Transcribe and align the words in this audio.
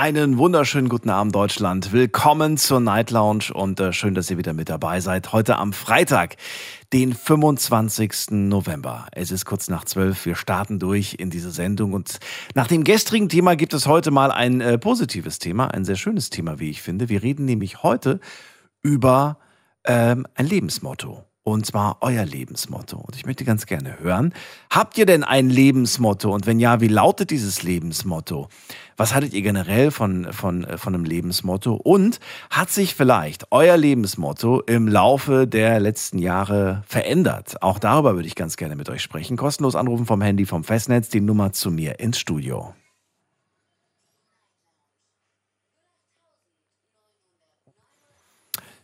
Einen 0.00 0.38
wunderschönen 0.38 0.88
guten 0.88 1.10
Abend, 1.10 1.34
Deutschland. 1.34 1.90
Willkommen 1.90 2.56
zur 2.56 2.78
Night 2.78 3.10
Lounge 3.10 3.52
und 3.52 3.80
äh, 3.80 3.92
schön, 3.92 4.14
dass 4.14 4.30
ihr 4.30 4.38
wieder 4.38 4.52
mit 4.52 4.68
dabei 4.68 5.00
seid. 5.00 5.32
Heute 5.32 5.56
am 5.56 5.72
Freitag, 5.72 6.36
den 6.92 7.12
25. 7.12 8.30
November. 8.30 9.08
Es 9.10 9.32
ist 9.32 9.44
kurz 9.44 9.68
nach 9.68 9.84
zwölf. 9.86 10.24
Wir 10.24 10.36
starten 10.36 10.78
durch 10.78 11.16
in 11.18 11.30
diese 11.30 11.50
Sendung 11.50 11.94
und 11.94 12.20
nach 12.54 12.68
dem 12.68 12.84
gestrigen 12.84 13.28
Thema 13.28 13.56
gibt 13.56 13.74
es 13.74 13.88
heute 13.88 14.12
mal 14.12 14.30
ein 14.30 14.60
äh, 14.60 14.78
positives 14.78 15.40
Thema, 15.40 15.74
ein 15.74 15.84
sehr 15.84 15.96
schönes 15.96 16.30
Thema, 16.30 16.60
wie 16.60 16.70
ich 16.70 16.80
finde. 16.80 17.08
Wir 17.08 17.24
reden 17.24 17.44
nämlich 17.44 17.82
heute 17.82 18.20
über 18.82 19.38
ähm, 19.84 20.28
ein 20.36 20.46
Lebensmotto. 20.46 21.24
Und 21.42 21.64
zwar 21.64 21.96
euer 22.02 22.26
Lebensmotto. 22.26 22.98
Und 22.98 23.16
ich 23.16 23.24
möchte 23.24 23.46
ganz 23.46 23.64
gerne 23.64 24.00
hören, 24.00 24.34
habt 24.70 24.98
ihr 24.98 25.06
denn 25.06 25.24
ein 25.24 25.48
Lebensmotto? 25.48 26.30
Und 26.30 26.46
wenn 26.46 26.60
ja, 26.60 26.82
wie 26.82 26.88
lautet 26.88 27.30
dieses 27.30 27.62
Lebensmotto? 27.62 28.48
Was 28.98 29.14
hattet 29.14 29.32
ihr 29.32 29.42
generell 29.42 29.92
von, 29.92 30.32
von, 30.32 30.64
äh, 30.64 30.76
von 30.76 30.92
einem 30.92 31.04
Lebensmotto? 31.04 31.74
Und 31.74 32.18
hat 32.50 32.68
sich 32.70 32.96
vielleicht 32.96 33.46
euer 33.52 33.76
Lebensmotto 33.76 34.60
im 34.62 34.88
Laufe 34.88 35.46
der 35.46 35.78
letzten 35.78 36.18
Jahre 36.18 36.82
verändert? 36.84 37.62
Auch 37.62 37.78
darüber 37.78 38.16
würde 38.16 38.26
ich 38.26 38.34
ganz 38.34 38.56
gerne 38.56 38.74
mit 38.74 38.90
euch 38.90 39.00
sprechen. 39.00 39.36
Kostenlos 39.36 39.76
anrufen 39.76 40.04
vom 40.04 40.20
Handy, 40.20 40.46
vom 40.46 40.64
Festnetz, 40.64 41.08
die 41.10 41.20
Nummer 41.20 41.52
zu 41.52 41.70
mir 41.70 42.00
ins 42.00 42.18
Studio. 42.18 42.74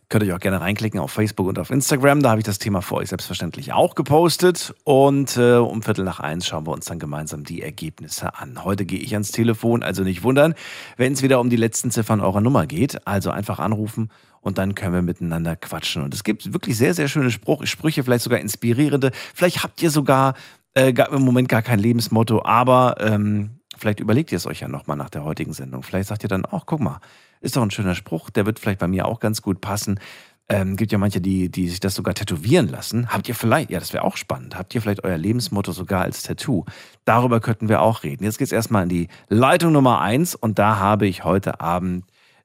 Könnt 0.09 0.25
ihr 0.25 0.37
auch 0.37 0.41
gerne 0.41 0.61
reinklicken 0.61 1.01
auf 1.01 1.11
Facebook 1.11 1.47
und 1.49 1.59
auf 1.59 1.71
Instagram. 1.71 2.23
Da 2.23 2.31
habe 2.31 2.41
ich 2.41 2.45
das 2.45 2.59
Thema 2.59 2.83
für 2.83 2.97
euch 2.97 3.09
selbstverständlich 3.09 3.73
auch 3.73 3.95
gepostet. 3.95 4.75
Und 4.85 5.37
äh, 5.37 5.57
um 5.57 5.83
Viertel 5.83 6.05
nach 6.05 6.21
eins 6.21 6.47
schauen 6.47 6.67
wir 6.67 6.73
uns 6.73 6.85
dann 6.85 6.99
gemeinsam 6.99 7.45
die 7.45 7.63
Ergebnisse 7.63 8.39
an. 8.39 8.65
Heute 8.65 8.85
gehe 8.85 9.01
ich 9.01 9.15
ans 9.15 9.33
Telefon, 9.33 9.83
also 9.83 10.03
nicht 10.03 10.23
wundern, 10.23 10.55
wenn 10.97 11.15
es 11.15 11.23
wieder 11.23 11.41
um 11.41 11.49
die 11.49 11.57
letzten 11.57 11.91
Ziffern 11.91 12.21
eurer 12.21 12.41
Nummer 12.41 12.67
geht. 12.67 13.07
Also 13.07 13.31
einfach 13.31 13.59
anrufen 13.59 14.11
und 14.45 14.59
dann 14.59 14.75
können 14.75 14.93
wir 14.93 15.03
miteinander 15.03 15.57
quatschen. 15.57 16.03
Und 16.03 16.13
es 16.13 16.23
gibt 16.23 16.53
wirklich 16.53 16.77
sehr, 16.77 16.95
sehr 16.95 17.09
schöne 17.09 17.31
Spruch, 17.31 17.65
Sprüche, 17.67 18.05
vielleicht 18.05 18.25
sogar 18.25 18.39
inspirierende. 18.39 19.11
Vielleicht 19.35 19.63
habt 19.63 19.83
ihr 19.83 19.91
sogar 19.91 20.35
äh, 20.75 20.93
im 21.11 21.23
Moment 21.23 21.49
gar 21.49 21.63
kein 21.63 21.79
Lebensmotto, 21.79 22.45
aber 22.45 22.97
ähm, 23.01 23.61
vielleicht 23.79 24.01
überlegt 24.01 24.33
ihr 24.33 24.37
es 24.37 24.47
euch 24.47 24.61
ja 24.61 24.69
nochmal 24.69 24.99
nach 24.99 25.09
der 25.09 25.25
heutigen 25.25 25.55
Sendung. 25.55 25.83
Vielleicht 25.83 26.09
sagt 26.09 26.23
ihr 26.25 26.29
dann, 26.29 26.47
ach, 26.51 26.65
guck 26.67 26.81
mal, 26.81 27.01
ist 27.45 27.57
doch 27.57 27.63
ein 27.63 27.71
schöner 27.71 27.95
Spruch, 27.95 28.31
der 28.31 28.47
wird 28.47 28.59
vielleicht 28.59 28.81
bei 28.81 28.89
mir 28.89 29.07
auch 29.07 29.21
ganz 29.21 29.43
gut 29.43 29.61
passen. 29.61 30.01
Ähm, 30.49 30.77
gibt 30.77 30.93
ja 30.93 30.99
manche, 30.99 31.23
die, 31.23 31.49
die 31.49 31.69
sich 31.69 31.81
das 31.81 31.95
sogar 31.95 32.15
tätowieren 32.15 32.69
lassen. 32.69 33.09
Habt 33.09 33.29
ihr 33.29 33.35
vielleicht, 33.35 33.71
ja, 33.71 33.79
das 33.79 33.95
wäre 33.95 34.05
auch 34.05 34.17
spannend, 34.17 34.57
habt 34.57 34.75
ihr 34.75 34.83
vielleicht 34.83 35.03
euer 35.05 35.17
Lebensmotto 35.17 35.73
sogar 35.73 36.03
als 36.03 36.23
Tattoo? 36.23 36.65
Darüber 37.07 37.41
könnten 37.41 37.69
wir 37.69 37.81
auch 37.81 38.03
reden. 38.03 38.25
Jetzt 38.25 38.39
geht's 38.39 38.53
erstmal 38.53 38.83
in 38.83 38.89
die 38.91 39.09
Leitung 39.29 39.73
Nummer 39.73 40.01
eins 40.01 40.35
und 40.35 40.59
da 40.59 40.79
habe 40.79 41.07
ich 41.07 41.25
heute 41.25 41.61
Abend 41.61 42.05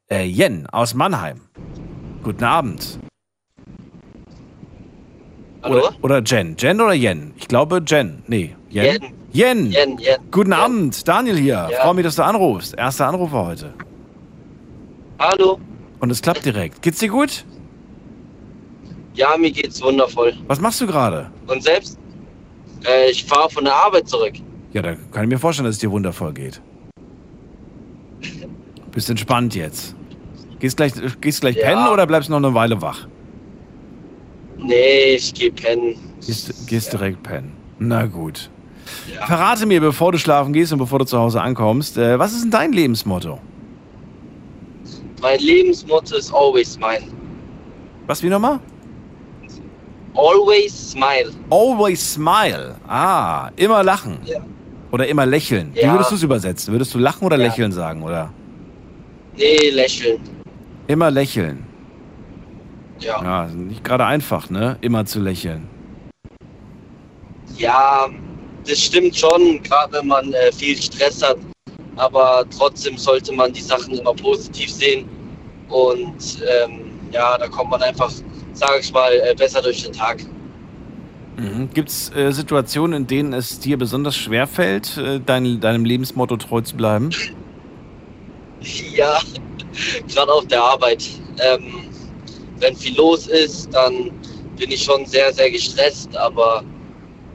äh, 0.09 0.23
Jen 0.23 0.67
aus 0.67 0.93
Mannheim. 0.93 1.41
Guten 2.23 2.43
Abend. 2.45 2.99
Hallo? 5.61 5.79
Oder, 5.79 5.95
oder 6.01 6.23
Jen. 6.23 6.55
Jen 6.57 6.79
oder 6.79 6.93
Jen? 6.93 7.33
Ich 7.35 7.49
glaube 7.49 7.83
Jen. 7.85 8.23
Nee, 8.27 8.55
Jen. 8.69 8.85
Jen. 8.85 9.13
Jen. 9.31 9.71
Jen, 9.71 9.97
Jen. 9.97 10.31
Guten 10.31 10.51
Jen. 10.51 10.59
Abend, 10.59 11.07
Daniel 11.07 11.37
hier. 11.37 11.67
Ja. 11.69 11.81
Freue 11.81 11.95
mich, 11.95 12.05
dass 12.05 12.15
du 12.15 12.23
anrufst. 12.23 12.75
Erster 12.75 13.07
Anrufer 13.07 13.45
heute. 13.45 13.73
Hallo? 15.19 15.59
Und 15.99 16.09
es 16.11 16.21
klappt 16.21 16.45
direkt. 16.45 16.81
Geht's 16.81 16.99
dir 16.99 17.09
gut? 17.09 17.45
Ja, 19.13 19.35
mir 19.37 19.51
geht's 19.51 19.81
wundervoll. 19.81 20.33
Was 20.47 20.61
machst 20.61 20.79
du 20.79 20.87
gerade? 20.87 21.29
Und 21.47 21.61
selbst? 21.61 21.99
Äh, 22.87 23.11
ich 23.11 23.25
fahre 23.25 23.49
von 23.49 23.65
der 23.65 23.75
Arbeit 23.75 24.07
zurück. 24.07 24.33
Ja, 24.71 24.81
da 24.81 24.95
kann 25.11 25.23
ich 25.23 25.29
mir 25.29 25.39
vorstellen, 25.39 25.65
dass 25.65 25.75
es 25.75 25.79
dir 25.81 25.91
wundervoll 25.91 26.31
geht. 26.33 26.61
Bist 28.91 29.09
entspannt 29.09 29.55
jetzt. 29.55 29.95
Gehst 30.59 30.77
gleich, 30.77 30.93
gehst 31.21 31.41
gleich 31.41 31.55
Ja. 31.57 31.67
pennen 31.67 31.87
oder 31.87 32.05
bleibst 32.07 32.29
noch 32.29 32.37
eine 32.37 32.53
Weile 32.53 32.81
wach? 32.81 33.07
Nee, 34.57 35.15
ich 35.15 35.33
geh 35.33 35.49
pennen. 35.51 35.95
Gehst, 36.25 36.67
gehst 36.67 36.93
direkt 36.93 37.23
pennen. 37.23 37.53
Na 37.79 38.05
gut. 38.05 38.49
Ja. 39.13 39.25
Verrate 39.25 39.65
mir, 39.65 39.79
bevor 39.81 40.11
du 40.11 40.17
schlafen 40.17 40.53
gehst 40.53 40.71
und 40.73 40.79
bevor 40.79 40.99
du 40.99 41.05
zu 41.05 41.17
Hause 41.17 41.41
ankommst, 41.41 41.97
äh, 41.97 42.17
was 42.19 42.33
ist 42.33 42.43
denn 42.43 42.51
dein 42.51 42.71
Lebensmotto? 42.73 43.39
Mein 45.21 45.39
Lebensmotto 45.39 46.15
ist 46.15 46.33
always 46.33 46.73
smile. 46.73 47.03
Was 48.07 48.23
wie 48.23 48.29
nochmal? 48.29 48.59
Always 50.15 50.91
smile. 50.91 51.31
Always 51.49 52.13
smile. 52.13 52.75
Ah, 52.87 53.49
immer 53.55 53.83
lachen. 53.83 54.19
Ja. 54.25 54.39
Oder 54.91 55.07
immer 55.07 55.25
lächeln. 55.25 55.71
Wie 55.73 55.81
Ja. 55.81 55.93
würdest 55.93 56.11
du 56.11 56.15
es 56.15 56.23
übersetzen? 56.23 56.73
Würdest 56.73 56.93
du 56.93 56.99
lachen 56.99 57.25
oder 57.25 57.37
Ja. 57.37 57.43
lächeln 57.47 57.71
sagen, 57.71 58.01
oder? 58.01 58.33
Nee, 59.37 59.69
lächeln. 59.69 60.19
Immer 60.87 61.11
lächeln. 61.11 61.65
Ja. 62.99 63.21
Ja, 63.23 63.45
nicht 63.47 63.83
gerade 63.83 64.05
einfach, 64.05 64.49
ne? 64.49 64.77
Immer 64.81 65.05
zu 65.05 65.19
lächeln. 65.21 65.67
Ja, 67.55 68.07
das 68.67 68.79
stimmt 68.83 69.15
schon, 69.15 69.61
gerade 69.63 69.93
wenn 69.93 70.07
man 70.07 70.33
äh, 70.33 70.51
viel 70.51 70.75
Stress 70.75 71.21
hat. 71.21 71.37
Aber 71.99 72.45
trotzdem 72.57 72.97
sollte 72.97 73.33
man 73.33 73.51
die 73.51 73.61
Sachen 73.61 73.93
immer 73.93 74.13
positiv 74.13 74.71
sehen. 74.71 75.07
Und 75.67 76.39
ähm, 76.63 76.91
ja, 77.11 77.37
da 77.37 77.47
kommt 77.47 77.71
man 77.71 77.81
einfach, 77.81 78.09
sage 78.53 78.79
ich 78.79 78.91
mal, 78.93 79.11
äh, 79.11 79.35
besser 79.35 79.61
durch 79.61 79.83
den 79.83 79.91
Tag. 79.91 80.23
Mhm. 81.37 81.69
Gibt 81.73 81.89
es 81.89 82.13
äh, 82.15 82.31
Situationen, 82.31 83.01
in 83.01 83.07
denen 83.07 83.33
es 83.33 83.59
dir 83.59 83.77
besonders 83.77 84.15
schwer 84.15 84.47
fällt, 84.47 84.97
äh, 84.97 85.19
dein, 85.25 85.59
deinem 85.59 85.85
Lebensmotto 85.85 86.37
treu 86.37 86.61
zu 86.61 86.75
bleiben? 86.75 87.09
Ja, 88.93 89.17
gerade 90.13 90.33
auf 90.33 90.45
der 90.47 90.61
Arbeit. 90.61 91.07
Ähm, 91.41 91.85
wenn 92.59 92.75
viel 92.75 92.93
los 92.97 93.27
ist, 93.27 93.73
dann 93.73 94.11
bin 94.57 94.69
ich 94.69 94.83
schon 94.83 95.05
sehr, 95.05 95.31
sehr 95.31 95.49
gestresst, 95.49 96.15
aber 96.17 96.63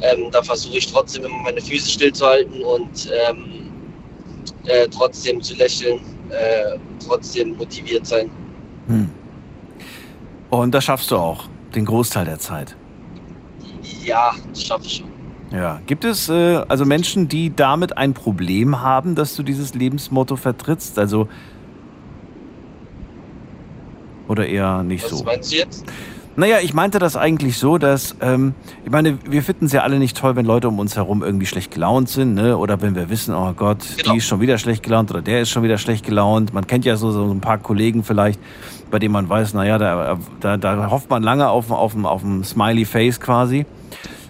ähm, 0.02 0.30
da 0.30 0.42
versuche 0.42 0.76
ich 0.76 0.92
trotzdem 0.92 1.24
immer 1.24 1.38
meine 1.38 1.60
Füße 1.62 1.88
stillzuhalten 1.88 2.62
und 2.62 3.10
ähm, 3.26 3.63
äh, 4.66 4.88
trotzdem 4.88 5.40
zu 5.42 5.54
lächeln, 5.54 6.00
äh, 6.30 6.78
trotzdem 7.04 7.56
motiviert 7.56 8.06
sein. 8.06 8.30
Hm. 8.88 9.10
Und 10.50 10.72
das 10.72 10.84
schaffst 10.84 11.10
du 11.10 11.16
auch, 11.16 11.44
den 11.74 11.84
Großteil 11.84 12.24
der 12.24 12.38
Zeit. 12.38 12.76
Ja, 14.04 14.32
das 14.50 14.62
schaffe 14.62 14.86
ich 14.86 14.96
schon. 14.96 15.14
Ja. 15.50 15.80
Gibt 15.86 16.04
es 16.04 16.28
äh, 16.28 16.62
also 16.68 16.84
Menschen, 16.84 17.28
die 17.28 17.54
damit 17.54 17.96
ein 17.96 18.14
Problem 18.14 18.80
haben, 18.80 19.14
dass 19.14 19.36
du 19.36 19.42
dieses 19.42 19.74
Lebensmotto 19.74 20.36
vertrittst? 20.36 20.98
Also. 20.98 21.28
Oder 24.26 24.46
eher 24.46 24.82
nicht 24.82 25.04
Was 25.04 25.18
so? 25.18 25.24
meinst 25.24 25.52
du 25.52 25.56
jetzt? 25.56 25.84
Naja, 26.36 26.56
ich 26.60 26.74
meinte 26.74 26.98
das 26.98 27.16
eigentlich 27.16 27.58
so, 27.58 27.78
dass, 27.78 28.16
ähm, 28.20 28.54
ich 28.84 28.90
meine, 28.90 29.18
wir 29.30 29.42
finden 29.44 29.66
es 29.66 29.72
ja 29.72 29.82
alle 29.82 30.00
nicht 30.00 30.16
toll, 30.16 30.34
wenn 30.34 30.44
Leute 30.44 30.66
um 30.68 30.80
uns 30.80 30.96
herum 30.96 31.22
irgendwie 31.22 31.46
schlecht 31.46 31.70
gelaunt 31.72 32.08
sind, 32.08 32.34
ne? 32.34 32.56
Oder 32.58 32.82
wenn 32.82 32.96
wir 32.96 33.08
wissen, 33.08 33.34
oh 33.34 33.52
Gott, 33.56 33.78
Genau. 33.98 34.12
die 34.12 34.18
ist 34.18 34.26
schon 34.26 34.40
wieder 34.40 34.58
schlecht 34.58 34.82
gelaunt 34.82 35.10
oder 35.12 35.22
der 35.22 35.42
ist 35.42 35.50
schon 35.50 35.62
wieder 35.62 35.78
schlecht 35.78 36.04
gelaunt. 36.04 36.52
Man 36.52 36.66
kennt 36.66 36.84
ja 36.84 36.96
so, 36.96 37.12
so 37.12 37.30
ein 37.30 37.40
paar 37.40 37.58
Kollegen 37.58 38.02
vielleicht, 38.02 38.40
bei 38.90 38.98
denen 38.98 39.12
man 39.12 39.28
weiß, 39.28 39.54
naja, 39.54 39.78
da, 39.78 40.18
da, 40.40 40.56
da 40.56 40.90
hofft 40.90 41.08
man 41.08 41.22
lange 41.22 41.48
auf, 41.48 41.70
auf, 41.70 41.94
auf 42.04 42.24
ein 42.24 42.42
Smiley 42.42 42.84
Face 42.84 43.20
quasi. 43.20 43.64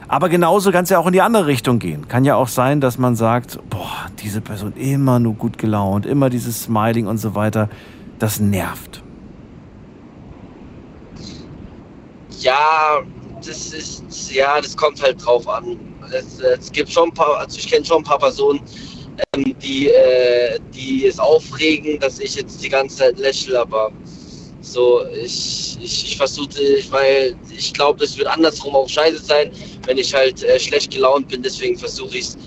Aber 0.06 0.28
genauso 0.28 0.70
kann 0.72 0.84
es 0.84 0.90
ja 0.90 0.98
auch 0.98 1.06
in 1.06 1.14
die 1.14 1.22
andere 1.22 1.46
Richtung 1.46 1.78
gehen. 1.78 2.06
Kann 2.08 2.26
ja 2.26 2.34
auch 2.36 2.48
sein, 2.48 2.82
dass 2.82 2.98
man 2.98 3.16
sagt, 3.16 3.58
boah, 3.70 4.06
diese 4.22 4.42
Person 4.42 4.74
immer 4.76 5.18
nur 5.18 5.34
gut 5.34 5.56
gelaunt, 5.56 6.04
immer 6.04 6.28
dieses 6.28 6.64
Smiling 6.64 7.06
und 7.06 7.16
so 7.16 7.34
weiter, 7.34 7.70
das 8.18 8.40
nervt. 8.40 9.02
Ja, 12.44 13.02
das 13.44 13.72
ist, 13.72 14.30
ja, 14.30 14.60
das 14.60 14.76
kommt 14.76 15.02
halt 15.02 15.24
drauf 15.24 15.48
an. 15.48 15.78
Es, 16.12 16.40
es 16.40 16.70
gibt 16.70 16.90
schon 16.90 17.08
ein 17.08 17.14
paar, 17.14 17.38
also 17.38 17.58
ich 17.58 17.66
kenne 17.66 17.86
schon 17.86 17.98
ein 17.98 18.04
paar 18.04 18.18
Personen, 18.18 18.60
ähm, 19.34 19.56
die, 19.62 19.88
äh, 19.88 20.58
die 20.74 21.06
es 21.06 21.18
aufregen, 21.18 21.98
dass 22.00 22.20
ich 22.20 22.34
jetzt 22.34 22.62
die 22.62 22.68
ganze 22.68 22.96
Zeit 22.96 23.18
lächle, 23.18 23.58
aber 23.58 23.90
so, 24.60 25.06
ich, 25.06 25.78
ich, 25.80 26.04
ich 26.04 26.16
versuche, 26.18 26.50
weil 26.90 27.34
ich 27.56 27.72
glaube, 27.72 28.00
das 28.00 28.18
wird 28.18 28.28
andersrum 28.28 28.76
auch 28.76 28.88
scheiße 28.90 29.24
sein, 29.24 29.50
wenn 29.86 29.96
ich 29.96 30.12
halt 30.12 30.42
äh, 30.42 30.60
schlecht 30.60 30.92
gelaunt 30.92 31.28
bin, 31.28 31.42
deswegen 31.42 31.78
versuche 31.78 32.18
ich 32.18 32.24
es 32.26 32.38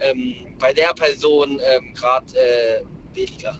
ähm, 0.00 0.54
bei 0.58 0.74
der 0.74 0.92
Person 0.92 1.60
ähm, 1.64 1.94
gerade 1.94 2.38
äh, 2.38 2.82
weniger. 3.14 3.58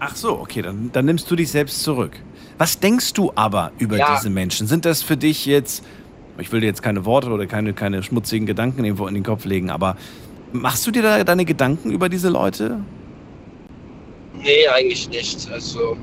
Ach 0.00 0.16
so, 0.16 0.40
okay, 0.40 0.62
dann, 0.62 0.90
dann 0.92 1.04
nimmst 1.04 1.30
du 1.30 1.36
dich 1.36 1.52
selbst 1.52 1.84
zurück. 1.84 2.18
Was 2.58 2.78
denkst 2.78 3.12
du 3.14 3.32
aber 3.34 3.72
über 3.78 3.96
Ja. 3.98 4.14
diese 4.16 4.30
Menschen? 4.30 4.66
Sind 4.66 4.84
das 4.84 5.02
für 5.02 5.16
dich 5.16 5.46
jetzt, 5.46 5.82
ich 6.38 6.52
will 6.52 6.60
dir 6.60 6.66
jetzt 6.66 6.82
keine 6.82 7.04
Worte 7.04 7.30
oder 7.30 7.46
keine, 7.46 7.72
keine 7.72 8.02
schmutzigen 8.02 8.46
Gedanken 8.46 8.84
irgendwo 8.84 9.06
in 9.06 9.14
den 9.14 9.24
Kopf 9.24 9.44
legen, 9.44 9.70
aber 9.70 9.96
machst 10.52 10.86
du 10.86 10.90
dir 10.90 11.02
da 11.02 11.24
deine 11.24 11.44
Gedanken 11.44 11.90
über 11.90 12.08
diese 12.08 12.28
Leute? 12.28 12.80
Nee, 14.42 14.66
eigentlich 14.68 15.08
nicht. 15.08 15.50
Also, 15.50 15.96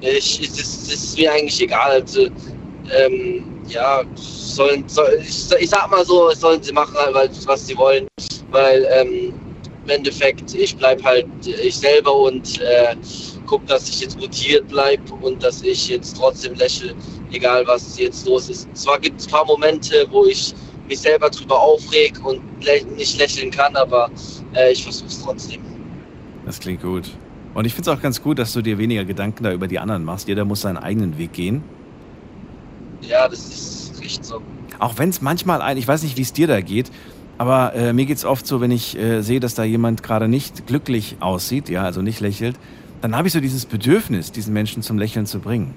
ich, 0.00 0.40
es, 0.42 0.58
ist, 0.58 0.88
es 0.88 0.92
ist 0.92 1.18
mir 1.18 1.32
eigentlich 1.32 1.60
egal. 1.62 1.90
Also, 2.02 2.26
ähm, 2.26 3.44
ja, 3.68 4.02
sollen, 4.14 4.84
soll, 4.86 5.18
ich, 5.20 5.46
ich 5.58 5.70
sag 5.70 5.90
mal 5.90 6.04
so, 6.04 6.30
sollen 6.32 6.62
sie 6.62 6.72
machen, 6.72 6.94
halt, 7.14 7.32
was 7.46 7.66
sie 7.66 7.76
wollen, 7.76 8.06
weil 8.50 8.86
ähm, 8.92 9.32
im 9.84 9.90
Endeffekt, 9.90 10.54
ich 10.54 10.76
bleib 10.76 11.02
halt 11.04 11.26
ich 11.44 11.76
selber 11.76 12.14
und 12.14 12.60
äh, 12.60 12.94
guck, 13.46 13.66
dass 13.66 13.88
ich 13.88 14.00
jetzt 14.00 14.18
motiviert 14.18 14.68
bleib 14.68 15.00
und 15.22 15.42
dass 15.42 15.62
ich 15.62 15.88
jetzt 15.88 16.16
trotzdem 16.16 16.54
lächle, 16.54 16.94
egal 17.32 17.64
was 17.66 17.98
jetzt 17.98 18.26
los 18.26 18.48
ist. 18.48 18.68
Zwar 18.76 18.98
gibt 18.98 19.20
es 19.20 19.26
ein 19.26 19.30
paar 19.30 19.46
Momente, 19.46 20.06
wo 20.10 20.24
ich 20.26 20.54
mich 20.88 21.00
selber 21.00 21.30
drüber 21.30 21.60
aufreg 21.60 22.24
und 22.24 22.40
lä 22.62 22.84
nicht 22.96 23.18
lächeln 23.18 23.50
kann, 23.50 23.74
aber 23.76 24.10
äh, 24.54 24.72
ich 24.72 24.82
versuche 24.82 25.08
es 25.08 25.22
trotzdem. 25.22 25.60
Das 26.44 26.60
klingt 26.60 26.82
gut. 26.82 27.10
Und 27.54 27.64
ich 27.64 27.74
finde 27.74 27.90
es 27.90 27.96
auch 27.96 28.02
ganz 28.02 28.22
gut, 28.22 28.38
dass 28.38 28.52
du 28.52 28.62
dir 28.62 28.78
weniger 28.78 29.04
Gedanken 29.04 29.42
da 29.42 29.52
über 29.52 29.66
die 29.66 29.78
anderen 29.78 30.04
machst. 30.04 30.28
Jeder 30.28 30.44
muss 30.44 30.60
seinen 30.60 30.76
eigenen 30.76 31.18
Weg 31.18 31.32
gehen. 31.32 31.64
Ja, 33.00 33.28
das 33.28 33.48
ist 33.48 34.00
richtig 34.00 34.24
so. 34.24 34.42
Auch 34.78 34.98
wenn 34.98 35.08
es 35.08 35.22
manchmal 35.22 35.62
ein, 35.62 35.76
ich 35.76 35.88
weiß 35.88 36.02
nicht, 36.02 36.16
wie 36.16 36.22
es 36.22 36.32
dir 36.32 36.46
da 36.46 36.60
geht, 36.60 36.90
aber 37.38 37.74
äh, 37.74 37.92
mir 37.92 38.06
geht 38.06 38.18
es 38.18 38.24
oft 38.24 38.46
so, 38.46 38.60
wenn 38.60 38.70
ich 38.70 38.96
äh, 38.98 39.22
sehe, 39.22 39.40
dass 39.40 39.54
da 39.54 39.64
jemand 39.64 40.02
gerade 40.02 40.28
nicht 40.28 40.66
glücklich 40.66 41.16
aussieht, 41.20 41.68
ja, 41.68 41.82
also 41.82 42.02
nicht 42.02 42.20
lächelt, 42.20 42.56
dann 43.06 43.16
habe 43.16 43.28
ich 43.28 43.34
so 43.34 43.38
dieses 43.38 43.64
Bedürfnis, 43.66 44.32
diesen 44.32 44.52
Menschen 44.52 44.82
zum 44.82 44.98
Lächeln 44.98 45.26
zu 45.26 45.38
bringen. 45.38 45.72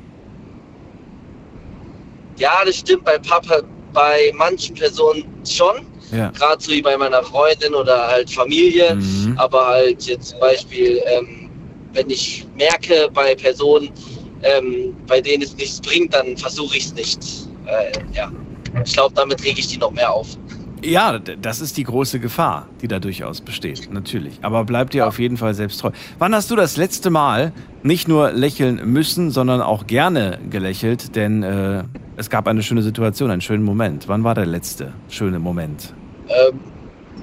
Ja, 2.37 2.53
das 2.65 2.77
stimmt 2.77 3.05
bei 3.05 3.19
Papa, 3.19 3.61
bei 3.93 4.31
manchen 4.35 4.73
Personen 4.73 5.25
schon. 5.47 5.85
Ja. 6.11 6.31
Gerade 6.31 6.59
so 6.59 6.71
wie 6.71 6.81
bei 6.81 6.97
meiner 6.97 7.21
Freundin 7.21 7.75
oder 7.75 8.07
halt 8.07 8.31
Familie. 8.31 8.95
Mhm. 8.95 9.37
Aber 9.37 9.67
halt 9.67 10.01
jetzt 10.07 10.29
zum 10.29 10.39
Beispiel, 10.39 10.99
ähm, 11.05 11.51
wenn 11.93 12.09
ich 12.09 12.47
merke 12.57 13.07
bei 13.13 13.35
Personen, 13.35 13.91
ähm, 14.41 14.95
bei 15.05 15.21
denen 15.21 15.43
es 15.43 15.55
nichts 15.55 15.79
bringt, 15.81 16.15
dann 16.15 16.35
versuche 16.35 16.77
ich 16.77 16.85
es 16.85 16.93
nicht. 16.95 17.19
Äh, 17.67 17.91
ja. 18.11 18.31
Ich 18.83 18.93
glaube, 18.93 19.13
damit 19.13 19.43
rege 19.43 19.59
ich 19.59 19.67
die 19.67 19.77
noch 19.77 19.91
mehr 19.91 20.11
auf. 20.11 20.29
Ja, 20.83 21.19
das 21.19 21.59
ist 21.59 21.77
die 21.77 21.83
große 21.83 22.19
Gefahr, 22.19 22.67
die 22.81 22.87
da 22.87 22.99
durchaus 22.99 23.41
besteht, 23.41 23.91
natürlich. 23.91 24.39
Aber 24.41 24.63
bleib 24.63 24.91
dir 24.91 25.07
auf 25.07 25.19
jeden 25.19 25.37
Fall 25.37 25.53
selbst 25.53 25.81
treu. 25.81 25.91
Wann 26.19 26.33
hast 26.33 26.49
du 26.51 26.55
das 26.55 26.77
letzte 26.77 27.09
Mal 27.09 27.51
nicht 27.83 28.07
nur 28.07 28.31
lächeln 28.31 28.81
müssen, 28.85 29.31
sondern 29.31 29.61
auch 29.61 29.87
gerne 29.87 30.39
gelächelt? 30.49 31.15
Denn 31.15 31.43
äh, 31.43 31.83
es 32.15 32.29
gab 32.29 32.47
eine 32.47 32.63
schöne 32.63 32.81
Situation, 32.81 33.29
einen 33.29 33.41
schönen 33.41 33.63
Moment. 33.63 34.07
Wann 34.07 34.23
war 34.23 34.35
der 34.35 34.45
letzte 34.45 34.93
schöne 35.09 35.39
Moment? 35.39 35.93
Ähm, 36.29 36.59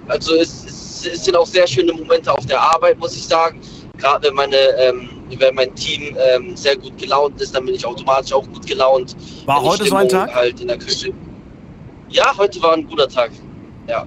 also 0.09 0.35
es, 0.35 0.64
es, 0.67 1.06
es 1.06 1.25
sind 1.25 1.37
auch 1.37 1.47
sehr 1.47 1.67
schöne 1.67 1.93
Momente 1.93 2.32
auf 2.32 2.44
der 2.47 2.61
Arbeit, 2.61 2.99
muss 2.99 3.17
ich 3.17 3.25
sagen. 3.25 3.61
Gerade 3.97 4.29
wenn 4.29 4.35
meine, 4.35 4.56
ähm, 4.79 5.09
wenn 5.38 5.55
mein 5.55 5.75
Team 5.75 6.14
ähm, 6.19 6.56
sehr 6.56 6.76
gut 6.76 6.99
gelaunt 6.99 7.41
ist, 7.41 7.55
dann 7.55 7.64
bin 7.64 7.75
ich 7.75 7.87
automatisch 7.87 8.32
auch 8.32 8.47
gut 8.47 8.67
gelaunt. 8.67 9.17
War 9.47 9.62
heute 9.62 9.85
so 9.87 9.97
ein 9.97 10.06
Stimmung 10.06 10.26
Tag? 10.26 10.35
Halt 10.35 10.61
in 10.61 10.69
der 10.69 10.79
Küche. 10.79 11.12
Ja, 12.09 12.37
heute 12.37 12.62
war 12.62 12.75
ein 12.75 12.87
guter 12.87 13.09
Tag. 13.09 13.31
Ja. 13.88 14.05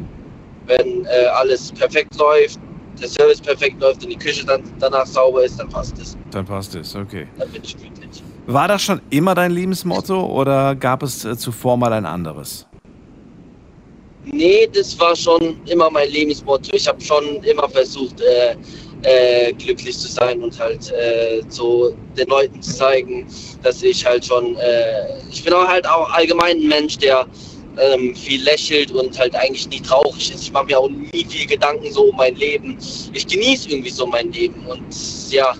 Wenn 0.68 1.06
äh, 1.06 1.26
alles 1.34 1.72
perfekt 1.72 2.16
läuft, 2.18 2.60
der 3.00 3.08
Service 3.08 3.42
perfekt 3.42 3.82
läuft 3.82 4.04
und 4.04 4.10
die 4.10 4.18
Küche 4.18 4.46
dann 4.46 4.62
danach 4.80 5.06
sauber 5.06 5.44
ist, 5.44 5.60
dann 5.60 5.70
passt 5.70 5.98
es. 6.00 6.18
Dann 6.32 6.46
passt 6.46 6.76
es, 6.76 6.96
okay. 6.96 7.28
Dann 7.38 7.50
bin 7.50 7.64
ich 7.64 7.76
glücklich. 7.78 8.24
War 8.46 8.68
das 8.68 8.82
schon 8.82 9.02
immer 9.10 9.36
dein 9.36 9.52
Lebensmotto 9.52 10.26
oder 10.26 10.76
gab 10.76 11.04
es 11.04 11.24
äh, 11.24 11.38
zuvor 11.38 11.78
mal 11.78 11.94
ein 11.94 12.06
anderes? 12.06 12.66
Nee, 14.26 14.68
das 14.74 15.00
war 15.00 15.16
schon 15.16 15.60
immer 15.66 15.90
mein 15.90 16.10
Lebensmotto. 16.10 16.70
Ich 16.74 16.88
habe 16.88 17.02
schon 17.02 17.44
immer 17.44 17.70
versucht, 17.70 18.22
äh, 18.22 18.56
äh, 19.04 19.54
glücklich 19.54 19.98
zu 19.98 20.08
sein 20.08 20.44
und 20.44 20.60
halt 20.60 20.92
äh, 20.92 21.42
so 21.48 21.96
den 22.18 22.28
Leuten 22.28 22.62
zu 22.62 22.76
zeigen, 22.76 23.26
dass 23.64 23.82
ich 23.82 24.06
halt 24.06 24.26
schon, 24.26 24.56
äh, 24.58 25.20
ich 25.32 25.44
bin 25.44 25.54
auch 25.54 25.68
halt 25.68 25.88
auch 25.88 26.10
allgemein 26.12 26.58
ein 26.58 26.68
Mensch, 26.68 26.98
der 26.98 27.26
ähm, 27.78 28.16
viel 28.16 28.44
lächelt 28.44 28.92
und 28.92 29.18
halt 29.18 29.36
eigentlich 29.36 29.68
nie 29.70 29.80
traurig 29.82 30.34
ist. 30.34 30.44
Ich 30.44 30.52
mache 30.52 30.66
mir 30.66 30.80
auch 30.80 30.90
nie 30.90 31.26
viel 31.28 31.46
Gedanken 31.46 31.92
so 31.92 32.04
um 32.10 32.18
mein 32.18 32.36
Leben. 32.36 32.78
Ich 33.14 33.28
genieße 33.28 33.70
irgendwie 33.70 33.90
so 33.90 34.06
mein 34.08 34.32
Leben 34.32 34.66
und 34.66 34.84
ja, 35.32 35.54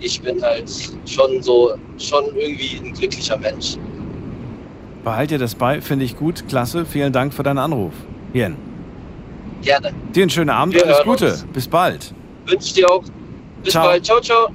ich 0.00 0.20
bin 0.20 0.40
halt 0.42 0.70
schon 1.06 1.42
so, 1.42 1.74
schon 1.98 2.24
irgendwie 2.36 2.78
ein 2.84 2.92
glücklicher 2.94 3.36
Mensch. 3.36 3.76
Behalt 5.04 5.30
dir 5.30 5.38
das 5.38 5.54
bei, 5.54 5.80
finde 5.80 6.04
ich 6.04 6.16
gut, 6.16 6.46
klasse. 6.48 6.84
Vielen 6.84 7.12
Dank 7.12 7.32
für 7.34 7.42
deinen 7.42 7.58
Anruf. 7.58 7.92
Jen, 8.34 8.56
Gerne. 9.62 9.92
dir 10.14 10.22
einen 10.22 10.30
schönen 10.30 10.50
Abend, 10.50 10.74
Wir 10.74 10.84
alles 10.86 11.04
Gute. 11.04 11.30
uns. 11.30 11.46
Bis 11.52 11.66
bald. 11.68 12.14
Wünsche 12.46 12.74
dir 12.74 12.90
auch. 12.90 13.02
Bis 13.62 13.72
Ciao. 13.72 13.86
bald. 13.86 14.04
Ciao, 14.04 14.20
ciao. 14.20 14.48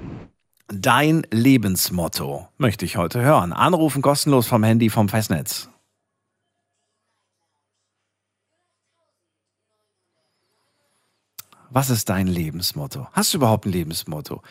Dein 0.72 1.28
Lebensmotto 1.32 2.48
möchte 2.58 2.86
ich 2.86 2.98
heute 2.98 3.22
hören. 3.22 3.54
Anrufen 3.54 4.02
kostenlos 4.02 4.48
vom 4.48 4.64
Handy 4.64 4.90
vom 4.90 5.10
Festnetz. 5.10 5.70
Was 11.76 11.90
ist 11.90 12.08
dein 12.10 12.28
Lebensmotto? 12.28 13.08
Hast 13.14 13.34
du 13.34 13.40
überhaupt 13.40 13.66
ein 13.66 13.72
Lebensmotto? 13.72 14.44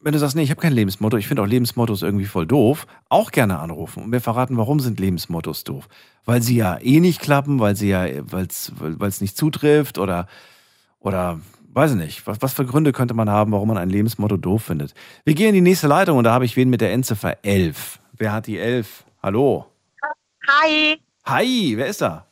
Wenn 0.00 0.12
du 0.12 0.20
sagst, 0.20 0.36
nee, 0.36 0.44
ich 0.44 0.50
habe 0.50 0.60
kein 0.60 0.72
Lebensmotto, 0.72 1.16
ich 1.16 1.26
finde 1.26 1.42
auch 1.42 1.46
Lebensmottos 1.46 2.02
irgendwie 2.02 2.26
voll 2.26 2.46
doof, 2.46 2.86
auch 3.08 3.32
gerne 3.32 3.58
anrufen 3.58 4.04
und 4.04 4.10
mir 4.10 4.20
verraten, 4.20 4.56
warum 4.56 4.78
sind 4.78 5.00
Lebensmottos 5.00 5.64
doof? 5.64 5.88
Weil 6.24 6.42
sie 6.42 6.54
ja 6.54 6.78
eh 6.78 7.00
nicht 7.00 7.20
klappen, 7.20 7.58
weil 7.58 7.74
sie 7.74 7.88
ja, 7.88 8.06
weil 8.30 8.46
es 8.46 9.20
nicht 9.20 9.36
zutrifft 9.36 9.98
oder, 9.98 10.28
oder 11.00 11.40
weiß 11.70 11.90
ich 11.90 11.96
nicht. 11.96 12.26
Was, 12.28 12.40
was 12.40 12.54
für 12.54 12.64
Gründe 12.64 12.92
könnte 12.92 13.14
man 13.14 13.28
haben, 13.28 13.50
warum 13.50 13.66
man 13.66 13.76
ein 13.76 13.90
Lebensmotto 13.90 14.36
doof 14.36 14.62
findet? 14.62 14.94
Wir 15.24 15.34
gehen 15.34 15.48
in 15.48 15.56
die 15.56 15.70
nächste 15.70 15.88
Leitung 15.88 16.18
und 16.18 16.24
da 16.24 16.32
habe 16.32 16.44
ich 16.44 16.54
wen 16.54 16.70
mit 16.70 16.80
der 16.80 16.92
Endziffer 16.92 17.44
11. 17.44 17.98
Wer 18.12 18.32
hat 18.32 18.46
die 18.46 18.58
11? 18.58 19.04
Hallo. 19.24 19.66
Hi. 20.46 21.00
Hi, 21.24 21.72
wer 21.76 21.88
ist 21.88 22.00
da? 22.00 22.28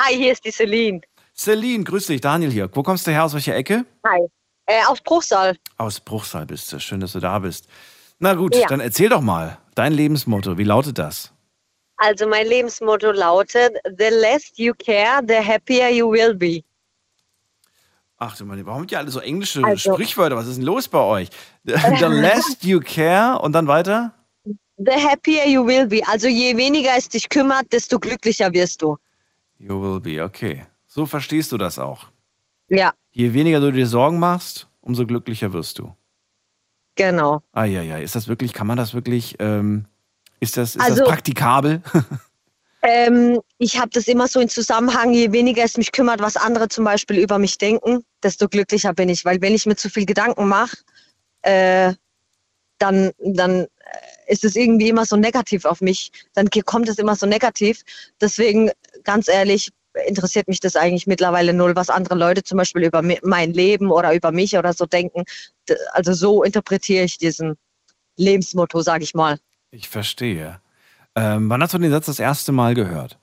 Hi, 0.00 0.16
hier 0.16 0.32
ist 0.32 0.44
die 0.44 0.50
Celine. 0.50 1.00
Celine, 1.46 1.82
grüß 1.84 2.06
dich, 2.06 2.20
Daniel 2.20 2.50
hier. 2.52 2.68
Wo 2.72 2.82
kommst 2.82 3.06
du 3.06 3.10
her? 3.10 3.24
Aus 3.24 3.34
welcher 3.34 3.56
Ecke? 3.56 3.84
Hi. 4.06 4.20
Äh, 4.66 4.84
aus 4.86 5.00
Bruchsal. 5.00 5.56
Aus 5.76 5.98
Bruchsal 5.98 6.46
bist 6.46 6.72
du. 6.72 6.78
Schön, 6.78 7.00
dass 7.00 7.12
du 7.12 7.20
da 7.20 7.38
bist. 7.40 7.66
Na 8.20 8.34
gut, 8.34 8.54
Ja. 8.54 8.68
dann 8.68 8.78
erzähl 8.80 9.08
doch 9.08 9.20
mal. 9.20 9.58
Dein 9.74 9.92
Lebensmotto, 9.92 10.56
wie 10.56 10.62
lautet 10.64 10.98
das? 10.98 11.32
Also 11.96 12.28
mein 12.28 12.46
Lebensmotto 12.46 13.10
lautet, 13.10 13.72
the 13.98 14.08
less 14.10 14.52
you 14.56 14.72
care, 14.74 15.20
the 15.26 15.34
happier 15.36 15.88
you 15.90 16.10
will 16.10 16.34
be. 16.34 16.62
Ach 18.18 18.36
du 18.36 18.44
meine, 18.44 18.64
warum 18.64 18.82
habt 18.82 18.92
ihr 18.92 18.98
alle 18.98 19.10
so 19.10 19.18
englische 19.18 19.64
Also- 19.64 19.94
Sprichwörter? 19.94 20.36
Was 20.36 20.46
ist 20.46 20.58
denn 20.58 20.64
los 20.64 20.86
bei 20.86 21.00
euch? 21.00 21.28
The 21.64 22.06
less 22.06 22.56
you 22.62 22.78
care 22.80 23.40
und 23.40 23.52
dann 23.52 23.66
weiter? 23.66 24.12
The 24.76 24.92
happier 24.92 25.48
you 25.48 25.66
will 25.66 25.86
be. 25.88 26.00
Also 26.06 26.28
je 26.28 26.56
weniger 26.56 26.90
es 26.96 27.08
dich 27.08 27.28
kümmert, 27.28 27.72
desto 27.72 27.98
glücklicher 27.98 28.52
wirst 28.52 28.82
du. 28.82 28.96
You 29.58 29.80
will 29.80 30.00
be, 30.00 30.22
okay. 30.22 30.64
So 30.94 31.06
verstehst 31.06 31.50
du 31.52 31.56
das 31.56 31.78
auch. 31.78 32.08
Ja, 32.68 32.92
Je 33.12 33.32
weniger 33.32 33.60
du 33.60 33.72
dir 33.72 33.86
Sorgen 33.86 34.18
machst, 34.18 34.68
umso 34.82 35.06
glücklicher 35.06 35.54
wirst 35.54 35.78
du. 35.78 35.94
genau. 36.96 37.40
Eieiei, 37.52 38.02
ist 38.02 38.14
das 38.14 38.28
wirklich, 38.28 38.52
kann 38.52 38.66
man 38.66 38.76
das 38.76 38.92
wirklich, 38.92 39.36
ähm, 39.38 39.86
ist 40.40 40.58
das, 40.58 40.76
ist 40.76 40.82
Also- 40.82 40.98
das 41.00 41.08
praktikabel? 41.08 41.82
Ähm, 42.84 43.40
ich 43.58 43.78
habe 43.78 43.90
das 43.90 44.08
immer 44.08 44.26
so 44.26 44.40
in 44.40 44.48
Zusammenhang, 44.48 45.12
je 45.12 45.30
weniger 45.30 45.62
es 45.62 45.76
mich 45.76 45.92
kümmert, 45.92 46.18
was 46.20 46.36
andere 46.36 46.66
zum 46.68 46.84
Beispiel 46.84 47.16
über 47.20 47.38
mich 47.38 47.56
denken, 47.56 48.04
desto 48.24 48.48
glücklicher 48.48 48.92
bin 48.92 49.08
ich. 49.08 49.24
Weil 49.24 49.40
wenn 49.40 49.54
ich 49.54 49.66
mir 49.66 49.76
zu 49.76 49.88
viel 49.88 50.04
Gedanken 50.04 50.48
mache, 50.48 50.76
äh, 51.42 51.94
dann, 52.78 53.12
dann 53.20 53.60
äh, 53.60 53.66
ist 54.26 54.42
es 54.44 54.56
irgendwie 54.56 54.88
immer 54.88 55.06
so 55.06 55.16
negativ 55.16 55.64
auf 55.64 55.80
mich. 55.80 56.10
Dann 56.34 56.50
kommt 56.64 56.88
es 56.88 56.98
immer 56.98 57.14
so 57.14 57.24
negativ. 57.24 57.82
Deswegen, 58.20 58.72
ganz 59.04 59.28
ehrlich, 59.28 59.70
interessiert 60.06 60.48
mich 60.48 60.60
das 60.60 60.76
eigentlich 60.76 61.06
mittlerweile 61.06 61.52
null, 61.52 61.76
was 61.76 61.90
andere 61.90 62.14
Leute 62.14 62.42
zum 62.42 62.58
Beispiel 62.58 62.84
über 62.84 63.02
mein 63.02 63.52
Leben 63.52 63.90
oder 63.90 64.14
über 64.14 64.32
mich 64.32 64.56
oder 64.56 64.72
so 64.72 64.86
denken. 64.86 65.24
Also 65.92 66.12
so 66.12 66.42
interpretiere 66.42 67.04
ich 67.04 67.18
diesen 67.18 67.56
Lebensmotto, 68.16 68.80
sage 68.80 69.04
ich 69.04 69.14
mal. 69.14 69.38
Ich 69.70 69.88
verstehe. 69.88 70.60
Ähm, 71.14 71.48
wann 71.50 71.62
hast 71.62 71.74
du 71.74 71.78
den 71.78 71.90
Satz 71.90 72.06
das 72.06 72.18
erste 72.18 72.52
Mal 72.52 72.74
gehört? 72.74 73.18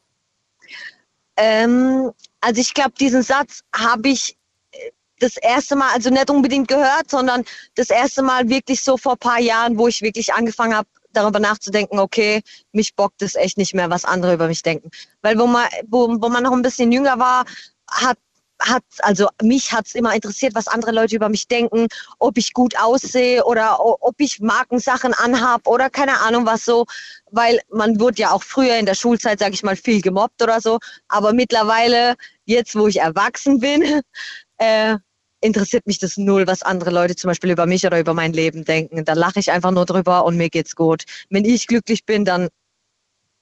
Ähm, 1.37 2.11
also 2.41 2.61
ich 2.61 2.73
glaube, 2.73 2.93
diesen 2.99 3.23
Satz 3.23 3.61
habe 3.75 4.09
ich 4.09 4.37
äh, 4.71 4.91
das 5.19 5.37
erste 5.37 5.75
Mal, 5.75 5.91
also 5.93 6.09
nicht 6.09 6.29
unbedingt 6.29 6.67
gehört, 6.67 7.09
sondern 7.09 7.43
das 7.75 7.89
erste 7.89 8.21
Mal 8.21 8.49
wirklich 8.49 8.83
so 8.83 8.97
vor 8.97 9.13
ein 9.13 9.19
paar 9.19 9.39
Jahren, 9.39 9.77
wo 9.77 9.87
ich 9.87 10.01
wirklich 10.01 10.33
angefangen 10.33 10.75
habe, 10.75 10.89
darüber 11.13 11.39
nachzudenken, 11.39 11.99
okay, 11.99 12.41
mich 12.71 12.95
bockt 12.95 13.21
es 13.21 13.35
echt 13.35 13.57
nicht 13.57 13.73
mehr, 13.73 13.89
was 13.89 14.05
andere 14.05 14.33
über 14.33 14.47
mich 14.47 14.63
denken. 14.63 14.89
Weil 15.21 15.37
wo 15.39 15.47
man, 15.47 15.67
wo, 15.87 16.07
wo 16.21 16.29
man 16.29 16.43
noch 16.43 16.53
ein 16.53 16.61
bisschen 16.61 16.91
jünger 16.91 17.19
war, 17.19 17.45
hat 17.89 18.17
hat, 18.61 18.83
also 18.99 19.27
mich 19.41 19.71
hat's 19.71 19.95
immer 19.95 20.13
interessiert, 20.13 20.53
was 20.55 20.67
andere 20.67 20.91
Leute 20.91 21.15
über 21.15 21.29
mich 21.29 21.47
denken, 21.47 21.87
ob 22.19 22.37
ich 22.37 22.53
gut 22.53 22.77
aussehe 22.77 23.43
oder 23.45 23.79
ob 23.79 24.15
ich 24.17 24.39
Markensachen 24.41 25.13
anhab 25.13 25.67
oder 25.67 25.89
keine 25.89 26.19
Ahnung 26.19 26.45
was 26.45 26.65
so, 26.65 26.85
weil 27.31 27.61
man 27.71 27.99
wurde 27.99 28.21
ja 28.21 28.31
auch 28.31 28.43
früher 28.43 28.77
in 28.77 28.85
der 28.85 28.95
Schulzeit, 28.95 29.39
sage 29.39 29.53
ich 29.53 29.63
mal, 29.63 29.75
viel 29.75 30.01
gemobbt 30.01 30.41
oder 30.41 30.59
so, 30.61 30.79
aber 31.07 31.33
mittlerweile, 31.33 32.15
jetzt 32.45 32.75
wo 32.75 32.87
ich 32.87 32.99
erwachsen 32.99 33.59
bin, 33.59 34.01
äh, 34.57 34.97
interessiert 35.41 35.87
mich 35.87 35.99
das 35.99 36.17
null, 36.17 36.47
was 36.47 36.61
andere 36.63 36.89
Leute 36.89 37.15
zum 37.15 37.29
Beispiel 37.29 37.51
über 37.51 37.65
mich 37.65 37.85
oder 37.85 37.99
über 37.99 38.13
mein 38.13 38.33
Leben 38.33 38.65
denken. 38.65 39.05
Da 39.05 39.13
lache 39.13 39.39
ich 39.39 39.51
einfach 39.51 39.71
nur 39.71 39.85
drüber 39.85 40.25
und 40.25 40.37
mir 40.37 40.49
geht's 40.49 40.75
gut. 40.75 41.03
Wenn 41.29 41.45
ich 41.45 41.67
glücklich 41.67 42.05
bin, 42.05 42.25
dann 42.25 42.49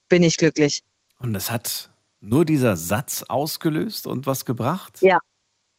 bin 0.09 0.23
ich 0.23 0.37
glücklich. 0.37 0.83
Und 1.19 1.33
das 1.33 1.51
hat 1.51 1.89
nur 2.19 2.45
dieser 2.45 2.77
Satz 2.77 3.23
ausgelöst 3.27 4.07
und 4.07 4.25
was 4.25 4.45
gebracht? 4.45 5.01
Ja, 5.01 5.19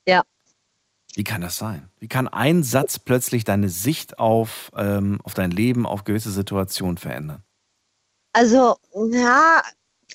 ja. 0.07 0.23
Wie 1.15 1.25
kann 1.25 1.41
das 1.41 1.57
sein? 1.57 1.89
Wie 1.99 2.09
kann 2.09 2.29
ein 2.29 2.63
Satz 2.63 2.99
plötzlich 2.99 3.45
deine 3.45 3.69
Sicht 3.69 4.19
auf, 4.19 4.71
ähm, 4.77 5.21
auf 5.25 5.35
dein 5.35 5.51
Leben, 5.51 5.87
auf 5.87 6.05
gewisse 6.05 6.31
Situationen 6.31 6.99
verändern? 6.99 7.43
Also, 8.33 8.77
ja, 9.11 9.63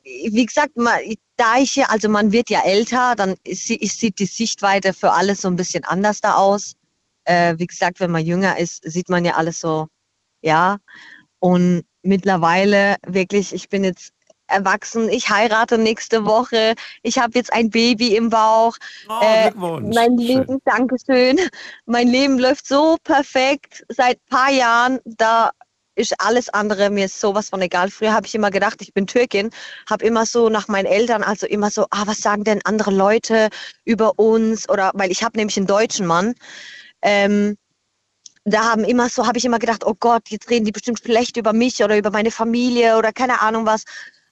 wie 0.04 0.46
gesagt, 0.46 0.76
man, 0.76 1.00
da 1.38 1.58
ich 1.58 1.76
ja, 1.76 1.86
also 1.90 2.10
man 2.10 2.32
wird 2.32 2.50
ja 2.50 2.62
älter, 2.64 3.16
dann 3.16 3.36
ist, 3.44 3.70
ist, 3.70 4.00
sieht 4.00 4.20
die 4.20 4.26
Sichtweite 4.26 4.94
für 4.94 5.12
alles 5.12 5.42
so 5.42 5.48
ein 5.48 5.56
bisschen 5.56 5.84
anders 5.84 6.22
da 6.22 6.36
aus. 6.36 6.74
Äh, 7.26 7.56
wie 7.58 7.68
gesagt, 7.68 8.00
wenn 8.00 8.12
man 8.12 8.26
jünger 8.26 8.58
ist, 8.58 8.84
sieht 8.84 9.10
man 9.10 9.26
ja 9.26 9.36
alles 9.36 9.60
so, 9.60 9.88
ja. 10.42 10.78
Und 11.40 11.84
mittlerweile 12.02 12.98
wirklich, 13.06 13.54
ich 13.54 13.70
bin 13.70 13.84
jetzt 13.84 14.14
erwachsen, 14.48 15.10
ich 15.10 15.30
heirate 15.30 15.78
nächste 15.78 16.26
Woche, 16.26 16.76
ich 17.02 17.18
habe 17.18 17.34
jetzt 17.36 17.52
ein 17.52 17.70
Baby 17.70 18.16
im 18.16 18.30
Bauch. 18.30 18.78
Oh, 19.10 19.20
äh, 19.22 19.52
mein 19.56 20.18
Leben, 20.18 20.60
Dankeschön. 20.66 21.40
Mein 21.86 22.08
Leben 22.08 22.38
läuft 22.38 22.68
so 22.68 22.98
perfekt 23.04 23.86
seit 23.90 24.18
ein 24.18 24.30
paar 24.30 24.52
Jahren. 24.52 25.00
Da 25.06 25.52
ist 25.96 26.14
alles 26.20 26.50
andere 26.50 26.90
mir 26.90 27.08
sowas 27.10 27.50
von 27.50 27.62
egal. 27.62 27.90
Früher 27.90 28.14
habe 28.14 28.26
ich 28.28 28.36
immer 28.36 28.52
gedacht, 28.52 28.82
ich 28.82 28.94
bin 28.94 29.08
Türkin, 29.08 29.50
habe 29.90 30.06
immer 30.06 30.26
so 30.26 30.50
nach 30.50 30.68
meinen 30.68 30.86
Eltern, 30.86 31.24
also 31.24 31.46
immer 31.46 31.70
so, 31.70 31.86
ah, 31.92 32.04
was 32.06 32.20
sagen 32.20 32.44
denn 32.44 32.62
andere 32.64 32.92
Leute 32.92 33.50
über 33.86 34.18
uns? 34.18 34.70
Oder 34.70 34.92
weil 34.96 35.12
ich 35.12 35.24
habe 35.24 35.38
nämlich 35.38 35.58
einen 35.58 35.68
deutschen 35.68 36.06
Mann. 36.06 36.34
Ähm, 37.02 37.58
da 38.46 38.72
haben 38.72 38.84
immer 38.84 39.10
so, 39.10 39.26
habe 39.28 39.38
ich 39.38 39.46
immer 39.46 39.60
gedacht, 39.60 39.86
oh 39.86 39.96
Gott, 39.98 40.30
jetzt 40.30 40.50
reden 40.50 40.66
die 40.66 40.72
bestimmt 40.72 41.00
schlecht 41.00 41.38
über 41.38 41.54
mich 41.54 41.84
oder 41.84 41.98
über 41.98 42.12
meine 42.12 42.32
Familie 42.32 42.98
oder 42.98 43.14
keine 43.14 43.42
Ahnung 43.42 43.66
was. 43.66 43.84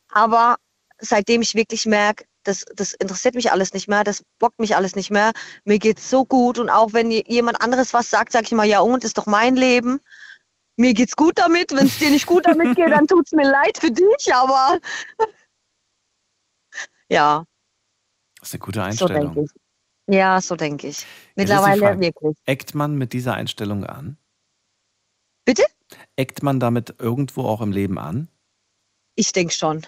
Aber 0.10 0.58
seitdem 1.00 1.42
ich 1.42 1.56
wirklich 1.56 1.86
merke, 1.86 2.26
das, 2.44 2.66
das 2.76 2.94
interessiert 2.94 3.36
mich 3.36 3.52
alles 3.52 3.74
nicht 3.74 3.88
mehr, 3.88 4.04
das 4.04 4.24
bockt 4.40 4.60
mich 4.60 4.76
alles 4.76 4.96
nicht 4.96 5.12
mehr. 5.12 5.32
Mir 5.64 5.80
geht's 5.80 6.10
so 6.10 6.26
gut 6.26 6.60
und 6.60 6.70
auch 6.70 6.94
wenn 6.94 7.12
jemand 7.12 7.62
anderes 7.62 7.94
was 7.94 8.10
sagt, 8.10 8.32
sage 8.32 8.46
ich 8.46 8.52
mal, 8.52 8.66
ja 8.66 8.80
und, 8.80 9.04
ist 9.04 9.18
doch 9.18 9.28
mein 9.28 9.56
Leben 9.56 10.02
mir 10.82 10.94
geht's 10.94 11.16
gut 11.16 11.38
damit. 11.38 11.72
Wenn 11.72 11.86
es 11.86 11.98
dir 12.00 12.10
nicht 12.10 12.26
gut 12.26 12.46
damit 12.46 12.76
geht, 12.76 12.92
dann 12.92 13.08
tut 13.08 13.26
es 13.26 13.32
mir 13.32 13.50
leid 13.50 13.78
für 13.78 13.92
dich, 13.92 14.34
aber 14.34 14.80
ja. 17.10 17.46
Das 18.40 18.50
ist 18.50 18.56
eine 18.56 18.60
gute 18.60 18.84
Einstellung. 18.84 19.34
So 19.34 19.46
ja, 20.08 20.42
so 20.42 20.56
denke 20.56 20.88
ich. 20.88 21.06
Mittlerweile 21.36 21.80
Frage, 21.80 22.00
wirklich. 22.02 22.36
Eckt 22.46 22.76
man 22.76 22.98
mit 22.98 23.14
dieser 23.14 23.36
Einstellung 23.36 23.86
an? 23.86 24.18
Bitte? 25.46 25.64
Eckt 26.16 26.44
man 26.44 26.60
damit 26.60 26.96
irgendwo 27.00 27.44
auch 27.44 27.62
im 27.62 27.72
Leben 27.72 27.98
an? 27.98 28.28
Ich 29.16 29.32
denke 29.32 29.54
schon. 29.54 29.86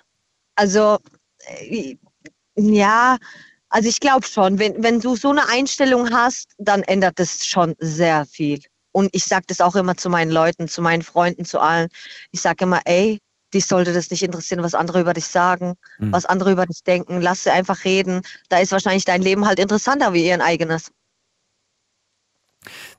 Also, 0.56 1.00
äh, 1.40 1.98
ja, 2.56 3.18
also 3.70 3.90
ich 3.90 4.00
glaube 4.00 4.26
schon, 4.26 4.60
wenn, 4.60 4.82
wenn 4.84 5.00
du 5.00 5.16
so 5.16 5.32
eine 5.32 5.50
Einstellung 5.50 6.12
hast, 6.12 6.54
dann 6.58 6.84
ändert 6.84 7.20
es 7.20 7.46
schon 7.46 7.76
sehr 7.80 8.26
viel. 8.26 8.62
Und 8.94 9.10
ich 9.12 9.26
sage 9.26 9.44
das 9.48 9.60
auch 9.60 9.76
immer 9.76 9.98
zu 9.98 10.10
meinen 10.10 10.32
Leuten, 10.32 10.70
zu 10.70 10.82
meinen 10.82 11.02
Freunden, 11.02 11.44
zu 11.44 11.60
allen. 11.60 11.90
Ich 12.32 12.42
sage 12.42 12.64
immer, 12.64 12.80
ey, 12.86 13.20
dich 13.54 13.66
sollte 13.66 13.94
das 13.94 14.10
nicht 14.10 14.24
interessieren, 14.24 14.64
was 14.64 14.74
andere 14.74 15.02
über 15.02 15.14
dich 15.14 15.28
sagen, 15.28 15.74
mhm. 16.00 16.14
was 16.14 16.26
andere 16.26 16.52
über 16.52 16.66
dich 16.66 16.84
denken. 16.84 17.22
Lass 17.22 17.44
sie 17.44 17.52
einfach 17.52 17.84
reden. 17.84 18.22
Da 18.50 18.60
ist 18.60 18.72
wahrscheinlich 18.72 19.06
dein 19.06 19.22
Leben 19.22 19.46
halt 19.46 19.60
interessanter 19.60 20.14
wie 20.14 20.26
ihr 20.26 20.42
eigenes. 20.42 20.92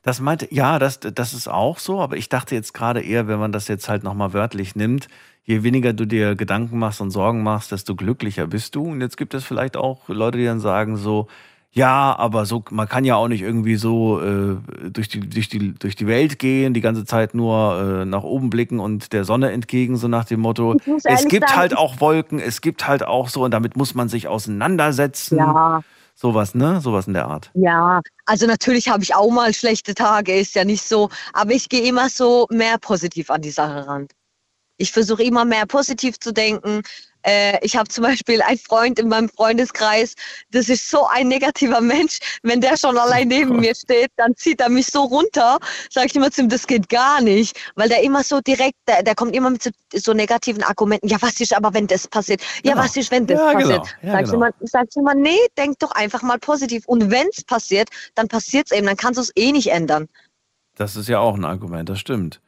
Das 0.02 0.20
meinte, 0.20 0.46
ja, 0.50 0.78
das, 0.78 1.00
das 1.00 1.32
ist 1.32 1.48
auch 1.48 1.78
so, 1.78 2.00
aber 2.00 2.16
ich 2.16 2.28
dachte 2.28 2.54
jetzt 2.54 2.74
gerade 2.74 3.00
eher, 3.00 3.26
wenn 3.28 3.38
man 3.38 3.52
das 3.52 3.68
jetzt 3.68 3.88
halt 3.88 4.02
nochmal 4.02 4.34
wörtlich 4.34 4.76
nimmt, 4.76 5.08
je 5.44 5.62
weniger 5.62 5.94
du 5.94 6.04
dir 6.04 6.34
Gedanken 6.34 6.78
machst 6.78 7.00
und 7.00 7.10
Sorgen 7.10 7.42
machst, 7.42 7.72
desto 7.72 7.94
glücklicher 7.94 8.46
bist 8.46 8.74
du. 8.74 8.84
Und 8.84 9.00
jetzt 9.00 9.16
gibt 9.16 9.32
es 9.32 9.44
vielleicht 9.44 9.76
auch 9.76 10.08
Leute, 10.08 10.38
die 10.38 10.44
dann 10.44 10.60
sagen 10.60 10.96
so, 10.96 11.28
ja, 11.74 12.16
aber 12.16 12.46
so, 12.46 12.62
man 12.70 12.88
kann 12.88 13.04
ja 13.04 13.16
auch 13.16 13.26
nicht 13.26 13.42
irgendwie 13.42 13.74
so 13.74 14.20
äh, 14.20 14.56
durch, 14.90 15.08
die, 15.08 15.20
durch, 15.20 15.48
die, 15.48 15.74
durch 15.74 15.96
die 15.96 16.06
Welt 16.06 16.38
gehen, 16.38 16.72
die 16.72 16.80
ganze 16.80 17.04
Zeit 17.04 17.34
nur 17.34 18.02
äh, 18.02 18.04
nach 18.04 18.22
oben 18.22 18.48
blicken 18.48 18.78
und 18.78 19.12
der 19.12 19.24
Sonne 19.24 19.50
entgegen, 19.50 19.96
so 19.96 20.06
nach 20.06 20.24
dem 20.24 20.38
Motto. 20.38 20.76
Es 21.02 21.26
gibt 21.26 21.48
sagen, 21.48 21.60
halt 21.60 21.76
auch 21.76 22.00
Wolken, 22.00 22.38
es 22.38 22.60
gibt 22.60 22.86
halt 22.86 23.02
auch 23.02 23.28
so, 23.28 23.42
und 23.42 23.50
damit 23.50 23.76
muss 23.76 23.96
man 23.96 24.08
sich 24.08 24.28
auseinandersetzen. 24.28 25.36
Ja. 25.36 25.82
Sowas, 26.14 26.54
ne? 26.54 26.80
Sowas 26.80 27.08
in 27.08 27.12
der 27.12 27.26
Art. 27.26 27.50
Ja, 27.54 28.00
also 28.24 28.46
natürlich 28.46 28.88
habe 28.88 29.02
ich 29.02 29.16
auch 29.16 29.32
mal 29.32 29.52
schlechte 29.52 29.96
Tage, 29.96 30.32
ist 30.32 30.54
ja 30.54 30.64
nicht 30.64 30.84
so, 30.84 31.10
aber 31.32 31.50
ich 31.54 31.68
gehe 31.68 31.82
immer 31.82 32.08
so 32.08 32.46
mehr 32.50 32.78
positiv 32.78 33.30
an 33.30 33.42
die 33.42 33.50
Sache 33.50 33.84
ran. 33.88 34.06
Ich 34.76 34.92
versuche 34.92 35.24
immer 35.24 35.44
mehr 35.44 35.66
positiv 35.66 36.20
zu 36.20 36.32
denken, 36.32 36.82
äh, 37.24 37.58
ich 37.64 37.76
habe 37.76 37.88
zum 37.88 38.04
Beispiel 38.04 38.42
einen 38.42 38.58
Freund 38.58 38.98
in 38.98 39.08
meinem 39.08 39.28
Freundeskreis, 39.28 40.14
das 40.50 40.68
ist 40.68 40.90
so 40.90 41.06
ein 41.06 41.28
negativer 41.28 41.80
Mensch. 41.80 42.18
Wenn 42.42 42.60
der 42.60 42.76
schon 42.76 42.96
allein 42.98 43.28
neben 43.28 43.60
mir 43.60 43.74
steht, 43.74 44.10
dann 44.16 44.36
zieht 44.36 44.60
er 44.60 44.68
mich 44.68 44.86
so 44.86 45.02
runter. 45.02 45.58
Sag 45.90 46.06
ich 46.06 46.16
immer 46.16 46.30
zu 46.30 46.42
ihm, 46.42 46.48
das 46.48 46.66
geht 46.66 46.88
gar 46.88 47.20
nicht, 47.20 47.58
weil 47.74 47.88
der 47.88 48.02
immer 48.02 48.22
so 48.22 48.40
direkt, 48.40 48.76
der, 48.86 49.02
der 49.02 49.14
kommt 49.14 49.34
immer 49.34 49.50
mit 49.50 49.62
so, 49.62 49.70
so, 49.94 50.12
negativen 50.12 50.62
Argumenten. 50.62 51.08
Ja, 51.08 51.16
was 51.20 51.40
ist 51.40 51.54
aber, 51.54 51.72
wenn 51.74 51.86
das 51.86 52.06
passiert? 52.06 52.42
Ja, 52.62 52.72
genau. 52.72 52.84
was 52.84 52.96
ist, 52.96 53.10
wenn 53.10 53.26
das 53.26 53.38
ja, 53.38 53.52
passiert? 53.52 53.96
Genau. 54.00 54.12
Ja, 54.12 54.12
sag, 54.12 54.24
genau. 54.24 54.26
ich 54.26 54.32
immer, 54.34 54.50
sag 54.60 54.86
ich 54.90 54.96
immer, 54.96 55.14
nee, 55.14 55.38
denk 55.56 55.78
doch 55.78 55.90
einfach 55.92 56.22
mal 56.22 56.38
positiv. 56.38 56.84
Und 56.86 57.10
wenn 57.10 57.26
es 57.28 57.44
passiert, 57.44 57.88
dann 58.14 58.28
passiert 58.28 58.70
es 58.70 58.76
eben, 58.76 58.86
dann 58.86 58.96
kannst 58.96 59.18
du 59.18 59.22
es 59.22 59.32
eh 59.36 59.52
nicht 59.52 59.70
ändern. 59.70 60.08
Das 60.76 60.96
ist 60.96 61.08
ja 61.08 61.20
auch 61.20 61.36
ein 61.36 61.44
Argument, 61.44 61.88
das 61.88 62.00
stimmt. 62.00 62.40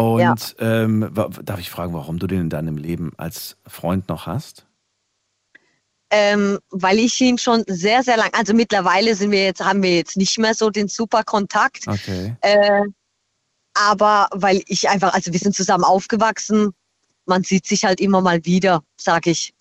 Und 0.00 0.56
ja. 0.58 0.82
ähm, 0.82 1.12
darf 1.42 1.60
ich 1.60 1.68
fragen, 1.68 1.92
warum 1.92 2.18
du 2.18 2.26
den 2.26 2.40
in 2.40 2.48
deinem 2.48 2.78
Leben 2.78 3.12
als 3.18 3.58
Freund 3.66 4.08
noch 4.08 4.26
hast? 4.26 4.66
Ähm, 6.10 6.58
weil 6.70 6.98
ich 6.98 7.20
ihn 7.20 7.36
schon 7.36 7.64
sehr, 7.66 8.02
sehr 8.02 8.16
lange, 8.16 8.32
also 8.32 8.54
mittlerweile 8.54 9.14
sind 9.14 9.30
wir 9.30 9.44
jetzt, 9.44 9.62
haben 9.62 9.82
wir 9.82 9.94
jetzt 9.94 10.16
nicht 10.16 10.38
mehr 10.38 10.54
so 10.54 10.70
den 10.70 10.88
super 10.88 11.22
Kontakt. 11.22 11.86
Okay. 11.86 12.34
Äh, 12.40 12.84
aber 13.74 14.28
weil 14.32 14.62
ich 14.68 14.88
einfach, 14.88 15.12
also 15.12 15.32
wir 15.34 15.38
sind 15.38 15.54
zusammen 15.54 15.84
aufgewachsen, 15.84 16.72
man 17.26 17.44
sieht 17.44 17.66
sich 17.66 17.84
halt 17.84 18.00
immer 18.00 18.22
mal 18.22 18.42
wieder, 18.46 18.82
sag 18.96 19.26
ich. 19.26 19.52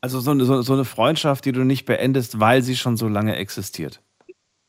Also 0.00 0.20
so, 0.20 0.42
so, 0.42 0.62
so 0.62 0.72
eine 0.72 0.86
Freundschaft, 0.86 1.44
die 1.44 1.52
du 1.52 1.64
nicht 1.64 1.84
beendest, 1.84 2.40
weil 2.40 2.62
sie 2.62 2.76
schon 2.76 2.96
so 2.96 3.08
lange 3.08 3.36
existiert. 3.36 4.00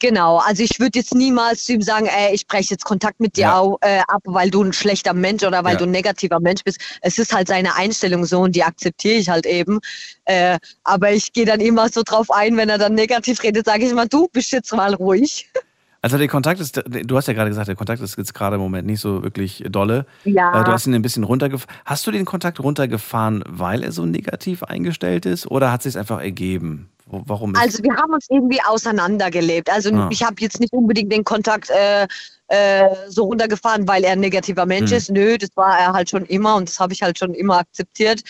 Genau, 0.08 0.38
also 0.38 0.62
ich 0.62 0.80
würde 0.80 1.00
jetzt 1.00 1.16
niemals 1.16 1.66
zu 1.66 1.74
ihm 1.74 1.82
sagen, 1.82 2.06
ey, 2.06 2.36
ich 2.36 2.46
breche 2.46 2.70
jetzt 2.70 2.86
Kontakt 2.86 3.20
mit 3.20 3.38
dir 3.38 3.46
ja. 3.46 3.58
auch, 3.58 3.80
äh, 3.82 4.02
ab, 4.08 4.22
weil 4.26 4.52
du 4.52 4.62
ein 4.62 4.72
schlechter 4.72 5.16
Mensch 5.16 5.42
oder 5.44 5.64
weil 5.64 5.74
ja. 5.74 5.78
du 5.80 5.86
ein 5.86 5.90
negativer 5.90 6.40
Mensch 6.40 6.64
bist. 6.64 6.80
Es 7.02 7.18
ist 7.18 7.34
halt 7.34 7.48
seine 7.48 7.76
Einstellung 7.76 8.24
so 8.24 8.42
und 8.42 8.56
die 8.56 8.64
akzeptiere 8.64 9.16
ich 9.16 9.30
halt 9.30 9.48
eben. 9.48 9.80
Äh, 10.26 10.60
aber 10.84 11.12
ich 11.12 11.34
gehe 11.34 11.48
dann 11.48 11.60
immer 11.60 11.90
so 11.90 12.04
drauf 12.06 12.30
ein, 12.30 12.56
wenn 12.56 12.70
er 12.70 12.78
dann 12.78 12.94
negativ 12.94 13.42
redet, 13.42 13.66
sage 13.66 13.86
ich 13.86 13.90
immer, 13.90 14.06
du 14.06 14.28
bist 14.32 14.52
jetzt 14.52 14.72
mal 14.74 14.94
ruhig. 14.94 15.50
Also 16.04 16.20
der 16.20 16.28
Kontakt 16.28 16.60
ist, 16.60 16.80
du 16.86 17.18
hast 17.18 17.28
ja 17.28 17.34
gerade 17.34 17.50
gesagt, 17.50 17.68
der 17.68 17.76
Kontakt 17.76 18.00
ist 18.00 18.16
jetzt 18.16 18.36
gerade 18.36 18.58
im 18.58 18.62
Moment 18.62 18.86
nicht 18.86 19.00
so 19.00 19.24
wirklich 19.24 19.64
dolle. 19.68 20.06
Ja. 20.24 20.62
Äh, 20.62 20.64
du 20.64 20.72
hast 20.72 20.86
ihn 20.86 20.94
ein 20.94 21.02
bisschen 21.02 21.24
runtergefahren. 21.24 21.76
Hast 21.84 22.06
du 22.06 22.12
den 22.12 22.26
Kontakt 22.26 22.60
runtergefahren, 22.60 23.44
weil 23.48 23.82
er 23.82 23.92
so 23.92 24.06
negativ 24.06 24.62
eingestellt 24.62 25.26
ist 25.26 25.48
oder 25.48 25.72
hat 25.72 25.84
es 25.84 25.94
sich 25.94 26.00
einfach 26.00 26.22
ergeben? 26.22 26.92
Warum? 27.08 27.56
also 27.56 27.84
wir 27.84 27.96
haben 27.96 28.14
uns 28.14 28.28
irgendwie 28.30 28.60
auseinandergelebt. 28.62 29.70
Also 29.70 29.94
ah. 29.94 30.10
ich 30.12 30.24
habe 30.24 30.36
jetzt 30.40 30.60
nicht 30.60 30.74
unbedingt 30.74 31.12
den 31.12 31.24
Kontakt 31.24 31.70
äh, 31.70 32.08
äh, 32.48 32.90
so 33.10 33.26
runtergefahren, 33.26 33.88
weil 33.88 34.04
er 34.04 34.14
ein 34.14 34.20
negativer 34.20 34.66
Mensch 34.66 34.92
hm. 34.92 34.98
ist. 34.98 35.12
Nö, 35.12 35.38
das 35.38 35.50
war 35.56 35.78
er 35.78 35.94
halt 35.94 36.10
schon 36.10 36.26
immer 36.26 36.56
und 36.56 36.68
das 36.68 36.80
habe 36.80 36.94
ich 36.94 37.02
halt 37.02 37.20
schon 37.20 37.34
immer 37.34 37.60
akzeptiert. 37.60 38.22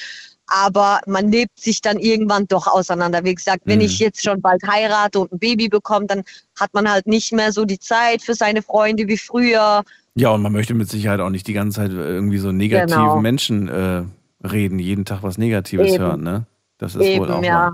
Aber 0.47 0.99
man 1.07 1.31
lebt 1.31 1.59
sich 1.59 1.81
dann 1.81 1.97
irgendwann 1.97 2.47
doch 2.47 2.67
auseinander. 2.67 3.23
Wie 3.23 3.33
gesagt, 3.33 3.61
wenn 3.65 3.79
hm. 3.79 3.87
ich 3.87 3.99
jetzt 3.99 4.21
schon 4.21 4.41
bald 4.41 4.61
heirate 4.67 5.19
und 5.19 5.31
ein 5.31 5.39
Baby 5.39 5.69
bekomme, 5.69 6.05
dann 6.05 6.23
hat 6.59 6.73
man 6.73 6.89
halt 6.89 7.07
nicht 7.07 7.31
mehr 7.31 7.51
so 7.51 7.65
die 7.65 7.79
Zeit 7.79 8.21
für 8.21 8.35
seine 8.35 8.61
Freunde 8.61 9.07
wie 9.07 9.17
früher. 9.17 9.83
Ja, 10.15 10.29
und 10.29 10.41
man 10.41 10.51
möchte 10.51 10.73
mit 10.73 10.89
Sicherheit 10.89 11.19
auch 11.19 11.29
nicht 11.29 11.47
die 11.47 11.53
ganze 11.53 11.77
Zeit 11.77 11.91
irgendwie 11.91 12.37
so 12.37 12.51
negativen 12.51 13.01
genau. 13.01 13.19
Menschen 13.19 13.67
äh, 13.69 14.03
reden, 14.45 14.79
jeden 14.79 15.05
Tag 15.05 15.23
was 15.23 15.37
Negatives 15.37 15.93
Eben. 15.93 16.03
hören, 16.03 16.23
ne? 16.23 16.45
Das 16.77 16.95
ist 16.95 17.01
Eben, 17.01 17.21
wohl 17.21 17.31
auch 17.31 17.43
ja. 17.43 17.73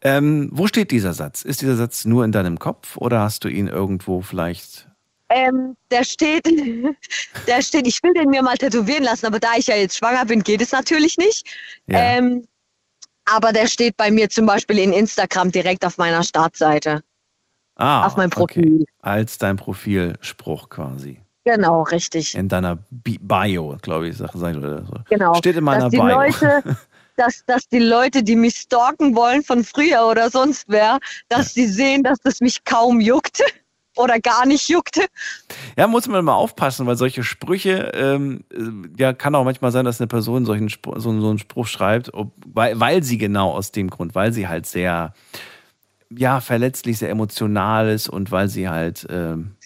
Ähm, 0.00 0.48
wo 0.52 0.66
steht 0.66 0.90
dieser 0.90 1.12
Satz? 1.12 1.42
Ist 1.42 1.62
dieser 1.62 1.76
Satz 1.76 2.04
nur 2.04 2.24
in 2.24 2.32
deinem 2.32 2.58
Kopf 2.58 2.96
oder 2.96 3.20
hast 3.20 3.44
du 3.44 3.48
ihn 3.48 3.68
irgendwo 3.68 4.22
vielleicht? 4.22 4.88
Ähm, 5.28 5.76
der 5.90 6.04
steht, 6.04 6.44
der 7.46 7.62
steht, 7.62 7.86
ich 7.86 8.02
will 8.02 8.12
den 8.12 8.30
mir 8.30 8.42
mal 8.42 8.56
tätowieren 8.56 9.04
lassen, 9.04 9.26
aber 9.26 9.38
da 9.38 9.48
ich 9.56 9.68
ja 9.68 9.76
jetzt 9.76 9.96
schwanger 9.96 10.24
bin, 10.26 10.42
geht 10.42 10.60
es 10.60 10.72
natürlich 10.72 11.16
nicht. 11.16 11.46
Ja. 11.86 11.98
Ähm, 11.98 12.46
aber 13.24 13.52
der 13.52 13.66
steht 13.66 13.96
bei 13.96 14.10
mir 14.10 14.28
zum 14.28 14.46
Beispiel 14.46 14.78
in 14.78 14.92
Instagram 14.92 15.50
direkt 15.50 15.84
auf 15.84 15.96
meiner 15.96 16.22
Startseite. 16.22 17.02
Ah, 17.76 18.06
auf 18.06 18.16
meinem 18.16 18.30
Profil. 18.30 18.82
Okay. 18.82 18.84
Als 19.00 19.38
dein 19.38 19.56
Profilspruch 19.56 20.68
quasi. 20.68 21.20
Genau, 21.44 21.82
richtig. 21.82 22.34
In 22.34 22.48
deiner 22.48 22.78
Bio, 22.90 23.76
glaube 23.82 24.08
ich, 24.08 24.16
sag, 24.16 24.30
sag 24.34 24.56
oder 24.56 24.84
so. 24.84 24.94
Genau. 25.10 25.34
Steht 25.34 25.56
in 25.56 25.64
meiner 25.64 25.84
dass 25.84 25.90
die 25.90 25.98
Bio. 25.98 26.08
Leute, 26.08 26.62
dass, 27.16 27.44
dass 27.46 27.68
die 27.68 27.78
Leute, 27.78 28.22
die 28.22 28.36
mich 28.36 28.56
stalken 28.56 29.14
wollen 29.14 29.42
von 29.42 29.64
früher 29.64 30.06
oder 30.06 30.30
sonst 30.30 30.64
wer, 30.68 30.98
dass 31.28 31.54
sie 31.54 31.66
sehen, 31.66 32.02
dass 32.02 32.18
das 32.20 32.40
mich 32.40 32.64
kaum 32.64 33.00
juckt 33.00 33.42
oder 33.96 34.18
gar 34.20 34.46
nicht 34.46 34.68
juckte. 34.68 35.06
Ja, 35.76 35.86
muss 35.86 36.08
man 36.08 36.24
mal 36.24 36.34
aufpassen, 36.34 36.86
weil 36.86 36.96
solche 36.96 37.22
Sprüche, 37.22 37.92
ähm, 37.94 38.44
äh, 38.52 39.00
ja, 39.00 39.12
kann 39.12 39.34
auch 39.34 39.44
manchmal 39.44 39.72
sein, 39.72 39.84
dass 39.84 40.00
eine 40.00 40.08
Person 40.08 40.44
solchen 40.44 40.68
Spruch, 40.68 40.94
so, 40.98 41.20
so 41.20 41.30
einen 41.30 41.38
Spruch 41.38 41.66
schreibt, 41.66 42.12
ob, 42.14 42.32
weil, 42.46 42.78
weil 42.78 43.02
sie 43.02 43.18
genau 43.18 43.52
aus 43.52 43.72
dem 43.72 43.90
Grund, 43.90 44.14
weil 44.14 44.32
sie 44.32 44.48
halt 44.48 44.66
sehr, 44.66 45.14
ja, 46.10 46.40
verletzlich, 46.40 46.98
sehr 46.98 47.10
emotional 47.10 47.88
ist 47.88 48.08
und 48.08 48.30
weil 48.30 48.48
sie 48.48 48.68
halt. 48.68 49.06
Ähm, 49.10 49.56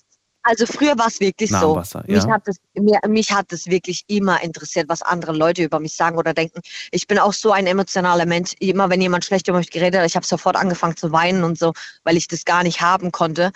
also 0.49 0.65
früher 0.65 0.97
war 0.99 1.09
es 1.09 1.21
wirklich 1.21 1.51
Nah 1.51 1.61
so. 1.61 1.77
Wasser, 1.77 2.03
mich, 2.07 2.25
ja. 2.25 2.31
hat 2.31 2.43
das, 2.47 2.57
mir, 2.75 2.99
mich 3.07 3.31
hat 3.31 3.53
es 3.53 3.67
wirklich 3.67 4.03
immer 4.07 4.43
interessiert, 4.43 4.89
was 4.89 5.03
andere 5.03 5.33
Leute 5.33 5.63
über 5.63 5.79
mich 5.79 5.95
sagen 5.95 6.17
oder 6.17 6.33
denken. 6.33 6.63
Ich 6.91 7.07
bin 7.07 7.19
auch 7.19 7.35
so 7.35 7.53
ein 7.53 7.67
emotionaler 7.67 8.25
Mensch. 8.25 8.55
Immer 8.59 8.89
wenn 8.89 9.03
jemand 9.03 9.27
schlecht 9.27 9.47
über 9.47 9.59
mich 9.59 9.71
geredet 9.71 10.01
hat, 10.01 10.07
ich 10.07 10.17
habe 10.17 10.25
sofort 10.25 10.57
angefangen 10.57 10.97
zu 10.97 11.13
weinen 11.13 11.45
und 11.45 11.59
so, 11.59 11.75
weil 12.05 12.17
ich 12.17 12.29
das 12.29 12.47
gar 12.47 12.63
nicht 12.63 12.81
haben 12.81 13.13
konnte. 13.13 13.53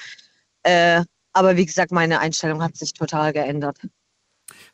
Äh, 0.65 1.03
aber 1.33 1.57
wie 1.57 1.65
gesagt, 1.65 1.93
meine 1.93 2.21
Einstellung 2.21 2.63
hat 2.63 2.77
sich 2.77 2.93
total 2.93 3.33
geändert. 3.33 3.79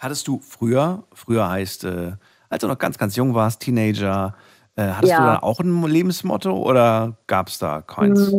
hattest 0.01 0.27
du 0.27 0.41
früher, 0.41 1.05
früher 1.15 1.49
heißt, 1.49 1.85
äh, 1.85 2.13
als 2.49 2.61
du 2.63 2.67
noch 2.67 2.79
ganz, 2.79 2.99
ganz 2.99 3.15
jung 3.15 3.35
warst, 3.35 3.61
Teenager, 3.61 4.35
äh, 4.75 4.89
hattest 4.89 5.13
Ja. 5.13 5.19
du 5.19 5.25
da 5.25 5.39
auch 5.39 5.61
ein 5.61 5.85
Lebensmotto 5.85 6.51
oder 6.51 7.17
gab 7.29 7.47
es 7.49 7.59
da 7.59 7.81
keins? 7.83 8.33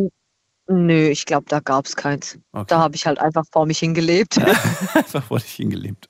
Nö, 0.72 1.08
ich 1.08 1.26
glaube, 1.26 1.46
da 1.48 1.58
gab 1.58 1.86
es 1.86 1.96
keins. 1.96 2.38
Okay. 2.52 2.64
Da 2.68 2.78
habe 2.78 2.94
ich 2.94 3.04
halt 3.04 3.18
einfach 3.18 3.42
vor 3.50 3.66
mich 3.66 3.80
hingelebt. 3.80 4.38
Einfach 4.94 5.24
vor 5.24 5.40
dich 5.40 5.54
hingelebt. 5.54 6.08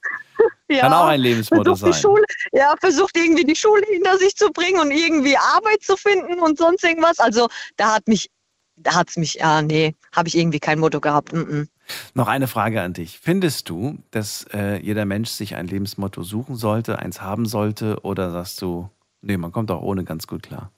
ja. 0.68 0.82
Kann 0.82 0.92
auch 0.92 1.06
ein 1.06 1.20
Lebensmotto 1.20 1.74
sein. 1.74 1.94
Schule, 1.94 2.24
ja, 2.52 2.74
versucht 2.78 3.16
irgendwie 3.16 3.44
die 3.44 3.56
Schule 3.56 3.82
hinter 3.90 4.18
sich 4.18 4.36
zu 4.36 4.50
bringen 4.52 4.78
und 4.78 4.90
irgendwie 4.90 5.34
Arbeit 5.34 5.82
zu 5.82 5.96
finden 5.96 6.38
und 6.40 6.58
sonst 6.58 6.84
irgendwas. 6.84 7.18
Also 7.20 7.48
da 7.78 7.94
hat 7.94 8.06
mich, 8.06 8.28
da 8.76 8.96
hat's 8.96 9.16
mich, 9.16 9.34
ja, 9.34 9.62
nee, 9.62 9.94
habe 10.14 10.28
ich 10.28 10.36
irgendwie 10.36 10.60
kein 10.60 10.78
Motto 10.78 11.00
gehabt. 11.00 11.32
Mm 11.32 11.38
-mm. 11.38 11.68
Noch 12.12 12.28
eine 12.28 12.46
Frage 12.46 12.82
an 12.82 12.92
dich. 12.92 13.18
Findest 13.18 13.70
du, 13.70 13.98
dass 14.10 14.44
äh, 14.52 14.76
jeder 14.82 15.06
Mensch 15.06 15.30
sich 15.30 15.54
ein 15.56 15.68
Lebensmotto 15.68 16.22
suchen 16.22 16.56
sollte, 16.56 16.98
eins 16.98 17.22
haben 17.22 17.46
sollte, 17.46 18.00
oder 18.02 18.30
sagst 18.30 18.60
du, 18.60 18.90
nee, 19.22 19.38
man 19.38 19.52
kommt 19.52 19.70
auch 19.70 19.80
ohne 19.80 20.04
ganz 20.04 20.26
gut 20.26 20.42
klar? 20.42 20.70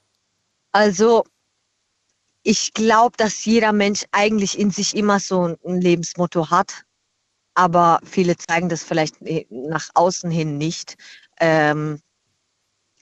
Also 0.71 1.25
ich 2.43 2.75
glaube, 2.75 3.17
dass 3.17 3.45
jeder 3.45 3.73
Mensch 3.73 4.05
eigentlich 4.13 4.59
in 4.59 4.71
sich 4.71 4.97
immer 4.97 5.21
so 5.21 5.57
ein 5.65 5.81
Lebensmotto 5.81 6.51
hat, 6.51 6.85
aber 7.55 8.01
viele 8.05 8.37
zeigen 8.37 8.69
das 8.69 8.83
vielleicht 8.83 9.21
eh 9.23 9.47
nach 9.51 9.91
außen 9.95 10.31
hin 10.31 10.59
nicht. 10.59 10.97
Ähm, 11.41 12.01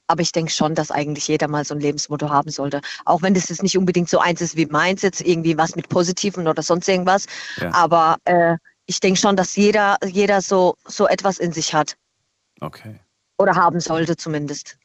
aber 0.06 0.22
ich 0.22 0.32
denke 0.32 0.50
schon, 0.50 0.74
dass 0.74 0.90
eigentlich 0.90 1.28
jeder 1.28 1.46
mal 1.46 1.64
so 1.64 1.72
ein 1.72 1.80
Lebensmotto 1.80 2.28
haben 2.30 2.50
sollte. 2.50 2.80
Auch 3.04 3.22
wenn 3.22 3.32
das 3.32 3.48
jetzt 3.48 3.62
nicht 3.62 3.78
unbedingt 3.78 4.10
so 4.10 4.18
eins 4.18 4.40
ist 4.40 4.56
wie 4.56 4.66
meins, 4.66 5.02
jetzt 5.02 5.20
irgendwie 5.20 5.56
was 5.56 5.76
mit 5.76 5.88
Positiven 5.88 6.48
oder 6.48 6.62
sonst 6.62 6.88
irgendwas. 6.88 7.26
Ja. 7.60 7.72
Aber 7.72 8.16
äh, 8.24 8.56
ich 8.86 8.98
denke 8.98 9.20
schon, 9.20 9.36
dass 9.36 9.54
jeder, 9.54 9.98
jeder 10.04 10.42
so, 10.42 10.74
so 10.84 11.06
etwas 11.06 11.38
in 11.38 11.52
sich 11.52 11.74
hat. 11.74 11.96
Okay, 12.60 12.98
Oder 13.38 13.54
haben 13.54 13.78
sollte 13.78 14.16
zumindest. 14.16 14.76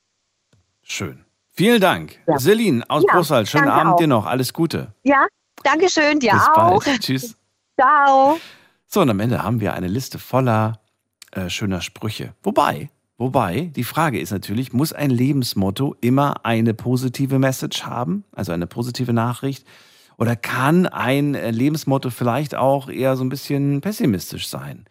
schön. 0.83 1.24
Vielen 1.55 1.79
Dank. 1.81 2.17
Ja. 2.27 2.37
Celine 2.37 2.83
aus 2.89 3.03
Ja, 3.07 3.13
Brussels, 3.15 3.49
schönen 3.49 3.65
danke 3.65 3.79
Abend 3.81 3.93
auch. 3.93 3.97
dir 3.97 4.07
noch. 4.07 4.25
Alles 4.25 4.53
Gute. 4.53 4.93
Ja, 5.03 5.25
Dankeschön, 5.63 6.19
dir 6.19 6.31
Bis 6.33 6.41
auch. 6.41 6.83
bald. 6.83 6.99
Tschüss. 6.99 7.35
Ciao. 7.79 8.37
So, 8.87 9.01
und 9.01 9.09
am 9.09 9.19
Ende 9.19 9.41
haben 9.41 9.59
wir 9.61 9.73
eine 9.73 9.87
Liste 9.87 10.19
voller 10.19 10.79
äh, 11.31 11.49
schöner 11.49 11.81
Sprüche. 11.81 12.33
Wobei, 12.43 12.89
wobei, 13.17 13.71
die 13.75 13.83
Frage 13.83 14.19
ist 14.19 14.31
natürlich, 14.31 14.73
muss 14.73 14.93
ein 14.93 15.09
Lebensmotto 15.09 15.95
immer 16.01 16.45
eine 16.45 16.73
positive 16.73 17.39
Message 17.39 17.83
haben, 17.83 18.23
also 18.31 18.51
eine 18.51 18.67
positive 18.67 19.11
Nachricht? 19.13 19.65
Oder 20.17 20.35
kann 20.35 20.85
ein 20.85 21.35
äh, 21.35 21.51
Lebensmotto 21.51 22.09
vielleicht 22.09 22.55
auch 22.55 22.89
eher 22.89 23.15
so 23.17 23.23
ein 23.23 23.29
bisschen 23.29 23.81
pessimistisch 23.81 24.47
sein? 24.47 24.85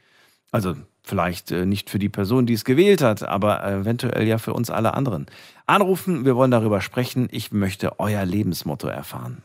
Also 0.51 0.75
vielleicht 1.05 1.53
äh, 1.53 1.67
nicht 1.67 1.91
für 1.91 1.99
die 1.99 2.09
Person, 2.09 2.47
die 2.47 2.55
es 2.55 2.65
gewählt 2.65 3.03
hat, 3.03 3.23
aber 3.23 3.65
eventuell 3.65 4.27
ja 4.27 4.39
für 4.39 4.53
uns 4.53 4.71
alle 4.71 4.95
anderen. 4.95 5.27
Anrufen, 5.67 6.25
wir 6.25 6.35
wollen 6.35 6.51
darüber 6.51 6.81
sprechen. 6.81 7.29
Ich 7.31 7.53
möchte 7.53 8.01
euer 8.01 8.25
Lebensmotto 8.25 8.89
erfahren. 8.89 9.43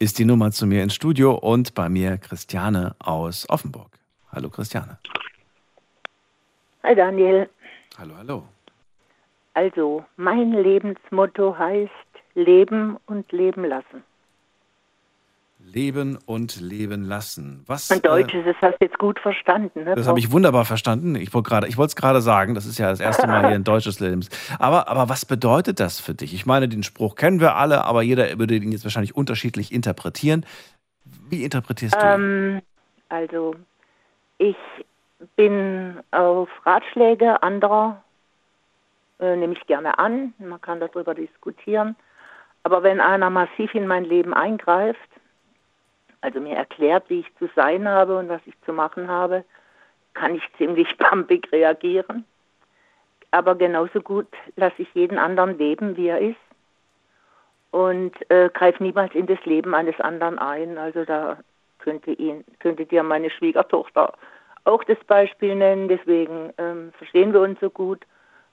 ist 0.00 0.18
die 0.18 0.24
Nummer 0.24 0.50
zu 0.50 0.66
mir 0.66 0.82
ins 0.82 0.94
Studio 0.94 1.34
und 1.34 1.74
bei 1.74 1.90
mir 1.90 2.16
Christiane 2.16 2.96
aus 2.98 3.46
Offenburg. 3.50 3.98
Hallo 4.32 4.48
Christiane. 4.48 4.98
Hi 6.82 6.94
Daniel. 6.94 7.50
Hallo, 7.98 8.14
hallo. 8.16 8.44
Also, 9.52 10.02
mein 10.16 10.52
Lebensmotto 10.52 11.58
heißt 11.58 11.90
Leben 12.34 12.96
und 13.06 13.30
Leben 13.30 13.64
lassen. 13.64 14.02
Leben 15.72 16.18
und 16.26 16.60
leben 16.60 17.04
lassen. 17.04 17.62
Was? 17.66 17.90
Mein 17.90 18.02
Deutsch 18.02 18.34
äh, 18.34 18.40
ist, 18.40 18.46
das 18.46 18.56
hast 18.60 18.80
du 18.80 18.86
jetzt 18.86 18.98
gut 18.98 19.18
verstanden. 19.18 19.84
Ne? 19.84 19.94
das 19.94 20.08
habe 20.08 20.18
ich 20.18 20.32
wunderbar 20.32 20.64
verstanden. 20.64 21.14
Ich 21.16 21.32
wollte 21.34 21.48
gerade, 21.48 21.68
ich 21.68 21.76
wollte 21.76 21.90
es 21.90 21.96
gerade 21.96 22.20
sagen. 22.20 22.54
Das 22.54 22.66
ist 22.66 22.78
ja 22.78 22.90
das 22.90 23.00
erste 23.00 23.26
Mal 23.26 23.46
hier 23.46 23.54
ein 23.54 23.64
deutsches 23.64 24.00
Lebens. 24.00 24.28
Aber, 24.58 24.88
aber 24.88 25.08
was 25.08 25.24
bedeutet 25.24 25.80
das 25.80 26.00
für 26.00 26.14
dich? 26.14 26.34
Ich 26.34 26.46
meine, 26.46 26.68
den 26.68 26.82
Spruch 26.82 27.14
kennen 27.14 27.40
wir 27.40 27.56
alle, 27.56 27.84
aber 27.84 28.02
jeder 28.02 28.38
würde 28.38 28.54
ihn 28.56 28.72
jetzt 28.72 28.84
wahrscheinlich 28.84 29.14
unterschiedlich 29.14 29.72
interpretieren. 29.72 30.44
Wie 31.28 31.44
interpretierst 31.44 31.94
du 31.94 31.98
ihn? 31.98 32.12
Ähm, 32.12 32.62
also, 33.08 33.54
ich 34.38 34.56
bin 35.36 36.00
auf 36.10 36.48
Ratschläge 36.64 37.42
anderer, 37.42 38.02
äh, 39.20 39.36
nehme 39.36 39.52
ich 39.52 39.66
gerne 39.66 39.98
an. 39.98 40.32
Man 40.38 40.60
kann 40.60 40.80
darüber 40.80 41.14
diskutieren. 41.14 41.96
Aber 42.62 42.82
wenn 42.82 43.00
einer 43.00 43.30
massiv 43.30 43.74
in 43.74 43.86
mein 43.86 44.04
Leben 44.04 44.34
eingreift, 44.34 44.98
also 46.20 46.40
mir 46.40 46.56
erklärt, 46.56 47.04
wie 47.08 47.20
ich 47.20 47.36
zu 47.38 47.48
sein 47.54 47.88
habe 47.88 48.18
und 48.18 48.28
was 48.28 48.40
ich 48.46 48.54
zu 48.62 48.72
machen 48.72 49.08
habe, 49.08 49.44
kann 50.14 50.34
ich 50.34 50.42
ziemlich 50.58 50.98
pampig 50.98 51.50
reagieren. 51.52 52.24
Aber 53.30 53.54
genauso 53.54 54.00
gut 54.00 54.26
lasse 54.56 54.82
ich 54.82 54.88
jeden 54.94 55.18
anderen 55.18 55.56
leben, 55.56 55.96
wie 55.96 56.08
er 56.08 56.20
ist 56.20 56.36
und 57.70 58.12
äh, 58.30 58.50
greife 58.52 58.82
niemals 58.82 59.14
in 59.14 59.26
das 59.26 59.44
Leben 59.44 59.74
eines 59.74 59.98
anderen 60.00 60.38
ein. 60.38 60.78
Also 60.78 61.04
da 61.04 61.38
könnte, 61.78 62.12
ihn, 62.12 62.44
könnte 62.58 62.86
dir 62.86 63.02
meine 63.02 63.30
Schwiegertochter 63.30 64.14
auch 64.64 64.84
das 64.84 64.98
Beispiel 65.06 65.54
nennen. 65.54 65.88
Deswegen 65.88 66.52
ähm, 66.58 66.92
verstehen 66.98 67.32
wir 67.32 67.40
uns 67.40 67.60
so 67.60 67.70
gut, 67.70 68.04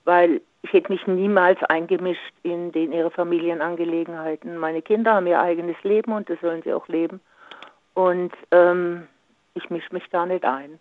weil 0.06 0.42
ich 0.62 0.74
hätte 0.74 0.92
mich 0.92 1.06
niemals 1.08 1.62
eingemischt 1.64 2.34
in 2.44 2.72
den 2.72 2.92
ihre 2.92 3.12
Familienangelegenheiten. 3.12 4.58
Meine 4.58 4.82
Kinder 4.82 5.16
haben 5.16 5.28
ihr 5.28 5.40
eigenes 5.40 5.82
Leben 5.84 6.14
und 6.14 6.30
das 6.30 6.40
sollen 6.42 6.62
sie 6.64 6.74
auch 6.74 6.88
leben. 6.88 7.20
Und 7.98 8.32
ähm, 8.52 9.08
ich 9.56 9.72
mische 9.72 9.92
mich 9.92 10.04
da 10.12 10.28
nicht 10.28 10.46
ein. 10.46 10.78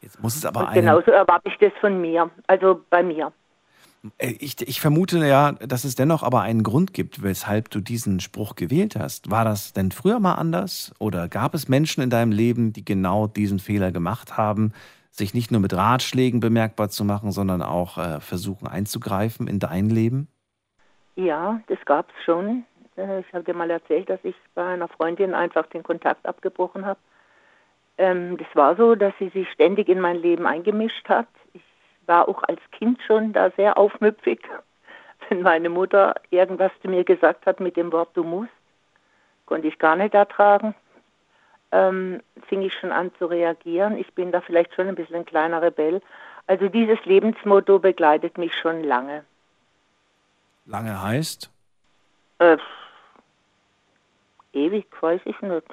Jetzt 0.00 0.20
muss 0.20 0.34
es 0.34 0.44
aber 0.44 0.66
Und 0.66 0.74
genauso 0.74 1.12
erwarte 1.12 1.48
ich 1.48 1.56
das 1.58 1.70
von 1.80 2.00
mir, 2.00 2.28
also 2.48 2.80
bei 2.90 3.04
mir. 3.04 3.32
Äh, 4.18 4.34
Ich, 4.40 4.60
ich 4.60 4.80
vermute 4.80 5.24
ja, 5.24 5.52
dass 5.52 5.84
es 5.84 5.94
dennoch 5.94 6.24
aber 6.24 6.40
einen 6.40 6.64
Grund 6.64 6.92
gibt, 6.92 7.22
weshalb 7.22 7.70
du 7.70 7.78
diesen 7.78 8.18
Spruch 8.18 8.56
gewählt 8.56 8.96
hast. 8.96 9.30
War 9.30 9.44
das 9.44 9.72
denn 9.72 9.92
früher 9.92 10.18
mal 10.18 10.34
anders? 10.34 10.92
Oder 10.98 11.28
gab 11.28 11.54
es 11.54 11.68
Menschen 11.68 12.02
in 12.02 12.10
deinem 12.10 12.32
Leben, 12.32 12.72
die 12.72 12.84
genau 12.84 13.28
diesen 13.28 13.60
Fehler 13.60 13.92
gemacht 13.92 14.36
haben, 14.36 14.72
sich 15.12 15.32
nicht 15.32 15.52
nur 15.52 15.60
mit 15.60 15.74
Ratschlägen 15.74 16.40
bemerkbar 16.40 16.88
zu 16.88 17.04
machen, 17.04 17.30
sondern 17.30 17.62
auch 17.62 17.98
äh, 17.98 18.18
versuchen 18.20 18.66
einzugreifen 18.66 19.46
in 19.46 19.60
dein 19.60 19.90
Leben? 19.90 20.26
Ja, 21.14 21.60
das 21.68 21.78
gab 21.84 22.08
es 22.10 22.24
schon. 22.24 22.64
Äh, 22.96 23.20
Ich 23.20 23.32
habe 23.32 23.44
dir 23.44 23.54
mal 23.54 23.70
erzählt, 23.70 24.08
dass 24.10 24.20
ich 24.22 24.36
bei 24.54 24.64
einer 24.64 24.88
Freundin 24.88 25.34
einfach 25.34 25.66
den 25.66 25.82
Kontakt 25.82 26.26
abgebrochen 26.26 26.86
habe. 26.86 26.98
Ähm, 27.98 28.36
das 28.36 28.48
war 28.54 28.76
so, 28.76 28.94
dass 28.94 29.14
sie 29.18 29.28
sich 29.30 29.50
ständig 29.52 29.88
in 29.88 30.00
mein 30.00 30.16
Leben 30.16 30.46
eingemischt 30.46 31.08
hat. 31.08 31.28
Ich 31.54 31.62
war 32.06 32.28
auch 32.28 32.42
als 32.44 32.60
Kind 32.72 33.00
schon 33.06 33.32
da 33.32 33.50
sehr 33.50 33.78
aufmüpfig. 33.78 34.40
Wenn 35.28 35.42
meine 35.42 35.70
Mutter 35.70 36.14
irgendwas 36.30 36.72
zu 36.82 36.88
mir 36.88 37.04
gesagt 37.04 37.46
hat 37.46 37.60
mit 37.60 37.76
dem 37.76 37.92
Wort 37.92 38.10
du 38.14 38.22
musst, 38.22 38.52
konnte 39.46 39.68
ich 39.68 39.78
gar 39.78 39.96
nicht 39.96 40.14
ertragen. 40.14 40.74
Ähm, 41.72 42.22
fing 42.48 42.62
ich 42.62 42.74
schon 42.74 42.92
an 42.92 43.10
zu 43.18 43.26
reagieren. 43.26 43.98
Ich 43.98 44.12
bin 44.14 44.30
da 44.30 44.40
vielleicht 44.40 44.74
schon 44.74 44.88
ein 44.88 44.94
bisschen 44.94 45.16
ein 45.16 45.24
kleiner 45.24 45.62
Rebell. 45.62 46.00
Also 46.46 46.68
dieses 46.68 47.04
Lebensmotto 47.04 47.78
begleitet 47.78 48.38
mich 48.38 48.54
schon 48.54 48.84
lange. 48.84 49.24
Lange 50.64 51.02
heißt? 51.02 51.50
Äh, 52.38 52.58
ewig, 54.56 54.86
weiß 55.00 55.20
ich 55.24 55.40
nicht. 55.42 55.66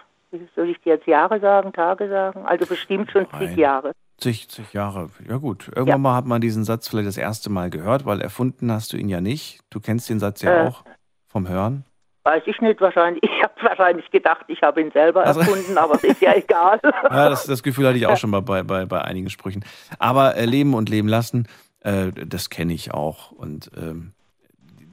Soll 0.55 0.69
ich 0.69 0.79
dir 0.81 0.95
jetzt 0.95 1.07
Jahre 1.07 1.39
sagen, 1.39 1.73
Tage 1.73 2.09
sagen? 2.09 2.45
Also 2.45 2.65
bestimmt 2.65 3.11
schon 3.11 3.27
zig. 3.39 3.55
Jahre. 3.55 3.91
Zig, 4.17 4.49
zig 4.49 4.73
Jahre. 4.73 5.09
Ja 5.27 5.37
gut. 5.37 5.67
Irgendwann 5.67 5.87
Ja. 5.87 5.97
mal 5.97 6.15
hat 6.15 6.25
man 6.25 6.41
diesen 6.41 6.63
Satz 6.63 6.87
vielleicht 6.87 7.07
das 7.07 7.17
erste 7.17 7.49
Mal 7.51 7.69
gehört, 7.69 8.05
weil 8.05 8.19
erfunden 8.21 8.71
hast 8.71 8.93
du 8.93 8.97
ihn 8.97 9.09
ja 9.09 9.21
nicht. 9.21 9.59
Du 9.69 9.79
kennst 9.79 10.09
den 10.09 10.19
Satz 10.19 10.41
ja 10.41 10.63
Äh. 10.65 10.67
auch 10.67 10.83
vom 11.27 11.47
Hören. 11.47 11.85
Weiß 12.23 12.43
ich 12.45 12.59
nicht, 12.61 12.79
wahrscheinlich. 12.81 13.21
Ich 13.43 13.43
habe 13.43 13.53
wahrscheinlich 13.69 14.09
gedacht, 14.11 14.45
ich 14.47 14.61
habe 14.61 14.81
ihn 14.81 14.91
selber 14.91 15.23
Also- 15.25 15.41
erfunden, 15.41 15.77
aber 15.77 15.95
es 15.95 16.03
ist 16.03 16.21
ja 16.21 16.33
egal. 16.33 16.79
Ja, 17.03 17.29
das, 17.29 17.45
das 17.45 17.61
Gefühl 17.61 17.85
hatte 17.87 17.97
ich 17.97 18.07
auch 18.07 18.17
schon 18.17 18.29
mal 18.31 18.41
bei, 18.41 18.63
bei, 18.63 18.85
bei 18.85 19.01
einigen 19.01 19.29
Sprüchen. 19.29 19.63
Aber 19.99 20.35
äh, 20.35 20.45
leben 20.45 20.73
und 20.73 20.89
leben 20.89 21.07
lassen, 21.09 21.47
äh, 21.81 22.11
das 22.11 22.49
kenne 22.49 22.73
ich 22.73 22.93
auch. 22.93 23.31
Und 23.31 23.69
ähm, 23.77 24.13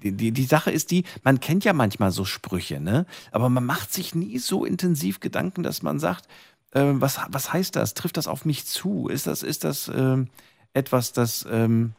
die, 0.00 0.32
die, 0.32 0.44
Sache 0.44 0.70
ist 0.70 0.90
die, 0.90 1.04
man 1.22 1.40
kennt 1.40 1.64
ja 1.64 1.72
manchmal 1.72 2.10
so 2.10 2.24
Sprüche, 2.24 2.80
ne? 2.80 3.06
Aber 3.32 3.48
man 3.48 3.64
macht 3.64 3.92
sich 3.92 4.14
nie 4.14 4.38
so 4.38 4.64
intensiv 4.64 5.20
Gedanken, 5.20 5.62
dass 5.62 5.82
man 5.82 5.98
sagt, 5.98 6.26
äh, 6.72 6.82
was, 6.94 7.20
was 7.30 7.52
heißt 7.52 7.76
das? 7.76 7.94
Trifft 7.94 8.16
das 8.16 8.28
auf 8.28 8.44
mich 8.44 8.64
zu? 8.66 9.08
Ist 9.08 9.26
das, 9.26 9.42
ist 9.42 9.64
das 9.64 9.88
ähm, 9.94 10.28
etwas, 10.72 11.12
das, 11.12 11.46
ähm, 11.50 11.92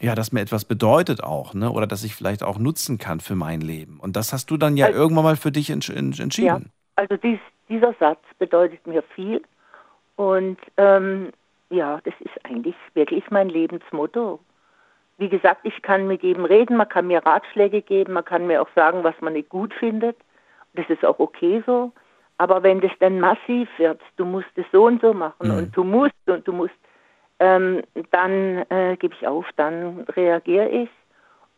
ja, 0.00 0.14
das 0.14 0.32
mir 0.32 0.40
etwas 0.40 0.64
bedeutet 0.64 1.22
auch, 1.22 1.54
ne? 1.54 1.70
Oder 1.70 1.86
das 1.86 2.02
ich 2.04 2.14
vielleicht 2.14 2.42
auch 2.42 2.58
nutzen 2.58 2.98
kann 2.98 3.20
für 3.20 3.34
mein 3.34 3.60
Leben. 3.60 3.98
Und 4.00 4.16
das 4.16 4.32
hast 4.32 4.50
du 4.50 4.56
dann 4.56 4.76
ja 4.76 4.86
Also- 4.86 4.98
irgendwann 4.98 5.24
mal 5.24 5.36
für 5.36 5.52
dich 5.52 5.70
entsch 5.70 5.90
ents- 5.90 6.20
entschieden. 6.20 6.46
Ja, 6.46 6.60
also 6.96 7.16
dies, 7.16 7.38
dieser 7.68 7.94
Satz 8.00 8.20
bedeutet 8.38 8.86
mir 8.86 9.02
viel 9.14 9.42
und 10.16 10.58
ähm, 10.76 11.30
ja, 11.70 12.00
das 12.04 12.14
ist 12.20 12.32
eigentlich 12.44 12.76
wirklich 12.94 13.24
mein 13.30 13.48
Lebensmotto. 13.48 14.40
Wie 15.18 15.28
gesagt, 15.28 15.60
ich 15.64 15.80
kann 15.82 16.06
mit 16.06 16.22
jedem 16.22 16.44
reden, 16.44 16.76
man 16.76 16.88
kann 16.88 17.06
mir 17.06 17.24
Ratschläge 17.24 17.80
geben, 17.82 18.12
man 18.14 18.24
kann 18.24 18.46
mir 18.46 18.60
auch 18.60 18.68
sagen, 18.74 19.02
was 19.02 19.14
man 19.20 19.32
nicht 19.32 19.48
gut 19.48 19.72
findet. 19.74 20.16
Das 20.74 20.88
ist 20.90 21.04
auch 21.04 21.18
okay 21.18 21.62
so. 21.66 21.92
Aber 22.38 22.62
wenn 22.62 22.82
das 22.82 22.92
dann 23.00 23.18
massiv 23.18 23.68
wird, 23.78 24.00
du 24.16 24.26
musst 24.26 24.50
es 24.56 24.66
so 24.72 24.84
und 24.86 25.00
so 25.00 25.14
machen 25.14 25.48
Mhm. 25.48 25.56
und 25.56 25.76
du 25.76 25.84
musst 25.84 26.14
und 26.26 26.46
du 26.46 26.52
musst, 26.52 26.74
ähm, 27.38 27.82
dann 28.10 28.64
äh, 28.68 28.96
gebe 28.98 29.14
ich 29.14 29.26
auf, 29.26 29.46
dann 29.56 30.00
reagiere 30.14 30.68
ich. 30.68 30.90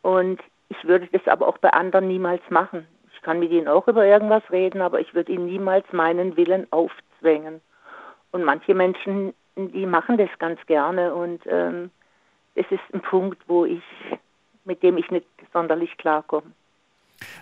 Und 0.03 0.41
ich 0.69 0.85
würde 0.87 1.09
das 1.11 1.27
aber 1.27 1.49
auch 1.49 1.59
bei 1.59 1.71
anderen 1.71 2.07
niemals 2.07 2.43
machen. 2.51 2.87
Ich 3.13 3.23
kann 3.23 3.41
mit 3.41 3.51
ihnen 3.51 3.67
auch 3.67 3.89
über 3.89 4.07
irgendwas 4.07 4.43
reden, 4.53 4.81
aber 4.81 5.01
ich 5.01 5.15
würde 5.15 5.33
ihnen 5.33 5.47
niemals 5.47 5.85
meinen 5.93 6.37
Willen 6.37 6.69
aufzwängen. 6.71 7.61
Und 8.31 8.45
manche 8.45 8.75
Menschen, 8.75 9.35
die 9.57 9.87
machen 9.87 10.17
das 10.17 10.31
ganz 10.39 10.65
gerne 10.67 11.13
und 11.15 11.41
ähm, 11.47 11.91
es 12.59 12.67
ist 12.71 12.83
ein 12.93 13.01
Punkt, 13.01 13.41
wo 13.47 13.65
ich, 13.65 13.83
mit 14.65 14.83
dem 14.83 14.97
ich 14.99 15.11
nicht 15.11 15.27
sonderlich 15.53 15.97
klarkomme. 15.97 16.51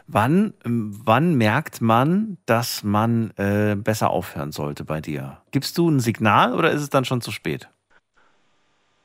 Wann, 0.07 0.55
ähm, 0.64 0.98
wann 1.05 1.35
merkt 1.35 1.81
man, 1.81 2.38
dass 2.46 2.83
man 2.83 3.33
äh, 3.37 3.74
besser 3.76 4.11
aufhören 4.11 4.52
sollte 4.52 4.85
bei 4.85 5.00
dir? 5.00 5.38
Gibst 5.50 5.76
du 5.76 5.88
ein 5.90 6.00
Signal 6.00 6.55
oder 6.55 6.70
ist 6.70 6.83
es 6.83 6.90
dann 6.90 7.05
schon 7.05 7.20
zu 7.20 7.31
spät? 7.31 7.68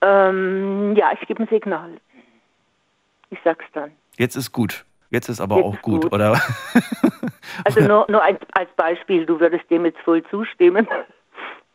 Ähm, 0.02 0.96
ja, 0.96 1.12
ich 1.20 1.28
gebe 1.28 1.44
ein 1.44 1.50
Signal. 1.50 1.98
Ich 3.30 3.40
sag's 3.44 3.66
dann. 3.74 3.92
Jetzt 4.18 4.36
ist 4.36 4.52
gut. 4.52 4.86
Jetzt 5.10 5.28
ist 5.28 5.42
aber 5.42 5.58
Jetzt 5.58 5.66
auch 5.66 5.74
ist 5.76 5.82
gut, 5.82 6.02
gut. 6.04 6.14
oder? 6.14 6.40
Also 7.66 7.82
nur, 7.88 8.06
nur 8.10 8.24
als 8.24 8.70
Beispiel, 8.78 9.26
du 9.26 9.40
würdest 9.40 9.70
dem 9.70 9.86
jetzt 9.86 10.00
voll 10.00 10.24
zustimmen. 10.30 10.88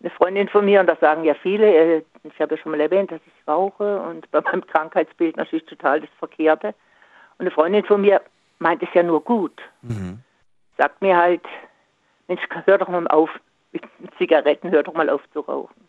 Eine 0.07 0.14
Freundin 0.14 0.49
von 0.49 0.64
mir, 0.64 0.79
und 0.79 0.87
das 0.87 1.01
sagen 1.01 1.25
ja 1.25 1.35
viele, 1.35 1.66
äh, 1.66 2.03
ich 2.23 2.40
habe 2.40 2.55
ja 2.55 2.62
schon 2.62 2.71
mal 2.71 2.81
erwähnt, 2.81 3.11
dass 3.11 3.21
ich 3.27 3.49
rauche 3.49 4.01
und 4.03 4.31
bei 4.31 4.40
meinem 4.40 4.64
Krankheitsbild 4.64 5.37
natürlich 5.37 5.64
total 5.66 6.01
das 6.01 6.11
Verkehrte. 6.21 6.69
Und 6.69 7.40
eine 7.40 7.51
Freundin 7.51 7.85
von 7.85 8.03
mir 8.03 8.23
meint 8.61 8.81
es 8.85 8.88
ja 8.95 9.03
nur 9.03 9.21
gut. 9.21 9.61
Mhm. 9.83 10.21
Sagt 10.79 11.03
mir 11.03 11.16
halt, 11.16 11.42
Mensch, 12.29 12.40
hör 12.66 12.79
doch 12.79 12.87
mal 12.87 13.09
auf 13.09 13.31
mit 13.73 13.83
Zigaretten, 14.16 14.71
hör 14.71 14.85
doch 14.85 14.95
mal 14.95 15.11
auf 15.11 15.23
zu 15.33 15.40
rauchen. 15.40 15.88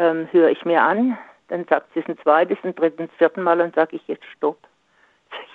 Ähm, 0.00 0.26
höre 0.32 0.50
ich 0.50 0.64
mir 0.64 0.82
an, 0.82 1.16
dann 1.46 1.66
sagt 1.66 1.94
sie 1.94 2.00
es 2.00 2.08
ein 2.08 2.18
zweites, 2.18 2.58
ein 2.64 2.74
drittes, 2.74 2.98
ein 2.98 3.10
vierten 3.16 3.44
Mal 3.44 3.60
und 3.60 3.76
sage 3.76 3.94
ich 3.94 4.08
jetzt 4.08 4.24
stopp. 4.36 4.58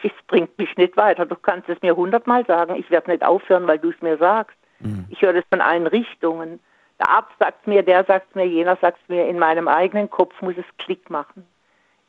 Es 0.01 0.11
bringt 0.27 0.57
mich 0.57 0.77
nicht 0.77 0.95
weiter. 0.95 1.25
Du 1.25 1.35
kannst 1.35 1.67
es 1.67 1.81
mir 1.81 1.93
hundertmal 1.93 2.45
sagen. 2.45 2.75
Ich 2.75 2.89
werde 2.89 3.11
nicht 3.11 3.25
aufhören, 3.25 3.67
weil 3.67 3.79
du 3.79 3.89
es 3.89 4.01
mir 4.01 4.17
sagst. 4.17 4.57
Mhm. 4.79 5.07
Ich 5.09 5.21
höre 5.21 5.33
das 5.33 5.43
von 5.49 5.59
allen 5.59 5.87
Richtungen. 5.87 6.61
Der 6.99 7.09
Arzt 7.09 7.31
sagt 7.39 7.65
mir, 7.65 7.81
der 7.83 8.03
sagt 8.03 8.35
mir, 8.35 8.45
jener 8.45 8.77
sagt 8.77 9.09
mir. 9.09 9.27
In 9.27 9.39
meinem 9.39 9.67
eigenen 9.67 10.09
Kopf 10.09 10.41
muss 10.41 10.55
es 10.57 10.65
Klick 10.77 11.09
machen. 11.09 11.47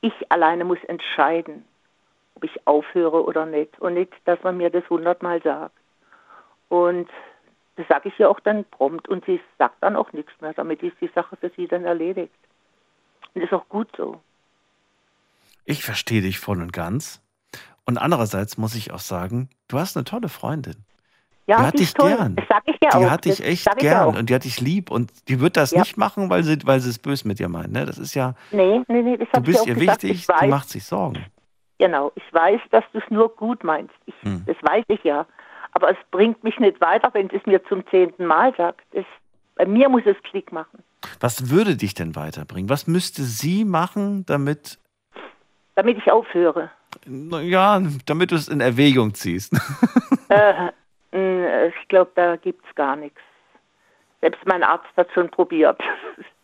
Ich 0.00 0.12
alleine 0.30 0.64
muss 0.64 0.82
entscheiden, 0.84 1.64
ob 2.34 2.44
ich 2.44 2.66
aufhöre 2.66 3.24
oder 3.24 3.46
nicht. 3.46 3.78
Und 3.80 3.94
nicht, 3.94 4.12
dass 4.24 4.42
man 4.42 4.56
mir 4.56 4.70
das 4.70 4.88
hundertmal 4.90 5.40
sagt. 5.42 5.76
Und 6.68 7.08
das 7.76 7.86
sage 7.88 8.08
ich 8.08 8.18
ihr 8.18 8.28
auch 8.28 8.40
dann 8.40 8.64
prompt. 8.64 9.08
Und 9.08 9.24
sie 9.26 9.40
sagt 9.58 9.76
dann 9.80 9.96
auch 9.96 10.12
nichts 10.12 10.32
mehr. 10.40 10.54
Damit 10.54 10.82
ist 10.82 11.00
die 11.00 11.10
Sache 11.14 11.36
für 11.36 11.50
sie 11.50 11.68
dann 11.68 11.84
erledigt. 11.84 12.34
Und 13.34 13.42
ist 13.42 13.52
auch 13.52 13.68
gut 13.68 13.88
so. 13.96 14.20
Ich 15.64 15.84
verstehe 15.84 16.22
dich 16.22 16.40
voll 16.40 16.60
und 16.60 16.72
ganz. 16.72 17.22
Und 17.84 17.98
andererseits 17.98 18.58
muss 18.58 18.74
ich 18.74 18.92
auch 18.92 19.00
sagen, 19.00 19.50
du 19.68 19.78
hast 19.78 19.96
eine 19.96 20.04
tolle 20.04 20.28
Freundin. 20.28 20.84
Ja, 21.50 21.56
die 21.58 21.66
hat 21.66 21.74
die 21.74 21.78
dich 21.78 21.88
ist 21.88 21.96
toll. 21.96 22.08
gern. 22.16 22.36
Das 22.36 22.48
sage 22.48 22.62
ich 22.66 22.76
ja 22.82 22.90
Die 22.98 23.04
auch. 23.06 23.10
hat 23.10 23.24
dich 23.24 23.36
Das 23.38 23.46
echt 23.46 23.64
sag 23.64 23.76
ich 23.78 23.82
ja 23.82 23.90
gern 24.04 24.14
auch. 24.14 24.18
und 24.18 24.30
die 24.30 24.34
hat 24.34 24.44
dich 24.44 24.60
lieb 24.60 24.90
und 24.90 25.12
die 25.28 25.40
wird 25.40 25.56
das 25.56 25.70
Ja. 25.72 25.80
nicht 25.80 25.96
machen, 25.96 26.30
weil 26.30 26.42
sie, 26.44 26.58
weil 26.64 26.80
sie 26.80 26.90
es 26.90 26.98
böse 26.98 27.26
mit 27.28 27.38
dir 27.38 27.48
meint. 27.48 27.72
Ne? 27.72 27.84
Das 27.86 27.98
ist 27.98 28.14
ja, 28.14 28.34
Nee, 28.50 28.80
nee, 28.88 29.02
nee, 29.02 29.16
das 29.16 29.28
du 29.32 29.40
ich 29.40 29.46
bist 29.46 29.66
ihr 29.66 29.74
gesagt. 29.74 30.02
wichtig, 30.04 30.26
Ich 30.30 30.36
die 30.42 30.46
macht 30.48 30.68
sich 30.68 30.84
Sorgen. 30.84 31.24
Genau, 31.78 32.12
ich 32.14 32.22
weiß, 32.32 32.60
dass 32.70 32.84
du 32.92 32.98
es 32.98 33.04
nur 33.10 33.34
gut 33.36 33.64
meinst. 33.64 33.94
Ich, 34.06 34.14
Hm. 34.22 34.44
Das 34.46 34.56
weiß 34.62 34.84
ich 34.88 35.02
ja. 35.04 35.26
Aber 35.72 35.90
es 35.90 35.96
bringt 36.10 36.42
mich 36.44 36.58
nicht 36.58 36.80
weiter, 36.80 37.10
wenn 37.12 37.30
es 37.30 37.44
mir 37.46 37.62
zum 37.64 37.86
zehnten 37.90 38.26
Mal 38.26 38.52
sagt. 38.56 38.80
Es, 38.92 39.04
bei 39.56 39.64
mir 39.66 39.88
muss 39.88 40.02
es 40.04 40.16
Klick 40.24 40.52
machen, 40.52 40.80
Was 41.20 41.48
würde 41.50 41.76
dich 41.76 41.94
denn 41.94 42.14
weiterbringen? 42.16 42.68
Was 42.68 42.86
müsste 42.86 43.22
sie 43.22 43.64
machen, 43.64 44.26
damit, 44.26 44.78
damit 45.74 45.96
ich 45.98 46.10
aufhöre. 46.12 46.70
ja, 47.06 47.80
damit 48.06 48.30
du 48.32 48.34
es 48.34 48.48
in 48.48 48.60
Erwägung 48.60 49.14
ziehst? 49.14 49.52
äh, 50.28 50.68
ich 51.12 51.88
glaube, 51.88 52.10
da 52.14 52.36
gibt 52.36 52.64
es 52.66 52.74
gar 52.74 52.96
nichts. 52.96 53.20
Selbst 54.20 54.40
mein 54.46 54.62
Arzt 54.62 54.88
hat 54.96 55.08
schon 55.12 55.30
probiert. 55.30 55.80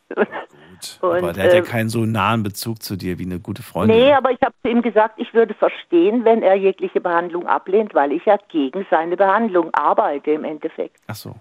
Aber 1.01 1.23
Und, 1.23 1.37
der 1.37 1.45
hat 1.45 1.53
ja 1.53 1.61
äh, 1.61 1.63
keinen 1.63 1.89
so 1.89 2.05
nahen 2.05 2.43
Bezug 2.43 2.83
zu 2.83 2.97
dir 2.97 3.19
wie 3.19 3.25
eine 3.25 3.41
gute 3.41 3.63
Freundin. 3.63 3.97
Nee, 3.97 4.13
aber 4.13 4.31
ich 4.31 4.41
habe 4.43 4.55
zu 4.63 4.69
ihm 4.71 4.83
gesagt, 4.83 5.15
ich 5.19 5.33
würde 5.35 5.55
verstehen, 5.55 6.25
wenn 6.25 6.43
er 6.43 6.55
jegliche 6.55 7.01
Behandlung 7.01 7.47
ablehnt, 7.47 7.95
weil 7.95 8.13
ich 8.13 8.25
ja 8.25 8.37
gegen 8.49 8.87
seine 8.91 9.17
Behandlung 9.17 9.73
arbeite 9.73 10.33
im 10.33 10.45
Endeffekt. 10.45 10.99
Ach 11.07 11.15
so. 11.15 11.35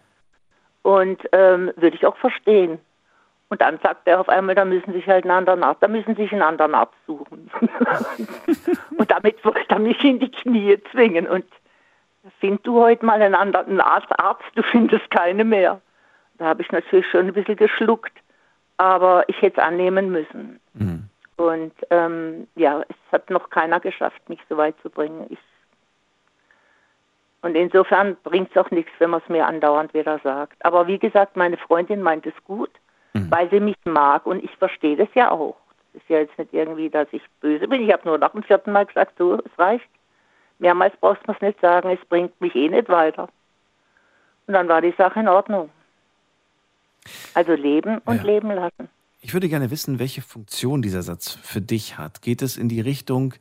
Und 0.83 1.21
ähm, 1.31 1.71
würde 1.75 1.95
ich 1.95 2.05
auch 2.05 2.17
verstehen. 2.17 2.79
Und 3.49 3.61
dann 3.61 3.77
sagt 3.83 4.07
er 4.07 4.19
auf 4.19 4.29
einmal, 4.29 4.55
da 4.55 4.65
müssen 4.65 4.93
sich 4.93 5.05
halt 5.07 5.25
einen 5.25 5.31
anderen 5.31 5.63
Arzt, 5.63 5.83
da 5.83 5.87
müssen 5.87 6.15
sich 6.15 6.31
einen 6.31 6.41
anderen 6.41 6.73
Arzt 6.73 6.95
suchen. 7.05 7.51
und 8.97 9.11
damit 9.11 9.43
wollte 9.45 9.69
er 9.69 9.79
mich 9.79 10.03
in 10.03 10.19
die 10.19 10.31
Knie 10.31 10.77
zwingen. 10.91 11.27
Und 11.27 11.45
find 12.39 12.65
du 12.65 12.81
heute 12.81 13.05
mal 13.05 13.21
einen 13.21 13.35
anderen 13.35 13.81
Arzt, 13.81 14.07
Arzt, 14.19 14.43
du 14.55 14.63
findest 14.63 15.09
keine 15.11 15.43
mehr. 15.43 15.81
Da 16.37 16.45
habe 16.45 16.61
ich 16.61 16.71
natürlich 16.71 17.07
schon 17.09 17.27
ein 17.27 17.33
bisschen 17.33 17.55
geschluckt, 17.55 18.13
aber 18.77 19.23
ich 19.27 19.41
hätte 19.41 19.61
es 19.61 19.67
annehmen 19.67 20.11
müssen. 20.11 20.59
Mhm. 20.73 21.09
Und 21.37 21.73
ähm, 21.89 22.47
ja, 22.55 22.81
es 22.81 22.95
hat 23.11 23.29
noch 23.29 23.49
keiner 23.49 23.79
geschafft, 23.79 24.27
mich 24.29 24.39
so 24.49 24.57
weit 24.57 24.75
zu 24.81 24.89
bringen. 24.89 25.25
Ich 25.29 25.39
und 27.41 27.53
insofern 27.55 28.17
bringt 28.23 28.49
es 28.49 28.57
auch 28.57 28.71
nichts, 28.71 28.91
wenn 28.97 29.11
man 29.11 29.21
es 29.21 29.29
mir 29.29 29.45
andauernd 29.45 29.93
wieder 29.93 30.19
sagt. 30.23 30.65
Aber 30.65 30.87
wie 30.87 30.97
gesagt, 30.97 31.35
meine 31.37 31.57
Freundin 31.57 32.01
meint 32.01 32.25
es 32.25 32.33
gut, 32.45 32.71
Mhm. 33.13 33.31
weil 33.31 33.49
sie 33.49 33.59
mich 33.59 33.75
mag 33.85 34.25
und 34.25 34.43
ich 34.43 34.51
verstehe 34.57 34.97
das 34.97 35.07
ja 35.13 35.31
auch. 35.31 35.55
Es 35.93 36.01
ist 36.01 36.09
ja 36.09 36.17
jetzt 36.19 36.37
nicht 36.37 36.53
irgendwie, 36.53 36.89
dass 36.89 37.07
ich 37.11 37.21
böse 37.39 37.67
bin. 37.67 37.81
Ich 37.81 37.93
habe 37.93 38.07
nur 38.07 38.17
nach 38.17 38.31
dem 38.31 38.43
vierten 38.43 38.71
Mal 38.71 38.85
gesagt, 38.85 39.13
so, 39.17 39.35
es 39.35 39.59
reicht. 39.59 39.87
Mehrmals 40.59 40.93
brauchst 40.99 41.27
du 41.27 41.31
es 41.33 41.41
nicht 41.41 41.59
sagen, 41.59 41.89
es 41.89 42.05
bringt 42.07 42.39
mich 42.39 42.55
eh 42.55 42.69
nicht 42.69 42.89
weiter. 42.89 43.29
Und 44.47 44.53
dann 44.53 44.67
war 44.67 44.81
die 44.81 44.93
Sache 44.97 45.19
in 45.19 45.27
Ordnung. 45.27 45.69
Also 47.33 47.53
leben 47.53 47.99
und 48.05 48.17
Ja. 48.17 48.23
leben 48.23 48.51
lassen. 48.51 48.89
Ich 49.21 49.33
würde 49.33 49.49
gerne 49.49 49.71
wissen, 49.71 49.99
welche 49.99 50.21
Funktion 50.21 50.81
dieser 50.81 51.01
Satz 51.01 51.31
für 51.41 51.61
dich 51.61 51.97
hat. 51.97 52.21
Geht 52.21 52.41
es 52.41 52.57
in 52.57 52.69
die 52.69 52.81
Richtung, 52.81 53.33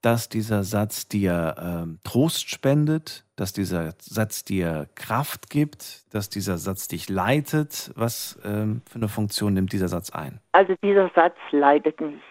dass 0.00 0.28
dieser 0.28 0.64
Satz 0.64 1.08
dir 1.08 1.54
ähm, 1.58 1.98
Trost 2.04 2.48
spendet, 2.48 3.24
dass 3.36 3.52
dieser 3.52 3.94
Satz 3.98 4.44
dir 4.44 4.88
Kraft 4.94 5.50
gibt, 5.50 6.12
dass 6.14 6.28
dieser 6.28 6.58
Satz 6.58 6.88
dich 6.88 7.08
leitet? 7.08 7.92
Was 7.94 8.38
ähm, 8.44 8.82
für 8.88 8.96
eine 8.96 9.08
Funktion 9.08 9.54
nimmt 9.54 9.72
dieser 9.72 9.88
Satz 9.88 10.10
ein? 10.10 10.40
Also 10.52 10.74
dieser 10.82 11.10
Satz 11.14 11.36
leidet 11.50 12.00
mich. 12.00 12.22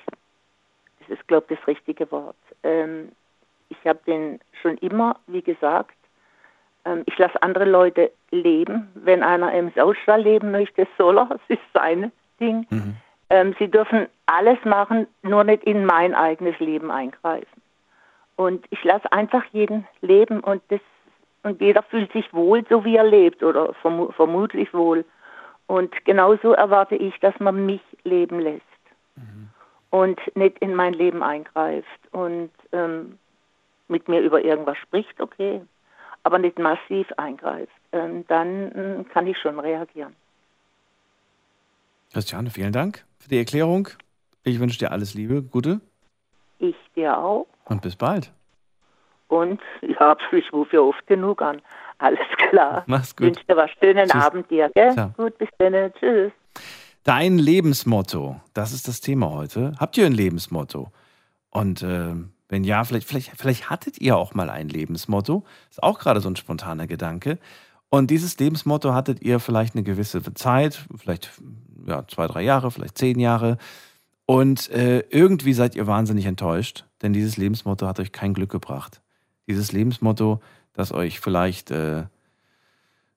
Das 0.99 1.17
ist, 1.17 1.27
glaube 1.27 1.53
ich, 1.53 1.59
das 1.59 1.67
richtige 1.67 2.09
Wort. 2.11 2.37
Ähm, 2.63 3.11
ich 3.71 3.87
habe 3.87 3.99
den 4.05 4.39
schon 4.61 4.77
immer, 4.77 5.17
wie 5.27 5.41
gesagt, 5.41 5.95
ähm, 6.85 7.03
ich 7.05 7.17
lasse 7.17 7.41
andere 7.41 7.65
Leute 7.65 8.11
leben. 8.31 8.89
Wenn 8.93 9.23
einer 9.23 9.51
im 9.53 9.71
Saustall 9.75 10.21
leben 10.21 10.51
möchte, 10.51 10.87
soll 10.97 11.17
er. 11.17 11.27
Das 11.29 11.41
ist 11.47 11.61
sein 11.73 12.11
Ding. 12.39 12.65
Mhm. 12.69 12.95
Ähm, 13.29 13.55
sie 13.59 13.69
dürfen 13.69 14.07
alles 14.25 14.57
machen, 14.65 15.07
nur 15.21 15.43
nicht 15.43 15.63
in 15.63 15.85
mein 15.85 16.13
eigenes 16.13 16.59
Leben 16.59 16.91
eingreifen. 16.91 17.61
Und 18.35 18.65
ich 18.69 18.83
lasse 18.83 19.11
einfach 19.11 19.43
jeden 19.51 19.87
leben 20.01 20.39
und 20.39 20.61
das 20.69 20.81
und 21.43 21.59
jeder 21.59 21.81
fühlt 21.81 22.11
sich 22.13 22.31
wohl, 22.33 22.63
so 22.69 22.85
wie 22.85 22.95
er 22.95 23.03
lebt 23.03 23.41
oder 23.41 23.73
vermu 23.81 24.11
vermutlich 24.11 24.71
wohl. 24.75 25.03
Und 25.65 26.05
genauso 26.05 26.53
erwarte 26.53 26.95
ich, 26.95 27.19
dass 27.19 27.39
man 27.39 27.65
mich 27.65 27.81
leben 28.03 28.39
lässt 28.39 28.61
und 29.91 30.19
nicht 30.35 30.57
in 30.59 30.73
mein 30.73 30.93
Leben 30.93 31.21
eingreift 31.21 31.87
und 32.11 32.49
ähm, 32.71 33.19
mit 33.91 34.07
mir 34.07 34.21
über 34.21 34.43
irgendwas 34.43 34.77
spricht, 34.77 35.19
okay. 35.19 35.61
aber 36.23 36.39
nicht 36.39 36.57
massiv 36.57 37.11
eingreift, 37.17 37.71
ähm, 37.91 38.25
dann 38.27 38.71
ähm, 38.75 39.05
kann 39.09 39.27
ich 39.27 39.37
schon 39.37 39.59
reagieren. 39.59 40.15
Christiane, 42.13 42.49
vielen 42.49 42.73
Dank 42.73 43.05
für 43.19 43.29
die 43.29 43.37
Erklärung. 43.37 43.89
Ich 44.43 44.59
wünsche 44.59 44.79
dir 44.79 44.91
alles 44.91 45.13
Liebe, 45.13 45.43
Gute 45.43 45.79
Ich 46.59 46.75
dir 46.95 47.17
auch. 47.17 47.47
und 47.65 47.81
bis 47.81 47.95
bald. 47.95 48.31
Und 49.27 49.61
ja, 49.81 50.17
ich 50.31 50.51
rufe 50.51 50.75
ja 50.75 50.81
oft 50.81 51.05
genug 51.07 51.41
an. 51.41 51.61
Alles 51.99 52.19
klar. 52.49 52.83
Mach's 52.87 53.15
gut. 53.15 53.27
Wünsche 53.27 53.45
dir 53.45 53.55
was. 53.55 53.69
Schönen 53.79 54.09
Tschüss. 54.09 54.23
Abend 54.23 54.49
dir, 54.49 54.69
gell? 54.73 55.13
Gut, 55.15 55.37
bis 55.37 55.49
dann. 55.59 55.93
Tschüss. 55.93 56.31
Dein 57.03 57.39
Lebensmotto, 57.39 58.39
das 58.53 58.73
ist 58.73 58.87
das 58.87 59.01
Thema 59.01 59.31
heute. 59.31 59.73
Habt 59.79 59.97
ihr 59.97 60.05
ein 60.05 60.13
Lebensmotto? 60.13 60.91
Und 61.49 61.81
äh, 61.81 62.13
wenn 62.51 62.65
ja, 62.65 62.83
vielleicht, 62.83 63.07
vielleicht, 63.07 63.31
vielleicht 63.37 63.69
hattet 63.69 64.01
ihr 64.01 64.17
auch 64.17 64.33
mal 64.33 64.49
ein 64.49 64.67
Lebensmotto. 64.67 65.45
Ist 65.69 65.81
auch 65.81 65.99
gerade 65.99 66.19
so 66.19 66.29
ein 66.29 66.35
spontaner 66.35 66.85
Gedanke. 66.85 67.39
Und 67.89 68.11
dieses 68.11 68.37
Lebensmotto 68.39 68.93
hattet 68.93 69.21
ihr 69.21 69.39
vielleicht 69.39 69.73
eine 69.73 69.83
gewisse 69.83 70.21
Zeit, 70.33 70.85
vielleicht 70.97 71.31
ja, 71.87 72.05
zwei, 72.09 72.27
drei 72.27 72.41
Jahre, 72.41 72.69
vielleicht 72.69 72.97
zehn 72.97 73.19
Jahre. 73.19 73.57
Und 74.25 74.69
äh, 74.69 74.99
irgendwie 75.09 75.53
seid 75.53 75.75
ihr 75.75 75.87
wahnsinnig 75.87 76.25
enttäuscht, 76.25 76.83
denn 77.01 77.13
dieses 77.13 77.37
Lebensmotto 77.37 77.87
hat 77.87 78.01
euch 78.01 78.11
kein 78.11 78.33
Glück 78.33 78.51
gebracht. 78.51 78.99
Dieses 79.47 79.71
Lebensmotto, 79.71 80.41
das 80.73 80.91
euch 80.91 81.21
vielleicht 81.21 81.71
äh, 81.71 82.03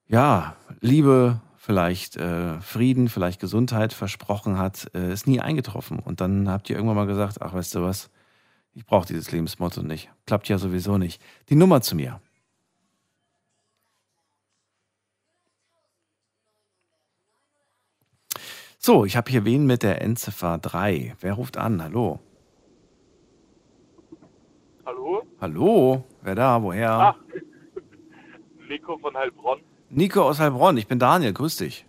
ja, 0.06 0.54
Liebe, 0.80 1.40
vielleicht 1.56 2.16
äh, 2.16 2.60
Frieden, 2.60 3.08
vielleicht 3.08 3.40
Gesundheit 3.40 3.92
versprochen 3.92 4.58
hat, 4.58 4.88
äh, 4.94 5.12
ist 5.12 5.26
nie 5.26 5.40
eingetroffen. 5.40 5.98
Und 5.98 6.20
dann 6.20 6.48
habt 6.48 6.70
ihr 6.70 6.76
irgendwann 6.76 6.96
mal 6.96 7.06
gesagt, 7.06 7.42
ach, 7.42 7.52
weißt 7.52 7.74
du 7.74 7.82
was, 7.82 8.10
ich 8.74 8.84
brauche 8.84 9.06
dieses 9.06 9.30
Lebensmotto 9.30 9.82
nicht. 9.82 10.10
Klappt 10.26 10.48
ja 10.48 10.58
sowieso 10.58 10.98
nicht. 10.98 11.22
Die 11.48 11.54
Nummer 11.54 11.80
zu 11.80 11.94
mir. 11.94 12.20
So, 18.78 19.04
ich 19.06 19.16
habe 19.16 19.30
hier 19.30 19.44
wen 19.44 19.64
mit 19.64 19.82
der 19.82 20.02
Endziffer 20.02 20.58
3. 20.58 21.16
Wer 21.20 21.32
ruft 21.32 21.56
an? 21.56 21.82
Hallo. 21.82 22.20
Hallo? 24.84 25.22
Hallo? 25.40 26.04
Wer 26.20 26.34
da? 26.34 26.62
Woher? 26.62 26.90
Ah, 26.90 27.16
Nico 28.68 28.98
von 28.98 29.16
Heilbronn. 29.16 29.60
Nico 29.88 30.22
aus 30.22 30.38
Heilbronn. 30.38 30.76
Ich 30.76 30.86
bin 30.86 30.98
Daniel. 30.98 31.32
Grüß 31.32 31.56
dich. 31.56 31.86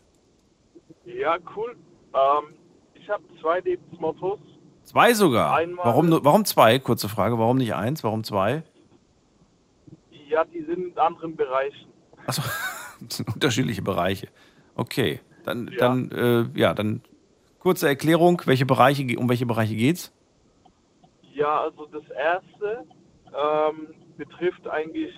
Ja, 1.04 1.38
cool. 1.56 1.76
Ähm, 2.14 2.54
ich 2.94 3.10
habe 3.10 3.24
zwei 3.42 3.60
Lebensmottos. 3.60 4.40
Zwei 4.86 5.14
sogar. 5.14 5.56
Einmal- 5.56 5.86
Warum, 5.86 6.24
warum 6.24 6.46
zwei? 6.46 6.80
Kurze 6.80 7.10
Frage. 7.10 7.38
Warum 7.40 7.58
nicht 7.58 7.74
eins? 7.74 8.04
Warum 8.04 8.24
zwei? 8.24 8.64
Ja, 10.30 10.44
die 10.46 10.62
sind 10.64 10.92
in 10.92 10.98
anderen 10.98 11.36
Bereichen. 11.36 11.88
Achso, 12.26 12.42
das 13.02 13.18
sind 13.18 13.34
unterschiedliche 13.34 13.82
Bereiche. 13.82 14.28
Okay, 14.76 15.20
dann, 15.44 15.68
Ja. 15.70 15.78
dann, 15.80 16.12
äh, 16.12 16.60
ja, 16.60 16.74
dann 16.74 17.02
kurze 17.60 17.88
Erklärung, 17.88 18.42
welche 18.46 18.66
Bereiche, 18.66 19.18
um 19.18 19.30
welche 19.30 19.46
Bereiche 19.46 19.76
geht's? 19.76 20.12
Ja, 21.34 21.62
also 21.62 21.86
das 21.88 22.04
erste 22.10 22.86
ähm, 23.34 23.88
betrifft 24.18 24.68
eigentlich 24.68 25.14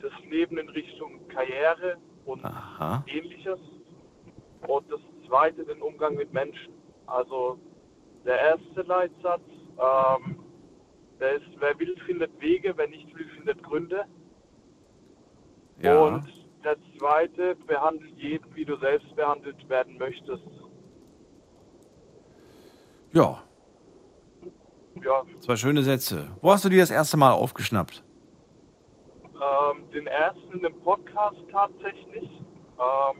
das 0.00 0.12
Leben 0.30 0.58
in 0.58 0.68
Richtung 0.68 1.26
Karriere 1.28 1.96
und 2.24 2.44
Aha. 2.44 3.04
ähnliches. 3.06 3.58
Und 4.66 4.90
das 4.90 5.00
zweite 5.26 5.64
den 5.64 5.82
Umgang 5.82 6.14
mit 6.14 6.32
Menschen. 6.32 6.72
Also 7.06 7.58
der 8.24 8.38
erste 8.40 8.82
Leitsatz, 8.82 9.42
ähm, 9.78 10.36
der 11.20 11.34
ist, 11.34 11.46
wer 11.58 11.78
will, 11.78 11.96
findet 12.06 12.38
Wege, 12.40 12.72
wer 12.76 12.88
nicht 12.88 13.14
will, 13.14 13.28
findet 13.36 13.62
Gründe. 13.62 14.04
Ja. 15.80 16.00
Und 16.00 16.24
der 16.64 16.76
zweite, 16.98 17.56
behandle 17.66 18.08
jeden, 18.16 18.54
wie 18.54 18.64
du 18.64 18.76
selbst 18.78 19.14
behandelt 19.16 19.68
werden 19.68 19.98
möchtest. 19.98 20.44
ja, 23.12 23.42
Ja, 25.02 25.22
zwei 25.40 25.56
schöne 25.56 25.82
Sätze. 25.82 26.30
Wo 26.40 26.50
hast 26.50 26.64
du 26.64 26.68
die 26.68 26.78
das 26.78 26.90
erste 26.90 27.16
Mal 27.16 27.32
aufgeschnappt? 27.32 28.02
ähm, 29.34 29.90
den 29.90 30.06
ersten 30.06 30.64
im 30.64 30.80
Podcast 30.80 31.36
tatsächlich. 31.50 32.30
Ähm, 32.78 33.18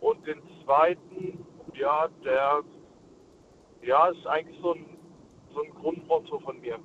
und 0.00 0.26
den 0.26 0.40
zweiten, 0.64 1.44
ja, 1.74 2.08
der, 2.24 2.60
ja, 3.82 4.08
ist 4.08 4.26
eigentlich 4.26 4.58
so 4.60 4.74
ein, 4.74 4.98
so 5.54 5.62
ein 5.62 5.70
Grundmotto 5.70 6.38
von 6.40 6.60
mir. 6.60 6.78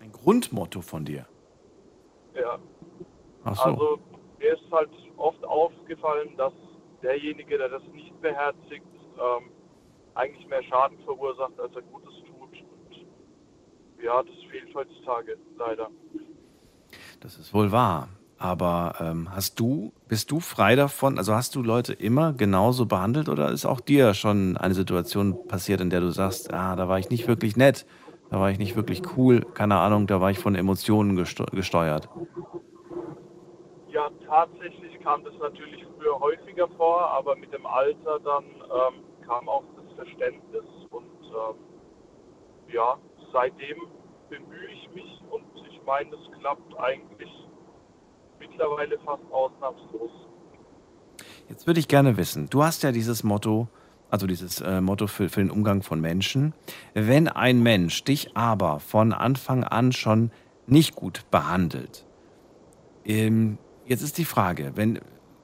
Ein 0.00 0.12
Grundmotto 0.12 0.80
von 0.80 1.04
dir. 1.04 1.26
Ja. 2.34 2.58
Ach 3.44 3.56
so. 3.56 3.62
Also 3.62 3.98
mir 4.38 4.54
ist 4.54 4.72
halt 4.72 4.90
oft 5.16 5.44
aufgefallen, 5.44 6.36
dass 6.36 6.52
derjenige, 7.02 7.58
der 7.58 7.68
das 7.68 7.82
nicht 7.92 8.20
beherzigt, 8.20 8.86
ähm, 9.16 9.50
eigentlich 10.14 10.46
mehr 10.48 10.62
Schaden 10.64 10.98
verursacht, 11.04 11.58
als 11.58 11.74
er 11.74 11.82
Gutes 11.82 12.14
tut. 12.26 12.40
Und 12.40 13.06
ja, 14.02 14.22
das 14.22 14.34
fehlt 14.50 14.74
heutzutage 14.74 15.38
leider. 15.56 15.90
Das 17.20 17.38
ist 17.38 17.54
wohl 17.54 17.70
wahr. 17.70 18.08
Aber 18.42 18.94
ähm, 18.98 19.28
hast 19.30 19.60
du, 19.60 19.92
bist 20.08 20.32
du 20.32 20.40
frei 20.40 20.74
davon? 20.74 21.16
Also 21.16 21.32
hast 21.32 21.54
du 21.54 21.62
Leute 21.62 21.92
immer 21.92 22.32
genauso 22.32 22.86
behandelt 22.86 23.28
oder 23.28 23.52
ist 23.52 23.64
auch 23.64 23.78
dir 23.78 24.14
schon 24.14 24.56
eine 24.56 24.74
Situation 24.74 25.38
passiert, 25.46 25.80
in 25.80 25.90
der 25.90 26.00
du 26.00 26.10
sagst, 26.10 26.52
ah, 26.52 26.74
da 26.74 26.88
war 26.88 26.98
ich 26.98 27.08
nicht 27.08 27.28
wirklich 27.28 27.56
nett, 27.56 27.86
da 28.30 28.40
war 28.40 28.50
ich 28.50 28.58
nicht 28.58 28.74
wirklich 28.74 29.02
cool, 29.16 29.42
keine 29.54 29.78
Ahnung, 29.78 30.08
da 30.08 30.20
war 30.20 30.32
ich 30.32 30.40
von 30.40 30.56
Emotionen 30.56 31.14
gesteuert. 31.14 32.08
Ja, 33.90 34.10
tatsächlich 34.26 34.98
kam 35.04 35.22
das 35.22 35.34
natürlich 35.38 35.86
früher 35.96 36.18
häufiger 36.18 36.66
vor, 36.76 37.12
aber 37.12 37.36
mit 37.36 37.52
dem 37.52 37.64
Alter 37.64 38.18
dann 38.24 38.44
ähm, 38.44 39.04
kam 39.24 39.48
auch 39.48 39.62
das 39.76 39.94
Verständnis 39.94 40.64
und 40.90 41.04
ähm, 41.22 41.54
ja, 42.72 42.98
seitdem 43.32 43.76
bemühe 44.28 44.68
ich 44.72 44.92
mich 44.96 45.20
und 45.30 45.44
ich 45.70 45.80
meine, 45.86 46.10
es 46.16 46.40
klappt 46.40 46.76
eigentlich 46.80 47.30
mittlerweile 48.48 48.98
fast 48.98 49.22
ausnahmslos. 49.30 50.10
Jetzt 51.48 51.66
würde 51.66 51.80
ich 51.80 51.88
gerne 51.88 52.16
wissen, 52.16 52.48
du 52.50 52.62
hast 52.62 52.82
ja 52.82 52.92
dieses 52.92 53.24
Motto, 53.24 53.68
also 54.10 54.26
dieses 54.26 54.60
äh, 54.60 54.80
Motto 54.80 55.06
für, 55.06 55.28
für 55.28 55.40
den 55.40 55.50
Umgang 55.50 55.82
von 55.82 56.00
Menschen. 56.00 56.54
Wenn 56.94 57.28
ein 57.28 57.62
Mensch 57.62 58.04
dich 58.04 58.36
aber 58.36 58.80
von 58.80 59.12
Anfang 59.12 59.64
an 59.64 59.92
schon 59.92 60.30
nicht 60.66 60.94
gut 60.94 61.24
behandelt, 61.30 62.04
ähm, 63.04 63.58
jetzt 63.86 64.02
ist 64.02 64.18
die 64.18 64.24
Frage, 64.24 64.72
wenn 64.76 65.00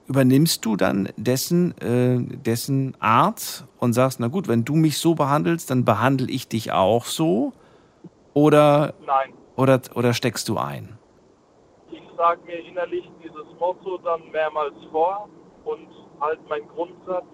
übernimmst 0.07 0.65
du 0.65 0.77
dann 0.77 1.11
dessen, 1.17 1.77
äh, 1.79 2.19
dessen 2.19 2.97
Art 2.99 3.67
und 3.79 3.93
sagst, 3.93 4.21
na 4.21 4.29
gut, 4.29 4.49
wenn 4.49 4.65
du 4.65 4.75
mich 4.75 4.97
so 4.99 5.15
behandelst, 5.15 5.71
dann 5.71 5.85
behandle 5.85 6.31
ich 6.31 6.49
dich 6.49 6.73
auch 6.73 7.05
so? 7.05 7.53
Oder, 8.33 8.95
Nein, 9.07 9.35
oder, 9.57 9.81
oder 9.95 10.15
steckst 10.15 10.49
du 10.49 10.57
ein? 10.57 10.99
Ich 12.19 12.25
sage 12.25 12.41
mir 12.47 12.59
innerlich 12.59 13.09
dieses 13.23 13.47
Motto 13.61 13.97
dann 13.99 14.29
mehrmals 14.33 14.75
vor 14.91 15.29
und 15.65 15.89
halt 16.21 16.41
meinen 16.49 16.67
Grundsatz 16.67 17.27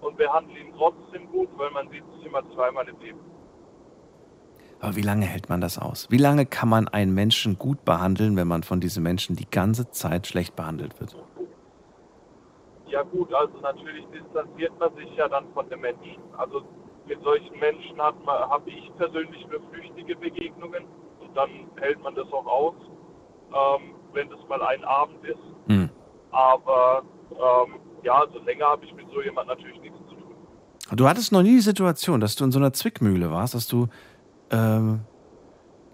und 0.00 0.16
behandle 0.16 0.60
ihn 0.60 0.72
trotzdem 0.76 1.28
gut, 1.32 1.48
weil 1.56 1.70
man 1.72 1.90
sieht 1.90 2.04
sich 2.14 2.26
immer 2.26 2.42
zweimal 2.54 2.88
im 2.88 3.00
Leben. 3.00 3.18
Aber 4.78 4.94
wie 4.94 5.02
lange 5.02 5.26
hält 5.26 5.48
man 5.48 5.60
das 5.60 5.76
aus? 5.76 6.08
Wie 6.08 6.18
lange 6.18 6.46
kann 6.46 6.68
man 6.68 6.86
einen 6.86 7.12
Menschen 7.12 7.58
gut 7.58 7.84
behandeln, 7.84 8.36
wenn 8.36 8.46
man 8.46 8.62
von 8.62 8.78
diesen 8.78 9.02
Menschen 9.02 9.34
die 9.34 9.50
ganze 9.50 9.90
Zeit 9.90 10.28
schlecht 10.28 10.54
behandelt 10.54 11.00
wird? 11.00 11.16
Ja 12.86 13.02
gut, 13.02 13.34
also 13.34 13.58
natürlich 13.58 14.06
distanziert 14.06 14.78
man 14.78 14.94
sich 14.94 15.16
ja 15.16 15.28
dann 15.28 15.52
von 15.52 15.68
den 15.68 15.80
Menschen. 15.80 16.16
Also 16.36 16.62
mit 17.06 17.20
solchen 17.22 17.58
Menschen 17.58 18.00
habe 18.00 18.70
ich 18.70 18.88
persönlich 18.98 19.44
nur 19.48 19.60
flüchtige 19.72 20.14
Begegnungen 20.14 20.84
und 21.18 21.36
dann 21.36 21.50
hält 21.80 22.00
man 22.04 22.14
das 22.14 22.32
auch 22.32 22.46
aus, 22.46 22.74
ähm, 23.52 23.94
wenn 24.14 24.28
das 24.30 24.38
mal 24.48 24.62
ein 24.62 24.84
Abend 24.84 25.24
ist. 25.24 25.38
Hm. 25.68 25.88
Aber 26.30 27.02
ähm, 27.30 27.74
ja, 28.02 28.14
also 28.14 28.38
länger 28.40 28.66
habe 28.66 28.84
ich 28.84 28.94
mit 28.94 29.06
so 29.12 29.22
jemand 29.22 29.48
natürlich 29.48 29.80
nichts 29.80 29.98
zu 30.08 30.14
tun. 30.14 30.34
Du 30.96 31.08
hattest 31.08 31.32
noch 31.32 31.42
nie 31.42 31.56
die 31.56 31.60
Situation, 31.60 32.20
dass 32.20 32.36
du 32.36 32.44
in 32.44 32.52
so 32.52 32.58
einer 32.58 32.72
Zwickmühle 32.72 33.30
warst, 33.30 33.54
dass 33.54 33.68
du, 33.68 33.88
ähm, 34.50 35.00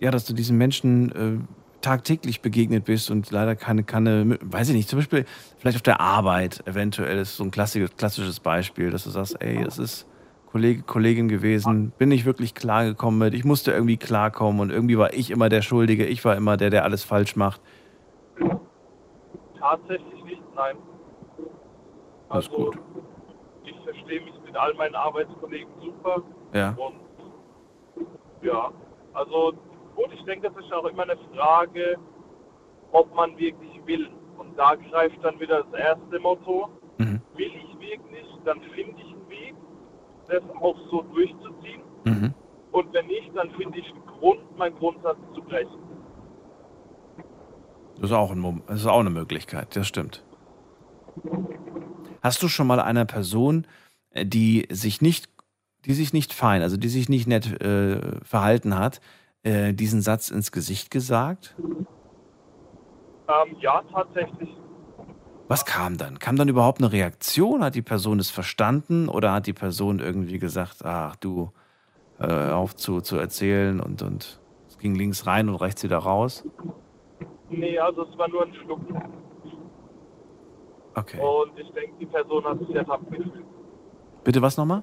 ja, 0.01 0.11
dass 0.11 0.25
du 0.25 0.33
diesen 0.33 0.57
Menschen 0.57 1.13
äh, 1.13 1.81
tagtäglich 1.81 2.41
begegnet 2.41 2.85
bist 2.85 3.11
und 3.11 3.31
leider 3.31 3.55
keine, 3.55 3.85
keine, 3.85 4.39
weiß 4.43 4.71
ich 4.71 4.75
nicht, 4.75 4.89
zum 4.89 4.99
Beispiel 4.99 5.25
vielleicht 5.59 5.77
auf 5.77 5.83
der 5.83 6.01
Arbeit 6.01 6.67
eventuell 6.67 7.19
ist 7.19 7.37
so 7.37 7.45
ein 7.45 7.51
klassisches, 7.51 7.97
klassisches 7.97 8.41
Beispiel, 8.41 8.91
dass 8.91 9.05
du 9.05 9.11
sagst, 9.11 9.41
ey, 9.41 9.63
das 9.63 9.79
ist 9.79 10.07
Kollege, 10.51 10.83
Kollegin 10.83 11.29
gewesen, 11.29 11.93
bin 11.99 12.11
ich 12.11 12.25
wirklich 12.25 12.55
klargekommen 12.55 13.19
mit, 13.19 13.35
ich 13.35 13.45
musste 13.45 13.71
irgendwie 13.71 13.99
klarkommen 13.99 14.61
und 14.61 14.71
irgendwie 14.71 14.99
war 14.99 15.13
ich 15.13 15.31
immer 15.31 15.49
der 15.49 15.63
Schuldige, 15.63 16.07
ich 16.07 16.25
war 16.25 16.37
immer 16.37 16.57
der, 16.57 16.71
der 16.71 16.85
alles 16.85 17.05
falsch 17.05 17.37
macht. 17.37 17.61
Tatsächlich 19.59 20.25
nicht, 20.25 20.43
nein. 20.55 20.77
Also 22.29 22.51
gut. 22.51 22.79
ich 23.65 23.77
verstehe 23.81 24.21
mich 24.21 24.35
mit 24.45 24.57
all 24.57 24.75
meinen 24.75 24.95
Arbeitskollegen 24.95 25.73
super 25.81 26.23
Ja. 26.53 26.77
und 26.77 27.01
ja, 28.43 28.71
also 29.15 29.53
gut, 29.97 30.11
ich 30.13 30.23
denke, 30.25 30.51
das 30.51 30.65
ist 30.65 30.73
auch 30.73 30.85
immer 30.85 31.03
eine 31.03 31.17
Frage 31.35 31.99
ob 32.93 33.15
man 33.15 33.37
wirklich 33.39 33.81
will. 33.87 34.09
Und 34.37 34.57
da 34.59 34.75
greift 34.75 35.23
dann 35.23 35.39
wieder 35.41 35.63
das 35.65 35.81
erste 35.81 36.19
Motto. 36.21 36.69
Mhm. 36.99 37.21
Will 37.35 37.53
ich 37.55 37.81
wirklich, 37.81 38.27
dann 38.45 38.61
finde 38.75 39.01
ich 39.01 39.13
einen 39.13 39.29
Weg, 39.29 39.55
das 40.29 40.43
auch 40.61 40.77
so 40.91 41.03
durchzuziehen. 41.03 41.83
Mhm. 42.05 42.35
Und 42.73 42.93
wenn 42.93 43.07
nicht, 43.07 43.31
dann 43.35 43.51
finde 43.53 43.79
ich 43.79 43.91
einen 43.91 44.07
Grund, 44.07 44.59
meinen 44.59 44.77
Grundsatz 44.77 45.19
zu 45.35 45.43
brechen. 45.43 45.88
Das 48.01 48.11
ist 48.11 48.17
auch, 48.17 48.31
ein, 48.31 48.63
das 48.67 48.81
ist 48.81 48.87
auch 48.87 49.01
eine 49.01 49.11
Möglichkeit, 49.11 49.75
das 49.75 49.87
stimmt. 49.87 50.25
Hast 52.23 52.43
du 52.43 52.49
schon 52.49 52.67
mal 52.67 52.81
einer 52.81 53.05
Person, 53.05 53.67
äh, 54.11 54.25
die 54.25 54.67
sich 54.71 55.01
nicht, 55.03 55.29
die 55.85 55.95
sich 55.95 56.13
nicht 56.13 56.33
fein, 56.33 56.63
also 56.63 56.77
die 56.77 56.89
sich 56.89 57.09
nicht 57.09 57.27
nett 57.27 57.61
äh, 57.61 58.21
verhalten 58.25 58.79
hat, 58.79 59.01
äh, 59.43 59.73
diesen 59.73 60.01
Satz 60.01 60.31
ins 60.31 60.53
Gesicht 60.53 60.91
gesagt? 60.91 61.57
Ähm, 63.29 63.57
ja, 63.61 63.83
tatsächlich. 63.93 64.51
Was 65.49 65.65
kam 65.65 65.97
dann? 65.97 66.19
Kam 66.19 66.37
dann 66.37 66.49
überhaupt 66.49 66.81
eine 66.81 66.93
Reaktion? 66.93 67.65
Hat 67.65 67.75
die 67.75 67.83
Person 67.83 68.19
es 68.19 68.31
verstanden 68.31 69.09
oder 69.09 69.33
hat 69.33 69.47
die 69.47 69.55
Person 69.55 69.99
irgendwie 69.99 70.39
gesagt, 70.39 70.85
ach 70.85 71.17
du, 71.17 71.51
äh, 72.21 72.51
auf 72.51 72.77
zu, 72.77 73.01
zu 73.01 73.17
erzählen 73.17 73.81
und, 73.81 74.03
und 74.03 74.41
es 74.69 74.79
ging 74.79 74.95
links 74.95 75.27
rein 75.27 75.49
und 75.49 75.57
rechts 75.57 75.83
wieder 75.83 75.99
raus? 75.99 76.45
Nee, 77.51 77.79
also 77.79 78.05
es 78.07 78.19
war 78.19 78.29
nur 78.29 78.43
ein 78.45 78.55
Schluck. 78.55 78.81
Okay. 80.95 81.19
Und 81.21 81.59
ich 81.59 81.71
denke, 81.73 81.95
die 82.01 82.07
Person 82.07 82.45
hat 82.45 82.59
sich 82.59 82.75
ertappt 82.75 83.11
gefühlt. 83.11 83.45
Bitte 84.25 84.43
was 84.43 84.57
nochmal? 84.57 84.83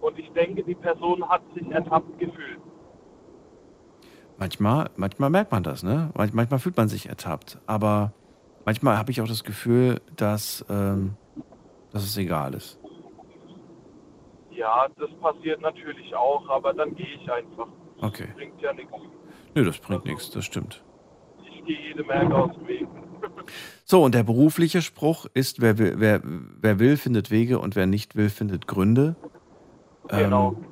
Und 0.00 0.18
ich 0.18 0.30
denke, 0.32 0.62
die 0.64 0.74
Person 0.74 1.28
hat 1.28 1.42
sich 1.54 1.68
ertappt 1.70 2.18
gefühlt. 2.18 2.58
Manchmal, 4.38 4.88
manchmal 4.96 5.28
merkt 5.28 5.52
man 5.52 5.62
das, 5.62 5.82
ne? 5.82 6.10
Manch- 6.14 6.32
Manchmal 6.34 6.58
fühlt 6.58 6.76
man 6.76 6.88
sich 6.88 7.08
ertappt. 7.08 7.58
Aber 7.66 8.12
manchmal 8.64 8.96
habe 8.96 9.10
ich 9.10 9.20
auch 9.20 9.28
das 9.28 9.44
Gefühl, 9.44 10.00
dass, 10.16 10.64
ähm, 10.70 11.16
dass 11.92 12.02
es 12.04 12.16
egal 12.16 12.54
ist. 12.54 12.78
Ja, 14.50 14.86
das 14.98 15.10
passiert 15.20 15.60
natürlich 15.60 16.14
auch, 16.14 16.48
aber 16.48 16.72
dann 16.72 16.94
gehe 16.94 17.06
ich 17.14 17.30
einfach. 17.30 17.68
Okay. 18.00 18.28
Bringt 18.34 18.60
ja 18.62 18.72
nichts. 18.72 18.92
Nö, 19.54 19.64
das 19.64 19.78
bringt 19.78 20.06
nichts, 20.06 20.30
das 20.30 20.44
stimmt. 20.46 20.82
Gehe 21.66 21.80
jedem 21.88 22.10
Ärger 22.10 22.44
aus 22.44 22.54
dem 22.54 22.66
Weg. 22.66 22.86
So, 23.84 24.02
und 24.02 24.14
der 24.14 24.22
berufliche 24.22 24.82
Spruch 24.82 25.26
ist, 25.34 25.60
wer 25.60 25.78
will, 25.78 25.94
wer, 25.98 26.20
wer 26.24 26.78
will, 26.78 26.96
findet 26.96 27.30
Wege 27.30 27.58
und 27.58 27.76
wer 27.76 27.86
nicht 27.86 28.16
will, 28.16 28.30
findet 28.30 28.66
Gründe. 28.66 29.16
Genau. 30.08 30.52
Ähm, 30.52 30.64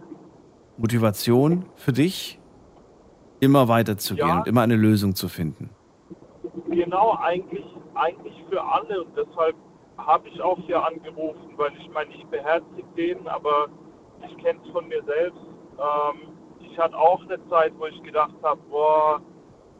Motivation 0.78 1.64
für 1.76 1.92
dich, 1.92 2.38
immer 3.40 3.68
weiterzugehen 3.68 4.28
Ja. 4.28 4.38
und 4.38 4.46
immer 4.48 4.62
eine 4.62 4.76
Lösung 4.76 5.14
zu 5.14 5.28
finden. 5.28 5.70
Genau, 6.70 7.16
eigentlich, 7.20 7.64
eigentlich 7.94 8.34
für 8.48 8.62
alle. 8.62 9.04
Und 9.04 9.16
deshalb 9.16 9.56
habe 9.96 10.28
ich 10.28 10.40
auch 10.40 10.58
hier 10.66 10.84
angerufen, 10.84 11.50
weil 11.56 11.72
ich 11.80 11.90
meine, 11.90 12.10
ich 12.14 12.24
beherzige 12.26 12.84
den, 12.96 13.26
aber 13.26 13.66
ich 14.28 14.36
kenne 14.42 14.58
es 14.64 14.70
von 14.70 14.86
mir 14.88 15.02
selbst. 15.04 15.40
Ähm, 15.78 16.28
ich 16.60 16.78
hatte 16.78 16.96
auch 16.96 17.20
eine 17.22 17.38
Zeit, 17.48 17.72
wo 17.78 17.86
ich 17.86 18.00
gedacht 18.02 18.34
habe, 18.42 18.60
boah, 18.70 19.20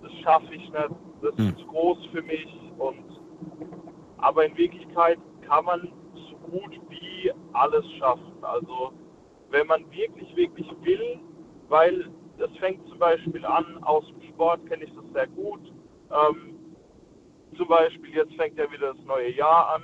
das 0.03 0.13
schaffe 0.23 0.55
ich 0.55 0.63
nicht, 0.71 0.91
das 1.23 1.37
Hm. 1.37 1.49
ist 1.49 1.59
zu 1.59 1.67
groß 1.67 1.99
für 2.13 2.23
mich. 2.23 2.49
Und 2.79 3.05
aber 4.19 4.47
in 4.47 4.57
Wirklichkeit 4.57 5.19
kann 5.43 5.65
man 5.65 5.93
so 6.15 6.37
gut 6.51 6.79
wie 6.89 7.33
alles 7.53 7.85
schaffen. 7.99 8.33
Also 8.43 8.93
wenn 9.51 9.67
man 9.67 9.91
wirklich, 9.91 10.35
wirklich 10.37 10.69
will, 10.83 11.21
weil 11.69 12.11
das 12.39 12.51
fängt 12.59 12.87
zum 12.89 12.99
Beispiel 12.99 13.45
an, 13.45 13.83
aus 13.83 14.05
dem 14.09 14.23
Sport 14.31 14.67
kenne 14.67 14.85
ich 14.85 14.95
das 14.95 15.05
sehr 15.13 15.27
gut. 15.29 15.61
Ähm, 16.11 16.55
zum 17.57 17.67
Beispiel, 17.69 18.15
jetzt 18.15 18.35
fängt 18.35 18.57
ja 18.59 18.71
wieder 18.71 18.95
das 18.95 19.05
neue 19.05 19.31
Jahr 19.35 19.75
an. 19.75 19.83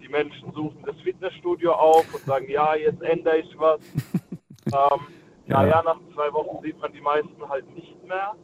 Die 0.00 0.08
Menschen 0.08 0.52
suchen 0.52 0.82
das 0.86 0.96
Fitnessstudio 1.00 1.72
auf 1.72 2.12
und 2.14 2.22
sagen, 2.24 2.48
ja, 2.48 2.74
jetzt 2.74 3.02
ändere 3.02 3.38
ich 3.38 3.58
was. 3.58 3.80
ähm, 4.66 5.00
Ja. 5.46 5.62
Naja, 5.62 5.82
nach 5.84 5.98
zwei 6.14 6.32
Wochen 6.32 6.62
sieht 6.62 6.78
man 6.80 6.92
die 6.92 7.00
meisten 7.00 7.48
halt 7.48 7.68
nicht 7.74 8.02
mehr. 8.04 8.34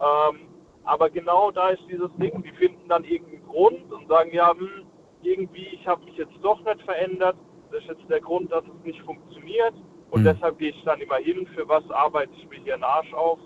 Ähm, 0.00 0.40
aber 0.84 1.10
genau 1.10 1.50
da 1.50 1.70
ist 1.70 1.82
dieses 1.88 2.10
Ding, 2.16 2.42
die 2.42 2.52
finden 2.52 2.88
dann 2.88 3.04
irgendeinen 3.04 3.46
Grund 3.46 3.92
und 3.92 4.08
sagen, 4.08 4.32
ja, 4.32 4.52
hm, 4.52 4.86
irgendwie, 5.22 5.66
ich 5.68 5.86
habe 5.86 6.04
mich 6.04 6.16
jetzt 6.16 6.32
doch 6.42 6.64
nicht 6.64 6.82
verändert. 6.82 7.36
Das 7.70 7.82
ist 7.82 7.88
jetzt 7.88 8.10
der 8.10 8.20
Grund, 8.20 8.50
dass 8.50 8.64
es 8.64 8.84
nicht 8.84 9.00
funktioniert. 9.02 9.74
Und 10.10 10.24
Hm. 10.24 10.34
deshalb 10.34 10.58
gehe 10.58 10.70
ich 10.70 10.82
dann 10.84 11.00
immer 11.00 11.16
hin, 11.16 11.46
für 11.54 11.68
was 11.68 11.88
arbeite 11.90 12.32
ich 12.36 12.48
mir 12.48 12.58
hier 12.60 12.74
einen 12.74 12.84
Arsch 12.84 13.12
auf. 13.12 13.38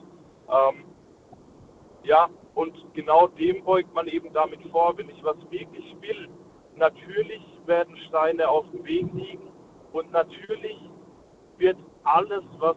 Ähm, 0.48 0.84
ja, 2.04 2.28
und 2.54 2.74
genau 2.94 3.26
dem 3.28 3.64
beugt 3.64 3.92
man 3.94 4.06
eben 4.06 4.32
damit 4.32 4.60
vor, 4.70 4.96
wenn 4.96 5.08
ich 5.10 5.22
was 5.24 5.36
wirklich 5.50 5.96
will. 6.00 6.28
Natürlich 6.76 7.42
werden 7.66 7.96
Steine 8.08 8.48
auf 8.48 8.70
dem 8.70 8.84
Weg 8.84 9.06
liegen 9.12 9.48
und 9.92 10.10
natürlich 10.12 10.78
wird 11.58 11.78
alles, 12.04 12.42
was 12.58 12.76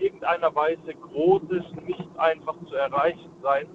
irgendeiner 0.00 0.54
Weise 0.54 0.94
groß 0.94 1.42
ist, 1.50 1.86
nicht 1.86 2.08
einfach 2.16 2.54
zu 2.66 2.74
erreichen 2.74 3.30
sein. 3.42 3.66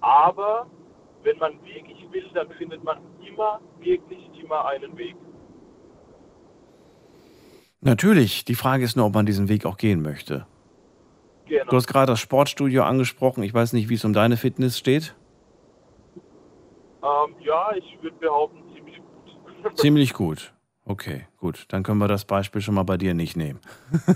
Aber 0.00 0.66
wenn 1.22 1.38
man 1.38 1.52
wirklich 1.64 2.06
will, 2.10 2.28
dann 2.34 2.50
findet 2.52 2.82
man 2.84 2.98
immer, 3.26 3.60
wirklich 3.80 4.20
immer 4.42 4.66
einen 4.66 4.96
Weg. 4.96 5.16
Natürlich, 7.80 8.44
die 8.44 8.54
Frage 8.54 8.84
ist 8.84 8.96
nur, 8.96 9.06
ob 9.06 9.14
man 9.14 9.26
diesen 9.26 9.48
Weg 9.48 9.66
auch 9.66 9.76
gehen 9.76 10.02
möchte. 10.02 10.46
Genau. 11.46 11.70
Du 11.70 11.76
hast 11.76 11.86
gerade 11.86 12.12
das 12.12 12.20
Sportstudio 12.20 12.84
angesprochen. 12.84 13.42
Ich 13.42 13.52
weiß 13.52 13.72
nicht, 13.72 13.88
wie 13.88 13.94
es 13.94 14.04
um 14.04 14.12
deine 14.12 14.36
Fitness 14.36 14.78
steht. 14.78 15.14
Ähm, 17.02 17.34
ja, 17.40 17.72
ich 17.74 17.98
würde 18.00 18.16
behaupten, 18.18 18.62
ziemlich 18.74 18.96
gut. 18.96 19.74
Ziemlich 19.78 20.14
gut. 20.14 20.52
Okay, 20.84 21.26
gut. 21.38 21.66
Dann 21.68 21.84
können 21.84 21.98
wir 21.98 22.08
das 22.08 22.24
Beispiel 22.24 22.60
schon 22.60 22.74
mal 22.74 22.82
bei 22.82 22.96
dir 22.96 23.14
nicht 23.14 23.36
nehmen. 23.36 23.60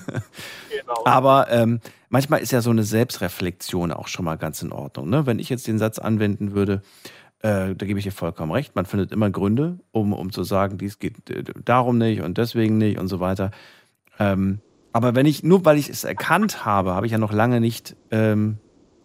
genau. 0.70 1.04
Aber 1.04 1.50
ähm, 1.50 1.80
manchmal 2.08 2.40
ist 2.40 2.50
ja 2.50 2.60
so 2.60 2.70
eine 2.70 2.82
Selbstreflexion 2.82 3.92
auch 3.92 4.08
schon 4.08 4.24
mal 4.24 4.36
ganz 4.36 4.62
in 4.62 4.72
Ordnung. 4.72 5.08
Ne? 5.08 5.26
Wenn 5.26 5.38
ich 5.38 5.48
jetzt 5.48 5.68
den 5.68 5.78
Satz 5.78 5.98
anwenden 5.98 6.52
würde, 6.54 6.82
äh, 7.40 7.74
da 7.74 7.86
gebe 7.86 7.98
ich 7.98 8.04
dir 8.04 8.12
vollkommen 8.12 8.50
recht, 8.50 8.74
man 8.74 8.86
findet 8.86 9.12
immer 9.12 9.30
Gründe, 9.30 9.78
um, 9.92 10.12
um 10.12 10.32
zu 10.32 10.42
sagen, 10.42 10.78
dies 10.78 10.98
geht 10.98 11.30
äh, 11.30 11.44
darum 11.64 11.98
nicht 11.98 12.22
und 12.22 12.36
deswegen 12.38 12.78
nicht 12.78 12.98
und 12.98 13.06
so 13.08 13.20
weiter. 13.20 13.52
Ähm, 14.18 14.60
aber 14.92 15.14
wenn 15.14 15.26
ich, 15.26 15.44
nur 15.44 15.64
weil 15.64 15.78
ich 15.78 15.88
es 15.88 16.04
erkannt 16.04 16.64
habe, 16.64 16.94
habe 16.94 17.06
ich 17.06 17.12
ja 17.12 17.18
noch 17.18 17.32
lange 17.32 17.60
nicht 17.60 17.94
ähm, 18.10 18.58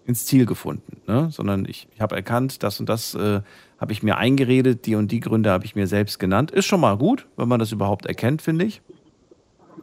ins 0.06 0.26
Ziel 0.26 0.46
gefunden, 0.46 1.02
ne? 1.06 1.30
sondern 1.32 1.66
ich, 1.66 1.88
ich 1.94 2.02
habe 2.02 2.16
erkannt, 2.16 2.64
das 2.64 2.80
und 2.80 2.90
das 2.90 3.14
äh, 3.14 3.42
habe 3.82 3.94
ich 3.94 4.04
mir 4.04 4.18
eingeredet, 4.18 4.86
die 4.86 4.94
und 4.94 5.12
die 5.12 5.20
Gründe 5.20 5.50
habe 5.50 5.66
ich 5.66 5.76
mir 5.76 5.88
selbst 5.88 6.20
genannt. 6.20 6.52
Ist 6.52 6.68
schon 6.68 6.80
mal 6.80 6.98
gut, 6.98 7.28
wenn 7.36 7.48
man 7.48 7.60
das 7.60 7.72
überhaupt 7.72 8.06
erkennt, 8.06 8.44
finde 8.44 8.66
ich. 8.66 8.84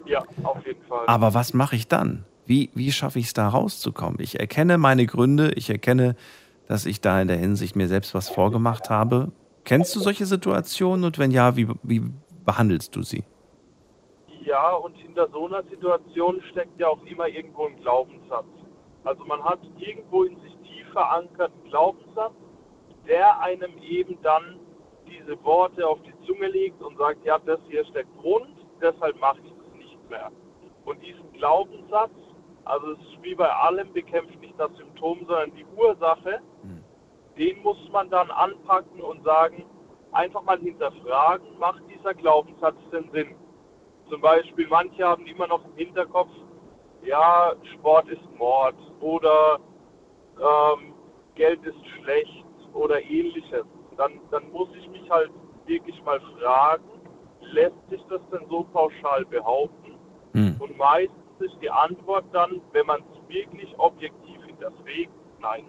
Ja, 0.07 0.23
auf 0.45 0.65
jeden 0.65 0.83
Fall. 0.85 1.05
Aber 1.09 1.35
was 1.35 1.53
mache 1.53 1.75
ich 1.75 1.89
dann? 1.89 2.25
Wie, 2.47 2.71
wie 2.75 2.93
schaffe 2.93 3.19
ich 3.19 3.27
es 3.27 3.35
da 3.35 3.49
rauszukommen? 3.49 4.21
Ich 4.21 4.39
erkenne 4.39 4.79
meine 4.79 5.05
Gründe, 5.05 5.51
ich 5.57 5.69
erkenne, 5.69 6.15
dass 6.69 6.87
ich 6.87 7.01
da 7.01 7.21
in 7.21 7.27
der 7.27 7.39
Hinsicht 7.39 7.75
mir 7.75 7.89
selbst 7.89 8.15
was 8.15 8.29
vorgemacht 8.29 8.89
habe. 8.89 9.33
Kennst 9.65 9.97
du 9.97 10.01
solche 10.01 10.27
Situationen 10.27 11.05
und 11.05 11.19
wenn 11.19 11.33
ja, 11.33 11.57
wie, 11.57 11.69
wie 11.83 12.03
behandelst 12.45 12.95
du 12.95 13.03
sie? 13.03 13.25
Ja, 14.45 14.75
und 14.75 14.97
hinter 14.97 15.29
so 15.33 15.47
einer 15.47 15.65
Situation 15.65 16.41
steckt 16.53 16.79
ja 16.79 16.87
auch 16.87 17.05
immer 17.05 17.27
irgendwo 17.27 17.67
ein 17.67 17.77
Glaubenssatz. 17.81 18.47
Also 19.03 19.25
man 19.25 19.43
hat 19.43 19.59
irgendwo 19.79 20.23
in 20.23 20.41
sich 20.41 20.53
tief 20.63 20.87
verankerten 20.93 21.65
Glaubenssatz, 21.69 22.33
der 23.09 23.41
einem 23.41 23.77
eben 23.79 24.21
dann 24.23 24.61
diese 25.07 25.43
Worte 25.43 25.87
auf 25.89 25.99
die 26.03 26.15
Zunge 26.27 26.49
legt 26.49 26.81
und 26.83 26.97
sagt, 26.99 27.25
ja, 27.25 27.39
das 27.39 27.59
hier 27.69 27.81
ist 27.81 27.95
der 27.95 28.05
Grund, 28.21 28.55
deshalb 28.81 29.19
mache 29.19 29.39
ich 29.43 29.53
das 29.53 29.75
nicht 29.75 30.11
mehr. 30.11 30.31
Und 30.85 31.03
diesen 31.03 31.33
Glaubenssatz, 31.33 32.13
also 32.65 32.93
es 32.93 32.99
ist 32.99 33.23
wie 33.23 33.35
bei 33.35 33.49
allem, 33.49 33.93
bekämpft 33.93 34.39
nicht 34.41 34.55
das 34.59 34.71
Symptom, 34.77 35.19
sondern 35.27 35.53
die 35.55 35.65
Ursache, 35.77 36.41
den 37.39 37.63
muss 37.63 37.79
man 37.93 38.11
dann 38.11 38.31
anpacken 38.31 39.01
und 39.01 39.23
sagen, 39.25 39.65
einfach 40.13 40.43
mal 40.43 40.59
hinterfragen, 40.59 41.59
macht 41.59 41.83
dieser 41.89 42.13
Glaubenssatz 42.15 42.77
denn 42.93 43.09
Sinn? 43.13 43.37
Zum 44.11 44.21
Beispiel, 44.21 44.67
manche 44.69 45.05
haben 45.05 45.27
immer 45.27 45.47
noch 45.47 45.65
im 45.65 45.75
Hinterkopf, 45.77 46.31
ja, 47.05 47.55
Sport 47.75 48.09
ist 48.09 48.37
Mord 48.37 48.75
oder 49.01 49.61
ähm, 50.41 50.95
Geld 51.37 51.65
ist 51.65 51.87
schlecht 52.03 52.48
oder 52.75 53.03
ähnliches. 53.03 53.65
Dann, 53.97 54.21
dann 54.31 54.51
muss 54.53 54.69
ich 54.77 54.89
mich 54.91 55.09
halt 55.11 55.31
wirklich 55.67 56.03
mal 56.05 56.21
fragen, 56.39 56.85
lässt 57.41 57.89
sich 57.91 58.03
das 58.09 58.21
denn 58.33 58.47
so 58.49 58.65
pauschal 58.73 59.25
behaupten? 59.27 59.95
Hm. 60.33 60.57
Und 60.61 60.77
meistens 60.77 61.17
ist 61.41 61.57
die 61.63 61.71
Antwort 61.71 62.25
dann, 62.33 62.61
wenn 62.73 62.87
man 62.87 63.01
es 63.01 63.29
wirklich 63.29 63.75
objektiv 63.79 64.43
hinterfragt, 64.45 65.11
nein. 65.41 65.65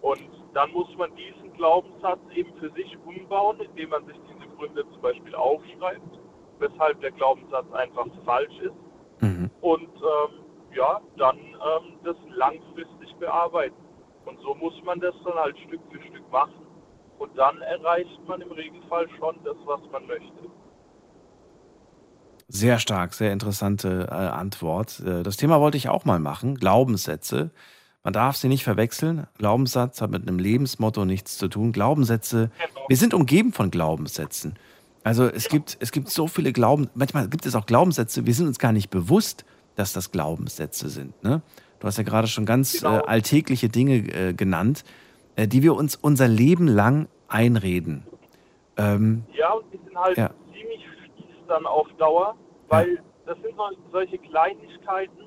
Und 0.00 0.28
dann 0.52 0.70
muss 0.72 0.94
man 0.96 1.14
diesen 1.16 1.52
Glaubenssatz 1.54 2.20
eben 2.34 2.52
für 2.58 2.70
sich 2.72 2.96
umbauen, 3.06 3.58
indem 3.60 3.90
man 3.90 4.04
sich 4.06 4.16
diese 4.28 4.54
Gründe 4.56 4.84
zum 4.90 5.00
Beispiel 5.00 5.34
aufschreibt, 5.34 6.20
weshalb 6.58 7.00
der 7.00 7.10
Glaubenssatz 7.12 7.70
einfach 7.72 8.06
falsch 8.24 8.58
ist. 8.60 8.74
Mhm. 9.20 9.50
Und 9.60 9.88
ähm, 9.96 10.44
ja, 10.74 11.00
dann 11.16 11.38
ähm, 11.38 11.98
das 12.04 12.16
langfristig 12.28 13.14
bearbeiten. 13.18 13.83
Und 14.26 14.38
so 14.40 14.54
muss 14.54 14.74
man 14.84 15.00
das 15.00 15.14
dann 15.24 15.34
halt 15.34 15.56
Stück 15.66 15.80
für 15.90 16.00
Stück 16.02 16.30
machen. 16.30 16.54
Und 17.18 17.36
dann 17.36 17.60
erreicht 17.62 18.20
man 18.26 18.40
im 18.40 18.50
Regelfall 18.50 19.06
schon 19.18 19.36
das, 19.44 19.56
was 19.66 19.80
man 19.92 20.06
möchte. 20.06 20.50
Sehr 22.48 22.78
stark, 22.78 23.14
sehr 23.14 23.32
interessante 23.32 24.08
äh, 24.10 24.14
Antwort. 24.14 25.00
Äh, 25.00 25.22
das 25.22 25.36
Thema 25.36 25.60
wollte 25.60 25.76
ich 25.76 25.88
auch 25.88 26.04
mal 26.04 26.18
machen. 26.18 26.56
Glaubenssätze. 26.56 27.50
Man 28.02 28.12
darf 28.12 28.36
sie 28.36 28.48
nicht 28.48 28.64
verwechseln. 28.64 29.26
Glaubenssatz 29.38 30.02
hat 30.02 30.10
mit 30.10 30.28
einem 30.28 30.38
Lebensmotto 30.38 31.06
nichts 31.06 31.38
zu 31.38 31.48
tun. 31.48 31.72
Glaubenssätze, 31.72 32.50
wir 32.88 32.96
sind 32.98 33.14
umgeben 33.14 33.52
von 33.52 33.70
Glaubenssätzen. 33.70 34.58
Also 35.04 35.26
es 35.26 35.48
gibt, 35.48 35.76
es 35.80 35.92
gibt 35.92 36.10
so 36.10 36.26
viele 36.26 36.52
Glauben, 36.52 36.88
manchmal 36.94 37.28
gibt 37.28 37.44
es 37.44 37.54
auch 37.54 37.66
Glaubenssätze, 37.66 38.24
wir 38.24 38.34
sind 38.34 38.46
uns 38.46 38.58
gar 38.58 38.72
nicht 38.72 38.88
bewusst, 38.88 39.44
dass 39.74 39.92
das 39.92 40.10
Glaubenssätze 40.10 40.88
sind. 40.88 41.22
Ne? 41.22 41.42
Du 41.80 41.86
hast 41.86 41.98
ja 41.98 42.04
gerade 42.04 42.28
schon 42.28 42.46
ganz 42.46 42.80
Genau. 42.80 42.98
äh, 42.98 43.02
alltägliche 43.06 43.68
Dinge 43.68 43.96
äh, 43.96 44.32
genannt, 44.34 44.84
äh, 45.36 45.46
die 45.46 45.62
wir 45.62 45.74
uns 45.74 45.96
unser 45.96 46.28
Leben 46.28 46.66
lang 46.66 47.08
einreden. 47.28 48.06
Ähm, 48.76 49.24
Ja, 49.36 49.52
und 49.52 49.64
die 49.72 49.78
sind 49.84 49.96
halt 49.96 50.16
Ja. 50.16 50.30
ziemlich 50.52 50.84
fies 51.16 51.24
dann 51.48 51.66
auf 51.66 51.86
Dauer, 51.98 52.36
weil 52.68 52.98
das 53.26 53.36
sind 53.42 53.54
so, 53.56 53.62
solche 53.92 54.18
Kleinigkeiten 54.18 55.24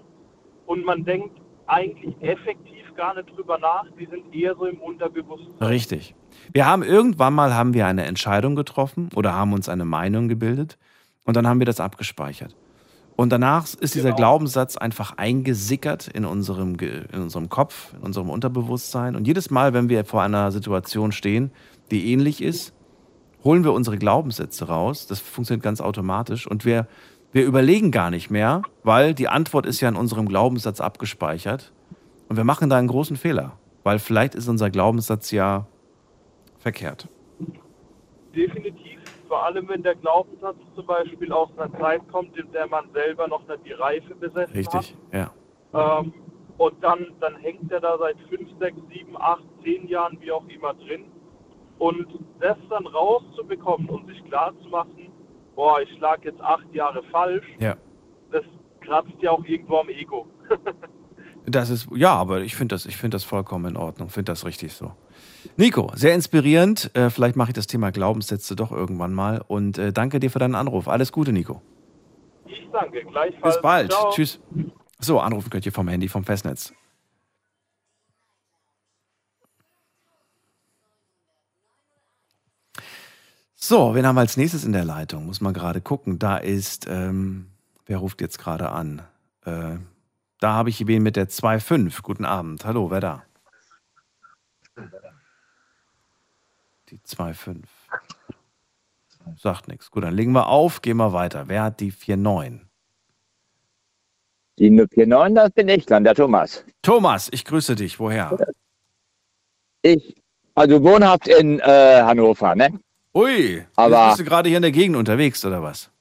und 0.66 0.84
man 0.86 1.04
denkt 1.04 1.40
eigentlich 1.68 2.16
effektiv 2.22 2.86
gar 2.96 3.14
nicht 3.16 3.30
drüber 3.36 3.58
nach, 3.60 3.86
die 4.00 4.06
sind 4.08 4.34
eher 4.34 4.56
so 4.56 4.66
im 4.66 4.80
Unterbewusstsein. 4.80 5.68
Richtig. 5.68 6.16
Wir 6.54 6.66
haben 6.66 6.82
irgendwann 6.84 7.34
mal 7.34 7.54
haben 7.54 7.74
wir 7.74 7.86
eine 7.88 8.06
Entscheidung 8.06 8.56
getroffen 8.56 9.10
oder 9.16 9.34
haben 9.34 9.54
uns 9.54 9.70
eine 9.70 9.86
Meinung 9.86 10.28
gebildet 10.28 10.78
und 11.26 11.36
dann 11.36 11.46
haben 11.48 11.60
wir 11.60 11.66
das 11.66 11.80
abgespeichert. 11.80 12.56
Und 13.18 13.32
danach 13.32 13.66
ist 13.66 13.96
dieser 13.96 14.10
Genau. 14.10 14.16
Glaubenssatz 14.16 14.78
einfach 14.78 15.18
eingesickert 15.18 16.08
in 16.08 16.24
unserem, 16.24 16.78
in 16.80 17.20
unserem 17.20 17.50
Kopf, 17.50 17.94
in 17.96 18.04
unserem 18.04 18.30
Unterbewusstsein. 18.30 19.16
Und 19.16 19.26
jedes 19.26 19.50
Mal, 19.50 19.74
wenn 19.74 19.90
wir 19.90 20.06
vor 20.06 20.22
einer 20.22 20.52
Situation 20.52 21.12
stehen, 21.12 21.50
die 21.90 22.14
ähnlich 22.14 22.44
ist, 22.44 22.74
holen 23.44 23.64
wir 23.64 23.74
unsere 23.74 23.98
Glaubenssätze 23.98 24.68
raus. 24.68 25.08
Das 25.08 25.20
funktioniert 25.20 25.64
ganz 25.64 25.82
automatisch. 25.82 26.46
Und 26.46 26.64
wir, 26.64 26.88
wir 27.32 27.44
überlegen 27.44 27.90
gar 27.90 28.12
nicht 28.12 28.30
mehr, 28.30 28.62
weil 28.84 29.16
die 29.16 29.28
Antwort 29.28 29.66
ist 29.66 29.82
ja 29.82 29.90
in 29.90 29.96
unserem 29.96 30.28
Glaubenssatz 30.28 30.80
abgespeichert. 30.80 31.72
Und 32.30 32.38
wir 32.38 32.44
machen 32.44 32.70
da 32.70 32.78
einen 32.78 32.88
großen 32.88 33.18
Fehler, 33.18 33.54
weil 33.84 33.98
vielleicht 33.98 34.36
ist 34.36 34.48
unser 34.48 34.70
Glaubenssatz 34.70 35.32
ja 35.32 35.66
verkehrt. 36.60 37.08
Definitiv, 38.36 39.00
vor 39.28 39.44
allem 39.46 39.68
wenn 39.70 39.84
der 39.84 39.96
Glaubenssatz 39.96 40.58
zum 40.76 40.86
Beispiel 40.86 41.32
aus 41.32 41.50
einer 41.58 41.72
Zeit 41.80 42.02
kommt, 42.12 42.36
in 42.38 42.52
der 42.52 42.68
man 42.68 42.86
selber 42.94 43.28
noch 43.28 43.48
nicht 43.48 43.66
die 43.66 43.74
Reife 43.74 44.16
besessen 44.16 44.54
Richtig, 44.54 44.96
ja. 45.12 45.32
hat. 45.74 46.06
Ähm, 46.06 46.14
und 46.58 46.84
dann, 46.84 47.08
dann 47.20 47.36
hängt 47.36 47.72
er 47.72 47.80
da 47.80 47.98
seit 48.00 48.18
5, 48.30 48.50
6, 48.60 48.78
7, 48.92 49.16
8, 49.18 49.44
10 49.64 49.88
Jahren, 49.88 50.18
wie 50.22 50.32
auch 50.32 50.48
immer, 50.48 50.74
drin. 50.74 51.06
Und 51.78 52.08
das 52.40 52.58
dann 52.70 52.88
rauszubekommen 52.88 53.88
und 53.90 54.08
sich 54.08 54.24
klar 54.26 54.54
zu 54.64 54.70
machen, 54.70 55.12
boah, 55.56 55.80
ich 55.82 56.00
lag 56.00 56.24
jetzt 56.24 56.42
acht 56.42 56.74
Jahre 56.74 57.04
falsch, 57.12 57.46
Ja. 57.60 57.76
das 58.32 58.44
kratzt 58.82 59.14
ja 59.22 59.32
auch 59.32 59.44
irgendwo 59.46 59.78
am 59.78 59.90
Ego. 59.90 60.26
Das 61.50 61.70
ist, 61.70 61.88
ja, 61.96 62.14
aber 62.14 62.42
ich 62.42 62.58
finde 62.58 62.76
das, 62.76 62.86
ich 62.86 62.98
finde 62.98 63.16
das 63.16 63.24
vollkommen 63.24 63.68
in 63.72 63.78
Ordnung, 63.78 64.10
finde 64.10 64.34
das 64.34 64.46
richtig 64.46 64.74
so. 64.74 64.92
Nico, 65.56 65.92
sehr 65.96 66.14
inspirierend. 66.14 66.92
Äh, 66.96 67.10
vielleicht 67.10 67.36
mache 67.36 67.50
ich 67.50 67.54
das 67.54 67.68
Thema 67.68 67.92
Glaubenssätze 67.92 68.56
doch 68.56 68.72
irgendwann 68.72 69.14
mal. 69.14 69.44
Und 69.48 69.78
äh, 69.78 69.94
danke 69.94 70.20
dir 70.20 70.30
für 70.30 70.40
deinen 70.40 70.56
Anruf. 70.56 70.88
Alles 70.88 71.12
Gute, 71.12 71.32
Nico. 71.32 71.62
Ich 72.46 72.68
danke, 72.72 73.04
gleichfalls. 73.06 73.56
Bis 73.56 73.62
bald. 73.62 73.92
Ciao. 73.92 74.12
Tschüss. 74.12 74.40
So, 75.00 75.20
anrufen 75.20 75.50
könnt 75.50 75.66
ihr 75.66 75.72
vom 75.72 75.88
Handy, 75.88 76.08
vom 76.08 76.24
Festnetz. 76.24 76.74
So, 83.56 83.96
wen 83.96 84.06
haben 84.06 84.16
wir 84.16 84.22
als 84.22 84.38
nächstes 84.38 84.64
in 84.64 84.72
der 84.72 84.86
Leitung? 84.86 85.26
Muss 85.26 85.42
man 85.42 85.54
gerade 85.54 85.82
gucken. 85.82 86.20
Da 86.20 86.38
ist, 86.38 86.88
ähm, 86.90 87.48
wer 87.86 87.98
ruft 87.98 88.22
jetzt 88.22 88.40
gerade 88.40 88.70
an? 88.70 89.02
Äh, 89.46 89.78
da 90.40 90.54
habe 90.54 90.70
ich 90.70 90.86
wen 90.88 91.04
mit 91.04 91.16
der 91.16 91.28
2.5. 91.28 92.02
Guten 92.02 92.26
Abend. 92.26 92.66
Hallo, 92.66 92.92
wer 92.92 93.02
da? 93.02 93.24
Die 96.90 97.00
2.5. 97.00 97.64
Sagt 99.38 99.68
nichts. 99.68 99.92
Gut, 99.92 100.04
dann 100.04 100.14
legen 100.14 100.32
wir 100.32 100.48
auf, 100.48 100.82
gehen 100.82 100.98
wir 100.98 101.12
weiter. 101.12 101.46
Wer 101.48 101.64
hat 101.64 101.80
die 101.82 101.92
4.9? 101.92 102.62
Die 104.60 104.70
049, 104.72 105.36
das 105.36 105.52
bin 105.52 105.68
ich 105.68 105.86
dann, 105.86 106.04
der 106.04 106.16
Thomas. 106.16 106.64
Thomas, 106.82 107.28
ich 107.32 107.46
grüße 107.46 107.76
dich. 107.76 108.00
Woher? 108.00 108.36
Ich, 109.82 110.16
also 110.56 110.82
wohnhaft 110.82 111.28
in 111.28 111.60
äh, 111.60 112.02
Hannover, 112.02 112.56
ne? 112.56 112.80
Ui, 113.14 113.66
Aber- 113.76 114.08
bist 114.08 114.20
du 114.20 114.24
gerade 114.24 114.48
hier 114.50 114.58
in 114.58 114.64
der 114.64 114.72
Gegend 114.72 114.96
unterwegs 114.96 115.44
oder 115.46 115.62
was? 115.62 115.92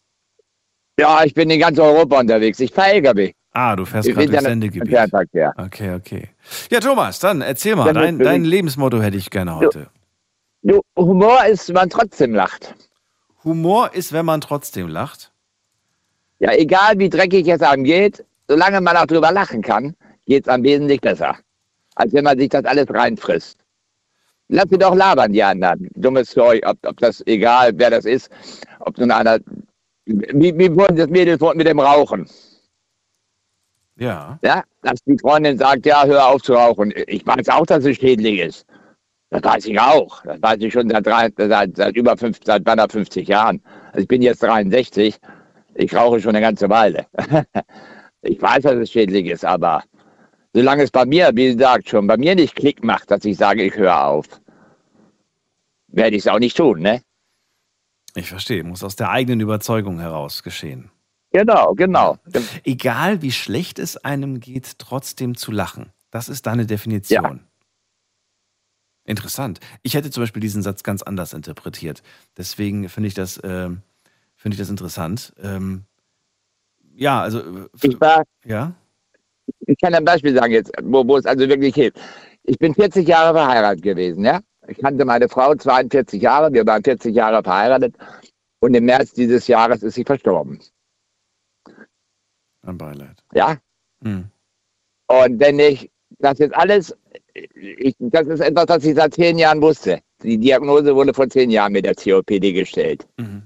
Ja, 0.98 1.24
ich 1.24 1.34
bin 1.34 1.50
in 1.50 1.60
ganz 1.60 1.78
Europa 1.78 2.20
unterwegs. 2.20 2.58
Ich 2.60 2.72
fahre 2.72 2.92
LKW. 2.92 3.32
Ah, 3.52 3.76
du 3.76 3.84
fährst 3.84 4.08
gerade 4.08 4.26
durchs 4.28 4.44
Sendegebiet. 4.44 4.96
Okay, 5.56 5.94
okay. 5.94 6.28
Ja, 6.70 6.80
Thomas, 6.80 7.18
dann 7.18 7.40
erzähl 7.42 7.74
mal, 7.76 7.92
dein, 7.92 8.18
dein 8.18 8.44
Lebensmotto 8.44 9.00
hätte 9.02 9.16
ich 9.16 9.30
gerne 9.30 9.56
heute. 9.56 9.90
Du, 10.66 10.80
Humor 10.96 11.44
ist, 11.44 11.68
wenn 11.68 11.76
man 11.76 11.90
trotzdem 11.90 12.34
lacht. 12.34 12.74
Humor 13.44 13.94
ist, 13.94 14.12
wenn 14.12 14.26
man 14.26 14.40
trotzdem 14.40 14.88
lacht. 14.88 15.30
Ja, 16.40 16.50
egal 16.54 16.98
wie 16.98 17.08
dreckig 17.08 17.46
es 17.46 17.62
einem 17.62 17.84
geht, 17.84 18.24
solange 18.48 18.80
man 18.80 18.96
auch 18.96 19.06
drüber 19.06 19.30
lachen 19.30 19.62
kann, 19.62 19.94
geht 20.26 20.48
es 20.48 20.52
am 20.52 20.64
wesentlich 20.64 21.00
besser. 21.00 21.36
Als 21.94 22.12
wenn 22.12 22.24
man 22.24 22.36
sich 22.36 22.48
das 22.48 22.64
alles 22.64 22.86
reinfrisst. 22.90 23.58
Lass 24.48 24.68
sie 24.68 24.76
doch 24.76 24.96
labern, 24.96 25.32
die 25.32 25.42
anderen. 25.44 25.88
Dummes 25.94 26.30
Zeug, 26.30 26.66
ob, 26.66 26.78
ob 26.84 26.96
das 26.96 27.24
egal, 27.26 27.70
wer 27.76 27.90
das 27.90 28.04
ist, 28.04 28.28
ob 28.80 28.98
nun 28.98 29.12
einer. 29.12 29.38
Wie, 30.04 30.58
wie 30.58 30.68
vorhin 30.68 30.96
das 30.96 31.08
Mädel 31.08 31.38
mit 31.54 31.68
dem 31.68 31.78
Rauchen. 31.78 32.28
Ja. 33.98 34.40
Ja, 34.42 34.64
dass 34.82 34.98
die 35.04 35.16
Freundin 35.18 35.58
sagt, 35.58 35.86
ja, 35.86 36.04
hör 36.04 36.26
auf 36.26 36.42
zu 36.42 36.54
rauchen. 36.54 36.92
Ich 37.06 37.24
weiß 37.24 37.50
auch, 37.50 37.66
dass 37.66 37.84
es 37.84 37.98
schädlich 37.98 38.40
ist. 38.40 38.66
Das 39.30 39.42
weiß 39.42 39.66
ich 39.66 39.80
auch. 39.80 40.22
Das 40.22 40.40
weiß 40.40 40.58
ich 40.60 40.72
schon 40.72 40.88
seit, 40.88 41.06
drei, 41.06 41.30
seit, 41.36 41.76
seit 41.76 41.96
über 41.96 42.16
fünf, 42.16 42.38
seit 42.44 42.64
beinahe 42.64 42.88
50 42.88 43.26
Jahren. 43.26 43.60
Also 43.88 44.00
ich 44.00 44.08
bin 44.08 44.22
jetzt 44.22 44.42
63. 44.42 45.16
Ich 45.74 45.94
rauche 45.94 46.20
schon 46.20 46.36
eine 46.36 46.40
ganze 46.40 46.68
Weile. 46.68 47.06
ich 48.22 48.40
weiß, 48.40 48.62
dass 48.62 48.74
es 48.74 48.90
schädlich 48.90 49.26
ist, 49.26 49.44
aber 49.44 49.82
solange 50.54 50.84
es 50.84 50.90
bei 50.90 51.04
mir, 51.04 51.30
wie 51.34 51.54
gesagt, 51.54 51.88
schon 51.88 52.06
bei 52.06 52.16
mir 52.16 52.34
nicht 52.34 52.54
Klick 52.54 52.82
macht, 52.82 53.10
dass 53.10 53.24
ich 53.24 53.36
sage, 53.36 53.64
ich 53.64 53.76
höre 53.76 54.06
auf, 54.06 54.26
werde 55.88 56.16
ich 56.16 56.22
es 56.22 56.28
auch 56.28 56.38
nicht 56.38 56.56
tun, 56.56 56.80
ne? 56.80 57.02
Ich 58.14 58.28
verstehe, 58.30 58.64
muss 58.64 58.82
aus 58.82 58.96
der 58.96 59.10
eigenen 59.10 59.40
Überzeugung 59.40 60.00
heraus 60.00 60.42
geschehen. 60.42 60.90
Genau, 61.32 61.74
genau. 61.74 62.16
Egal 62.64 63.20
wie 63.20 63.32
schlecht 63.32 63.78
es 63.78 63.98
einem 63.98 64.40
geht, 64.40 64.78
trotzdem 64.78 65.36
zu 65.36 65.52
lachen. 65.52 65.92
Das 66.10 66.30
ist 66.30 66.46
deine 66.46 66.64
Definition. 66.64 67.40
Interessant. 69.06 69.60
Ich 69.82 69.94
hätte 69.94 70.10
zum 70.10 70.22
Beispiel 70.22 70.40
diesen 70.42 70.62
Satz 70.62 70.82
ganz 70.82 71.02
anders 71.02 71.32
interpretiert. 71.32 72.02
Deswegen 72.36 72.88
finde 72.88 73.08
ich 73.08 73.14
das, 73.14 73.40
ähm, 73.44 73.82
finde 74.36 74.54
ich 74.54 74.58
das 74.58 74.68
interessant. 74.68 75.32
Ähm, 75.40 75.84
ja, 76.94 77.22
also 77.22 77.38
äh, 77.40 77.68
Ich 77.82 78.00
war, 78.00 78.24
ja. 78.44 78.74
ich 79.66 79.76
kann 79.80 79.94
ein 79.94 80.04
Beispiel 80.04 80.34
sagen 80.34 80.52
jetzt, 80.52 80.72
wo, 80.82 81.06
wo 81.06 81.16
es 81.16 81.26
also 81.26 81.48
wirklich 81.48 81.74
hilft. 81.74 81.98
Ich 82.42 82.58
bin 82.58 82.74
40 82.74 83.06
Jahre 83.06 83.32
verheiratet 83.34 83.82
gewesen, 83.82 84.24
ja. 84.24 84.40
Ich 84.68 84.78
kannte 84.78 85.04
meine 85.04 85.28
Frau 85.28 85.54
42 85.54 86.20
Jahre, 86.20 86.52
wir 86.52 86.66
waren 86.66 86.82
40 86.82 87.14
Jahre 87.14 87.42
verheiratet 87.42 87.94
und 88.58 88.74
im 88.74 88.84
März 88.84 89.12
dieses 89.12 89.46
Jahres 89.46 89.82
ist 89.84 89.94
sie 89.94 90.04
verstorben, 90.04 90.58
Ein 92.62 92.78
Beileid. 92.78 93.22
ja. 93.32 93.56
Hm. 94.02 94.30
Und 95.08 95.38
wenn 95.40 95.58
ich 95.60 95.90
das 96.18 96.38
jetzt 96.38 96.54
alles, 96.56 96.96
ich, 97.54 97.94
das 97.98 98.26
ist 98.26 98.40
etwas, 98.40 98.68
was 98.68 98.84
ich 98.84 98.94
seit 98.94 99.14
zehn 99.14 99.38
Jahren 99.38 99.60
wusste. 99.60 100.00
Die 100.22 100.38
Diagnose 100.38 100.94
wurde 100.94 101.12
vor 101.12 101.28
zehn 101.28 101.50
Jahren 101.50 101.72
mit 101.72 101.84
der 101.84 101.94
COPD 101.94 102.52
gestellt. 102.52 103.06
Mhm. 103.16 103.42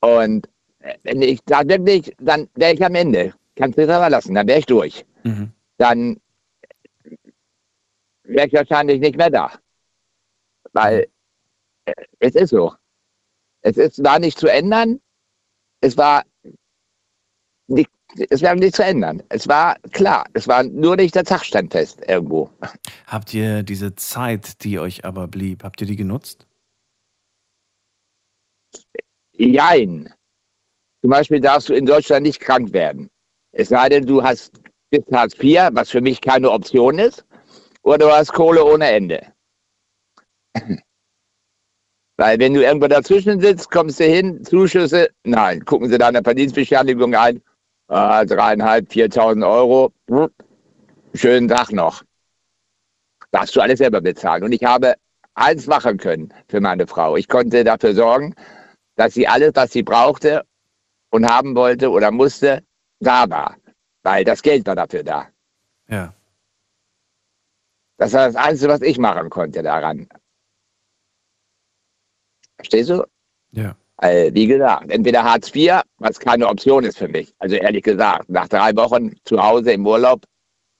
Und 0.00 0.48
äh, 0.80 0.94
wenn 1.02 1.22
ich 1.22 1.40
da 1.44 1.66
wirklich, 1.66 2.14
dann 2.18 2.48
wäre 2.54 2.74
ich 2.74 2.84
am 2.84 2.94
Ende. 2.94 3.34
Kannst 3.56 3.78
du 3.78 3.82
dir 3.82 3.88
selber 3.88 4.10
lassen, 4.10 4.34
dann 4.34 4.46
wäre 4.46 4.58
ich 4.58 4.66
durch. 4.66 5.04
Mhm. 5.24 5.50
dann 5.78 6.20
wäre 8.22 8.46
ich 8.46 8.52
wahrscheinlich 8.52 9.00
nicht 9.00 9.16
mehr 9.16 9.30
da. 9.30 9.52
Weil 10.72 11.06
äh, 11.84 11.92
es 12.18 12.34
ist 12.34 12.50
so. 12.50 12.74
Es 13.62 13.76
ist, 13.76 14.02
war 14.04 14.18
nicht 14.18 14.38
zu 14.38 14.46
ändern. 14.46 15.00
Es 15.80 15.96
war 15.96 16.22
es 18.30 18.42
war 18.42 18.54
nicht 18.54 18.76
zu 18.76 18.84
ändern. 18.84 19.22
Es 19.28 19.48
war 19.48 19.76
klar. 19.92 20.26
Es 20.32 20.48
war 20.48 20.62
nur 20.62 20.96
nicht 20.96 21.14
der 21.14 21.26
Sachstand 21.26 21.72
fest 21.72 22.00
irgendwo. 22.06 22.50
Habt 23.06 23.34
ihr 23.34 23.62
diese 23.62 23.94
Zeit, 23.94 24.62
die 24.64 24.78
euch 24.78 25.04
aber 25.04 25.28
blieb, 25.28 25.64
habt 25.64 25.80
ihr 25.80 25.86
die 25.86 25.96
genutzt? 25.96 26.46
Jein. 29.32 30.12
Zum 31.02 31.10
Beispiel 31.10 31.40
darfst 31.40 31.68
du 31.68 31.74
in 31.74 31.86
Deutschland 31.86 32.22
nicht 32.22 32.40
krank 32.40 32.72
werden. 32.72 33.10
Es 33.52 33.68
sei 33.68 33.88
denn, 33.88 34.06
du 34.06 34.22
hast 34.22 34.60
bis 34.90 35.04
Hartz 35.12 35.34
IV, 35.42 35.68
was 35.72 35.90
für 35.90 36.00
mich 36.00 36.20
keine 36.20 36.50
Option 36.50 36.98
ist. 36.98 37.24
oder 37.82 37.98
du 37.98 38.12
hast 38.12 38.32
Kohle 38.32 38.64
ohne 38.64 38.90
Ende. 38.90 39.32
Weil 42.16 42.38
wenn 42.38 42.54
du 42.54 42.62
irgendwo 42.64 42.88
dazwischen 42.88 43.40
sitzt, 43.40 43.70
kommst 43.70 44.00
du 44.00 44.04
hin, 44.04 44.42
Zuschüsse, 44.44 45.10
nein, 45.24 45.64
gucken 45.64 45.88
sie 45.88 45.98
deine 45.98 46.22
Verdienstbescheinigung 46.22 47.14
ein, 47.14 47.42
ah, 47.88 48.24
dreieinhalb, 48.24 48.92
viertausend 48.92 49.44
Euro, 49.44 49.92
hm, 50.08 50.30
schönen 51.14 51.48
Tag 51.48 51.72
noch. 51.72 52.02
Darfst 53.30 53.56
du 53.56 53.60
alles 53.60 53.78
selber 53.78 54.00
bezahlen. 54.00 54.44
Und 54.44 54.52
ich 54.52 54.64
habe 54.64 54.94
eins 55.34 55.66
machen 55.66 55.98
können 55.98 56.32
für 56.48 56.60
meine 56.60 56.86
Frau. 56.86 57.16
Ich 57.16 57.28
konnte 57.28 57.64
dafür 57.64 57.94
sorgen, 57.94 58.34
dass 58.96 59.14
sie 59.14 59.28
alles, 59.28 59.52
was 59.54 59.72
sie 59.72 59.82
brauchte 59.82 60.44
und 61.10 61.26
haben 61.26 61.54
wollte 61.54 61.90
oder 61.90 62.10
musste, 62.10 62.64
da 63.00 63.28
war. 63.28 63.56
Weil 64.02 64.24
das 64.24 64.42
Geld 64.42 64.66
war 64.66 64.76
dafür 64.76 65.02
da. 65.02 65.28
Ja. 65.88 66.14
Das 67.98 68.12
war 68.12 68.26
das 68.26 68.36
Einzige, 68.36 68.70
was 68.70 68.82
ich 68.82 68.98
machen 68.98 69.30
konnte 69.30 69.62
daran. 69.62 70.08
Verstehst 72.56 72.90
du? 72.90 73.04
Ja. 73.52 73.76
Äh, 74.02 74.32
wie 74.34 74.46
gesagt, 74.46 74.90
entweder 74.90 75.24
Hartz 75.24 75.54
IV, 75.54 75.80
was 75.98 76.18
keine 76.20 76.46
Option 76.48 76.84
ist 76.84 76.98
für 76.98 77.08
mich. 77.08 77.34
Also 77.38 77.56
ehrlich 77.56 77.82
gesagt, 77.82 78.28
nach 78.28 78.46
drei 78.48 78.74
Wochen 78.76 79.14
zu 79.24 79.42
Hause 79.42 79.72
im 79.72 79.86
Urlaub 79.86 80.24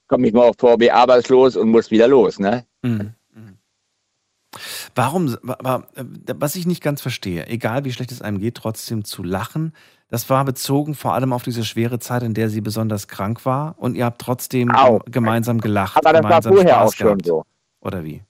komme 0.09 0.27
ich 0.29 0.35
mal 0.35 0.53
vor 0.59 0.79
wie 0.81 0.91
arbeitslos 0.91 1.57
und 1.57 1.71
muss 1.71 1.91
wieder 1.91 2.09
los, 2.09 2.39
ne? 2.39 2.65
Mhm. 2.83 3.15
Warum, 4.95 5.37
wa- 5.43 5.85
äh, 5.97 6.05
was 6.37 6.57
ich 6.57 6.67
nicht 6.67 6.83
ganz 6.83 7.03
verstehe, 7.03 7.47
egal 7.49 7.85
wie 7.85 7.93
schlecht 7.93 8.13
es 8.13 8.23
einem 8.23 8.39
geht, 8.39 8.55
trotzdem 8.55 9.05
zu 9.05 9.23
lachen, 9.23 9.73
das 10.09 10.31
war 10.31 10.45
bezogen 10.45 10.95
vor 10.95 11.13
allem 11.15 11.33
auf 11.33 11.43
diese 11.43 11.65
schwere 11.65 11.99
Zeit, 11.99 12.23
in 12.23 12.33
der 12.33 12.49
sie 12.49 12.61
besonders 12.63 13.07
krank 13.09 13.45
war 13.45 13.75
und 13.79 13.97
ihr 13.97 14.05
habt 14.07 14.21
trotzdem 14.23 14.71
Auch. 14.71 15.05
gem- 15.05 15.13
gemeinsam 15.13 15.61
gelacht, 15.61 15.97
Aber 15.99 16.13
das 16.15 16.23
war 16.23 16.43
vorher 16.43 16.75
Spaß 16.77 16.89
auch 16.89 16.93
schon 16.95 17.07
gehabt. 17.19 17.27
so. 17.27 17.43
Oder 17.81 18.05
wie? 18.05 18.23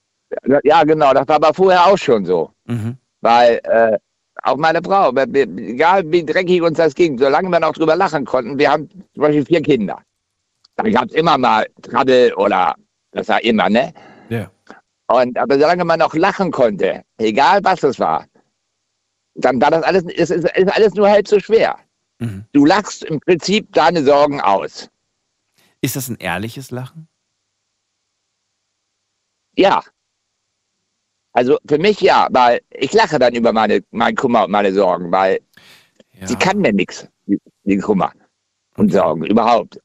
Ja, 0.65 0.83
genau, 0.83 1.13
das 1.13 1.29
war 1.29 1.37
aber 1.37 1.55
vorher 1.55 1.87
auch 1.87 1.99
schon 1.99 2.25
so. 2.25 2.51
Mhm. 2.67 2.97
Weil 3.21 3.61
äh, 3.63 3.99
auch 4.43 4.57
meine 4.57 4.83
Frau, 4.83 5.13
egal 5.17 6.11
wie 6.11 6.25
dreckig 6.25 6.63
uns 6.63 6.79
das 6.79 6.95
ging, 6.95 7.19
solange 7.19 7.49
wir 7.49 7.61
noch 7.61 7.73
drüber 7.73 7.97
lachen 7.97 8.25
konnten, 8.25 8.59
wir 8.59 8.71
haben 8.71 8.89
zum 8.89 9.23
Beispiel 9.23 9.45
vier 9.45 9.63
Kinder. 9.63 10.03
Da 10.77 10.89
gab 10.89 11.07
es 11.07 11.15
immer 11.15 11.39
mal 11.39 11.67
Trouble 11.83 12.35
oder 12.37 12.75
das 13.13 13.29
war 13.29 13.43
immer, 13.43 13.69
ne? 13.69 13.95
Ja. 14.29 14.51
Und 15.07 15.39
aber 15.39 15.59
solange 15.59 15.85
man 15.85 15.99
noch 15.99 16.15
lachen 16.15 16.51
konnte, 16.51 17.03
egal 17.19 17.61
was 17.63 17.83
es 17.83 17.99
war, 17.99 18.27
dann 19.35 19.61
war 19.61 19.71
das 19.71 19.83
alles, 19.85 20.05
es 20.05 20.31
ist, 20.31 20.45
ist 20.45 20.75
alles 20.75 20.95
nur 20.95 21.09
halb 21.09 21.29
so 21.29 21.39
schwer. 21.41 21.79
Mhm. 22.19 22.45
Du 22.53 22.65
lachst 22.65 23.05
im 23.05 23.21
Prinzip 23.21 23.73
deine 23.73 24.03
Sorgen 24.03 24.41
aus. 24.41 24.91
Ist 25.81 25.97
das 25.97 26.09
ein 26.09 26.17
ehrliches 26.17 26.71
Lachen? 26.71 27.09
Ja. 29.57 29.83
Also 31.37 31.59
für 31.69 31.77
mich 31.77 32.01
ja, 32.01 32.29
weil 32.31 32.63
ich 32.71 32.95
lache 32.95 33.19
dann 33.19 33.35
über 33.35 33.53
meine, 33.53 33.85
meinen 33.91 34.17
Kummer 34.17 34.45
und 34.47 34.51
meine 34.51 34.73
Sorgen, 34.73 35.13
weil 35.13 35.39
Ja. 36.19 36.27
sie 36.29 36.37
kann 36.37 36.59
mir 36.59 36.73
nichts, 36.73 37.07
die, 37.65 37.77
Kummer 37.77 38.11
und 38.79 38.91
Sorgen, 38.91 39.23
überhaupt. 39.27 39.79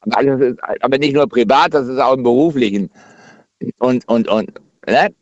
Aber, 0.00 0.40
ist, 0.40 0.58
aber 0.80 0.98
nicht 0.98 1.14
nur 1.14 1.28
privat, 1.28 1.74
das 1.74 1.86
ist 1.86 2.00
auch 2.00 2.14
im 2.14 2.24
beruflichen. 2.24 2.90
Und, 3.78 4.06
und, 4.08 4.26
und, 4.26 4.50
ne? 4.88 5.14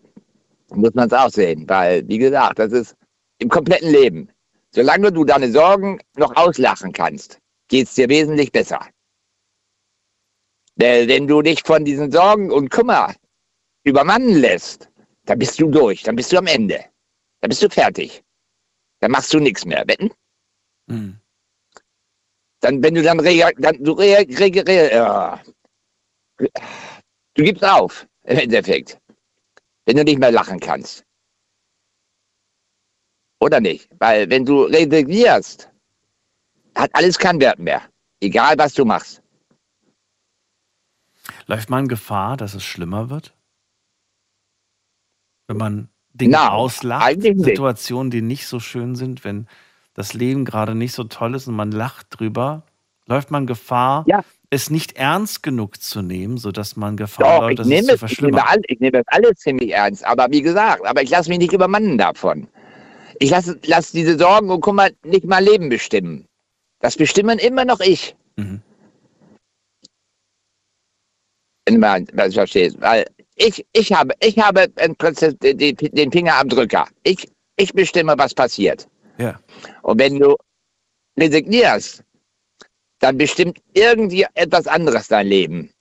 Muss 0.71 0.95
man 0.95 1.09
es 1.09 1.13
auch 1.13 1.29
sehen, 1.29 1.69
weil, 1.69 2.09
wie 2.09 2.19
gesagt, 2.19 2.59
das 2.59 2.73
ist 2.73 2.97
im 3.39 3.51
kompletten 3.51 3.91
Leben. 3.91 4.31
Solange 4.75 5.13
du 5.13 5.27
deine 5.27 5.53
Sorgen 5.53 5.99
noch 6.17 6.35
auslachen 6.35 6.93
kannst, 6.93 7.41
geht 7.69 7.89
es 7.89 7.95
dir 7.95 8.09
wesentlich 8.09 8.53
besser. 8.53 8.81
Denn 10.77 11.09
wenn 11.11 11.27
du 11.27 11.43
dich 11.43 11.63
von 11.63 11.85
diesen 11.85 12.11
Sorgen 12.11 12.51
und 12.51 12.71
Kummer 12.71 13.15
übermannen 13.85 14.35
lässt, 14.35 14.88
dann 15.29 15.39
bist 15.39 15.61
du 15.61 15.71
durch, 15.71 16.03
dann 16.03 16.17
bist 16.17 16.33
du 16.33 16.39
am 16.39 16.47
Ende. 16.47 16.83
Dann 17.41 17.51
bist 17.51 17.63
du 17.63 17.69
fertig. 17.69 18.25
Dann 19.01 19.11
machst 19.11 19.33
du 19.35 19.39
nichts 19.39 19.65
mehr. 19.67 19.87
Wetten? 19.87 20.11
Mhm. 20.87 21.21
Dann, 22.61 22.83
wenn 22.83 22.95
du 22.95 23.03
dann, 23.03 23.21
rea 23.21 23.51
dann 23.59 23.85
du 23.85 23.93
rea 23.93 24.25
rea 24.27 24.63
rea 24.63 25.43
du 27.35 27.45
gibst 27.45 27.65
auf, 27.65 28.07
im 28.25 28.39
Endeffekt. 28.39 28.99
Wenn 29.85 29.97
du 29.99 30.05
nicht 30.05 30.19
mehr 30.19 30.33
lachen 30.33 30.59
kannst. 30.59 31.05
Oder 33.41 33.61
nicht? 33.61 33.89
Weil 33.99 34.29
wenn 34.31 34.45
du 34.45 34.63
resignierst, 34.65 35.71
hat 36.75 36.91
alles 36.95 37.19
keinen 37.19 37.41
Wert 37.41 37.59
mehr. 37.59 37.83
Egal, 38.21 38.57
was 38.59 38.73
du 38.73 38.85
machst. 38.85 39.23
Läuft 41.47 41.71
man 41.71 41.87
Gefahr, 41.87 42.37
dass 42.37 42.55
es 42.55 42.65
schlimmer 42.65 43.11
wird? 43.11 43.38
Wenn 45.49 45.57
man 45.57 45.89
Dinge 46.13 46.33
Na, 46.33 46.51
auslacht. 46.53 47.21
Situationen, 47.23 48.11
die 48.11 48.23
nicht 48.23 48.47
so 48.47 48.61
schön 48.61 48.95
sind, 48.95 49.25
wenn 49.25 49.49
das 49.95 50.15
Leben 50.15 50.45
gerade 50.45 50.75
nicht 50.75 50.93
so 50.93 51.05
toll 51.05 51.35
ist 51.35 51.49
und 51.49 51.57
man 51.57 51.73
lacht 51.73 52.07
drüber, 52.11 52.63
läuft 53.07 53.31
man 53.31 53.47
Gefahr, 53.47 54.05
Ja. 54.07 54.23
es 54.51 54.71
nicht 54.71 54.93
ernst 54.97 55.43
genug 55.43 55.81
zu 55.83 56.03
nehmen, 56.03 56.37
sodass 56.37 56.77
man 56.77 56.97
Gefahr 56.97 57.25
Doch, 57.37 57.41
läuft, 57.41 57.53
ich 57.53 57.57
dass 57.57 57.67
es 57.67 57.71
nehme, 57.73 57.99
zu 57.99 58.05
es, 58.05 58.13
ich, 58.13 58.21
nehme 58.21 58.47
all, 58.47 58.61
ich 58.69 58.81
nehme 58.81 58.93
das 58.93 59.05
alles 59.09 59.39
ziemlich 59.39 59.73
ernst. 59.73 60.05
Aber 60.05 60.27
wie 60.31 60.43
gesagt, 60.43 60.87
aber 60.87 61.03
ich 61.03 61.11
lasse 61.11 61.31
mich 61.31 61.39
nicht 61.39 61.53
übermannen 61.53 61.97
davon. 61.99 62.47
Ich 63.19 63.31
lasse 63.31 63.59
lass 63.67 63.91
diese 63.91 64.19
Sorgen 64.19 64.51
und 64.51 64.61
Kummer 64.61 64.91
nicht 65.05 65.25
mein 65.25 65.45
Leben 65.45 65.69
bestimmen. 65.71 66.27
Das 66.81 66.97
bestimmen 66.97 67.39
immer 67.39 67.65
noch 67.65 67.81
ich. 67.81 68.15
Mhm. 68.37 68.61
Wenn 71.67 71.75
du 71.75 71.81
mal 71.81 72.05
was 72.13 72.35
verstehst. 72.35 72.81
Weil 72.81 73.07
ich, 73.39 73.67
ich 73.73 73.93
habe, 73.93 74.15
ich 74.21 74.39
habe 74.39 74.67
im 74.81 74.97
Prinzip 74.97 75.39
den, 75.41 76.13
Finger 76.13 76.37
am 76.37 76.49
Drücker. 76.49 76.87
Ich, 77.03 77.31
ich 77.57 77.73
bestimme, 77.73 78.15
was 78.19 78.35
passiert. 78.35 78.89
Ja. 79.19 79.41
Und 79.83 79.99
wenn 79.99 80.19
du 80.19 80.37
resignierst, 81.19 82.05
dann 83.01 83.17
bestimmt 83.17 83.59
irgendwie 83.75 84.27
etwas 84.35 84.67
anderes 84.67 85.09
dein 85.09 85.27
Leben. 85.27 85.73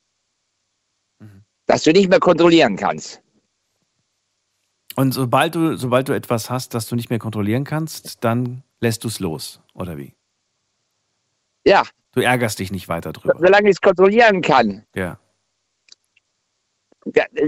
Mhm. 1.20 1.44
Das 1.66 1.84
du 1.84 1.92
nicht 1.92 2.10
mehr 2.10 2.20
kontrollieren 2.20 2.76
kannst. 2.76 3.22
Und 4.96 5.12
sobald 5.14 5.54
du, 5.56 5.76
sobald 5.78 6.10
du 6.10 6.14
etwas 6.14 6.50
hast, 6.50 6.74
das 6.74 6.88
du 6.88 6.96
nicht 6.96 7.10
mehr 7.10 7.20
kontrollieren 7.20 7.64
kannst, 7.64 8.24
dann 8.24 8.64
lässt 8.80 9.04
du 9.04 9.08
es 9.08 9.20
los, 9.20 9.62
oder 9.74 9.98
wie? 9.98 10.14
Ja, 11.66 11.84
Du 12.14 12.22
ärgerst 12.22 12.58
dich 12.58 12.72
nicht 12.72 12.88
weiter 12.88 13.14
drüber. 13.14 13.36
solange 13.40 13.70
ich 13.70 13.76
es 13.76 13.82
kontrollieren 13.82 14.42
kann, 14.42 14.86
Ja. 14.96 15.20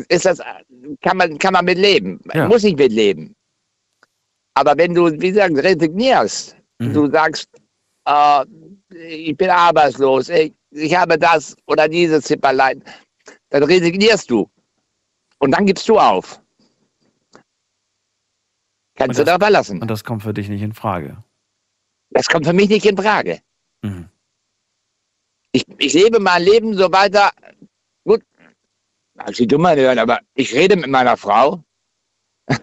Ist 0.10 0.26
das, 0.26 0.40
kann 1.02 1.18
man, 1.18 1.38
kann 1.38 1.54
man 1.54 1.66
mit 1.66 1.78
leben. 1.78 2.20
Ja. 2.34 2.48
Muss 2.48 2.64
ich 2.64 2.76
mit 2.76 2.92
leben. 2.92 3.36
Aber 4.56 4.78
wenn 4.78 4.94
du, 4.94 5.12
wie 5.12 5.30
gesagt, 5.32 5.56
resignierst, 5.58 6.56
Mhm. 6.82 6.94
du 6.94 7.12
sagst, 7.12 7.50
äh, 8.08 8.46
ich 8.90 9.36
bin 9.36 9.50
arbeitslos, 9.50 10.30
ich, 10.30 10.54
ich 10.72 10.96
habe 10.96 11.18
das 11.18 11.58
oder 11.68 11.90
dieses 11.90 12.24
Zipperlein, 12.24 12.82
dann 13.50 13.64
resignierst 13.64 14.30
du. 14.32 14.50
Und 15.40 15.52
dann 15.52 15.66
gibst 15.66 15.88
du 15.90 16.00
auf. 16.00 16.42
Kannst 18.96 19.20
Und 19.20 19.28
du 19.28 19.32
da 19.32 19.38
verlassen. 19.38 19.82
Und 19.82 19.90
das 19.90 20.04
kommt 20.04 20.24
für 20.24 20.34
dich 20.34 20.48
nicht 20.50 20.62
in 20.62 20.74
Frage. 20.74 21.18
Das 22.12 22.28
kommt 22.28 22.46
für 22.46 22.54
mich 22.54 22.70
nicht 22.70 22.86
in 22.86 22.98
Frage. 22.98 23.42
Mhm. 23.82 24.10
Ich, 25.52 25.66
ich 25.80 25.94
lebe 25.94 26.20
mein 26.20 26.44
Leben 26.44 26.76
so 26.76 26.92
weiter. 26.92 27.32
Sie 29.34 29.48
dumm 29.48 29.68
hören, 29.68 30.00
aber 30.00 30.20
ich 30.36 30.54
rede 30.54 30.76
mit 30.76 30.90
meiner 30.90 31.18
Frau. 31.18 31.64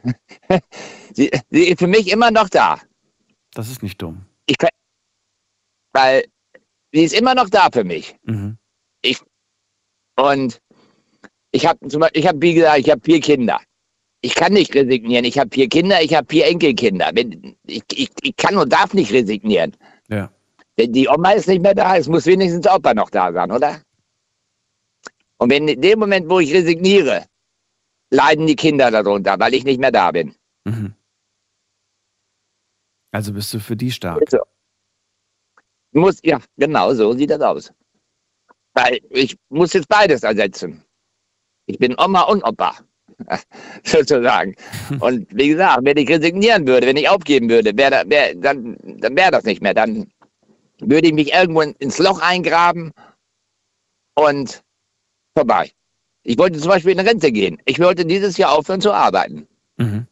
sie, 1.12 1.30
sie 1.50 1.68
ist 1.68 1.78
für 1.78 1.86
mich 1.86 2.11
immer 2.11 2.30
noch 2.30 2.48
da. 2.48 2.80
Das 3.52 3.70
ist 3.70 3.82
nicht 3.82 4.00
dumm. 4.02 4.26
Ich, 4.46 4.57
weil 5.92 6.24
sie 6.92 7.04
ist 7.04 7.14
immer 7.14 7.34
noch 7.34 7.48
da 7.48 7.68
für 7.72 7.84
mich. 7.84 8.16
Mhm. 8.24 8.59
Und 10.18 10.61
ich 11.52 11.66
habe 11.66 11.88
zum 11.88 12.00
Beispiel, 12.00 12.20
ich 12.20 12.28
habe 12.28 12.40
wie 12.40 12.54
gesagt, 12.54 12.78
ich 12.78 12.90
habe 12.90 13.00
vier 13.04 13.20
Kinder. 13.20 13.61
Ich 14.22 14.34
kann 14.34 14.52
nicht 14.52 14.74
resignieren. 14.74 15.24
Ich 15.24 15.38
habe 15.38 15.50
vier 15.52 15.68
Kinder, 15.68 16.02
ich 16.02 16.14
habe 16.14 16.26
vier 16.28 16.46
Enkelkinder. 16.46 17.12
Ich, 17.66 17.82
ich, 17.92 18.11
ich 18.22 18.36
kann 18.36 18.57
und 18.57 18.72
darf 18.72 18.94
nicht 18.94 19.12
resignieren. 19.12 19.76
Ja. 20.09 20.30
Die 20.78 21.09
Oma 21.09 21.32
ist 21.32 21.48
nicht 21.48 21.62
mehr 21.62 21.74
da, 21.74 21.96
es 21.96 22.09
muss 22.09 22.26
wenigstens 22.26 22.62
der 22.62 22.74
Opa 22.74 22.92
noch 22.92 23.09
da 23.09 23.32
sein, 23.32 23.50
oder? 23.50 23.80
Und 25.39 25.51
wenn 25.51 25.68
in 25.68 25.80
dem 25.80 25.99
Moment, 25.99 26.28
wo 26.28 26.41
ich 26.41 26.53
resigniere, 26.53 27.26
leiden 28.11 28.47
die 28.47 28.57
Kinder 28.57 28.91
darunter, 28.91 29.39
weil 29.39 29.55
ich 29.55 29.64
nicht 29.64 29.80
mehr 29.80 29.93
da 29.93 30.11
bin. 30.12 30.34
Mhm. 30.64 30.95
Also 33.12 33.32
bist 33.32 33.53
du 33.55 33.61
für 33.61 33.76
die 33.76 33.91
stark. 33.91 34.22
So. 34.30 34.39
Muss, 35.93 36.18
ja, 36.22 36.41
genau, 36.57 36.93
so 36.95 37.12
sieht 37.12 37.30
das 37.30 37.41
aus. 37.41 37.72
Weil 38.74 39.01
ich 39.11 39.37
muss 39.49 39.72
jetzt 39.72 39.89
beides 39.89 40.22
ersetzen. 40.22 40.84
Ich 41.66 41.78
bin 41.78 41.97
Oma 41.99 42.22
und 42.22 42.43
Opa, 42.45 42.76
sozusagen. 43.84 44.55
Und 45.01 45.26
wie 45.34 45.49
gesagt, 45.49 45.80
wenn 45.84 45.97
ich 45.97 46.09
resignieren 46.09 46.66
würde, 46.66 46.87
wenn 46.87 46.97
ich 46.99 47.09
aufgeben 47.09 47.49
würde, 47.49 47.76
wär, 47.76 47.91
da- 47.91 48.09
wär, 48.09 48.34
dann, 48.34 48.76
dann 49.01 49.16
wäre 49.16 49.30
das 49.30 49.45
nicht 49.45 49.62
mehr. 49.62 49.74
Dann 49.74 50.12
würde 50.80 51.09
ich 51.09 51.14
mich 51.14 51.32
irgendwo 51.32 51.62
in- 51.62 51.74
ins 51.78 51.99
Loch 51.99 52.20
eingraben 52.20 52.93
und 54.14 54.62
vorbei. 55.37 55.70
Ich 56.24 56.39
wollte 56.39 56.59
zum 56.59 56.70
Beispiel 56.70 56.93
in 56.93 57.01
Rente 57.01 57.30
gehen. 57.30 57.59
Ich 57.66 57.78
wollte 57.78 58.05
dieses 58.05 58.37
Jahr 58.37 58.53
aufhören 58.53 58.80
zu 58.80 58.93
arbeiten. 58.93 59.47
Mhm. 59.76 60.07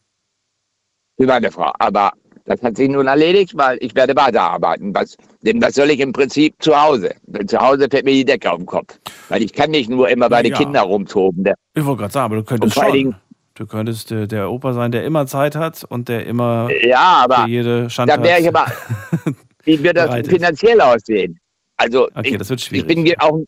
Für 1.18 1.26
meine 1.26 1.50
Frau. 1.50 1.72
Aber 1.78 2.12
das 2.44 2.62
hat 2.62 2.76
sich 2.76 2.88
nun 2.88 3.06
erledigt, 3.06 3.56
weil 3.56 3.78
ich 3.80 3.94
werde 3.94 4.14
weiterarbeiten. 4.14 4.94
Was, 4.94 5.16
denn 5.42 5.60
was 5.62 5.74
soll 5.74 5.90
ich 5.90 6.00
im 6.00 6.12
Prinzip 6.12 6.54
zu 6.60 6.80
Hause? 6.80 7.14
Denn 7.26 7.48
zu 7.48 7.58
Hause 7.58 7.88
fällt 7.90 8.04
mir 8.04 8.12
die 8.12 8.24
Decke 8.24 8.50
auf 8.52 8.58
den 8.58 8.66
Kopf. 8.66 8.98
Weil 9.28 9.42
ich 9.42 9.52
kann 9.52 9.70
nicht 9.70 9.88
nur 9.90 10.08
immer 10.08 10.28
bei 10.28 10.42
den 10.42 10.52
Ja. 10.52 10.58
Kindern 10.58 10.84
rumtoben. 10.86 11.52
Ich 11.74 11.84
wollte 11.84 12.00
gerade 12.02 12.12
sagen, 12.12 12.24
aber 12.26 12.36
du 12.36 12.44
könntest 12.44 12.74
schon. 12.74 12.92
Dingen- 12.92 13.16
Du 13.56 13.66
könntest 13.68 14.10
äh, 14.10 14.26
der 14.26 14.50
Opa 14.50 14.72
sein, 14.72 14.90
der 14.90 15.04
immer 15.04 15.28
Zeit 15.28 15.54
hat 15.54 15.84
und 15.84 16.08
der 16.08 16.26
immer 16.26 16.68
Ja, 16.84 17.20
aber 17.22 17.44
für 17.44 17.48
jede 17.50 17.88
Schande 17.88 18.16
da 18.16 18.20
wäre 18.20 18.40
ich 18.40 18.48
aber, 18.48 18.66
wie 19.62 19.80
wird 19.80 19.96
das 19.96 20.26
finanziell 20.26 20.80
aussehen? 20.80 21.38
Also 21.76 22.06
Okay, 22.16 22.30
ich, 22.30 22.36
das 22.38 22.50
wird 22.50 22.58
ich 22.58 22.66
schwierig. 22.66 22.88
bin 22.88 23.04
ge- 23.04 23.14
auch, 23.20 23.38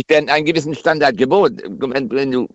ich 0.00 0.06
bin 0.06 0.30
einen 0.30 0.46
gewissen 0.46 0.74
Standard 0.74 1.18
gewohnt. 1.18 1.62
Wenn, 1.62 2.10
wenn 2.10 2.32
du 2.32 2.48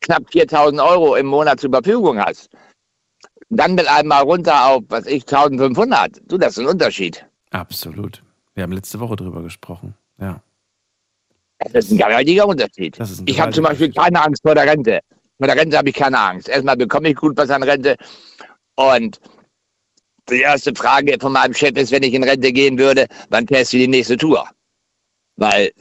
knapp 0.00 0.24
4000 0.32 0.80
Euro 0.80 1.14
im 1.14 1.26
Monat 1.26 1.60
zur 1.60 1.70
Verfügung 1.70 2.18
hast, 2.18 2.50
dann 3.50 3.76
mit 3.76 3.86
einmal 3.86 4.22
runter 4.22 4.66
auf, 4.66 4.82
was 4.88 5.06
ich, 5.06 5.22
1500. 5.22 6.20
Du, 6.26 6.38
das 6.38 6.54
ist 6.54 6.58
ein 6.58 6.66
Unterschied. 6.66 7.24
Absolut. 7.50 8.22
Wir 8.54 8.64
haben 8.64 8.72
letzte 8.72 8.98
Woche 8.98 9.14
drüber 9.14 9.42
gesprochen. 9.42 9.94
Ja. 10.18 10.42
Das 11.72 11.84
ist 11.84 11.92
ein 11.92 11.98
gewaltiger 11.98 12.48
Unterschied. 12.48 13.00
Ein 13.00 13.08
Ich 13.26 13.40
habe 13.40 13.52
zum 13.52 13.62
Beispiel 13.62 13.92
keine 13.92 14.20
Angst 14.20 14.42
vor 14.42 14.56
der 14.56 14.66
Rente. 14.66 15.00
Vor 15.38 15.46
der 15.46 15.56
Rente 15.56 15.78
habe 15.78 15.90
ich 15.90 15.94
keine 15.94 16.18
Angst. 16.18 16.48
Erstmal 16.48 16.76
bekomme 16.76 17.10
ich 17.10 17.16
gut 17.16 17.36
was 17.36 17.50
an 17.50 17.62
Rente. 17.62 17.96
Und 18.74 19.20
die 20.28 20.40
erste 20.40 20.74
Frage 20.74 21.16
von 21.20 21.32
meinem 21.32 21.54
Chef 21.54 21.76
ist, 21.76 21.92
wenn 21.92 22.02
ich 22.02 22.14
in 22.14 22.24
Rente 22.24 22.52
gehen 22.52 22.76
würde, 22.76 23.06
wann 23.28 23.46
fährst 23.46 23.72
du 23.72 23.76
die 23.76 23.86
nächste 23.86 24.16
Tour? 24.16 24.48
Weil 25.36 25.72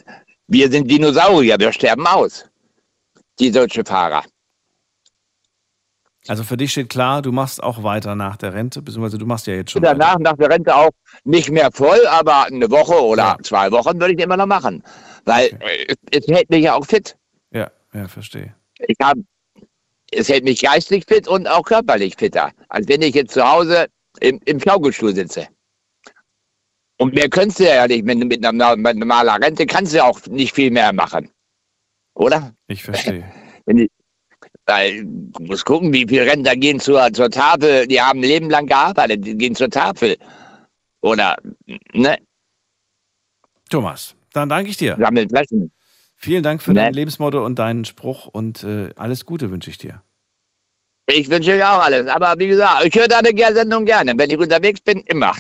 wir 0.52 0.70
sind 0.70 0.90
Dinosaurier, 0.92 1.58
wir 1.60 1.72
sterben 1.72 2.06
aus. 2.06 2.46
Die 3.40 3.52
deutsche 3.52 3.84
Fahrer. 3.86 4.24
Also 6.28 6.44
für 6.44 6.56
dich 6.58 6.72
steht 6.72 6.90
klar, 6.90 7.22
du 7.24 7.32
machst 7.32 7.64
auch 7.64 7.82
weiter 7.84 8.14
nach 8.16 8.38
der 8.38 8.54
Rente, 8.54 8.82
beziehungsweise 8.82 9.18
du 9.18 9.26
machst 9.26 9.48
ja 9.48 9.56
jetzt 9.56 9.72
schon. 9.72 9.80
Und 9.80 9.86
danach, 9.86 10.20
nach 10.20 10.36
der 10.38 10.50
Rente 10.50 10.76
auch 10.76 10.92
nicht 11.24 11.50
mehr 11.50 11.72
voll, 11.72 12.06
aber 12.08 12.46
eine 12.46 12.70
Woche 12.70 13.02
oder 13.04 13.24
Ja. 13.24 13.38
zwei 13.42 13.72
Wochen 13.72 14.00
würde 14.00 14.14
ich 14.14 14.20
immer 14.20 14.38
noch 14.38 14.46
machen. 14.46 14.84
Weil 15.26 15.48
äh, 15.62 15.96
es 16.12 16.28
hält 16.28 16.50
mich 16.50 16.64
ja 16.66 16.76
auch 16.76 16.86
fit. 16.86 17.18
weiter. 17.52 17.72
Ja, 17.94 18.00
ja, 18.02 18.08
verstehe. 18.08 18.54
ich 18.88 18.96
habe, 19.02 19.22
es 20.12 20.30
hält 20.30 20.44
mich 20.44 20.62
geistig 20.62 21.06
fit 21.08 21.28
und 21.28 21.48
auch 21.48 21.64
körperlich 21.64 22.16
fitter, 22.18 22.52
als 22.70 22.88
wenn 22.88 23.02
ich 23.02 23.16
jetzt 23.16 23.34
zu 23.34 23.44
Hause 23.50 23.88
im, 24.20 24.40
im 24.46 24.60
Schaukelstuhl 24.60 25.16
sitze. 25.16 25.48
Und 27.02 27.16
mehr 27.16 27.30
könntest 27.30 27.60
du 27.60 27.64
ja 27.64 27.88
nicht 27.88 28.06
mit, 28.06 28.20
mit 28.20 28.46
einer 28.46 28.76
mit 28.76 28.96
normaler 28.96 29.42
Rente, 29.42 29.66
kannst 29.66 29.92
du 29.92 29.98
ja 29.98 30.04
auch 30.04 30.20
nicht 30.28 30.54
viel 30.54 30.70
mehr 30.70 30.94
machen. 30.94 31.32
Oder? 32.14 32.54
Ich 32.68 32.84
verstehe. 32.84 33.26
Die, 33.68 33.90
weil 34.68 35.04
du 35.06 35.44
musst 35.44 35.66
gucken, 35.66 35.92
wie 35.94 36.06
viele 36.08 36.28
Rentner 36.28 36.56
gehen 36.56 36.80
zur, 36.80 37.12
zur 37.12 37.32
Tafel, 37.32 37.88
die 37.88 38.00
haben 38.00 38.20
ein 38.20 38.24
Leben 38.24 38.50
lang 38.52 38.68
gearbeitet, 38.68 39.26
die 39.26 39.36
gehen 39.36 39.56
zur 39.56 39.70
Tafel. 39.72 40.16
Oder, 41.02 41.38
ne, 41.94 42.18
Thomas, 43.72 44.16
dann 44.34 44.50
danke 44.50 44.70
ich 44.70 44.78
dir. 44.78 44.96
sammeln 45.00 45.28
Flaschen. 45.28 45.72
Vielen 46.18 46.44
Dank 46.44 46.62
für 46.62 46.72
Ne. 46.74 46.82
dein 46.82 46.94
Lebensmotto 46.94 47.44
und 47.44 47.58
deinen 47.58 47.86
Spruch 47.86 48.28
und 48.28 48.64
äh, 48.64 48.92
alles 48.96 49.26
Gute 49.26 49.50
wünsche 49.50 49.72
ich 49.72 49.80
dir. 49.80 50.04
Ich 51.14 51.30
wünsche 51.30 51.52
euch 51.54 51.64
auch 51.64 51.84
alles. 51.84 52.08
Aber 52.08 52.38
wie 52.40 52.48
gesagt, 52.48 52.86
ich 52.86 52.96
höre 52.96 53.08
deine 53.08 53.30
Sendung 53.54 53.86
gerne. 53.86 54.14
Wenn 54.18 54.30
ich 54.30 54.38
unterwegs 54.38 54.82
bin, 54.82 55.00
immer. 55.02 55.34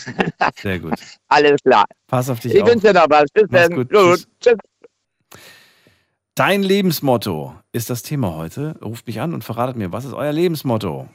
Sehr 0.61 0.79
gut. 0.79 0.93
alles 1.27 1.61
klar. 1.63 1.85
Pass 2.07 2.29
auf 2.29 2.39
dich 2.39 2.53
Ich 2.53 2.61
auf. 2.61 2.69
wünsche 2.69 2.87
dir 2.87 2.93
noch 2.93 3.09
was. 3.09 3.25
Bis 3.33 3.45
Mach's 3.49 3.67
dann. 3.67 3.75
gut. 3.75 3.89
Gut. 3.89 3.99
Tschüss. 3.99 4.27
Tschüss. 4.39 4.57
Dein 6.35 6.63
Lebensmotto 6.63 7.55
ist 7.71 7.89
das 7.89 8.03
Thema 8.03 8.35
heute. 8.35 8.75
Ruft 8.81 9.05
mich 9.07 9.19
an 9.21 9.33
und 9.33 9.43
verratet 9.43 9.75
mir, 9.75 9.91
was 9.91 10.05
ist 10.05 10.13
euer 10.13 10.31
Lebensmotto? 10.31 11.07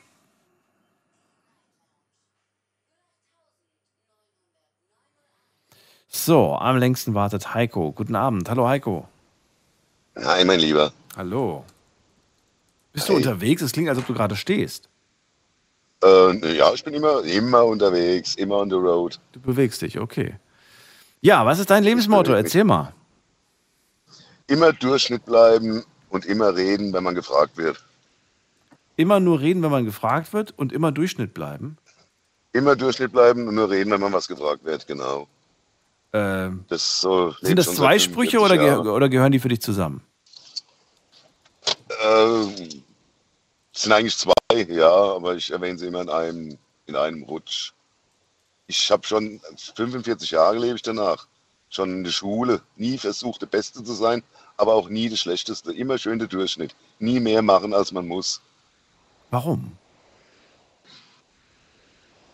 So, 6.08 6.54
am 6.54 6.76
längsten 6.78 7.14
wartet 7.14 7.54
Heiko. 7.54 7.92
Guten 7.92 8.14
Abend. 8.14 8.48
Hallo 8.48 8.68
Heiko. 8.68 9.08
Hi, 10.16 10.44
mein 10.44 10.60
Lieber. 10.60 10.92
Hallo. 11.16 11.64
Bist 12.96 13.10
du 13.10 13.12
Hi. 13.12 13.18
unterwegs? 13.18 13.60
Es 13.60 13.72
klingt, 13.72 13.90
als 13.90 13.98
ob 13.98 14.06
du 14.06 14.14
gerade 14.14 14.34
stehst. 14.36 14.88
Äh, 16.02 16.56
ja, 16.56 16.72
ich 16.72 16.82
bin 16.82 16.94
immer, 16.94 17.22
immer 17.24 17.62
unterwegs, 17.66 18.34
immer 18.36 18.56
on 18.56 18.70
the 18.70 18.76
road. 18.76 19.20
Du 19.32 19.40
bewegst 19.40 19.82
dich, 19.82 20.00
okay. 20.00 20.36
Ja, 21.20 21.44
was 21.44 21.58
ist 21.58 21.68
dein 21.68 21.84
Lebensmotto? 21.84 22.32
Erzähl 22.32 22.64
mal. 22.64 22.94
Immer 24.46 24.72
Durchschnitt 24.72 25.26
bleiben 25.26 25.84
und 26.08 26.24
immer 26.24 26.56
reden, 26.56 26.94
wenn 26.94 27.04
man 27.04 27.14
gefragt 27.14 27.58
wird. 27.58 27.84
Immer 28.96 29.20
nur 29.20 29.40
reden, 29.40 29.62
wenn 29.62 29.70
man 29.70 29.84
gefragt 29.84 30.32
wird 30.32 30.54
und 30.56 30.72
immer 30.72 30.90
Durchschnitt 30.90 31.34
bleiben. 31.34 31.76
Immer 32.54 32.76
Durchschnitt 32.76 33.12
bleiben 33.12 33.46
und 33.46 33.56
nur 33.56 33.68
reden, 33.68 33.90
wenn 33.90 34.00
man 34.00 34.14
was 34.14 34.26
gefragt 34.26 34.64
wird, 34.64 34.86
genau. 34.86 35.28
Ähm, 36.14 36.64
Das 36.68 37.02
so, 37.02 37.34
sind 37.42 37.58
das 37.58 37.74
zwei 37.74 37.98
Sprüche 37.98 38.38
45 38.38 38.40
oder, 38.40 38.56
ge 38.56 38.66
Jahren. 38.68 38.88
oder 38.88 39.10
gehören 39.10 39.32
die 39.32 39.38
für 39.38 39.50
dich 39.50 39.60
zusammen? 39.60 40.00
Äh, 41.90 42.68
es 43.76 43.82
sind 43.82 43.92
eigentlich 43.92 44.16
zwei, 44.16 44.32
ja, 44.70 44.90
aber 44.90 45.36
ich 45.36 45.50
erwähne 45.50 45.78
sie 45.78 45.86
immer 45.86 46.00
in 46.00 46.08
einem, 46.08 46.58
in 46.86 46.96
einem 46.96 47.22
Rutsch. 47.24 47.72
Ich 48.68 48.90
habe 48.90 49.06
schon 49.06 49.38
45 49.74 50.30
Jahre 50.30 50.58
lebe 50.58 50.76
ich 50.76 50.82
danach. 50.82 51.26
Schon 51.68 51.92
in 51.92 52.04
der 52.04 52.10
Schule. 52.10 52.62
Nie 52.76 52.96
versucht, 52.96 53.42
der 53.42 53.48
Beste 53.48 53.84
zu 53.84 53.92
sein, 53.92 54.22
aber 54.56 54.72
auch 54.72 54.88
nie 54.88 55.10
der 55.10 55.16
Schlechteste. 55.16 55.74
Immer 55.74 55.98
schön 55.98 56.18
der 56.18 56.26
Durchschnitt. 56.26 56.74
Nie 57.00 57.20
mehr 57.20 57.42
machen, 57.42 57.74
als 57.74 57.92
man 57.92 58.08
muss. 58.08 58.40
Warum? 59.30 59.76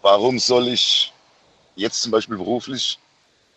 Warum 0.01 0.39
soll 0.39 0.69
ich 0.69 1.13
jetzt 1.75 2.03
zum 2.03 2.13
Beispiel 2.13 2.37
beruflich 2.37 3.01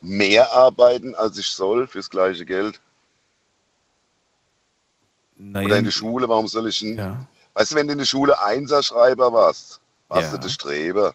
mehr 0.02 0.52
arbeiten, 0.52 1.14
als 1.14 1.38
ich 1.38 1.48
soll, 1.52 1.88
fürs 1.88 2.10
gleiche 2.10 2.46
Geld? 2.46 2.82
Naja, 5.38 5.68
Oder 5.68 5.78
in 5.78 5.86
der 5.86 5.92
Schule, 5.92 6.28
warum 6.28 6.48
soll 6.48 6.68
ich 6.68 6.82
ein, 6.82 6.98
ja. 6.98 7.28
Weißt 7.56 7.72
du, 7.72 7.76
wenn 7.76 7.88
du 7.88 7.94
in 7.94 8.00
der 8.00 8.06
Schule 8.06 8.40
Einserschreiber 8.42 9.34
warst, 9.34 9.82
warst 10.10 10.32
Ja. 10.32 10.38
du 10.38 10.44
der 10.44 10.50
Streber. 10.50 11.14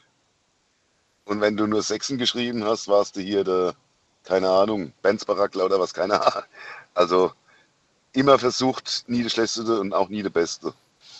Und 1.27 1.41
wenn 1.41 1.57
du 1.57 1.67
nur 1.67 1.83
Sechsen 1.83 2.19
geschrieben 2.19 2.65
hast, 2.65 2.89
warst 2.89 3.15
du 3.17 3.21
hier 3.21 3.45
der, 3.45 3.75
keine 4.25 4.49
Ahnung, 4.49 4.93
Benzbarackler 5.03 5.67
oder 5.67 5.79
was, 5.79 5.95
keine 5.95 6.21
Ahnung. 6.21 6.43
Also 6.95 7.33
immer 8.13 8.39
versucht, 8.39 9.05
nie 9.07 9.23
der 9.23 9.31
Schlechteste 9.31 9.79
und 9.81 9.93
auch 9.95 10.09
nie 10.09 10.23
der 10.23 10.31
Beste. 10.31 10.75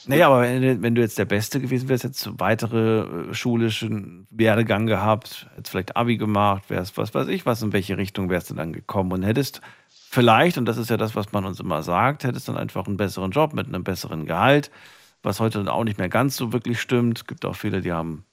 Naja, 0.07 0.27
aber 0.29 0.43
wenn, 0.43 0.83
wenn 0.83 0.95
du 0.95 1.01
jetzt 1.01 1.19
der 1.19 1.27
Beste 1.27 1.61
gewesen 1.61 1.89
wärst, 1.89 2.05
hättest 2.05 2.27
du 2.27 2.35
weitere 2.39 3.01
äh, 3.31 3.35
schulischen 3.35 4.27
Werdegang 4.31 4.87
gehabt, 4.87 5.47
hättest 5.55 5.71
vielleicht 5.71 5.97
Abi 5.97 6.17
gemacht, 6.17 6.65
wärst 6.69 6.97
was 6.97 7.15
weiß 7.15 7.29
ich 7.29 7.47
was, 7.47 7.63
in 7.63 7.73
welche 7.73 7.99
Richtung 7.99 8.31
wärst 8.31 8.51
du 8.51 8.55
dann 8.55 8.73
gekommen 8.73 9.13
und 9.13 9.23
hättest 9.23 9.61
vielleicht, 9.89 10.59
und 10.59 10.65
das 10.65 10.79
ist 10.79 10.91
ja 10.91 10.97
das, 10.97 11.15
was 11.15 11.33
man 11.33 11.45
uns 11.45 11.61
immer 11.61 11.83
sagt, 11.83 12.25
hättest 12.25 12.49
dann 12.49 12.57
einfach 12.57 12.87
einen 12.87 12.97
besseren 12.97 13.31
Job 13.31 13.53
mit 13.53 13.69
einem 13.69 13.85
besseren 13.85 14.27
Gehalt, 14.27 14.71
was 15.23 15.41
heute 15.41 15.71
auch 15.73 15.85
nicht 15.85 15.99
mehr 15.99 16.09
ganz 16.09 16.37
so 16.37 16.53
wirklich 16.53 16.81
stimmt. 16.81 17.19
Es 17.19 17.27
gibt 17.27 17.45
auch 17.45 17.57
viele, 17.57 17.81
die 17.81 17.93
haben 17.93 18.25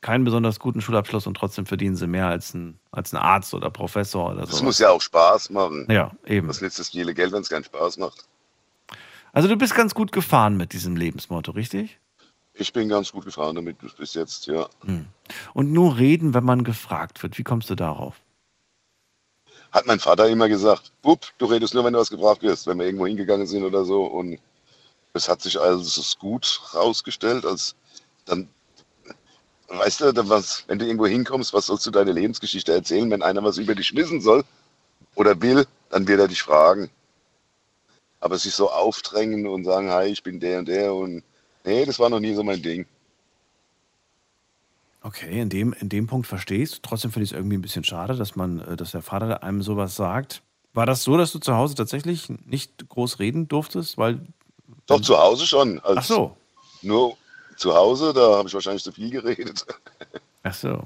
keinen 0.00 0.24
besonders 0.24 0.60
guten 0.60 0.80
Schulabschluss 0.82 1.26
und 1.26 1.34
trotzdem 1.36 1.64
verdienen 1.64 1.96
sie 1.96 2.06
mehr 2.06 2.26
als 2.26 2.52
ein, 2.52 2.78
als 2.90 3.12
ein 3.14 3.16
Arzt 3.16 3.54
oder 3.54 3.70
Professor 3.70 4.32
oder 4.32 4.42
Das 4.42 4.58
so. 4.58 4.64
muss 4.64 4.78
ja 4.78 4.90
auch 4.90 5.00
Spaß 5.00 5.48
machen. 5.50 5.86
Ja, 5.90 6.12
eben. 6.26 6.48
Was 6.48 6.60
nützt 6.60 6.78
das 6.78 6.90
viele 6.90 7.14
Geld, 7.14 7.32
wenn 7.32 7.40
es 7.40 7.48
keinen 7.48 7.64
Spaß 7.64 7.96
macht? 7.96 8.26
Also 9.32 9.48
du 9.48 9.56
bist 9.56 9.74
ganz 9.74 9.94
gut 9.94 10.12
gefahren 10.12 10.56
mit 10.56 10.74
diesem 10.74 10.96
Lebensmotto, 10.96 11.52
richtig? 11.52 11.98
Ich 12.52 12.72
bin 12.72 12.88
ganz 12.88 13.10
gut 13.10 13.24
gefahren 13.24 13.56
damit 13.56 13.78
bis 13.96 14.14
jetzt, 14.14 14.46
ja. 14.46 14.68
Und 15.54 15.72
nur 15.72 15.96
reden, 15.98 16.34
wenn 16.34 16.44
man 16.44 16.62
gefragt 16.62 17.22
wird. 17.22 17.36
Wie 17.38 17.42
kommst 17.42 17.68
du 17.70 17.74
darauf? 17.74 18.14
Hat 19.72 19.86
mein 19.86 19.98
Vater 19.98 20.28
immer 20.28 20.48
gesagt, 20.48 20.92
Bub, 21.02 21.26
du 21.38 21.46
redest 21.46 21.74
nur, 21.74 21.84
wenn 21.84 21.94
du 21.94 21.98
was 21.98 22.10
gefragt 22.10 22.42
wirst, 22.42 22.68
wenn 22.68 22.78
wir 22.78 22.86
irgendwo 22.86 23.08
hingegangen 23.08 23.46
sind 23.48 23.64
oder 23.64 23.84
so. 23.84 24.04
Und 24.04 24.38
es 25.14 25.28
hat 25.28 25.40
sich 25.40 25.58
als 25.58 26.16
gut 26.18 26.60
rausgestellt, 26.74 27.46
als 27.46 27.74
dann, 28.26 28.48
weißt 29.68 30.00
du, 30.00 30.28
was, 30.28 30.64
wenn 30.66 30.78
du 30.78 30.86
irgendwo 30.86 31.06
hinkommst, 31.06 31.54
was 31.54 31.66
sollst 31.66 31.86
du 31.86 31.90
deine 31.90 32.12
Lebensgeschichte 32.12 32.72
erzählen? 32.72 33.10
Wenn 33.10 33.22
einer 33.22 33.42
was 33.42 33.58
über 33.58 33.74
dich 33.74 33.94
wissen 33.94 34.20
soll 34.20 34.44
oder 35.14 35.40
will, 35.40 35.66
dann 35.90 36.08
wird 36.08 36.20
er 36.20 36.28
dich 36.28 36.42
fragen. 36.42 36.90
Aber 38.20 38.38
sich 38.38 38.54
so 38.54 38.70
aufdrängen 38.70 39.46
und 39.46 39.64
sagen, 39.64 39.90
hi, 39.90 40.06
ich 40.06 40.22
bin 40.22 40.40
der 40.40 40.58
und 40.58 40.68
der 40.68 40.94
und 40.94 41.22
nee, 41.64 41.84
das 41.84 41.98
war 41.98 42.10
noch 42.10 42.20
nie 42.20 42.34
so 42.34 42.42
mein 42.42 42.62
Ding. 42.62 42.86
Okay, 45.02 45.40
in 45.42 45.50
dem, 45.50 45.74
in 45.74 45.90
dem 45.90 46.06
Punkt 46.06 46.26
verstehst. 46.26 46.80
Trotzdem 46.82 47.12
finde 47.12 47.24
ich 47.24 47.32
es 47.32 47.36
irgendwie 47.36 47.58
ein 47.58 47.62
bisschen 47.62 47.84
schade, 47.84 48.16
dass 48.16 48.36
man, 48.36 48.60
äh, 48.60 48.76
dass 48.76 48.92
der 48.92 49.02
Vater 49.02 49.42
einem 49.42 49.62
sowas 49.62 49.94
sagt. 49.94 50.42
War 50.72 50.86
das 50.86 51.04
so, 51.04 51.18
dass 51.18 51.30
du 51.30 51.38
zu 51.38 51.54
Hause 51.54 51.74
tatsächlich 51.74 52.30
nicht 52.46 52.88
groß 52.88 53.18
reden 53.18 53.46
durftest? 53.46 53.98
Weil, 53.98 54.26
Doch 54.86 55.00
zu 55.00 55.16
Hause 55.18 55.46
schon. 55.46 55.80
Als 55.80 55.98
ach 55.98 56.04
so, 56.04 56.36
Nur 56.82 57.16
zu 57.56 57.74
Hause, 57.74 58.12
da 58.12 58.36
habe 58.38 58.48
ich 58.48 58.54
wahrscheinlich 58.54 58.82
zu 58.84 58.92
viel 58.92 59.10
geredet. 59.10 59.64
ach 60.42 60.54
so. 60.54 60.82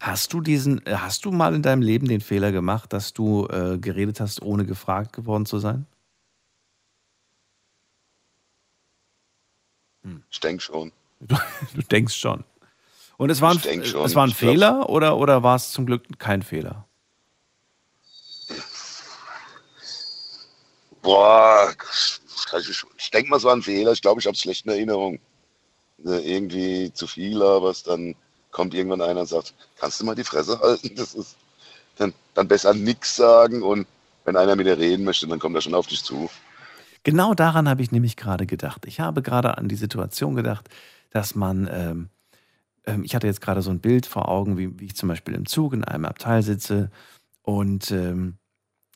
Hast 0.00 0.32
du 0.32 0.40
diesen, 0.40 0.84
äh, 0.86 0.94
hast 0.96 1.24
du 1.24 1.32
mal 1.32 1.54
in 1.54 1.62
deinem 1.62 1.82
Leben 1.82 2.06
den 2.08 2.20
Fehler 2.20 2.52
gemacht, 2.52 2.92
dass 2.92 3.12
du 3.12 3.46
äh, 3.48 3.78
geredet 3.78 4.20
hast, 4.20 4.42
ohne 4.42 4.64
gefragt 4.64 5.12
geworden 5.12 5.46
zu 5.46 5.58
sein? 5.58 5.86
Ich 10.30 10.40
denke 10.40 10.62
schon. 10.62 10.92
Du, 11.20 11.36
du 11.74 11.82
denkst 11.82 12.14
schon. 12.14 12.44
Und 13.16 13.30
es 13.30 13.40
war 13.40 13.50
ein, 13.50 13.58
es 13.58 13.92
war 14.14 14.24
ein 14.24 14.30
Ich 14.30 14.38
glaub- 14.38 14.50
Fehler 14.50 14.88
oder, 14.88 15.16
oder 15.16 15.42
war 15.42 15.56
es 15.56 15.70
zum 15.72 15.86
Glück 15.86 16.04
kein 16.18 16.42
Fehler? 16.42 16.86
Boah, 21.02 21.72
ich, 22.68 22.84
ich 22.98 23.10
denke 23.10 23.30
mal, 23.30 23.36
es 23.36 23.44
war 23.44 23.54
ein 23.54 23.62
Fehler. 23.62 23.92
Ich 23.92 24.02
glaube, 24.02 24.20
ich 24.20 24.26
habe 24.26 24.34
es 24.34 24.40
schlecht 24.40 24.66
in. 24.66 24.88
Äh, 24.88 25.18
Irgendwie 26.04 26.92
zu 26.92 27.06
viel, 27.06 27.42
aber 27.42 27.70
es 27.70 27.82
dann 27.82 28.14
kommt 28.50 28.74
irgendwann 28.74 29.02
einer 29.02 29.20
und 29.20 29.26
sagt, 29.26 29.54
kannst 29.78 30.00
du 30.00 30.04
mal 30.04 30.14
die 30.14 30.24
Fresse 30.24 30.58
halten? 30.60 30.94
Das 30.96 31.14
ist 31.14 31.36
dann, 31.96 32.14
dann 32.34 32.48
besser 32.48 32.74
nichts 32.74 33.16
sagen 33.16 33.62
und 33.62 33.86
wenn 34.24 34.36
einer 34.36 34.56
mit 34.56 34.66
dir 34.66 34.78
reden 34.78 35.04
möchte, 35.04 35.26
dann 35.26 35.38
kommt 35.38 35.56
er 35.56 35.62
schon 35.62 35.74
auf 35.74 35.86
dich 35.86 36.02
zu. 36.02 36.30
Genau 37.02 37.34
daran 37.34 37.68
habe 37.68 37.82
ich 37.82 37.92
nämlich 37.92 38.16
gerade 38.16 38.46
gedacht. 38.46 38.84
Ich 38.86 39.00
habe 39.00 39.22
gerade 39.22 39.56
an 39.56 39.68
die 39.68 39.76
Situation 39.76 40.34
gedacht, 40.34 40.68
dass 41.10 41.34
man, 41.34 41.68
ähm, 41.70 42.08
ähm, 42.84 43.04
ich 43.04 43.14
hatte 43.14 43.26
jetzt 43.26 43.40
gerade 43.40 43.62
so 43.62 43.70
ein 43.70 43.80
Bild 43.80 44.06
vor 44.06 44.28
Augen, 44.28 44.58
wie, 44.58 44.78
wie 44.78 44.86
ich 44.86 44.96
zum 44.96 45.08
Beispiel 45.08 45.34
im 45.34 45.46
Zug 45.46 45.72
in 45.72 45.84
einem 45.84 46.04
Abteil 46.04 46.42
sitze 46.42 46.90
und 47.42 47.90
ähm, 47.90 48.38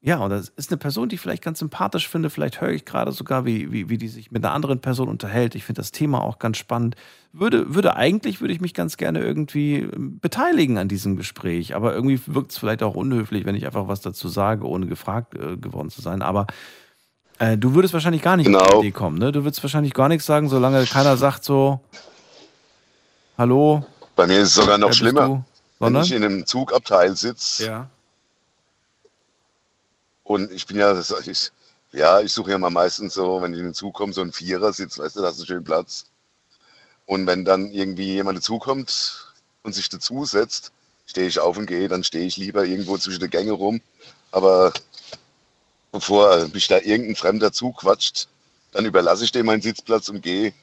ja, 0.05 0.18
und 0.18 0.30
das 0.30 0.48
ist 0.57 0.70
eine 0.70 0.78
Person, 0.78 1.09
die 1.09 1.14
ich 1.14 1.20
vielleicht 1.20 1.44
ganz 1.44 1.61
sympathisch 1.61 2.09
finde. 2.09 2.28
Vielleicht 2.28 2.61
höre 2.61 2.70
ich 2.70 2.84
gerade 2.84 3.12
sogar, 3.12 3.44
wie, 3.44 3.70
wie, 3.70 3.88
wie 3.88 3.98
die 3.98 4.09
sich 4.09 4.32
mit 4.32 4.44
einer 4.44 4.53
anderen 4.53 4.80
Person 4.80 5.09
unterhält. 5.09 5.55
Ich 5.55 5.64
finde 5.64 5.80
das 5.80 5.92
Thema 5.92 6.22
auch 6.22 6.40
ganz 6.40 6.57
spannend. 6.57 6.96
Würde, 7.32 7.74
würde 7.74 7.94
eigentlich, 7.94 8.40
würde 8.40 8.53
ich 8.53 8.61
mich 8.61 8.74
ganz 8.74 8.96
gerne 8.96 9.20
irgendwie 9.20 9.76
ähm, 9.76 10.18
beteiligen 10.18 10.76
an 10.78 10.88
diesem 10.88 11.16
Gespräch. 11.16 11.76
Aber 11.76 11.94
irgendwie 11.94 12.20
wirkt 12.26 12.50
es 12.50 12.59
vielleicht 12.59 12.82
auch 12.82 12.96
unhöflich, 12.96 13.44
wenn 13.46 13.55
ich 13.55 13.64
einfach 13.64 13.86
was 13.86 14.00
dazu 14.00 14.28
sage, 14.28 14.66
ohne 14.66 14.86
gefragt 14.86 15.34
äh, 15.34 15.57
geworden 15.57 15.88
zu 15.90 16.00
sein. 16.03 16.20
Aber 16.20 16.48
äh, 17.38 17.57
du 17.57 17.74
würdest 17.76 17.94
wahrscheinlich 17.94 18.22
gar 18.22 18.36
nicht 18.36 18.48
auf 18.48 18.61
die 18.62 18.68
Genau. 18.68 18.80
Idee 18.80 18.90
kommen, 18.90 19.18
ne? 19.18 19.30
Du 19.30 19.44
würdest 19.44 19.62
wahrscheinlich 19.62 19.94
gar 19.94 20.09
nichts 20.09 20.26
sagen, 20.26 20.48
solange 20.48 20.84
keiner 20.84 21.16
sagt 21.16 21.44
so, 21.44 21.80
hallo, 23.38 23.84
Bei 24.16 24.26
mir 24.26 24.40
ist 24.40 24.48
es 24.48 24.55
sogar 24.55 24.78
noch 24.78 24.92
schlimmer. 24.92 25.26
du? 25.26 25.44
Wenn 25.78 25.96
ich 25.96 26.12
in 26.12 26.24
einem 26.24 26.46
Zugabteil 26.46 27.16
sitze 27.16 27.66
Ja. 27.66 27.88
Und 30.35 30.51
ich 30.53 30.66
bin 30.66 30.76
ja, 30.78 30.93
das- 30.93 31.14
ich, 31.26 31.51
ja, 31.93 32.20
ich 32.20 32.33
suche 32.33 32.51
ja 32.53 32.59
mal 32.59 32.70
meistens 32.70 33.14
so, 33.14 33.41
wenn 33.43 33.53
ich 33.53 33.59
in 33.61 33.66
den 33.66 33.74
Zug 33.74 33.95
komme, 33.95 34.12
so 34.12 34.20
einen 34.22 34.33
Vierersitz, 34.33 34.99
weißt 34.99 35.16
du, 35.16 35.20
da 35.22 35.28
hast 35.28 35.41
du 35.41 35.45
schön 35.47 35.64
Platz. 35.64 36.07
Und 37.07 37.26
wenn 37.26 37.45
dann 37.45 37.70
irgendwie 37.70 38.14
jemand 38.14 38.39
dazukommt 38.39 39.35
und 39.62 39.74
sich 39.74 39.89
dazusetzt, 39.89 40.72
stehe 41.07 41.26
ich 41.26 41.39
auf 41.41 41.57
und 41.59 41.66
gehe, 41.66 41.89
dann 41.89 42.05
stehe 42.05 42.24
ich 42.24 42.37
lieber 42.37 42.64
irgendwo 42.64 42.97
zwischen 42.97 43.20
den 43.20 43.30
Gänge 43.30 43.53
rum. 43.53 43.80
Aber 44.30 44.72
bevor 45.91 46.49
mich 46.49 46.68
da 46.68 46.78
irgendein 46.78 47.16
Fremder 47.16 47.53
zuquatscht, 47.53 48.28
dann 48.72 48.87
überlasse 48.87 49.24
ich 49.24 49.33
dem 49.33 49.47
meinen 49.47 49.61
Sitzplatz 49.62 50.09
und 50.09 50.22
gehe. 50.22 50.55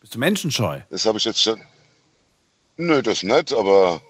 Bist 0.00 0.14
du 0.14 0.18
menschenscheu? 0.18 0.80
Das 0.90 1.04
habe 1.04 1.18
ich 1.18 1.24
jetzt 1.24 1.42
schon. 1.42 1.60
Nö, 2.78 3.02
das 3.02 3.22
nicht, 3.22 3.52
aber. 3.52 4.00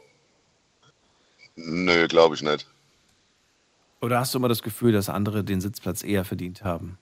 Nö, 1.57 2.07
glaube 2.09 2.35
ich 2.37 2.43
nicht. 2.43 2.67
Oder 4.03 4.19
hast 4.19 4.35
du 4.35 4.39
immer 4.39 4.49
das 4.49 4.63
Gefühl, 4.63 4.93
dass 4.93 5.09
andere 5.09 5.45
den 5.45 5.61
Sitzplatz 5.61 6.03
eher 6.03 6.25
verdient 6.25 6.65
haben? 6.65 6.99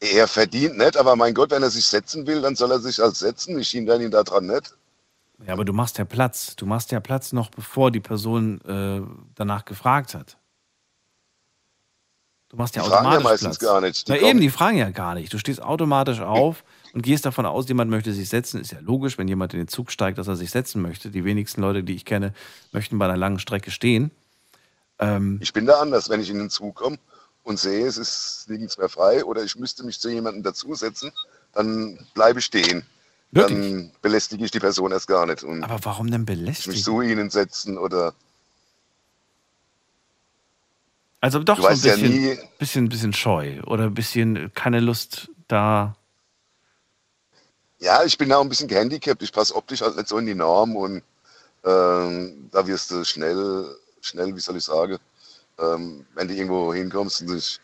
Er 0.00 0.28
verdient 0.28 0.78
nicht, 0.78 0.96
aber 0.96 1.16
mein 1.16 1.34
Gott, 1.34 1.50
wenn 1.50 1.62
er 1.62 1.70
sich 1.70 1.84
setzen 1.86 2.26
will, 2.26 2.40
dann 2.42 2.54
soll 2.54 2.70
er 2.70 2.78
sich 2.78 3.02
als 3.02 3.18
setzen. 3.18 3.58
Ich 3.58 3.70
hindere 3.70 4.02
ihn 4.02 4.10
daran 4.12 4.46
nicht. 4.46 4.74
Ja, 5.44 5.52
aber 5.52 5.64
du 5.64 5.72
machst 5.72 5.98
ja 5.98 6.04
Platz. 6.04 6.54
Du 6.54 6.66
machst 6.66 6.92
ja 6.92 7.00
Platz 7.00 7.32
noch 7.32 7.50
bevor 7.50 7.90
die 7.90 8.00
Person 8.00 8.60
äh, 8.62 9.02
danach 9.34 9.64
gefragt 9.64 10.14
hat. 10.14 10.36
Du 12.48 12.56
machst 12.56 12.76
ja 12.76 12.82
Die 12.82 12.88
fragen 12.88 13.04
ja 13.04 13.10
automatisch 13.10 13.24
meistens 13.42 13.58
Platz. 13.58 13.70
gar 13.70 13.80
nicht. 13.80 14.06
Die 14.08 14.12
Na 14.12 14.18
kommen- 14.18 14.30
eben, 14.30 14.40
die 14.40 14.50
fragen 14.50 14.78
ja 14.78 14.90
gar 14.90 15.14
nicht. 15.14 15.32
Du 15.32 15.38
stehst 15.38 15.60
automatisch 15.62 16.20
auf 16.20 16.62
und 16.98 17.02
gehst 17.02 17.24
davon 17.24 17.46
aus, 17.46 17.68
jemand 17.68 17.92
möchte 17.92 18.12
sich 18.12 18.28
setzen. 18.28 18.60
Ist 18.60 18.72
ja 18.72 18.80
logisch, 18.80 19.18
wenn 19.18 19.28
jemand 19.28 19.54
in 19.54 19.60
den 19.60 19.68
Zug 19.68 19.92
steigt, 19.92 20.18
dass 20.18 20.26
er 20.26 20.34
sich 20.34 20.50
setzen 20.50 20.82
möchte. 20.82 21.10
Die 21.12 21.24
wenigsten 21.24 21.60
Leute, 21.60 21.84
die 21.84 21.94
ich 21.94 22.04
kenne, 22.04 22.34
möchten 22.72 22.98
bei 22.98 23.04
einer 23.04 23.16
langen 23.16 23.38
Strecke 23.38 23.70
stehen. 23.70 24.10
Ähm, 24.98 25.38
Ich 25.40 25.52
bin 25.52 25.64
da 25.64 25.80
anders, 25.80 26.08
wenn 26.08 26.20
ich 26.20 26.28
in 26.28 26.40
den 26.40 26.50
Zug 26.50 26.74
komme 26.74 26.98
und 27.44 27.56
sehe, 27.60 27.86
es 27.86 27.98
ist 27.98 28.46
nirgends 28.48 28.78
mehr 28.78 28.88
frei 28.88 29.24
oder 29.24 29.44
ich 29.44 29.54
müsste 29.54 29.84
mich 29.84 30.00
zu 30.00 30.08
jemandem 30.10 30.42
dazusetzen, 30.42 31.12
dann 31.52 32.04
bleibe 32.14 32.40
ich 32.40 32.46
stehen. 32.46 32.82
Wirklich? 33.30 33.58
Dann 33.72 33.92
belästige 34.02 34.44
ich 34.44 34.50
die 34.50 34.58
Person 34.58 34.90
erst 34.90 35.06
gar 35.06 35.24
nicht 35.24 35.44
und 35.44 35.62
aber 35.62 35.78
warum 35.84 36.10
denn 36.10 36.22
ich 36.22 36.26
mich 36.28 36.36
belästigen? 36.40 36.78
zu 36.82 37.00
ihnen 37.00 37.30
setzen 37.30 37.78
oder 37.78 38.12
Also 41.20 41.38
doch 41.44 41.54
Du 41.56 41.62
so 41.62 41.68
ein 41.68 41.72
weißt 41.74 41.84
ja 41.84 41.92
bisschen, 41.94 42.38
bisschen, 42.58 42.88
bisschen 42.88 43.12
scheu 43.12 43.60
oder 43.66 43.84
ein 43.84 43.94
bisschen 43.94 44.52
keine 44.54 44.80
Lust 44.80 45.30
da. 45.46 45.94
Ja, 47.80 48.02
ich 48.04 48.18
bin 48.18 48.32
auch 48.32 48.40
ein 48.40 48.48
bisschen 48.48 48.68
gehandicapt. 48.68 49.22
Ich 49.22 49.32
passe 49.32 49.54
optisch 49.54 49.82
halt 49.82 49.96
nicht 49.96 50.08
so 50.08 50.18
in 50.18 50.26
die 50.26 50.34
Norm 50.34 50.74
und 50.76 51.02
ähm, 51.64 52.48
da 52.52 52.66
wirst 52.66 52.90
du 52.90 53.04
schnell, 53.04 53.76
schnell, 54.00 54.34
wie 54.34 54.40
soll 54.40 54.56
ich 54.56 54.64
sagen, 54.64 54.98
ähm, 55.58 56.04
wenn 56.14 56.28
du 56.28 56.34
irgendwo 56.34 56.72
hinkommst 56.72 57.22
und 57.22 57.28
dich, 57.28 57.60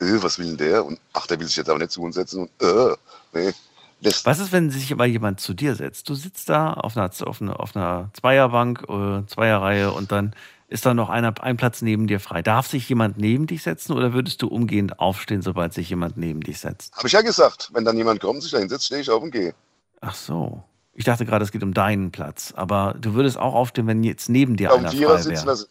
äh, 0.00 0.22
was 0.22 0.38
will 0.38 0.46
denn 0.46 0.56
der? 0.56 0.84
Und 0.84 1.00
ach, 1.12 1.26
der 1.26 1.38
will 1.38 1.46
sich 1.46 1.56
jetzt 1.56 1.68
aber 1.68 1.78
nicht 1.78 1.92
zu 1.92 2.02
uns 2.02 2.14
setzen 2.16 2.42
und 2.42 2.50
äh, 2.62 2.96
nee. 3.32 3.52
Das, 4.00 4.24
Was 4.24 4.38
ist, 4.38 4.52
wenn 4.52 4.70
sich 4.70 4.92
aber 4.92 5.06
jemand 5.06 5.40
zu 5.40 5.54
dir 5.54 5.74
setzt? 5.74 6.08
Du 6.08 6.14
sitzt 6.14 6.48
da 6.48 6.72
auf 6.72 6.96
einer, 6.96 7.10
auf 7.26 7.42
einer, 7.42 7.58
auf 7.58 7.74
einer 7.74 8.10
Zweierbank, 8.12 8.84
äh, 8.88 9.26
Zweierreihe 9.26 9.90
und 9.90 10.12
dann 10.12 10.34
ist 10.68 10.84
da 10.84 10.94
noch 10.94 11.08
einer, 11.08 11.34
ein 11.42 11.56
Platz 11.56 11.82
neben 11.82 12.06
dir 12.06 12.20
frei. 12.20 12.42
Darf 12.42 12.66
sich 12.66 12.88
jemand 12.88 13.18
neben 13.18 13.46
dich 13.46 13.62
setzen 13.62 13.92
oder 13.92 14.12
würdest 14.12 14.42
du 14.42 14.48
umgehend 14.48 15.00
aufstehen, 15.00 15.40
sobald 15.40 15.72
sich 15.72 15.88
jemand 15.88 16.18
neben 16.18 16.42
dich 16.42 16.60
setzt? 16.60 16.94
Habe 16.94 17.08
ich 17.08 17.14
ja 17.14 17.22
gesagt, 17.22 17.70
wenn 17.72 17.84
dann 17.84 17.96
jemand 17.96 18.20
kommt, 18.20 18.42
sich 18.42 18.52
da 18.52 18.58
hinsetzt, 18.58 18.86
stehe 18.86 19.00
ich 19.00 19.10
auf 19.10 19.22
und 19.22 19.30
gehe. 19.30 19.54
Ach 20.00 20.14
so. 20.14 20.62
Ich 20.92 21.04
dachte 21.04 21.24
gerade, 21.24 21.44
es 21.44 21.52
geht 21.52 21.62
um 21.62 21.72
deinen 21.72 22.10
Platz. 22.10 22.52
Aber 22.54 22.94
du 23.00 23.14
würdest 23.14 23.38
auch 23.38 23.54
aufstehen, 23.54 23.86
wenn 23.86 24.02
jetzt 24.02 24.28
neben 24.28 24.56
dir 24.56 24.72
Auf 24.72 24.78
einer 24.78 24.90
frei 24.90 24.98
wäre. 25.00 25.66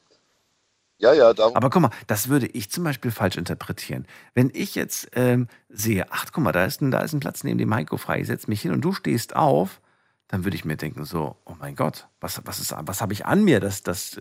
ja, 0.97 1.13
ja, 1.13 1.33
darum. 1.33 1.55
Aber 1.55 1.69
guck 1.69 1.81
mal, 1.83 1.91
das 2.07 2.29
würde 2.29 2.47
ich 2.47 2.71
zum 2.71 2.83
Beispiel 2.83 3.11
falsch 3.11 3.37
interpretieren. 3.37 4.07
Wenn 4.33 4.49
ich 4.53 4.73
jetzt 4.73 5.09
ähm, 5.13 5.47
sehe, 5.69 6.07
ach 6.09 6.25
guck 6.31 6.43
mal, 6.43 6.53
da 6.53 6.65
ist 6.65 6.81
ein, 6.81 6.89
da 6.89 7.01
ist 7.01 7.13
ein 7.13 7.19
Platz 7.19 7.43
neben 7.43 7.59
dem 7.59 7.73
Heiko 7.73 7.97
frei, 7.97 8.21
ich 8.21 8.27
setze 8.27 8.49
mich 8.49 8.61
hin 8.61 8.71
und 8.71 8.81
du 8.81 8.93
stehst 8.93 9.35
auf, 9.35 9.79
dann 10.27 10.43
würde 10.43 10.55
ich 10.55 10.65
mir 10.65 10.75
denken 10.75 11.05
so, 11.05 11.35
oh 11.45 11.55
mein 11.59 11.75
Gott, 11.75 12.07
was, 12.19 12.41
was, 12.45 12.59
ist, 12.59 12.73
was 12.77 13.01
habe 13.01 13.13
ich 13.13 13.25
an 13.25 13.43
mir, 13.43 13.59
dass, 13.59 13.81
dass, 13.83 14.17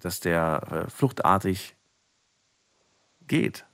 dass 0.00 0.20
der 0.20 0.86
äh, 0.86 0.90
fluchtartig 0.90 1.76
geht? 3.26 3.64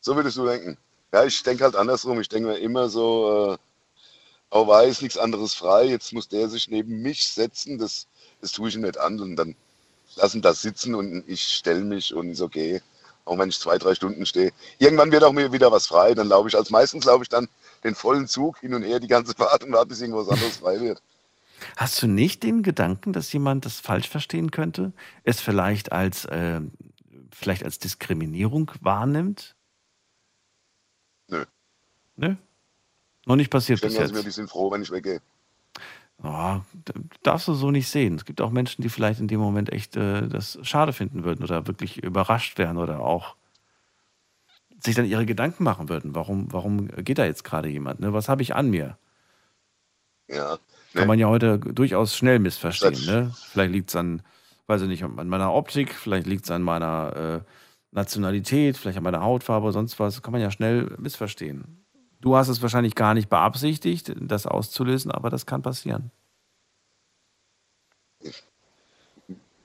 So 0.00 0.14
würdest 0.16 0.36
du 0.36 0.46
denken. 0.46 0.76
Ja, 1.12 1.24
ich 1.24 1.42
denke 1.42 1.64
halt 1.64 1.76
andersrum. 1.76 2.20
Ich 2.20 2.28
denke 2.28 2.48
mir 2.48 2.58
immer 2.58 2.88
so, 2.88 3.54
äh, 3.54 3.58
oh, 4.50 4.66
weiß 4.66 5.00
nichts 5.00 5.16
anderes 5.16 5.54
frei, 5.54 5.84
jetzt 5.86 6.12
muss 6.12 6.28
der 6.28 6.48
sich 6.48 6.68
neben 6.68 7.02
mich 7.02 7.28
setzen, 7.28 7.78
das, 7.78 8.06
das 8.40 8.52
tue 8.52 8.68
ich 8.68 8.74
ihm 8.74 8.82
nicht 8.82 8.98
an. 8.98 9.18
Und 9.20 9.36
dann 9.36 9.56
lassen 10.16 10.42
das 10.42 10.60
sitzen 10.60 10.94
und 10.94 11.24
ich 11.26 11.42
stelle 11.42 11.80
mich 11.80 12.14
und 12.14 12.30
ist 12.30 12.42
okay. 12.42 12.82
Auch 13.24 13.38
wenn 13.38 13.48
ich 13.48 13.58
zwei, 13.58 13.78
drei 13.78 13.94
Stunden 13.94 14.26
stehe. 14.26 14.52
Irgendwann 14.78 15.10
wird 15.10 15.24
auch 15.24 15.32
mir 15.32 15.50
wieder 15.50 15.72
was 15.72 15.86
frei, 15.86 16.12
dann 16.14 16.28
laufe 16.28 16.48
ich, 16.48 16.56
als 16.56 16.68
meistens 16.68 17.06
laufe 17.06 17.22
ich 17.22 17.30
dann 17.30 17.48
den 17.84 17.94
vollen 17.94 18.26
Zug 18.26 18.58
hin 18.58 18.74
und 18.74 18.82
her 18.82 18.98
die 18.98 19.08
ganze 19.08 19.34
Fahrt 19.34 19.64
und 19.64 19.72
warte, 19.72 19.88
bis 19.88 20.00
irgendwas 20.00 20.28
anderes 20.28 20.56
frei 20.56 20.80
wird. 20.80 21.02
Hast 21.76 22.02
du 22.02 22.06
nicht 22.06 22.42
den 22.42 22.62
Gedanken, 22.62 23.12
dass 23.12 23.32
jemand 23.32 23.64
das 23.64 23.80
falsch 23.80 24.08
verstehen 24.08 24.50
könnte? 24.50 24.92
Es 25.22 25.40
vielleicht 25.40 25.92
als, 25.92 26.24
äh, 26.24 26.60
vielleicht 27.30 27.64
als 27.64 27.78
Diskriminierung 27.78 28.70
wahrnimmt? 28.80 29.54
Nö. 31.28 31.44
Nö? 32.16 32.34
Noch 33.26 33.36
nicht 33.36 33.50
passiert 33.50 33.78
Ich 33.78 33.82
bis 33.82 33.92
also 33.98 34.12
jetzt. 34.12 34.14
mir, 34.14 34.24
die 34.24 34.30
sind 34.32 34.50
froh, 34.50 34.70
wenn 34.70 34.82
ich 34.82 34.90
weggehe. 34.90 35.20
Oh, 36.22 36.60
darfst 37.22 37.48
du 37.48 37.54
so 37.54 37.70
nicht 37.70 37.88
sehen. 37.88 38.14
Es 38.14 38.24
gibt 38.24 38.40
auch 38.40 38.50
Menschen, 38.50 38.82
die 38.82 38.88
vielleicht 38.88 39.20
in 39.20 39.28
dem 39.28 39.40
Moment 39.40 39.72
echt 39.72 39.96
äh, 39.96 40.28
das 40.28 40.58
schade 40.62 40.92
finden 40.92 41.24
würden 41.24 41.42
oder 41.42 41.66
wirklich 41.66 42.02
überrascht 42.02 42.56
wären 42.56 42.78
oder 42.78 43.00
auch 43.00 43.36
sich 44.84 44.94
dann 44.94 45.06
ihre 45.06 45.26
Gedanken 45.26 45.64
machen 45.64 45.88
würden. 45.88 46.14
Warum, 46.14 46.52
warum 46.52 46.88
geht 46.88 47.18
da 47.18 47.24
jetzt 47.24 47.44
gerade 47.44 47.68
jemand? 47.68 48.00
Ne? 48.00 48.12
Was 48.12 48.28
habe 48.28 48.42
ich 48.42 48.54
an 48.54 48.70
mir? 48.70 48.98
Ja. 50.28 50.58
Kann 50.92 51.02
Nee. 51.02 51.06
man 51.06 51.18
ja 51.18 51.26
heute 51.28 51.58
durchaus 51.58 52.16
schnell 52.16 52.38
missverstehen. 52.38 52.92
Das- 52.92 53.06
Ne? 53.06 53.34
Vielleicht 53.50 53.72
liegt 53.72 53.88
es 53.90 53.96
an, 53.96 54.22
weiß 54.66 54.82
ich 54.82 54.88
nicht, 54.88 55.02
an 55.02 55.28
meiner 55.28 55.52
Optik, 55.52 55.92
vielleicht 55.94 56.26
liegt 56.26 56.44
es 56.44 56.50
an 56.50 56.62
meiner 56.62 57.42
äh, 57.44 57.50
Nationalität, 57.90 58.76
vielleicht 58.76 58.98
an 58.98 59.04
meiner 59.04 59.22
Hautfarbe, 59.22 59.72
sonst 59.72 59.98
was. 59.98 60.22
Kann 60.22 60.32
man 60.32 60.40
ja 60.40 60.50
schnell 60.50 60.94
missverstehen. 60.98 61.84
Du 62.20 62.36
hast 62.36 62.48
es 62.48 62.62
wahrscheinlich 62.62 62.94
gar 62.94 63.12
nicht 63.14 63.28
beabsichtigt, 63.28 64.12
das 64.18 64.46
auszulösen, 64.46 65.10
aber 65.10 65.30
das 65.30 65.46
kann 65.46 65.62
passieren. 65.62 66.10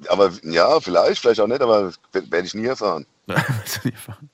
Aber 0.07 0.31
ja, 0.43 0.79
vielleicht, 0.79 1.19
vielleicht 1.21 1.39
auch 1.41 1.47
nicht, 1.47 1.61
aber 1.61 1.91
werde 2.13 2.47
ich 2.47 2.53
nie 2.53 2.65
erfahren. 2.65 3.05
Wirst 3.27 3.83
du 3.83 3.87
nie 3.89 3.93
erfahren. 3.93 4.29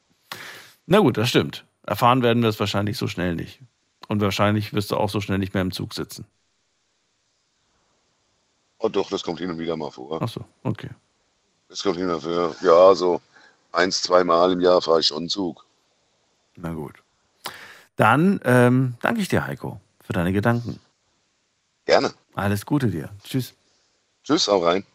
Na 0.86 1.00
gut, 1.00 1.18
das 1.18 1.30
stimmt. 1.30 1.66
Erfahren 1.84 2.22
werden 2.22 2.44
wir 2.44 2.50
es 2.50 2.60
wahrscheinlich 2.60 2.98
so 2.98 3.08
schnell 3.08 3.36
nicht. 3.36 3.60
Und 4.08 4.22
wahrscheinlich 4.22 4.74
wirst 4.74 4.92
du 4.92 4.98
auch 4.98 5.10
so 5.10 5.22
schnell 5.22 5.40
nicht 5.40 5.54
mehr 5.54 5.62
im 5.62 5.72
Zug 5.72 5.94
sitzen. 5.94 6.26
Oh 8.78 8.90
doch, 8.90 9.10
das 9.10 9.24
kommt 9.24 9.40
hin 9.40 9.50
und 9.50 9.58
wieder 9.58 9.76
mal 9.76 9.92
vor. 9.92 10.22
Ach 10.22 10.30
so, 10.30 10.46
okay. 10.64 10.90
Das 11.70 11.82
kommt 11.82 11.98
hin 11.98 12.10
und 12.10 12.24
wieder. 12.24 12.56
Ja, 12.62 12.94
so 12.94 13.22
eins, 13.72 14.02
zwei 14.02 14.24
Mal 14.24 14.52
im 14.52 14.62
Jahr 14.62 14.82
fahre 14.82 15.00
ich 15.00 15.08
schon 15.08 15.28
Zug. 15.28 15.66
Na 16.56 16.74
gut. 16.74 17.02
Dann 17.96 18.40
ähm, 18.44 18.96
danke 19.02 19.22
ich 19.22 19.28
dir, 19.28 19.46
Heiko, 19.46 19.80
für 20.02 20.14
deine 20.14 20.34
Gedanken. 20.34 20.80
Gerne. 21.86 22.14
Alles 22.34 22.66
Gute 22.66 22.88
dir. 22.88 23.10
Tschüss. 23.24 23.54
Tschüss, 24.24 24.50
auch 24.50 24.64
rein. 24.64 24.86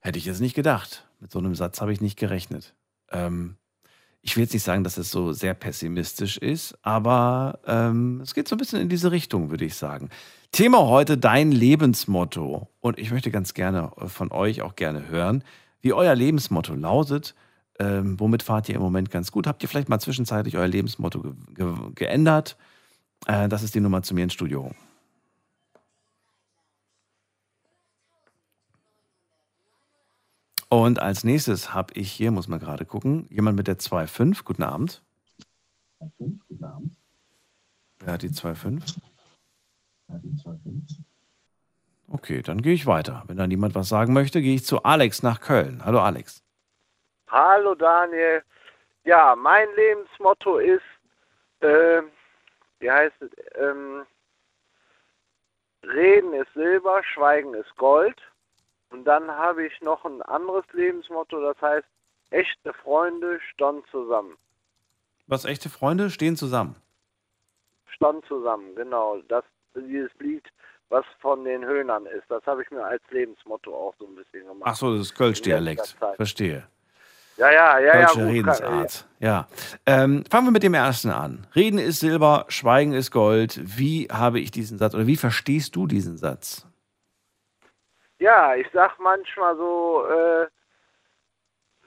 Hätte 0.00 0.18
ich 0.18 0.24
jetzt 0.24 0.40
nicht 0.40 0.54
gedacht. 0.54 1.04
Mit 1.20 1.32
so 1.32 1.38
einem 1.38 1.54
Satz 1.54 1.80
habe 1.80 1.92
ich 1.92 2.00
nicht 2.00 2.18
gerechnet. 2.18 2.74
Ähm, 3.10 3.56
ich 4.28 4.36
will 4.36 4.42
jetzt 4.42 4.52
nicht 4.52 4.62
sagen, 4.62 4.84
dass 4.84 4.98
es 4.98 5.10
so 5.10 5.32
sehr 5.32 5.54
pessimistisch 5.54 6.36
ist, 6.36 6.76
aber 6.82 7.60
ähm, 7.66 8.20
es 8.20 8.34
geht 8.34 8.46
so 8.46 8.56
ein 8.56 8.58
bisschen 8.58 8.78
in 8.78 8.90
diese 8.90 9.10
Richtung, 9.10 9.48
würde 9.48 9.64
ich 9.64 9.74
sagen. 9.74 10.10
Thema 10.52 10.86
heute 10.86 11.16
dein 11.16 11.50
Lebensmotto. 11.50 12.68
Und 12.80 12.98
ich 12.98 13.10
möchte 13.10 13.30
ganz 13.30 13.54
gerne 13.54 13.90
äh, 13.96 14.06
von 14.06 14.30
euch 14.30 14.60
auch 14.60 14.76
gerne 14.76 15.08
hören, 15.08 15.44
wie 15.80 15.94
euer 15.94 16.14
Lebensmotto 16.14 16.74
lautet. 16.74 17.34
Ähm, 17.78 18.20
womit 18.20 18.42
fahrt 18.42 18.68
ihr 18.68 18.74
im 18.74 18.82
Moment 18.82 19.10
ganz 19.10 19.32
gut? 19.32 19.46
Habt 19.46 19.62
ihr 19.62 19.68
vielleicht 19.70 19.88
mal 19.88 19.98
zwischenzeitlich 19.98 20.58
euer 20.58 20.68
Lebensmotto 20.68 21.22
ge 21.22 21.32
ge 21.54 21.74
geändert? 21.94 22.58
Äh, 23.26 23.48
das 23.48 23.62
ist 23.62 23.74
die 23.74 23.80
Nummer 23.80 24.02
zu 24.02 24.14
mir 24.14 24.24
ins 24.24 24.34
Studio. 24.34 24.72
Und 30.70 31.00
als 31.00 31.24
nächstes 31.24 31.72
habe 31.72 31.94
ich 31.94 32.12
hier, 32.12 32.30
muss 32.30 32.48
man 32.48 32.60
gerade 32.60 32.84
gucken, 32.84 33.26
jemand 33.30 33.56
mit 33.56 33.68
der 33.68 33.78
2.5. 33.78 34.44
Guten 34.44 34.62
Abend. 34.62 35.02
Guten 36.18 36.64
Abend. 36.64 36.96
Wer 38.00 38.12
hat 38.12 38.22
die 38.22 38.28
2.5? 38.28 38.98
Okay, 42.10 42.42
dann 42.42 42.62
gehe 42.62 42.74
ich 42.74 42.86
weiter. 42.86 43.24
Wenn 43.26 43.36
da 43.36 43.46
niemand 43.46 43.74
was 43.74 43.88
sagen 43.88 44.12
möchte, 44.12 44.40
gehe 44.40 44.54
ich 44.54 44.64
zu 44.64 44.82
Alex 44.82 45.22
nach 45.22 45.40
Köln. 45.40 45.84
Hallo 45.84 46.00
Alex. 46.00 46.42
Hallo 47.28 47.74
Daniel. 47.74 48.42
Ja, 49.04 49.36
mein 49.36 49.68
Lebensmotto 49.74 50.58
ist, 50.58 50.82
äh, 51.60 52.02
wie 52.78 52.90
heißt 52.90 53.14
es, 53.20 53.30
ähm, 53.54 54.04
Reden 55.82 56.32
ist 56.34 56.52
Silber, 56.54 57.02
Schweigen 57.04 57.54
ist 57.54 57.74
Gold. 57.76 58.20
Und 58.90 59.04
dann 59.04 59.30
habe 59.30 59.66
ich 59.66 59.80
noch 59.80 60.04
ein 60.04 60.22
anderes 60.22 60.64
Lebensmotto, 60.72 61.40
das 61.40 61.60
heißt, 61.60 61.86
echte 62.30 62.72
Freunde 62.72 63.38
stehen 63.52 63.82
zusammen. 63.90 64.36
Was 65.26 65.44
echte 65.44 65.68
Freunde 65.68 66.10
stehen 66.10 66.36
zusammen? 66.36 66.76
Stehen 67.86 68.22
zusammen, 68.26 68.74
genau. 68.74 69.18
Das 69.28 69.44
dieses 69.74 70.10
Lied, 70.18 70.44
was 70.88 71.04
von 71.20 71.44
den 71.44 71.64
Höhnern 71.64 72.06
ist, 72.06 72.24
das 72.28 72.44
habe 72.46 72.62
ich 72.62 72.70
mir 72.70 72.84
als 72.84 73.02
Lebensmotto 73.10 73.74
auch 73.74 73.94
so 73.98 74.06
ein 74.06 74.14
bisschen 74.14 74.46
gemacht. 74.46 74.64
Ach 74.64 74.76
so, 74.76 74.92
das 74.96 75.08
ist 75.08 75.14
Kölsch-Dialekt. 75.14 75.96
Verstehe. 76.16 76.66
Ja, 77.36 77.52
ja, 77.52 77.78
ja, 77.78 78.00
Deutsche 78.00 78.18
ja. 78.18 78.24
Gut, 78.24 78.34
Redensart. 78.34 79.06
Ja. 79.20 79.48
Ähm, 79.86 80.24
fangen 80.28 80.48
wir 80.48 80.50
mit 80.50 80.64
dem 80.64 80.74
ersten 80.74 81.10
an. 81.10 81.46
Reden 81.54 81.78
ist 81.78 82.00
Silber, 82.00 82.46
Schweigen 82.48 82.92
ist 82.92 83.12
Gold. 83.12 83.60
Wie 83.78 84.08
habe 84.10 84.40
ich 84.40 84.50
diesen 84.50 84.76
Satz 84.78 84.94
oder 84.94 85.06
wie 85.06 85.16
verstehst 85.16 85.76
du 85.76 85.86
diesen 85.86 86.16
Satz? 86.16 86.66
Ja, 88.18 88.54
ich 88.56 88.66
sag 88.72 88.98
manchmal 88.98 89.56
so, 89.56 90.04
äh, 90.06 90.48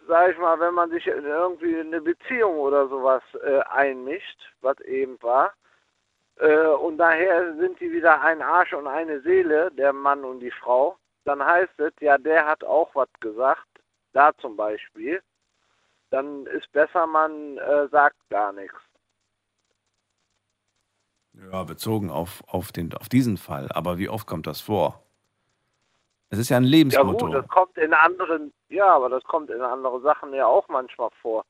sag 0.08 0.32
ich 0.32 0.38
mal, 0.38 0.60
wenn 0.60 0.74
man 0.74 0.90
sich 0.90 1.06
in 1.08 1.26
irgendwie 1.26 1.80
eine 1.80 2.02
Beziehung 2.02 2.58
oder 2.60 2.88
sowas 2.88 3.24
äh, 3.44 3.60
einmischt, 3.70 4.40
was 4.62 4.80
eben 4.82 5.22
war, 5.22 5.54
äh, 6.38 6.68
und 6.68 6.98
daher 6.98 7.56
sind 7.56 7.80
die 7.80 7.92
wieder 7.92 8.22
ein 8.22 8.42
Arsch 8.42 8.74
und 8.74 8.88
eine 8.88 9.22
Seele, 9.22 9.72
der 9.72 9.94
Mann 9.94 10.24
und 10.24 10.40
die 10.40 10.52
Frau, 10.52 10.98
dann 11.24 11.46
heißt 11.46 11.80
es, 11.80 11.94
ja, 12.00 12.18
der 12.18 12.48
hat 12.48 12.64
auch 12.64 12.96
was 12.96 13.10
gesagt, 13.20 13.68
da 14.14 14.32
zum 14.38 14.56
Beispiel, 14.56 15.22
dann 16.10 16.46
ist 16.48 16.72
besser, 16.72 17.06
man 17.08 17.58
äh, 17.58 17.88
sagt 17.90 18.18
gar 18.30 18.52
nichts. 18.54 18.78
Ja, 21.34 21.64
bezogen 21.64 22.10
auf, 22.10 22.44
auf, 22.48 22.72
den, 22.72 22.94
auf 22.94 23.08
diesen 23.08 23.38
Fall. 23.38 23.70
Aber 23.72 23.98
wie 23.98 24.10
oft 24.10 24.28
kommt 24.28 24.48
das 24.48 24.62
vor? 24.62 25.04
Es 26.32 26.40
ist 26.40 26.50
ja 26.50 26.58
ein 26.58 26.64
Lebensmotto. 26.64 27.28
Ja 27.28 27.34
gut, 27.34 27.44
das 27.44 27.48
kommt 27.50 27.78
in 27.78 27.94
anderen, 27.94 28.54
ja, 28.70 28.88
aber 28.88 29.10
das 29.10 29.24
kommt 29.26 29.50
in 29.50 29.62
anderen 29.62 30.02
Sachen 30.02 30.34
ja 30.34 30.46
auch 30.48 30.68
manchmal 30.70 31.10
vor, 31.22 31.46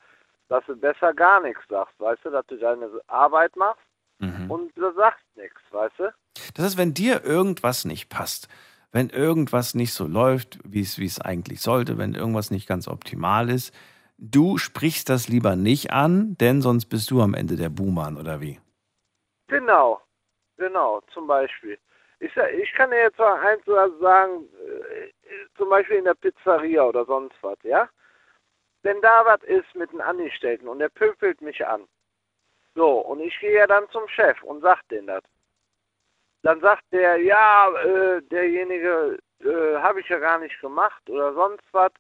dass 0.50 0.66
du 0.66 0.76
besser 0.76 1.14
gar 1.14 1.40
nichts 1.40 1.62
sagst, 1.70 1.94
weißt 2.00 2.26
du, 2.26 2.32
dass 2.32 2.46
du 2.48 2.58
deine 2.58 2.90
Arbeit 3.08 3.56
machst 3.56 3.82
Mhm. 4.20 4.52
und 4.52 4.78
du 4.78 4.92
sagst 4.94 5.26
nichts, 5.36 5.60
weißt 5.72 5.98
du? 5.98 6.14
Das 6.56 6.66
ist, 6.66 6.78
wenn 6.78 6.94
dir 6.94 7.24
irgendwas 7.24 7.86
nicht 7.86 8.10
passt, 8.10 8.50
wenn 8.92 9.10
irgendwas 9.10 9.74
nicht 9.74 9.94
so 9.94 10.06
läuft, 10.06 10.60
wie 10.64 10.82
es, 10.82 11.00
wie 11.00 11.06
es 11.06 11.20
eigentlich 11.22 11.62
sollte, 11.62 11.98
wenn 11.98 12.14
irgendwas 12.14 12.52
nicht 12.52 12.68
ganz 12.68 12.88
optimal 12.88 13.50
ist, 13.50 13.74
du 14.18 14.58
sprichst 14.58 15.10
das 15.10 15.28
lieber 15.28 15.56
nicht 15.56 15.92
an, 15.92 16.36
denn 16.40 16.62
sonst 16.62 16.86
bist 16.86 17.10
du 17.10 17.22
am 17.22 17.34
Ende 17.34 17.56
der 17.56 17.70
Buhmann, 17.70 18.18
oder 18.18 18.42
wie? 18.42 18.60
Genau, 19.48 20.02
genau, 20.58 21.02
zum 21.14 21.26
Beispiel. 21.28 21.80
Ich, 22.22 22.38
ich 22.38 22.72
kann 22.74 22.92
dir 22.92 23.00
jetzt 23.00 23.18
mal 23.18 23.40
eins 23.40 23.66
sagen, 23.66 24.48
äh, 24.68 25.12
zum 25.58 25.70
Beispiel 25.70 25.98
in 25.98 26.06
der 26.06 26.14
Pizzeria 26.14 26.84
oder 26.84 27.04
sonst 27.06 27.36
was, 27.42 27.58
ja? 27.64 27.90
Wenn 28.84 29.02
da 29.02 29.26
was 29.26 29.42
ist 29.44 29.74
mit 29.74 29.90
einem 29.90 30.02
Angestellten 30.02 30.68
und 30.68 30.78
der 30.78 30.90
pöpelt 30.90 31.42
mich 31.42 31.66
an, 31.66 31.88
so, 32.76 33.00
und 33.00 33.22
ich 33.22 33.38
gehe 33.40 33.58
ja 33.58 33.66
dann 33.66 33.90
zum 33.90 34.08
Chef 34.08 34.42
und 34.44 34.62
sag 34.62 34.88
den 34.90 35.08
das. 35.08 35.24
Dann 36.44 36.62
sagt 36.62 36.84
der, 36.92 37.18
ja, 37.18 37.72
äh, 37.82 38.22
derjenige 38.22 39.18
äh, 39.40 39.76
habe 39.78 40.02
ich 40.02 40.10
ja 40.10 40.20
gar 40.20 40.38
nicht 40.38 40.60
gemacht 40.62 41.10
oder 41.10 41.34
sonst 41.34 41.66
was. 41.72 41.92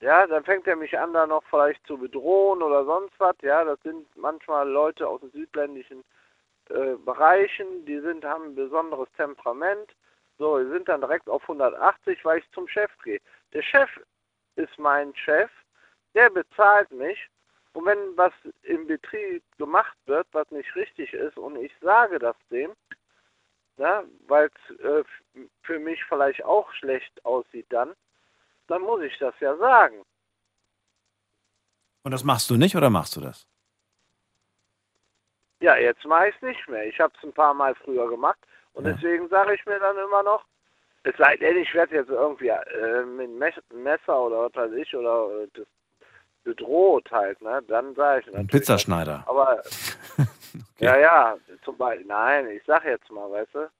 Ja, 0.00 0.26
dann 0.26 0.44
fängt 0.44 0.66
er 0.66 0.76
mich 0.76 0.98
an, 0.98 1.14
da 1.14 1.26
noch 1.26 1.44
vielleicht 1.48 1.84
zu 1.86 1.96
bedrohen 1.96 2.62
oder 2.62 2.84
sonst 2.84 3.18
was. 3.18 3.36
Ja, 3.40 3.64
das 3.64 3.80
sind 3.82 4.06
manchmal 4.16 4.68
Leute 4.68 5.08
aus 5.08 5.20
den 5.22 5.30
südländischen 5.30 6.04
äh, 6.70 6.96
Bereichen, 7.04 7.84
die 7.86 8.00
sind, 8.00 8.24
haben 8.24 8.46
ein 8.46 8.54
besonderes 8.54 9.08
Temperament. 9.16 9.94
So, 10.38 10.58
die 10.58 10.70
sind 10.70 10.88
dann 10.88 11.00
direkt 11.00 11.28
auf 11.28 11.42
180, 11.42 12.24
weil 12.24 12.38
ich 12.38 12.50
zum 12.52 12.68
Chef 12.68 12.90
gehe. 13.02 13.20
Der 13.52 13.62
Chef 13.62 13.88
ist 14.56 14.78
mein 14.78 15.14
Chef, 15.16 15.50
der 16.14 16.30
bezahlt 16.30 16.90
mich. 16.90 17.18
Und 17.72 17.86
wenn 17.86 18.16
was 18.16 18.32
im 18.62 18.86
Betrieb 18.86 19.42
gemacht 19.58 19.96
wird, 20.06 20.26
was 20.32 20.50
nicht 20.50 20.74
richtig 20.76 21.12
ist, 21.12 21.36
und 21.36 21.56
ich 21.56 21.72
sage 21.80 22.18
das 22.18 22.36
dem, 22.50 22.72
ja, 23.76 24.02
weil 24.26 24.48
es 24.48 24.80
äh, 24.80 25.04
für 25.62 25.78
mich 25.78 26.02
vielleicht 26.04 26.42
auch 26.44 26.72
schlecht 26.72 27.24
aussieht 27.24 27.66
dann, 27.68 27.94
dann 28.68 28.82
muss 28.82 29.02
ich 29.02 29.16
das 29.18 29.34
ja 29.40 29.56
sagen. 29.56 30.02
Und 32.02 32.12
das 32.12 32.24
machst 32.24 32.48
du 32.50 32.56
nicht 32.56 32.76
oder 32.76 32.88
machst 32.88 33.16
du 33.16 33.20
das? 33.20 33.46
Ja, 35.60 35.76
jetzt 35.76 36.04
mache 36.04 36.28
ich 36.28 36.36
es 36.36 36.42
nicht 36.42 36.68
mehr. 36.68 36.86
Ich 36.86 37.00
habe 37.00 37.12
es 37.16 37.24
ein 37.24 37.32
paar 37.32 37.54
Mal 37.54 37.74
früher 37.76 38.08
gemacht 38.08 38.38
und 38.74 38.84
Ja. 38.86 38.92
deswegen 38.92 39.28
sage 39.28 39.54
ich 39.54 39.64
mir 39.66 39.78
dann 39.78 39.96
immer 39.96 40.22
noch, 40.22 40.44
es 41.04 41.16
sei 41.16 41.36
denn, 41.36 41.56
ich 41.56 41.72
werde 41.72 41.94
jetzt 41.94 42.10
irgendwie 42.10 42.48
äh, 42.48 43.04
mit 43.04 43.28
einem 43.28 43.38
Mes- 43.38 43.74
Messer 43.74 44.20
oder 44.22 44.42
was 44.44 44.54
weiß 44.54 44.72
ich 44.72 44.94
oder 44.94 45.42
äh, 45.42 45.48
das 45.54 45.66
bedroht 46.44 47.10
halt, 47.10 47.40
ne? 47.40 47.62
Dann 47.68 47.94
sage 47.94 48.20
ich 48.20 48.26
Ein 48.28 48.32
natürlich. 48.34 48.50
Pizzaschneider. 48.50 49.24
Aber 49.26 49.62
ja, 50.78 50.96
ja, 50.98 51.36
zum 51.64 51.76
Beispiel, 51.78 52.06
nein, 52.06 52.48
ich 52.50 52.62
sag 52.66 52.84
jetzt 52.84 53.10
mal, 53.10 53.30
weißt 53.30 53.54
du, 53.54 53.70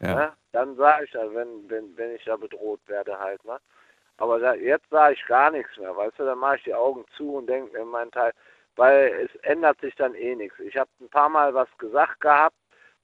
Ja. 0.00 0.14
ne? 0.14 0.32
dann 0.52 0.74
sage 0.76 1.04
ich 1.04 1.12
ja, 1.12 1.32
wenn, 1.32 1.68
wenn, 1.70 1.96
wenn 1.96 2.14
ich 2.16 2.24
da 2.24 2.36
bedroht 2.36 2.80
werde 2.86 3.18
halt, 3.18 3.44
ne? 3.44 3.58
Aber 4.16 4.38
da, 4.38 4.54
jetzt 4.54 4.88
sage 4.90 5.14
ich 5.14 5.24
gar 5.26 5.50
nichts 5.50 5.74
mehr, 5.78 5.96
weißt 5.96 6.18
du, 6.18 6.24
dann 6.24 6.38
mache 6.38 6.56
ich 6.56 6.64
die 6.64 6.74
Augen 6.74 7.04
zu 7.16 7.36
und 7.36 7.46
denke 7.46 7.72
mir 7.78 7.84
meinen 7.86 8.10
Teil, 8.10 8.32
weil 8.80 9.12
es 9.26 9.40
ändert 9.42 9.78
sich 9.82 9.94
dann 9.96 10.14
eh 10.14 10.34
nichts. 10.34 10.58
Ich 10.66 10.74
habe 10.78 10.88
ein 11.02 11.10
paar 11.10 11.28
Mal 11.28 11.52
was 11.52 11.68
gesagt 11.76 12.18
gehabt 12.20 12.56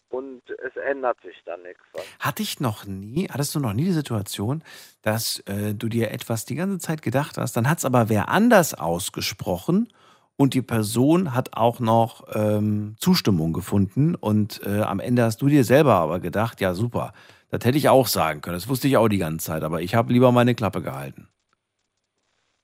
und 0.08 0.40
es 0.64 0.74
ändert 0.76 1.20
sich 1.20 1.36
dann 1.44 1.62
nichts. 1.62 1.82
Hatte 2.18 2.42
ich 2.42 2.60
noch 2.60 2.86
nie, 2.86 3.28
hattest 3.28 3.54
du 3.54 3.60
noch 3.60 3.74
nie 3.74 3.84
die 3.84 3.92
Situation, 3.92 4.64
dass 5.02 5.40
äh, 5.40 5.74
du 5.74 5.90
dir 5.90 6.12
etwas 6.12 6.46
die 6.46 6.54
ganze 6.54 6.78
Zeit 6.78 7.02
gedacht 7.02 7.36
hast, 7.36 7.58
dann 7.58 7.68
hat 7.68 7.76
es 7.78 7.84
aber 7.84 8.08
wer 8.08 8.30
anders 8.30 8.72
ausgesprochen 8.72 9.92
und 10.36 10.54
die 10.54 10.62
Person 10.62 11.34
hat 11.34 11.54
auch 11.54 11.78
noch 11.78 12.24
ähm, 12.34 12.96
Zustimmung 12.98 13.52
gefunden 13.52 14.14
und 14.14 14.62
äh, 14.64 14.80
am 14.80 14.98
Ende 14.98 15.24
hast 15.24 15.42
du 15.42 15.48
dir 15.48 15.64
selber 15.64 15.96
aber 15.96 16.20
gedacht, 16.20 16.62
ja 16.62 16.72
super, 16.72 17.12
das 17.50 17.66
hätte 17.66 17.76
ich 17.76 17.90
auch 17.90 18.06
sagen 18.06 18.40
können, 18.40 18.56
das 18.56 18.68
wusste 18.68 18.88
ich 18.88 18.96
auch 18.96 19.08
die 19.08 19.18
ganze 19.18 19.44
Zeit, 19.48 19.62
aber 19.62 19.82
ich 19.82 19.94
habe 19.94 20.10
lieber 20.10 20.32
meine 20.32 20.54
Klappe 20.54 20.80
gehalten. 20.80 21.28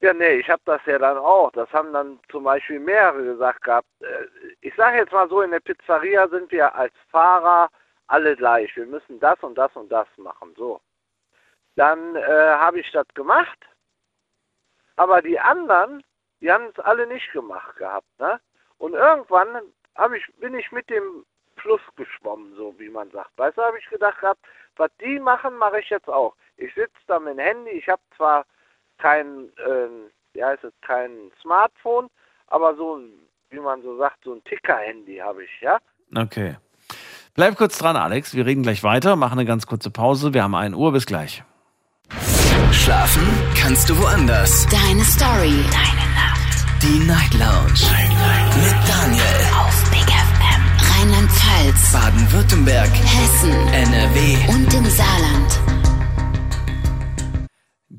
Ja, 0.03 0.13
nee, 0.13 0.35
ich 0.41 0.51
habe 0.51 0.63
das 0.65 0.81
ja 0.85 0.99
dann 0.99 1.17
auch. 1.17 1.53
Das 1.53 1.73
haben 1.73 1.93
dann 1.93 2.19
zum 2.29 2.43
Beispiel 2.43 2.81
mehrere 2.81 3.23
gesagt 3.23 3.63
gehabt. 3.63 3.87
Äh, 4.01 4.27
Ich 4.61 4.75
sage 4.75 4.99
jetzt 4.99 5.13
mal 5.13 5.29
so, 5.29 5.43
in 5.43 5.53
der 5.53 5.61
Pizzeria 5.61 6.29
sind 6.29 6.51
wir 6.51 6.75
als 6.75 6.93
Fahrer 7.11 7.71
alle 8.09 8.37
gleich. 8.37 8.75
Wir 8.77 8.87
müssen 8.87 9.21
das 9.21 9.39
und 9.43 9.55
das 9.57 9.75
und 9.77 9.91
das 9.93 10.09
machen. 10.17 10.55
So. 10.57 10.81
Dann 11.77 12.17
äh, 12.17 12.23
habe 12.25 12.81
ich 12.81 12.91
das 12.91 13.07
gemacht. 13.15 13.59
Aber 14.97 15.23
die 15.23 15.39
anderen, 15.39 16.03
die 16.41 16.51
haben 16.51 16.67
es 16.67 16.81
alle 16.81 17.07
nicht 17.07 17.31
gemacht 17.33 17.77
gehabt. 17.77 18.19
Ne? 18.19 18.41
Und 18.79 18.95
irgendwann 18.95 19.73
ich, 20.17 20.35
bin 20.39 20.55
ich 20.55 20.73
mit 20.73 20.91
dem 20.91 21.25
Fluss 21.59 21.81
geschwommen, 21.95 22.57
so 22.57 22.75
wie 22.77 22.89
man 22.89 23.09
sagt. 23.13 23.31
Weißt 23.37 23.57
du, 23.57 23.63
habe 23.63 23.79
ich 23.79 23.89
gedacht 23.89 24.19
gehabt, 24.21 24.45
was 24.75 24.91
die 25.01 25.21
machen, 25.21 25.57
mache 25.59 25.79
ich 25.79 25.91
jetzt 25.91 26.09
auch. 26.09 26.35
Ich 26.57 26.75
sitze 26.75 26.99
da 27.07 27.21
mit 27.21 27.35
dem 27.35 27.39
Handy. 27.39 27.71
Ich 27.71 27.89
habe 27.89 28.03
zwar 28.17 28.45
kein, 29.03 29.51
ähm, 29.69 30.11
wie 30.33 30.45
heißt 30.45 30.65
es, 30.65 30.73
kein 30.87 31.11
Smartphone, 31.43 32.09
aber 32.47 32.77
so 32.77 33.01
wie 33.51 33.61
man 33.61 33.83
so 33.83 33.97
sagt, 33.99 34.19
so 34.25 34.33
ein 34.35 34.43
Ticker-Handy 34.45 35.19
habe 35.19 35.45
ich, 35.45 35.51
ja? 35.61 35.79
Okay. 36.17 36.57
Bleib 37.35 37.57
kurz 37.57 37.79
dran, 37.79 37.97
Alex. 37.97 38.35
Wir 38.35 38.47
reden 38.47 38.63
gleich 38.63 38.83
weiter, 38.83 39.17
machen 39.17 39.39
eine 39.39 39.47
ganz 39.47 39.67
kurze 39.67 39.91
Pause. 39.91 40.35
Wir 40.35 40.43
haben 40.43 40.55
1 40.55 40.75
Uhr, 40.75 40.93
bis 40.93 41.07
gleich. 41.07 41.43
Schlafen 42.73 43.23
kannst 43.59 43.89
du 43.91 43.99
woanders. 43.99 44.67
Deine 44.69 45.05
Story. 45.05 45.65
Deine 45.71 46.07
Nacht. 46.15 46.83
Die 46.83 46.99
Night 47.07 47.35
Lounge. 47.35 47.85
Mit 48.57 48.89
Daniel. 48.89 49.39
Auf 49.61 49.91
Big 49.91 50.09
FM. 50.09 50.63
Rheinland-Pfalz. 50.93 51.93
Baden-Württemberg. 51.93 52.91
Hessen. 52.91 53.53
NRW. 53.73 54.53
Und 54.53 54.75
im 54.75 54.85
Saarland. 54.87 55.82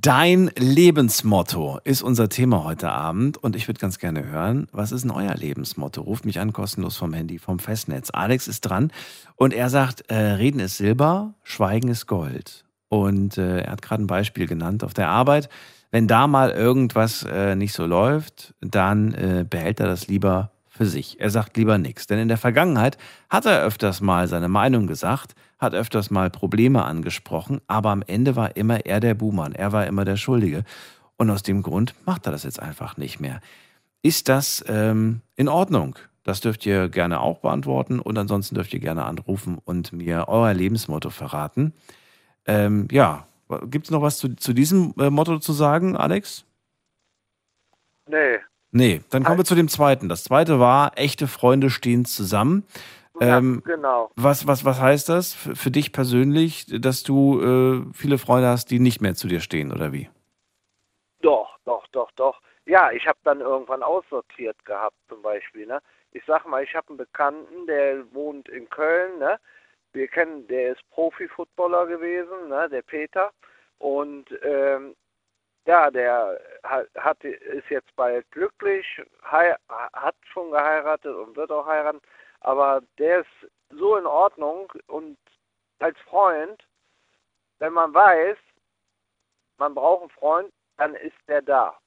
Dein 0.04 0.52
Lebensmotto 0.58 1.80
ist 1.86 2.02
unser 2.02 2.28
Thema 2.28 2.66
heute 2.66 2.92
Abend 2.92 3.38
und 3.38 3.56
ich 3.56 3.70
würde 3.70 3.80
ganz 3.80 4.00
gerne 4.00 4.26
hören, 4.26 4.68
was 4.74 4.92
ist 4.92 5.04
denn 5.04 5.12
euer 5.12 5.34
Lebensmotto? 5.34 6.02
Ruft 6.02 6.26
mich 6.26 6.42
an, 6.42 6.52
kostenlos 6.52 6.98
vom 6.98 7.14
Handy, 7.14 7.40
vom 7.40 7.58
Festnetz. 7.58 8.10
Alex 8.12 8.50
ist 8.50 8.60
dran 8.64 8.92
und 9.38 9.54
er 9.54 9.70
sagt, 9.70 10.12
äh, 10.12 10.16
Reden 10.16 10.60
ist 10.60 10.76
Silber, 10.76 11.36
Schweigen 11.44 11.88
ist 11.88 12.06
Gold. 12.06 12.66
Und 12.90 13.38
äh, 13.38 13.60
er 13.62 13.72
hat 13.72 13.82
gerade 13.82 14.04
ein 14.04 14.08
Beispiel 14.08 14.46
genannt 14.46 14.84
auf 14.84 14.94
der 14.94 15.08
Arbeit. 15.08 15.48
Wenn 15.90 16.10
da 16.10 16.28
mal 16.28 16.52
irgendwas 16.52 17.24
äh, 17.24 17.56
nicht 17.56 17.72
so 17.72 17.86
läuft, 17.86 18.54
dann 18.60 19.14
äh, 19.14 19.46
behält 19.50 19.80
er 19.80 19.88
das 19.88 20.10
lieber 20.10 20.52
für 20.68 20.86
sich. 20.86 21.22
Er 21.22 21.30
sagt 21.30 21.56
lieber 21.56 21.78
nichts. 21.78 22.08
Denn 22.08 22.20
in 22.20 22.28
der 22.28 22.38
Vergangenheit 22.38 22.98
hat 23.30 23.46
er 23.46 23.62
öfters 23.62 24.02
mal 24.02 24.28
seine 24.28 24.50
Meinung 24.50 24.86
gesagt, 24.86 25.34
hat 25.64 25.74
öfters 25.74 26.12
mal 26.12 26.30
Probleme 26.30 26.84
angesprochen, 26.84 27.60
aber 27.68 27.90
am 27.90 28.04
Ende 28.06 28.36
war 28.36 28.56
immer 28.56 28.86
er 28.86 29.00
der 29.00 29.16
Buhmann, 29.16 29.54
er 29.54 29.72
war 29.72 29.88
immer 29.88 30.06
der 30.06 30.18
Schuldige. 30.18 30.64
Und 31.18 31.30
aus 31.30 31.42
dem 31.42 31.64
Grund 31.64 31.96
macht 32.06 32.26
er 32.26 32.32
das 32.32 32.44
jetzt 32.44 32.62
einfach 32.62 32.98
nicht 32.98 33.20
mehr. 33.20 33.42
Ist 34.04 34.30
das 34.30 34.64
ähm, 34.68 35.22
in 35.36 35.48
Ordnung? 35.48 35.98
Das 36.24 36.42
dürft 36.42 36.66
ihr 36.66 36.90
gerne 36.90 37.20
auch 37.20 37.40
beantworten 37.40 38.00
und 38.00 38.18
ansonsten 38.18 38.56
dürft 38.56 38.74
ihr 38.74 38.80
gerne 38.80 39.06
anrufen 39.06 39.58
und 39.64 39.92
mir 39.92 40.26
euer 40.28 40.54
Lebensmotto 40.54 41.10
verraten. 41.10 41.74
Ähm, 42.46 42.88
ja, 42.92 43.28
gibt 43.66 43.88
es 43.88 43.92
noch 43.92 44.02
was 44.02 44.18
zu, 44.18 44.36
zu 44.36 44.54
diesem 44.54 44.94
äh, 44.98 45.10
Motto 45.10 45.40
zu 45.40 45.54
sagen, 45.54 45.98
Alex? 45.98 46.46
Nee. 48.08 48.40
Nee, 48.72 49.02
dann 49.10 49.24
kommen 49.24 49.38
wir 49.38 49.46
zu 49.46 49.56
dem 49.56 49.68
zweiten. 49.68 50.10
Das 50.10 50.24
zweite 50.24 50.60
war, 50.60 50.98
echte 50.98 51.28
Freunde 51.28 51.70
stehen 51.70 52.06
zusammen. 52.06 52.64
Ähm, 53.20 53.62
ja, 53.66 53.76
genau. 53.76 54.12
Was, 54.16 54.48
was, 54.48 54.66
was 54.66 54.82
heißt 54.82 55.10
das 55.10 55.34
für, 55.34 55.72
dich 55.72 55.92
persönlich, 55.92 56.66
dass 56.68 57.04
du 57.04 57.40
äh, 57.42 57.94
viele 57.94 58.18
Freunde 58.18 58.48
hast, 58.48 58.72
die 58.72 58.80
nicht 58.80 59.02
mehr 59.02 59.14
zu 59.14 59.28
dir 59.28 59.40
stehen, 59.40 59.72
oder 59.72 59.94
wie? 59.94 60.10
Doch, 61.22 61.58
doch, 61.66 61.86
doch, 61.92 62.12
doch. 62.12 62.42
Ja, 62.66 62.92
ich 62.92 63.06
habe 63.08 63.20
dann 63.24 63.42
irgendwann 63.42 63.84
aussortiert 63.84 64.64
gehabt, 64.66 64.96
zum 65.10 65.22
Beispiel. 65.22 65.68
Ne? 65.68 65.82
Ich 66.12 66.24
sag 66.26 66.46
mal, 66.48 66.64
ich 66.64 66.74
habe 66.76 66.90
einen 66.90 66.98
Bekannten, 66.98 67.68
der 67.68 68.12
wohnt 68.14 68.50
in 68.50 68.70
Köln. 68.70 69.20
Ne? 69.20 69.40
Wir 69.92 70.08
kennen, 70.08 70.48
der 70.48 70.74
ist 70.74 70.90
Profi-Footballer 70.92 71.86
gewesen, 71.88 72.50
ne? 72.50 72.68
der 72.70 72.82
Peter. 72.82 73.32
Und 73.80 74.26
ähm, 74.44 74.96
ja, 75.66 75.92
der 75.92 76.40
hat, 76.64 76.88
hat, 76.98 77.24
ist 77.24 77.70
jetzt 77.70 77.96
bald 77.96 78.30
glücklich, 78.32 78.86
hei, 79.30 79.56
hat 79.94 80.16
schon 80.32 80.52
geheiratet 80.52 81.16
und 81.16 81.36
wird 81.36 81.52
auch 81.52 81.66
heiraten. 81.66 82.02
Aber 82.44 82.82
der 82.98 83.22
ist 83.22 83.50
so 83.70 83.96
in 83.98 84.06
Ordnung 84.06 84.72
und 84.88 85.18
als 85.80 85.98
Freund, 86.00 86.64
wenn 87.60 87.74
man 87.74 87.94
weiß, 87.94 88.38
man 89.58 89.74
braucht 89.74 90.02
einen 90.02 90.10
Freund, 90.12 90.54
dann 90.78 90.96
ist 90.96 91.18
der 91.28 91.42
da. 91.42 91.78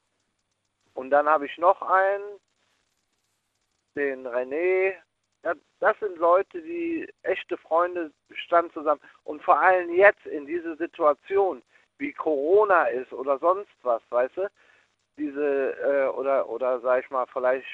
Und 0.94 1.10
dann 1.10 1.28
habe 1.28 1.46
ich 1.46 1.56
noch 1.58 1.80
einen, 1.82 2.40
den 3.94 4.26
René. 4.26 4.94
Ja, 5.44 5.54
das 5.80 5.98
sind 6.00 6.16
Leute, 6.16 6.60
die 6.62 7.08
echte 7.22 7.56
Freunde 7.58 8.10
standen 8.34 8.72
zusammen. 8.72 9.00
Und 9.24 9.42
vor 9.42 9.60
allem 9.60 9.90
jetzt 9.94 10.24
in 10.26 10.46
dieser 10.46 10.76
Situation, 10.76 11.62
wie 11.98 12.12
Corona 12.12 12.84
ist 12.86 13.12
oder 13.12 13.38
sonst 13.38 13.70
was, 13.82 14.02
weißt 14.10 14.36
du? 14.38 14.50
Diese, 15.18 15.72
äh, 15.80 16.08
oder, 16.08 16.48
oder 16.48 16.80
sag 16.80 17.04
ich 17.04 17.10
mal, 17.10 17.26
vielleicht, 17.26 17.66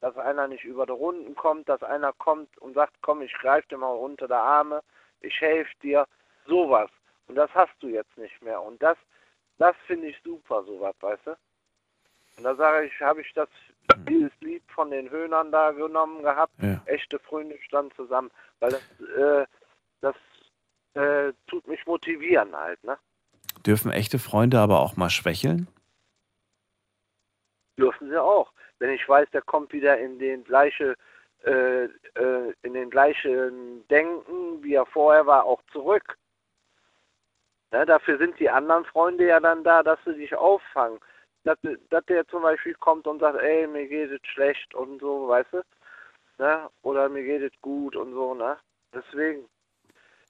dass 0.00 0.16
einer 0.16 0.46
nicht 0.48 0.64
über 0.64 0.86
die 0.86 0.92
Runden 0.92 1.34
kommt, 1.34 1.68
dass 1.68 1.82
einer 1.82 2.12
kommt 2.12 2.56
und 2.58 2.74
sagt, 2.74 2.94
komm, 3.00 3.22
ich 3.22 3.32
greife 3.34 3.68
dir 3.68 3.78
mal 3.78 3.92
unter 3.92 4.26
die 4.26 4.34
Arme, 4.34 4.82
ich 5.20 5.40
helfe 5.40 5.72
dir, 5.82 6.06
sowas. 6.46 6.90
Und 7.26 7.34
das 7.34 7.50
hast 7.54 7.72
du 7.80 7.88
jetzt 7.88 8.16
nicht 8.16 8.40
mehr. 8.42 8.62
Und 8.62 8.82
das, 8.82 8.96
das 9.58 9.74
finde 9.86 10.08
ich 10.08 10.16
super, 10.22 10.62
sowas, 10.64 10.94
weißt 11.00 11.26
du? 11.26 11.36
Und 12.36 12.44
da 12.44 12.54
sage 12.54 12.86
ich, 12.86 13.00
habe 13.00 13.22
ich 13.22 13.32
das, 13.34 13.48
dieses 14.08 14.32
Lied 14.40 14.62
von 14.68 14.90
den 14.90 15.10
Höhnern 15.10 15.50
da 15.50 15.72
genommen 15.72 16.22
gehabt, 16.22 16.52
Ja. 16.62 16.82
echte 16.84 17.18
Freunde 17.18 17.58
standen 17.62 17.94
zusammen, 17.96 18.30
weil 18.60 18.72
das, 18.72 19.08
äh, 19.16 19.46
das 20.02 20.14
äh, 20.94 21.32
tut 21.46 21.66
mich 21.66 21.84
motivieren 21.86 22.54
halt, 22.54 22.82
ne? 22.84 22.98
Dürfen 23.66 23.90
echte 23.90 24.18
Freunde 24.18 24.60
aber 24.60 24.80
auch 24.80 24.96
mal 24.96 25.10
schwächeln? 25.10 25.66
dürfen 27.78 28.08
sie 28.08 28.20
auch. 28.20 28.50
Wenn 28.78 28.90
ich 28.90 29.08
weiß, 29.08 29.28
der 29.30 29.42
kommt 29.42 29.72
wieder 29.72 29.98
in 29.98 30.18
den 30.18 30.44
gleiche, 30.44 30.96
äh, 31.44 31.84
äh, 31.84 32.54
in 32.62 32.74
den 32.74 32.90
gleichen 32.90 33.86
Denken, 33.88 34.62
wie 34.62 34.74
er 34.74 34.86
vorher 34.86 35.26
war, 35.26 35.44
auch 35.44 35.62
zurück. 35.72 36.16
Ne, 37.72 37.84
dafür 37.84 38.18
sind 38.18 38.38
die 38.38 38.50
anderen 38.50 38.84
Freunde 38.84 39.26
ja 39.26 39.40
dann 39.40 39.64
da, 39.64 39.82
dass 39.82 39.98
sie 40.04 40.14
dich 40.14 40.34
auffangen. 40.34 41.00
Dass, 41.44 41.58
dass 41.90 42.04
der 42.06 42.26
zum 42.28 42.42
Beispiel 42.42 42.74
kommt 42.74 43.06
und 43.06 43.20
sagt, 43.20 43.40
ey, 43.40 43.66
mir 43.66 43.86
geht 43.86 44.10
es 44.10 44.20
schlecht 44.26 44.74
und 44.74 45.00
so, 45.00 45.28
weißt 45.28 45.52
du? 45.52 45.62
Ne? 46.38 46.68
Oder 46.82 47.08
mir 47.08 47.22
geht 47.22 47.42
es 47.42 47.60
gut 47.60 47.96
und 47.96 48.12
so, 48.12 48.34
ne? 48.34 48.58
Deswegen. 48.92 49.48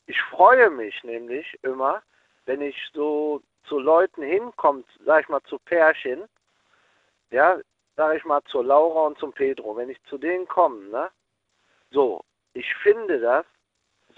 Ich 0.07 0.21
freue 0.23 0.71
mich 0.71 1.03
nämlich 1.03 1.59
immer, 1.63 2.03
wenn 2.45 2.61
ich 2.61 2.77
so 2.93 3.43
zu 3.65 3.81
Leuten 3.81 4.23
hinkomme, 4.23 4.85
sag 5.05 5.23
ich 5.23 5.29
mal 5.29 5.43
zu 5.43 5.59
Pärchen, 5.59 6.25
ja, 7.31 7.59
sag 7.97 8.17
ich 8.17 8.25
mal 8.25 8.43
zur 8.45 8.65
Laura 8.65 9.07
und 9.07 9.19
zum 9.19 9.33
Pedro, 9.33 9.77
wenn 9.77 9.91
ich 9.91 10.03
zu 10.05 10.19
denen 10.19 10.47
komme, 10.47 10.85
ne? 10.89 11.11
So, 11.91 12.25
ich 12.53 12.75
finde 12.77 13.21
das 13.21 13.45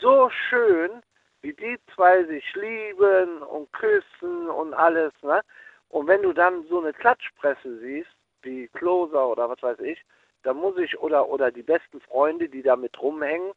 so 0.01 0.31
schön, 0.31 1.03
wie 1.43 1.53
die 1.53 1.79
zwei 1.95 2.25
sich 2.25 2.55
lieben 2.55 3.43
und 3.43 3.73
küssen 3.73 4.49
und 4.49 4.75
alles, 4.75 5.13
ne? 5.23 5.43
Und 5.89 6.07
wenn 6.07 6.23
du 6.23 6.33
dann 6.33 6.67
so 6.69 6.81
eine 6.81 6.93
Klatschpresse 6.93 7.79
siehst, 7.79 8.11
wie 8.43 8.69
Closer 8.69 9.29
oder 9.29 9.49
was 9.49 9.63
weiß 9.63 9.81
ich, 9.81 10.03
da 10.43 10.53
muss 10.53 10.77
ich, 10.79 10.99
oder, 10.99 11.29
oder 11.29 11.51
die 11.51 11.63
besten 11.63 12.01
Freunde, 12.01 12.49
die 12.49 12.63
da 12.63 12.77
mit 12.77 13.01
rumhängen, 13.01 13.53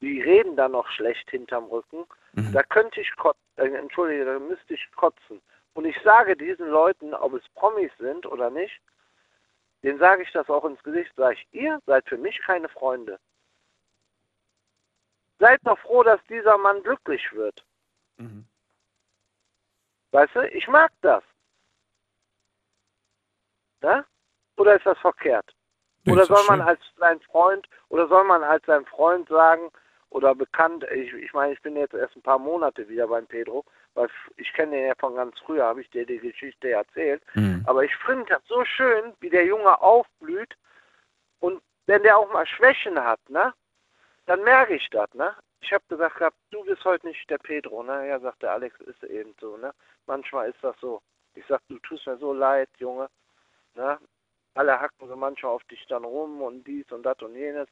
die 0.00 0.20
reden 0.20 0.56
dann 0.56 0.72
noch 0.72 0.88
schlecht 0.88 1.30
hinterm 1.30 1.64
Rücken, 1.64 2.04
da 2.52 2.62
könnte 2.62 3.00
ich 3.00 3.14
kotzen, 3.16 3.40
äh, 3.56 3.68
entschuldige, 3.68 4.24
da 4.24 4.38
müsste 4.38 4.74
ich 4.74 4.90
kotzen. 4.96 5.40
Und 5.74 5.84
ich 5.84 5.96
sage 6.02 6.36
diesen 6.36 6.68
Leuten, 6.68 7.14
ob 7.14 7.34
es 7.34 7.42
Promis 7.54 7.92
sind 7.98 8.26
oder 8.26 8.50
nicht, 8.50 8.80
denen 9.82 9.98
sage 9.98 10.22
ich 10.22 10.32
das 10.32 10.48
auch 10.48 10.64
ins 10.64 10.82
Gesicht, 10.82 11.12
sage 11.16 11.34
ich, 11.34 11.46
ihr 11.52 11.80
seid 11.86 12.08
für 12.08 12.18
mich 12.18 12.38
keine 12.40 12.68
Freunde. 12.68 13.18
Seid 15.38 15.60
doch 15.64 15.78
froh, 15.78 16.02
dass 16.02 16.20
dieser 16.28 16.58
Mann 16.58 16.82
glücklich 16.82 17.32
wird. 17.32 17.64
Weißt 20.10 20.34
du, 20.34 20.48
ich 20.48 20.68
mag 20.68 20.92
das. 21.00 21.24
Ne? 23.82 24.04
Oder 24.56 24.76
ist 24.76 24.84
das 24.84 24.98
verkehrt? 24.98 25.54
Nee, 26.04 26.12
oder 26.12 26.26
soll 26.26 26.44
man 26.46 26.60
als 26.60 26.80
sein 26.98 27.20
Freund, 27.20 27.66
oder 27.88 28.08
soll 28.08 28.24
man 28.24 28.42
als 28.42 28.64
sein 28.66 28.84
Freund 28.86 29.28
sagen, 29.28 29.70
oder 30.10 30.34
bekannt, 30.34 30.84
ich, 30.92 31.12
ich 31.14 31.32
meine, 31.32 31.52
ich 31.52 31.62
bin 31.62 31.76
jetzt 31.76 31.94
erst 31.94 32.16
ein 32.16 32.22
paar 32.22 32.38
Monate 32.38 32.88
wieder 32.88 33.06
beim 33.06 33.26
Pedro, 33.26 33.64
weil 34.00 34.10
ich 34.36 34.52
kenne 34.54 34.76
den 34.76 34.86
ja 34.86 34.94
von 34.98 35.14
ganz 35.14 35.38
früher, 35.40 35.64
habe 35.64 35.82
ich 35.82 35.90
dir 35.90 36.06
die 36.06 36.18
Geschichte 36.18 36.70
erzählt. 36.70 37.22
Mhm. 37.34 37.62
Aber 37.66 37.84
ich 37.84 37.94
finde 37.96 38.26
das 38.26 38.42
so 38.46 38.64
schön, 38.64 39.12
wie 39.20 39.30
der 39.30 39.44
Junge 39.44 39.80
aufblüht 39.80 40.56
und 41.40 41.62
wenn 41.86 42.02
der 42.02 42.18
auch 42.18 42.32
mal 42.32 42.46
Schwächen 42.46 42.98
hat, 43.02 43.20
ne, 43.28 43.52
dann 44.26 44.42
merke 44.42 44.74
ich 44.74 44.88
das, 44.90 45.12
ne. 45.14 45.34
Ich 45.62 45.72
habe 45.72 45.84
gesagt 45.88 46.16
gehabt, 46.16 46.36
du 46.50 46.64
bist 46.64 46.84
heute 46.84 47.06
nicht 47.06 47.28
der 47.28 47.38
Pedro, 47.38 47.82
ne. 47.82 48.08
Ja, 48.08 48.18
sagt 48.20 48.42
der 48.42 48.52
Alex, 48.52 48.78
ist 48.80 49.02
eben 49.04 49.34
so, 49.40 49.56
ne. 49.56 49.74
Manchmal 50.06 50.48
ist 50.50 50.62
das 50.62 50.76
so. 50.80 51.02
Ich 51.34 51.44
sag, 51.46 51.60
du 51.68 51.78
tust 51.80 52.06
mir 52.06 52.16
so 52.16 52.32
leid, 52.32 52.68
Junge, 52.78 53.08
ne. 53.74 53.98
Alle 54.54 54.80
hacken 54.80 55.08
so 55.08 55.16
manchmal 55.16 55.52
auf 55.52 55.64
dich 55.64 55.84
dann 55.88 56.04
rum 56.04 56.42
und 56.42 56.64
dies 56.66 56.90
und 56.90 57.02
das 57.02 57.20
und 57.20 57.34
jenes. 57.34 57.68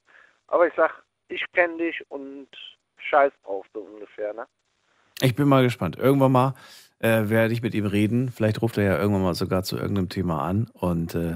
Aber 0.47 0.67
ich 0.67 0.75
sag, 0.75 1.03
ich 1.29 1.45
kenne 1.53 1.79
dich 1.79 2.05
und 2.11 2.49
scheiß 2.99 3.33
drauf, 3.45 3.67
so 3.73 3.81
ungefähr, 3.81 4.33
ne. 4.35 4.47
Ich 5.21 5.35
bin 5.35 5.49
mal 5.49 5.63
gespannt. 5.63 5.97
Irgendwann 5.97 6.33
mal 6.33 6.55
äh, 7.01 7.29
werde 7.29 7.53
ich 7.53 7.63
mit 7.63 7.75
ihm 7.75 7.87
reden. 7.87 8.31
Vielleicht 8.31 8.63
ruft 8.63 8.79
er 8.79 8.85
ja 8.85 8.99
irgendwann 8.99 9.23
mal 9.23 9.35
sogar 9.35 9.63
zu 9.63 9.77
irgendeinem 9.77 10.09
Thema 10.09 10.43
an 10.43 10.69
und 10.73 11.15
äh, 11.15 11.35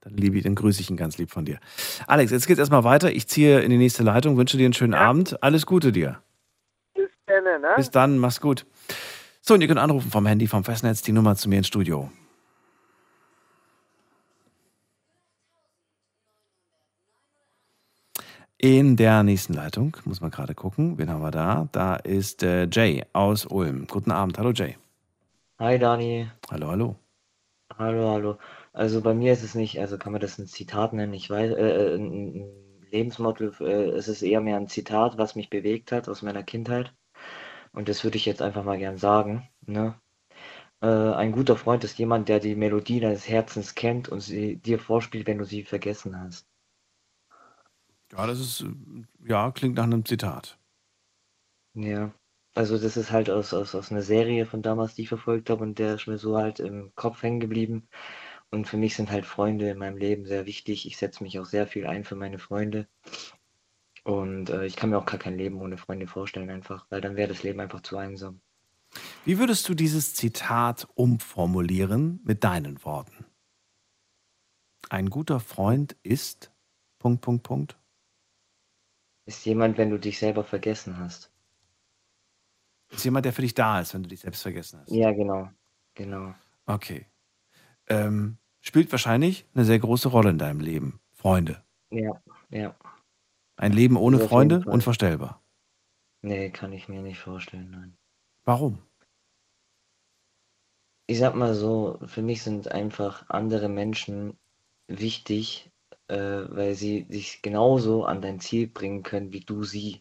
dann, 0.00 0.16
liebe 0.16 0.36
ich, 0.36 0.44
dann 0.44 0.54
grüße 0.54 0.80
ich 0.80 0.90
ihn 0.90 0.96
ganz 0.96 1.18
lieb 1.18 1.30
von 1.30 1.44
dir. 1.44 1.58
Alex, 2.06 2.30
jetzt 2.30 2.46
geht's 2.46 2.58
erstmal 2.58 2.84
weiter. 2.84 3.10
Ich 3.10 3.26
ziehe 3.26 3.60
in 3.60 3.70
die 3.70 3.78
nächste 3.78 4.02
Leitung, 4.02 4.36
wünsche 4.36 4.56
dir 4.56 4.66
einen 4.66 4.74
schönen 4.74 4.94
Abend. 4.94 5.42
Alles 5.42 5.66
Gute 5.66 5.92
dir. 5.92 6.18
Bis 6.94 7.10
dann, 7.26 7.44
ne. 7.44 7.72
Bis 7.76 7.90
dann, 7.90 8.18
mach's 8.18 8.40
gut. 8.40 8.66
So, 9.40 9.54
und 9.54 9.60
ihr 9.60 9.68
könnt 9.68 9.80
anrufen 9.80 10.10
vom 10.10 10.26
Handy, 10.26 10.46
vom 10.46 10.64
Festnetz, 10.64 11.02
die 11.02 11.12
Nummer 11.12 11.36
zu 11.36 11.48
mir 11.48 11.58
ins 11.58 11.66
Studio. 11.66 12.10
In 18.64 18.96
der 18.96 19.22
nächsten 19.24 19.52
Leitung, 19.52 19.94
muss 20.06 20.22
man 20.22 20.30
gerade 20.30 20.54
gucken, 20.54 20.96
wen 20.96 21.10
haben 21.10 21.20
wir 21.20 21.30
da? 21.30 21.68
Da 21.72 21.96
ist 21.96 22.42
äh, 22.42 22.66
Jay 22.72 23.04
aus 23.12 23.44
Ulm. 23.44 23.86
Guten 23.86 24.10
Abend, 24.10 24.38
hallo 24.38 24.52
Jay. 24.52 24.78
Hi 25.58 25.78
Dani. 25.78 26.30
Hallo, 26.50 26.68
hallo. 26.68 26.96
Hallo, 27.76 28.08
hallo. 28.08 28.38
Also 28.72 29.02
bei 29.02 29.12
mir 29.12 29.34
ist 29.34 29.42
es 29.42 29.54
nicht, 29.54 29.78
also 29.80 29.98
kann 29.98 30.12
man 30.12 30.22
das 30.22 30.38
ein 30.38 30.46
Zitat 30.46 30.94
nennen, 30.94 31.12
ich 31.12 31.28
weiß, 31.28 31.50
äh, 31.50 31.56
äh, 31.56 31.96
ein, 31.96 32.46
Lebensmotto, 32.90 33.50
äh, 33.62 33.90
es 33.90 34.08
ist 34.08 34.22
eher 34.22 34.40
mehr 34.40 34.56
ein 34.56 34.68
Zitat, 34.68 35.18
was 35.18 35.36
mich 35.36 35.50
bewegt 35.50 35.92
hat 35.92 36.08
aus 36.08 36.22
meiner 36.22 36.42
Kindheit. 36.42 36.94
Und 37.72 37.90
das 37.90 38.02
würde 38.02 38.16
ich 38.16 38.24
jetzt 38.24 38.40
einfach 38.40 38.64
mal 38.64 38.78
gern 38.78 38.96
sagen. 38.96 39.46
Ne? 39.66 39.94
Äh, 40.80 40.86
ein 40.86 41.32
guter 41.32 41.56
Freund 41.56 41.84
ist 41.84 41.98
jemand, 41.98 42.30
der 42.30 42.40
die 42.40 42.54
Melodie 42.56 43.00
deines 43.00 43.28
Herzens 43.28 43.74
kennt 43.74 44.08
und 44.08 44.20
sie 44.20 44.56
dir 44.56 44.78
vorspielt, 44.78 45.26
wenn 45.26 45.36
du 45.36 45.44
sie 45.44 45.64
vergessen 45.64 46.18
hast. 46.18 46.46
Ja, 48.16 48.26
das 48.26 48.40
ist, 48.40 48.60
äh, 48.62 49.28
ja, 49.28 49.50
klingt 49.50 49.76
nach 49.76 49.84
einem 49.84 50.04
Zitat. 50.04 50.58
Ja. 51.74 52.12
Also 52.56 52.78
das 52.78 52.96
ist 52.96 53.10
halt 53.10 53.30
aus, 53.30 53.52
aus, 53.52 53.74
aus 53.74 53.90
einer 53.90 54.02
Serie 54.02 54.46
von 54.46 54.62
damals, 54.62 54.94
die 54.94 55.02
ich 55.02 55.08
verfolgt 55.08 55.50
habe 55.50 55.64
und 55.64 55.78
der 55.80 55.96
ist 55.96 56.06
mir 56.06 56.18
so 56.18 56.36
halt 56.36 56.60
im 56.60 56.92
Kopf 56.94 57.22
hängen 57.22 57.40
geblieben. 57.40 57.88
Und 58.50 58.68
für 58.68 58.76
mich 58.76 58.94
sind 58.94 59.10
halt 59.10 59.26
Freunde 59.26 59.70
in 59.70 59.78
meinem 59.78 59.96
Leben 59.96 60.26
sehr 60.26 60.46
wichtig. 60.46 60.86
Ich 60.86 60.96
setze 60.96 61.24
mich 61.24 61.40
auch 61.40 61.46
sehr 61.46 61.66
viel 61.66 61.86
ein 61.86 62.04
für 62.04 62.14
meine 62.14 62.38
Freunde. 62.38 62.86
Und 64.04 64.50
äh, 64.50 64.66
ich 64.66 64.76
kann 64.76 64.90
mir 64.90 64.98
auch 64.98 65.06
gar 65.06 65.18
kein 65.18 65.36
Leben 65.36 65.60
ohne 65.60 65.78
Freunde 65.78 66.06
vorstellen, 66.06 66.50
einfach, 66.50 66.86
weil 66.90 67.00
dann 67.00 67.16
wäre 67.16 67.28
das 67.28 67.42
Leben 67.42 67.58
einfach 67.58 67.80
zu 67.80 67.96
einsam. 67.96 68.40
Wie 69.24 69.38
würdest 69.38 69.68
du 69.68 69.74
dieses 69.74 70.14
Zitat 70.14 70.86
umformulieren 70.94 72.20
mit 72.22 72.44
deinen 72.44 72.84
Worten? 72.84 73.24
Ein 74.90 75.10
guter 75.10 75.40
Freund 75.40 75.96
ist. 76.04 76.52
Punkt, 77.00 77.22
Punkt, 77.22 77.42
Punkt. 77.42 77.78
Ist 79.26 79.44
jemand, 79.46 79.78
wenn 79.78 79.90
du 79.90 79.98
dich 79.98 80.18
selber 80.18 80.44
vergessen 80.44 80.98
hast. 80.98 81.32
Ist 82.90 83.04
jemand, 83.04 83.24
der 83.24 83.32
für 83.32 83.42
dich 83.42 83.54
da 83.54 83.80
ist, 83.80 83.94
wenn 83.94 84.02
du 84.02 84.08
dich 84.08 84.20
selbst 84.20 84.42
vergessen 84.42 84.80
hast. 84.80 84.90
Ja, 84.90 85.12
genau. 85.12 85.50
Genau. 85.94 86.34
Okay. 86.66 87.06
Ähm, 87.86 88.38
spielt 88.60 88.90
wahrscheinlich 88.92 89.46
eine 89.54 89.64
sehr 89.64 89.78
große 89.78 90.08
Rolle 90.08 90.30
in 90.30 90.38
deinem 90.38 90.60
Leben. 90.60 91.00
Freunde. 91.12 91.64
Ja, 91.90 92.20
ja. 92.50 92.76
Ein 93.56 93.72
Leben 93.72 93.96
ohne 93.96 94.16
auf 94.16 94.28
Freunde? 94.28 94.62
Unvorstellbar. 94.66 95.42
Nee, 96.22 96.50
kann 96.50 96.72
ich 96.72 96.88
mir 96.88 97.02
nicht 97.02 97.18
vorstellen, 97.18 97.70
nein. 97.70 97.96
Warum? 98.44 98.78
Ich 101.06 101.18
sag 101.18 101.34
mal 101.34 101.54
so, 101.54 101.98
für 102.06 102.22
mich 102.22 102.42
sind 102.42 102.72
einfach 102.72 103.28
andere 103.28 103.68
Menschen 103.68 104.38
wichtig, 104.88 105.70
äh, 106.08 106.16
weil 106.16 106.74
sie 106.74 107.04
dich 107.04 107.42
genauso 107.42 108.04
an 108.04 108.20
dein 108.20 108.40
Ziel 108.40 108.66
bringen 108.66 109.02
können, 109.02 109.32
wie 109.32 109.40
du 109.40 109.64
sie. 109.64 110.00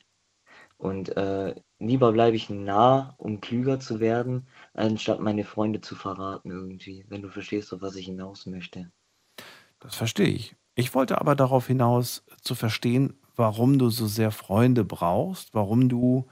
Und 0.77 1.15
äh, 1.15 1.55
lieber 1.79 2.11
bleibe 2.11 2.35
ich 2.35 2.49
nah, 2.49 3.13
um 3.17 3.39
klüger 3.39 3.79
zu 3.79 3.99
werden, 3.99 4.47
anstatt 4.73 5.19
meine 5.19 5.45
Freunde 5.45 5.79
zu 5.79 5.95
verraten 5.95 6.51
irgendwie, 6.51 7.05
wenn 7.07 7.21
du 7.21 7.29
verstehst, 7.29 7.73
auf 7.73 7.81
was 7.81 7.95
ich 7.95 8.05
hinaus 8.05 8.45
möchte. 8.45 8.91
Das 9.79 9.95
verstehe 9.95 10.27
ich. 10.27 10.55
Ich 10.75 10.93
wollte 10.93 11.21
aber 11.21 11.35
darauf 11.35 11.67
hinaus 11.67 12.25
zu 12.41 12.55
verstehen, 12.55 13.13
warum 13.35 13.79
du 13.79 13.89
so 13.89 14.07
sehr 14.07 14.31
Freunde 14.31 14.83
brauchst, 14.83 15.53
warum 15.53 15.87
du, 15.87 16.27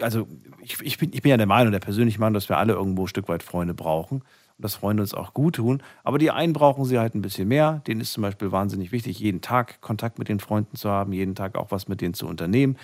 also 0.00 0.26
ich, 0.62 0.80
ich, 0.80 0.98
bin, 0.98 1.12
ich 1.12 1.22
bin 1.22 1.30
ja 1.30 1.36
der 1.36 1.46
Meinung, 1.46 1.72
der 1.72 1.80
persönlichen 1.80 2.20
Meinung, 2.20 2.34
dass 2.34 2.48
wir 2.48 2.58
alle 2.58 2.74
irgendwo 2.74 3.04
ein 3.04 3.08
Stück 3.08 3.28
weit 3.28 3.42
Freunde 3.42 3.74
brauchen 3.74 4.22
und 4.58 4.64
dass 4.64 4.74
Freunde 4.74 5.02
uns 5.02 5.14
auch 5.14 5.34
gut 5.34 5.56
tun. 5.56 5.82
Aber 6.04 6.18
die 6.18 6.30
einen 6.30 6.52
brauchen 6.52 6.84
sie 6.84 6.98
halt 6.98 7.14
ein 7.14 7.22
bisschen 7.22 7.48
mehr. 7.48 7.82
Denen 7.86 8.00
ist 8.00 8.12
zum 8.12 8.22
Beispiel 8.22 8.52
wahnsinnig 8.52 8.92
wichtig, 8.92 9.18
jeden 9.18 9.40
Tag 9.40 9.80
Kontakt 9.80 10.18
mit 10.18 10.28
den 10.28 10.40
Freunden 10.40 10.76
zu 10.76 10.90
haben, 10.90 11.12
jeden 11.12 11.34
Tag 11.34 11.56
auch 11.56 11.70
was 11.70 11.88
mit 11.88 12.00
denen 12.00 12.14
zu 12.14 12.26
unternehmen. 12.26 12.76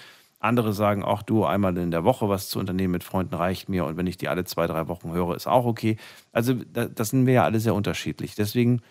Andere 0.42 0.72
sagen 0.72 1.04
auch, 1.04 1.22
du, 1.22 1.44
einmal 1.44 1.76
in 1.78 1.92
der 1.92 2.04
Woche 2.04 2.28
was 2.28 2.48
zu 2.48 2.58
unternehmen 2.58 2.92
mit 2.92 3.04
Freunden 3.04 3.34
reicht 3.34 3.68
mir 3.68 3.84
und 3.84 3.96
wenn 3.96 4.08
ich 4.08 4.16
die 4.16 4.28
alle 4.28 4.44
zwei, 4.44 4.66
drei 4.66 4.88
Wochen 4.88 5.12
höre, 5.12 5.36
ist 5.36 5.46
auch 5.46 5.64
okay. 5.64 5.96
Also 6.32 6.54
da, 6.54 6.86
das 6.86 7.10
sind 7.10 7.26
wir 7.26 7.34
ja 7.34 7.44
alle 7.44 7.60
sehr 7.60 7.74
unterschiedlich. 7.74 8.34
Deswegen 8.34 8.82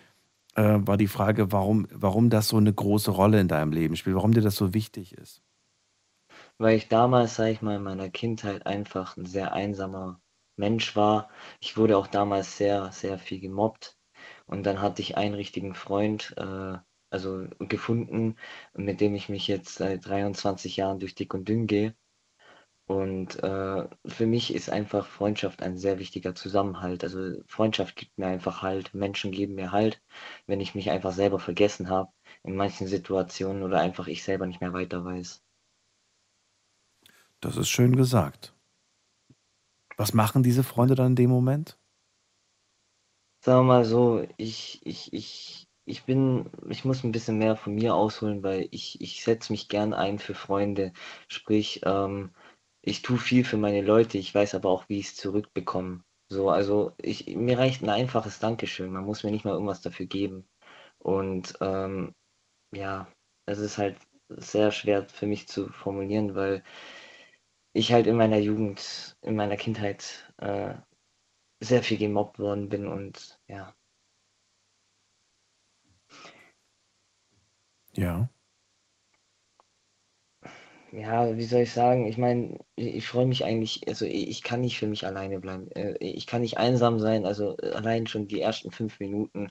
äh, 0.56 0.80
war 0.80 0.96
die 0.96 1.08
Frage, 1.08 1.52
warum, 1.52 1.88
warum 1.92 2.30
das 2.30 2.48
so 2.48 2.58
eine 2.58 2.74
große 2.74 3.12
Rolle 3.12 3.40
in 3.42 3.50
deinem 3.50 3.74
Leben 3.74 3.98
spielt, 3.98 4.16
warum 4.16 4.34
dir 4.34 4.42
das 4.42 4.56
so 4.56 4.74
wichtig 4.74 5.14
ist. 5.18 5.42
Weil 6.58 6.78
ich 6.78 6.88
damals, 6.88 7.36
sag 7.36 7.48
ich 7.48 7.62
mal, 7.62 7.76
in 7.76 7.84
meiner 7.84 8.10
Kindheit 8.10 8.66
einfach 8.66 9.18
ein 9.18 9.26
sehr 9.26 9.52
einsamer 9.54 10.22
Mensch 10.62 10.96
war. 10.96 11.30
Ich 11.62 11.78
wurde 11.78 11.98
auch 11.98 12.08
damals 12.08 12.58
sehr, 12.58 12.92
sehr 12.94 13.20
viel 13.20 13.42
gemobbt. 13.42 13.98
Und 14.48 14.64
dann 14.66 14.82
hatte 14.82 15.02
ich 15.02 15.18
einen 15.18 15.36
richtigen 15.36 15.76
Freund, 15.76 16.34
äh, 16.38 16.78
also 17.12 17.48
gefunden, 17.60 18.38
mit 18.76 19.02
dem 19.02 19.16
ich 19.16 19.30
mich 19.30 19.48
jetzt 19.48 19.76
seit 19.76 20.06
23 20.08 20.78
Jahren 20.78 21.00
durch 21.00 21.16
dick 21.16 21.34
und 21.34 21.50
dünn 21.50 21.68
gehe. 21.68 21.96
Und 22.88 23.42
äh, 23.44 23.88
für 24.06 24.28
mich 24.28 24.54
ist 24.54 24.70
einfach 24.70 25.08
Freundschaft 25.08 25.64
ein 25.64 25.78
sehr 25.78 25.98
wichtiger 26.00 26.36
Zusammenhalt. 26.36 27.04
Also 27.04 27.42
Freundschaft 27.48 27.96
gibt 27.96 28.18
mir 28.20 28.28
einfach 28.28 28.62
Halt, 28.62 28.94
Menschen 28.94 29.32
geben 29.32 29.56
mir 29.56 29.72
Halt, 29.72 30.02
wenn 30.48 30.60
ich 30.62 30.76
mich 30.76 30.92
einfach 30.92 31.14
selber 31.14 31.40
vergessen 31.40 31.90
habe 31.90 32.12
in 32.44 32.56
manchen 32.56 32.88
Situationen 32.88 33.64
oder 33.64 33.80
einfach 33.80 34.08
ich 34.08 34.24
selber 34.24 34.46
nicht 34.46 34.62
mehr 34.62 34.74
weiter 34.74 35.04
weiß. 35.06 35.42
Das 37.42 37.58
ist 37.58 37.70
schön 37.70 37.96
gesagt. 37.96 38.54
Was 40.02 40.16
machen 40.16 40.42
diese 40.42 40.64
Freunde 40.64 40.96
dann 40.96 41.12
in 41.12 41.16
dem 41.16 41.30
Moment? 41.30 41.78
Sagen 43.46 43.60
wir 43.60 43.74
mal 43.74 43.86
so, 43.86 44.26
ich, 44.38 44.84
ich, 44.84 45.14
ich, 45.14 45.68
ich 45.86 46.06
bin, 46.06 46.50
ich 46.70 46.86
muss 46.86 47.04
ein 47.04 47.12
bisschen 47.12 47.38
mehr 47.38 47.56
von 47.56 47.76
mir 47.76 47.94
ausholen, 47.94 48.42
weil 48.42 48.68
ich, 48.72 49.00
ich 49.00 49.24
setze 49.24 49.54
mich 49.54 49.70
gern 49.70 49.94
ein 49.94 50.18
für 50.18 50.34
Freunde. 50.34 50.92
Sprich, 51.28 51.82
ähm, 51.86 52.32
ich 52.82 53.04
tue 53.04 53.20
viel 53.20 53.46
für 53.46 53.58
meine 53.58 53.84
Leute, 53.84 54.18
ich 54.18 54.34
weiß 54.34 54.56
aber 54.56 54.72
auch, 54.72 54.90
wie 54.90 54.98
ich 54.98 55.10
es 55.10 55.16
zurückbekomme. 55.18 56.04
So, 56.30 56.50
also 56.50 56.94
ich, 56.98 57.28
mir 57.36 57.60
reicht 57.60 57.84
ein 57.84 57.90
einfaches 57.90 58.40
Dankeschön. 58.40 58.92
Man 58.92 59.06
muss 59.06 59.24
mir 59.24 59.30
nicht 59.30 59.46
mal 59.46 59.54
irgendwas 59.54 59.82
dafür 59.82 60.08
geben. 60.08 60.48
Und 60.98 61.54
ähm, 61.62 62.16
ja, 62.74 63.08
es 63.46 63.60
ist 63.60 63.78
halt 63.78 63.98
sehr 64.30 64.72
schwer 64.72 65.08
für 65.08 65.28
mich 65.28 65.48
zu 65.48 65.70
formulieren, 65.70 66.34
weil 66.34 66.64
ich 67.74 67.94
halt 67.94 68.08
in 68.08 68.16
meiner 68.18 68.38
Jugend, 68.40 69.18
in 69.22 69.36
meiner 69.36 69.58
Kindheit 69.58 70.34
äh, 70.38 70.76
sehr 71.62 71.84
viel 71.84 71.98
gemobbt 72.00 72.40
worden 72.40 72.70
bin 72.70 72.88
und 72.88 73.40
ja. 73.48 73.76
Ja. 77.94 78.30
Ja, 80.92 81.38
wie 81.38 81.44
soll 81.46 81.62
ich 81.62 81.72
sagen? 81.72 82.06
Ich 82.08 82.18
meine, 82.18 82.60
ich, 82.76 82.96
ich 82.96 83.08
freue 83.08 83.26
mich 83.26 83.46
eigentlich, 83.46 83.88
also 83.88 84.06
ich, 84.06 84.28
ich 84.28 84.44
kann 84.44 84.60
nicht 84.62 84.78
für 84.78 84.88
mich 84.88 85.06
alleine 85.06 85.40
bleiben. 85.40 85.72
Äh, 85.72 85.96
Ich 86.00 86.28
kann 86.28 86.42
nicht 86.42 86.58
einsam 86.58 87.00
sein, 87.00 87.26
also 87.26 87.56
allein 87.58 88.08
schon 88.08 88.28
die 88.28 88.42
ersten 88.42 88.72
fünf 88.72 89.00
Minuten. 89.00 89.50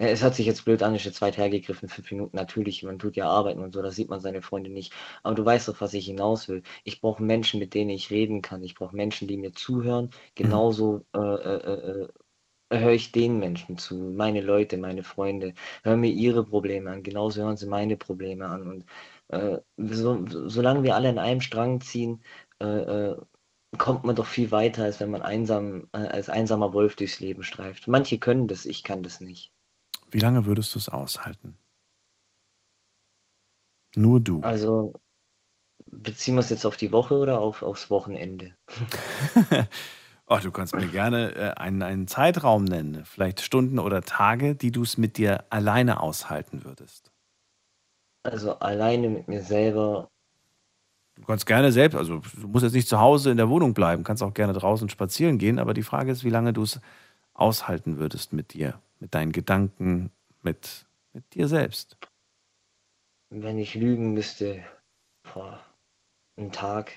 Äh, 0.00 0.10
Es 0.10 0.22
hat 0.22 0.34
sich 0.34 0.46
jetzt 0.46 0.64
blöd 0.64 0.82
an, 0.82 0.94
ist 0.94 1.04
jetzt 1.04 1.22
weit 1.22 1.36
hergegriffen, 1.36 1.88
fünf 1.88 2.10
Minuten. 2.10 2.36
Natürlich, 2.36 2.82
man 2.82 2.98
tut 2.98 3.16
ja 3.16 3.28
arbeiten 3.28 3.60
und 3.62 3.74
so, 3.74 3.82
da 3.82 3.90
sieht 3.90 4.08
man 4.10 4.20
seine 4.20 4.42
Freunde 4.42 4.70
nicht. 4.70 4.92
Aber 5.22 5.34
du 5.34 5.44
weißt 5.44 5.68
doch, 5.68 5.80
was 5.80 5.94
ich 5.94 6.06
hinaus 6.06 6.48
will. 6.48 6.62
Ich 6.84 7.00
brauche 7.00 7.22
Menschen, 7.22 7.60
mit 7.60 7.74
denen 7.74 7.90
ich 7.90 8.10
reden 8.10 8.42
kann. 8.42 8.62
Ich 8.64 8.74
brauche 8.74 8.96
Menschen, 8.96 9.28
die 9.28 9.36
mir 9.36 9.52
zuhören. 9.52 10.10
Genauso 10.34 11.06
äh, 11.14 11.18
äh, 11.18 12.04
äh, 12.04 12.08
höre 12.72 12.92
ich 12.92 13.12
den 13.12 13.38
Menschen 13.38 13.78
zu, 13.78 13.96
meine 13.96 14.40
Leute, 14.40 14.76
meine 14.78 15.02
Freunde, 15.04 15.54
hören 15.84 16.00
mir 16.00 16.10
ihre 16.12 16.44
Probleme 16.44 16.90
an, 16.90 17.02
genauso 17.02 17.42
hören 17.42 17.56
sie 17.56 17.66
meine 17.66 17.96
Probleme 17.96 18.46
an. 18.48 18.68
Und 18.68 18.86
äh, 19.28 19.58
so, 19.76 20.24
solange 20.48 20.82
wir 20.84 20.94
alle 20.96 21.08
an 21.10 21.18
einem 21.18 21.40
Strang 21.40 21.80
ziehen, 21.80 22.22
äh, 22.60 22.66
äh, 22.66 23.16
kommt 23.78 24.04
man 24.04 24.16
doch 24.16 24.26
viel 24.26 24.50
weiter, 24.52 24.84
als 24.84 25.00
wenn 25.00 25.10
man 25.10 25.22
einsam, 25.22 25.88
äh, 25.92 25.98
als 25.98 26.28
einsamer 26.30 26.72
Wolf 26.74 26.96
durchs 26.96 27.20
Leben 27.20 27.42
streift. 27.44 27.88
Manche 27.88 28.18
können 28.18 28.48
das, 28.48 28.66
ich 28.66 28.82
kann 28.84 29.02
das 29.02 29.20
nicht. 29.20 29.52
Wie 30.10 30.18
lange 30.18 30.46
würdest 30.46 30.74
du 30.74 30.78
es 30.78 30.88
aushalten? 30.88 31.56
Nur 33.94 34.20
du. 34.20 34.40
Also 34.42 34.94
beziehen 35.86 36.34
wir 36.34 36.40
es 36.40 36.50
jetzt 36.50 36.64
auf 36.64 36.76
die 36.76 36.92
Woche 36.92 37.16
oder 37.16 37.40
auf, 37.40 37.62
aufs 37.62 37.90
Wochenende? 37.90 38.54
Oh, 40.32 40.38
du 40.40 40.52
kannst 40.52 40.76
mir 40.76 40.86
gerne 40.86 41.34
äh, 41.34 41.50
einen, 41.60 41.82
einen 41.82 42.06
Zeitraum 42.06 42.62
nennen, 42.62 43.04
vielleicht 43.04 43.40
Stunden 43.40 43.80
oder 43.80 44.02
Tage, 44.02 44.54
die 44.54 44.70
du 44.70 44.82
es 44.82 44.96
mit 44.96 45.18
dir 45.18 45.44
alleine 45.50 45.98
aushalten 45.98 46.62
würdest. 46.62 47.10
Also 48.22 48.52
alleine 48.60 49.08
mit 49.08 49.26
mir 49.26 49.42
selber, 49.42 50.08
Du 51.16 51.26
kannst 51.26 51.46
gerne 51.46 51.70
selbst, 51.70 51.96
also 51.96 52.22
du 52.40 52.48
musst 52.48 52.62
jetzt 52.62 52.74
nicht 52.74 52.88
zu 52.88 52.98
Hause 52.98 53.30
in 53.30 53.36
der 53.36 53.50
Wohnung 53.50 53.74
bleiben, 53.74 54.04
kannst 54.04 54.22
auch 54.22 54.32
gerne 54.32 54.52
draußen 54.52 54.88
spazieren 54.88 55.36
gehen, 55.36 55.58
aber 55.58 55.74
die 55.74 55.82
Frage 55.82 56.12
ist, 56.12 56.24
wie 56.24 56.30
lange 56.30 56.52
du 56.52 56.62
es 56.62 56.80
aushalten 57.34 57.98
würdest 57.98 58.32
mit 58.32 58.54
dir, 58.54 58.80
mit 59.00 59.14
deinen 59.14 59.32
Gedanken, 59.32 60.10
mit, 60.42 60.86
mit 61.12 61.34
dir 61.34 61.48
selbst. 61.48 61.96
wenn 63.30 63.58
ich 63.58 63.74
lügen 63.74 64.12
müsste, 64.12 64.62
boah, 65.22 65.60
einen 66.36 66.52
Tag, 66.52 66.92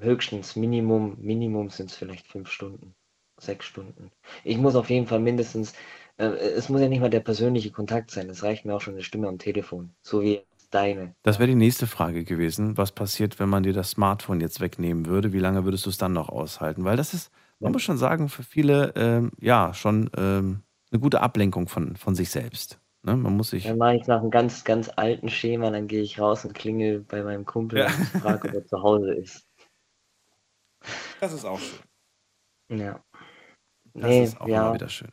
höchstens 0.00 0.56
Minimum, 0.56 1.16
Minimum 1.20 1.70
sind 1.70 1.90
es 1.90 1.96
vielleicht 1.96 2.26
fünf 2.26 2.50
Stunden, 2.50 2.94
sechs 3.38 3.66
Stunden. 3.66 4.10
Ich 4.44 4.58
muss 4.58 4.74
auf 4.76 4.90
jeden 4.90 5.06
Fall 5.06 5.20
mindestens, 5.20 5.74
äh, 6.16 6.26
es 6.26 6.68
muss 6.68 6.80
ja 6.80 6.88
nicht 6.88 7.00
mal 7.00 7.10
der 7.10 7.20
persönliche 7.20 7.70
Kontakt 7.70 8.10
sein, 8.10 8.30
es 8.30 8.42
reicht 8.42 8.64
mir 8.64 8.74
auch 8.74 8.80
schon 8.80 8.94
eine 8.94 9.02
Stimme 9.02 9.28
am 9.28 9.38
Telefon, 9.38 9.90
so 10.02 10.22
wie 10.22 10.42
deine. 10.70 11.14
Das 11.22 11.38
wäre 11.38 11.48
die 11.48 11.54
nächste 11.54 11.86
Frage 11.86 12.24
gewesen. 12.24 12.76
Was 12.76 12.92
passiert, 12.92 13.38
wenn 13.38 13.48
man 13.48 13.62
dir 13.62 13.72
das 13.72 13.90
Smartphone 13.90 14.40
jetzt 14.40 14.60
wegnehmen 14.60 15.06
würde? 15.06 15.32
Wie 15.32 15.38
lange 15.38 15.64
würdest 15.64 15.86
du 15.86 15.90
es 15.90 15.98
dann 15.98 16.12
noch 16.12 16.28
aushalten? 16.28 16.84
Weil 16.84 16.96
das 16.96 17.12
ist, 17.12 17.30
man 17.60 17.72
muss 17.72 17.82
schon 17.82 17.98
sagen, 17.98 18.28
für 18.28 18.42
viele 18.42 18.92
ähm, 18.96 19.32
ja 19.40 19.72
schon 19.74 20.10
ähm, 20.16 20.62
eine 20.90 21.00
gute 21.00 21.20
Ablenkung 21.20 21.68
von, 21.68 21.96
von 21.96 22.14
sich 22.14 22.30
selbst. 22.30 22.80
Ne? 23.02 23.16
Man 23.16 23.36
muss 23.36 23.50
sich. 23.50 23.64
Dann 23.64 23.78
mache 23.78 23.96
ich 23.96 24.06
nach 24.06 24.20
einem 24.20 24.30
ganz, 24.30 24.64
ganz 24.64 24.90
alten 24.96 25.28
Schema, 25.28 25.70
dann 25.70 25.86
gehe 25.86 26.02
ich 26.02 26.18
raus 26.18 26.44
und 26.44 26.54
klingel 26.54 27.00
bei 27.00 27.22
meinem 27.22 27.44
Kumpel 27.44 27.80
Ja. 27.80 27.86
und 27.86 27.92
frage, 28.20 28.48
ob 28.48 28.54
er 28.54 28.66
zu 28.66 28.82
Hause 28.82 29.14
ist. 29.14 29.46
Das 31.20 31.32
ist 31.32 31.44
auch 31.44 31.60
schön. 31.60 32.80
Ja. 32.80 33.04
Das 33.94 34.04
Nee, 34.08 34.24
ist 34.24 34.40
auch 34.40 34.48
ja. 34.48 34.62
immer 34.66 34.74
wieder 34.74 34.88
schön. 34.88 35.12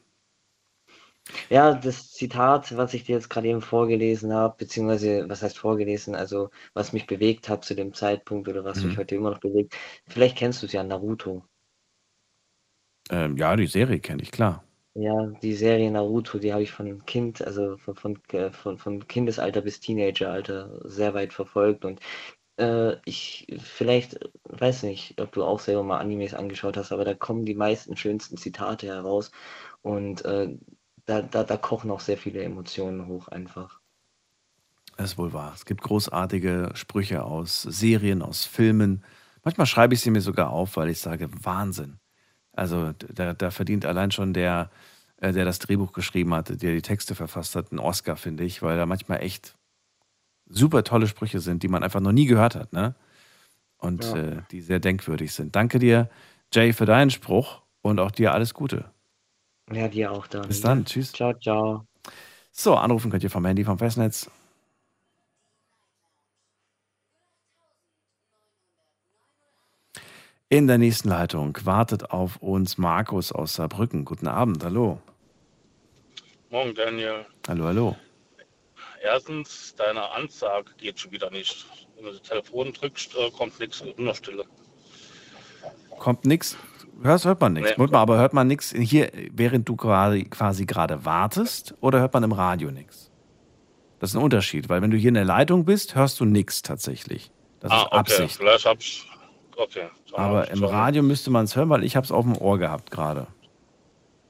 Ja, 1.49 1.73
das 1.73 2.11
Zitat, 2.11 2.75
was 2.77 2.93
ich 2.93 3.03
dir 3.03 3.15
jetzt 3.15 3.29
gerade 3.29 3.49
eben 3.49 3.61
vorgelesen 3.61 4.33
habe, 4.33 4.55
beziehungsweise 4.57 5.27
was 5.27 5.41
heißt 5.41 5.57
vorgelesen, 5.57 6.15
also 6.15 6.49
was 6.73 6.93
mich 6.93 7.05
bewegt 7.05 7.49
hat 7.49 7.65
zu 7.65 7.75
dem 7.75 7.93
Zeitpunkt 7.93 8.47
oder 8.47 8.63
was 8.63 8.81
Mhm. 8.81 8.89
mich 8.89 8.97
heute 8.97 9.15
immer 9.15 9.31
noch 9.31 9.39
bewegt. 9.39 9.75
Vielleicht 10.07 10.37
kennst 10.37 10.61
du 10.61 10.67
es 10.67 10.71
ja, 10.71 10.83
Naruto. 10.83 11.43
Ähm, 13.09 13.37
ja, 13.37 13.55
die 13.55 13.67
Serie 13.67 13.99
kenne 13.99 14.21
ich, 14.21 14.31
klar. 14.31 14.63
Ja, 14.95 15.27
die 15.43 15.53
Serie 15.53 15.91
Naruto, 15.91 16.39
die 16.39 16.51
habe 16.51 16.63
ich 16.63 16.71
von 16.71 17.05
Kind, 17.05 17.41
also 17.43 17.77
von, 17.77 17.95
von, 17.95 18.19
äh, 18.31 18.51
von, 18.51 18.77
von 18.79 19.07
Kindesalter 19.07 19.61
bis 19.61 19.79
Teenageralter 19.79 20.81
sehr 20.89 21.13
weit 21.13 21.33
verfolgt 21.33 21.85
und 21.85 21.99
äh, 22.57 22.97
ich 23.05 23.47
vielleicht, 23.59 24.19
weiß 24.45 24.83
nicht, 24.83 25.21
ob 25.21 25.31
du 25.33 25.43
auch 25.43 25.59
selber 25.59 25.83
mal 25.83 25.99
Animes 25.99 26.33
angeschaut 26.33 26.77
hast, 26.77 26.91
aber 26.91 27.05
da 27.05 27.13
kommen 27.13 27.45
die 27.45 27.55
meisten 27.55 27.95
schönsten 27.97 28.37
Zitate 28.37 28.87
heraus 28.87 29.31
und 29.83 30.25
äh, 30.25 30.57
da, 31.05 31.21
da, 31.21 31.43
da 31.43 31.57
kochen 31.57 31.91
auch 31.91 32.01
sehr 32.01 32.17
viele 32.17 32.43
Emotionen 32.43 33.07
hoch 33.07 33.27
einfach. 33.29 33.79
Das 34.97 35.11
ist 35.11 35.17
wohl 35.17 35.31
wahr. 35.33 35.53
Es 35.55 35.65
gibt 35.65 35.81
großartige 35.83 36.71
Sprüche 36.73 37.23
aus 37.23 37.61
Serien, 37.61 38.21
aus 38.21 38.45
Filmen. 38.45 39.03
Manchmal 39.43 39.67
schreibe 39.67 39.93
ich 39.93 40.01
sie 40.01 40.09
mir 40.11 40.21
sogar 40.21 40.49
auf, 40.49 40.75
weil 40.75 40.89
ich 40.89 40.99
sage, 40.99 41.29
Wahnsinn. 41.43 41.99
Also 42.57 42.93
da, 43.13 43.33
da 43.33 43.51
verdient 43.51 43.85
allein 43.85 44.09
schon 44.11 44.33
der, 44.33 44.71
äh, 45.17 45.31
der 45.31 45.45
das 45.45 45.59
Drehbuch 45.59 45.93
geschrieben 45.93 46.33
hatte, 46.33 46.57
der 46.57 46.73
die 46.73 46.81
Texte 46.81 47.13
verfasst 47.13 47.55
hat, 47.55 47.71
einen 47.71 47.79
Oscar, 47.79 48.17
finde 48.17 48.43
ich, 48.43 48.61
weil 48.63 48.77
da 48.77 48.85
manchmal 48.85 49.21
echt 49.21 49.55
super 50.49 50.83
tolle 50.83 51.07
Sprüche 51.07 51.39
sind, 51.39 51.61
die 51.61 51.67
man 51.67 51.83
einfach 51.83 51.99
noch 51.99 52.11
nie 52.11 52.25
gehört 52.25 52.55
hat, 52.55 52.73
ne? 52.73 52.95
Und 53.77 54.03
Ja. 54.03 54.15
äh, 54.15 54.41
die 54.49 54.61
sehr 54.61 54.79
denkwürdig 54.79 55.33
sind. 55.33 55.55
Danke 55.55 55.77
dir, 55.77 56.09
Jay, 56.51 56.73
für 56.73 56.85
deinen 56.85 57.11
Spruch 57.11 57.61
und 57.83 57.99
auch 57.99 58.09
dir 58.09 58.33
alles 58.33 58.55
Gute. 58.55 58.85
Ja, 59.71 59.87
dir 59.87 60.11
auch 60.11 60.25
dann. 60.25 60.47
Bis 60.47 60.61
dann, 60.61 60.85
tschüss. 60.85 61.11
Ciao, 61.11 61.33
ciao. 61.33 61.85
So, 62.51 62.75
anrufen 62.75 63.11
könnt 63.11 63.23
ihr 63.23 63.29
vom 63.29 63.45
Handy, 63.45 63.63
vom 63.63 63.77
Festnetz. 63.77 64.31
In 70.49 70.67
der 70.67 70.77
nächsten 70.77 71.09
Leitung 71.09 71.57
wartet 71.65 72.11
auf 72.11 72.37
uns 72.37 72.77
Markus 72.77 73.33
aus 73.33 73.55
Saarbrücken. 73.55 74.05
Guten 74.05 74.27
Abend, 74.27 74.63
hallo. 74.63 75.01
Morgen, 76.49 76.73
Daniel. 76.73 77.25
Hallo, 77.49 77.65
hallo. 77.65 77.97
Erstens, 79.03 79.75
deine 79.75 80.09
Ansage 80.11 80.71
geht 80.77 81.01
schon 81.01 81.11
wieder 81.11 81.29
nicht. 81.31 81.65
Wenn 81.95 82.05
du 82.05 82.11
das 82.11 82.21
Telefon 82.21 82.71
drückst, 82.71 83.13
äh, 83.17 83.29
kommt 83.31 83.59
nichts, 83.59 83.83
nur 83.97 84.15
Stille. 84.15 84.45
Kommt 85.99 86.25
nix, 86.25 86.55
hörst, 87.03 87.25
hört 87.25 87.41
man 87.41 87.51
nichts. 87.51 87.77
Nee. 87.77 87.87
Aber 87.91 88.17
hört 88.17 88.31
man 88.31 88.47
nichts 88.47 88.71
hier, 88.71 89.11
während 89.33 89.67
du 89.67 89.75
quasi, 89.75 90.23
quasi 90.23 90.65
gerade 90.65 91.03
wartest 91.03 91.75
oder 91.81 91.99
hört 91.99 92.13
man 92.13 92.23
im 92.23 92.31
Radio 92.31 92.71
nichts? 92.71 93.11
Das 93.99 94.11
ist 94.11 94.15
ein 94.15 94.23
Unterschied, 94.23 94.69
weil 94.69 94.81
wenn 94.81 94.91
du 94.91 94.97
hier 94.97 95.09
in 95.09 95.15
der 95.15 95.25
Leitung 95.25 95.65
bist, 95.65 95.95
hörst 95.95 96.21
du 96.21 96.25
nichts 96.25 96.61
tatsächlich. 96.61 97.31
Das 97.59 97.71
ah, 97.71 97.81
ist 97.81 97.85
okay. 97.87 97.97
Absicht. 97.97 98.37
Vielleicht 98.37 98.65
hab 98.65 98.79
ich. 98.79 99.05
Okay. 99.57 99.89
dann 100.11 100.19
hab 100.19 100.19
Aber 100.19 100.51
im 100.51 100.63
Radio 100.63 101.01
müsste 101.03 101.31
man 101.31 101.45
es 101.45 101.55
hören, 101.55 101.69
weil 101.69 101.83
ich 101.83 101.95
habe 101.95 102.05
es 102.05 102.11
auf 102.11 102.23
dem 102.25 102.37
Ohr 102.37 102.57
gehabt 102.59 102.91
gerade. 102.91 103.27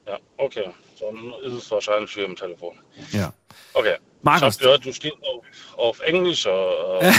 Ja, 0.07 0.17
okay. 0.37 0.69
Dann 0.99 1.33
ist 1.43 1.53
es 1.53 1.69
wahrscheinlich 1.71 2.11
hier 2.11 2.25
im 2.25 2.35
Telefon. 2.35 2.73
Ja. 3.11 3.33
Okay. 3.73 3.97
Markus. 4.21 4.41
Ich 4.41 4.43
habe 4.45 4.63
gehört, 4.63 4.85
du 4.85 4.93
stehst 4.93 5.17
auf, 5.21 5.45
auf 5.77 5.99
Englisch. 5.99 6.45
Äh, 6.45 7.09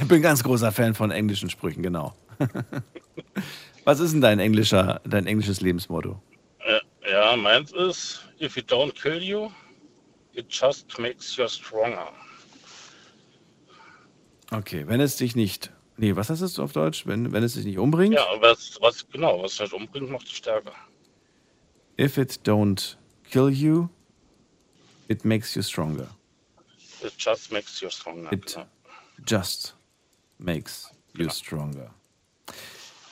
Ich 0.00 0.08
bin 0.08 0.22
ganz 0.22 0.42
großer 0.42 0.72
Fan 0.72 0.94
von 0.94 1.10
englischen 1.10 1.50
Sprüchen, 1.50 1.82
genau. 1.82 2.14
Was 3.84 4.00
ist 4.00 4.12
denn 4.12 4.20
dein 4.20 4.38
englischer, 4.38 5.00
dein 5.04 5.26
englisches 5.26 5.60
Lebensmotto? 5.60 6.20
äh, 6.60 6.80
ja, 7.10 7.36
meins 7.36 7.72
ist, 7.72 8.24
if 8.40 8.56
it 8.56 8.70
don't 8.70 8.92
kill 8.94 9.22
you, 9.22 9.50
it 10.34 10.46
just 10.48 10.98
makes 10.98 11.36
you 11.36 11.46
stronger. 11.48 12.08
Okay, 14.52 14.84
wenn 14.86 15.00
es 15.00 15.16
dich 15.16 15.36
nicht. 15.36 15.72
Nee, 15.98 16.14
was 16.14 16.30
heißt 16.30 16.42
es 16.42 16.60
auf 16.60 16.72
Deutsch? 16.72 17.06
Wenn, 17.06 17.32
wenn 17.32 17.42
es 17.42 17.54
dich 17.54 17.64
nicht 17.64 17.78
umbringt? 17.78 18.14
Ja, 18.14 18.24
was, 18.40 18.78
was 18.80 19.04
genau, 19.10 19.42
was 19.42 19.56
dich 19.56 19.72
umbringt, 19.72 20.10
macht 20.10 20.28
dich 20.28 20.36
stärker. 20.36 20.72
If 21.98 22.16
it 22.16 22.40
don't 22.44 22.96
kill 23.28 23.50
you, 23.50 23.88
it 25.08 25.24
makes 25.24 25.56
you 25.56 25.62
stronger. 25.62 26.06
It 27.02 27.14
just 27.18 27.50
makes 27.50 27.80
you 27.80 27.90
stronger. 27.90 28.32
It 28.32 28.46
genau. 28.46 28.66
just 29.26 29.74
makes 30.38 30.92
you 31.14 31.28
stronger. 31.30 31.90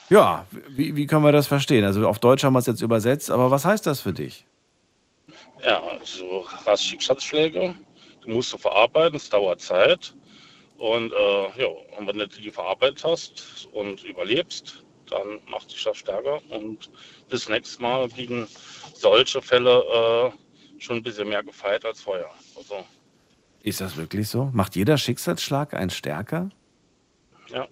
Ja, 0.09 0.45
wie, 0.69 0.95
wie 0.95 1.05
können 1.07 1.25
wir 1.25 1.33
das 1.33 1.47
verstehen? 1.47 1.83
Also 1.83 2.07
auf 2.07 2.19
Deutsch 2.19 2.45
haben 2.45 2.53
wir 2.53 2.59
es 2.59 2.67
jetzt 2.67 2.81
übersetzt, 2.81 3.29
aber 3.29 3.51
was 3.51 3.65
heißt 3.65 3.85
das 3.85 3.99
für 3.99 4.13
dich? 4.13 4.45
Ja, 5.61 5.83
also 5.83 6.45
hast 6.65 6.85
Schicksalsschläge, 6.85 7.75
du 8.21 8.29
musst 8.29 8.53
du 8.53 8.57
verarbeiten, 8.57 9.17
es 9.17 9.29
dauert 9.29 9.59
Zeit. 9.59 10.13
Und, 10.77 11.11
äh, 11.11 11.61
ja, 11.61 11.67
und 11.97 12.07
wenn 12.07 12.17
du 12.19 12.27
die 12.27 12.51
verarbeitet 12.51 13.03
hast 13.03 13.67
und 13.71 14.03
überlebst, 14.03 14.83
dann 15.09 15.39
macht 15.49 15.71
dich 15.71 15.83
das 15.83 15.97
stärker. 15.97 16.41
Und 16.49 16.89
bis 17.29 17.49
nächstes 17.49 17.79
Mal 17.79 18.07
liegen 18.15 18.47
solche 18.93 19.41
Fälle 19.41 20.33
äh, 20.37 20.81
schon 20.81 20.97
ein 20.97 21.03
bisschen 21.03 21.29
mehr 21.29 21.43
gefeit 21.43 21.83
als 21.85 22.01
vorher. 22.01 22.29
Also, 22.55 22.85
Ist 23.63 23.81
das 23.81 23.97
wirklich 23.97 24.29
so? 24.29 24.49
Macht 24.53 24.75
jeder 24.75 24.97
Schicksalsschlag 24.97 25.73
einen 25.73 25.89
stärker? 25.89 26.49
ja. 27.49 27.67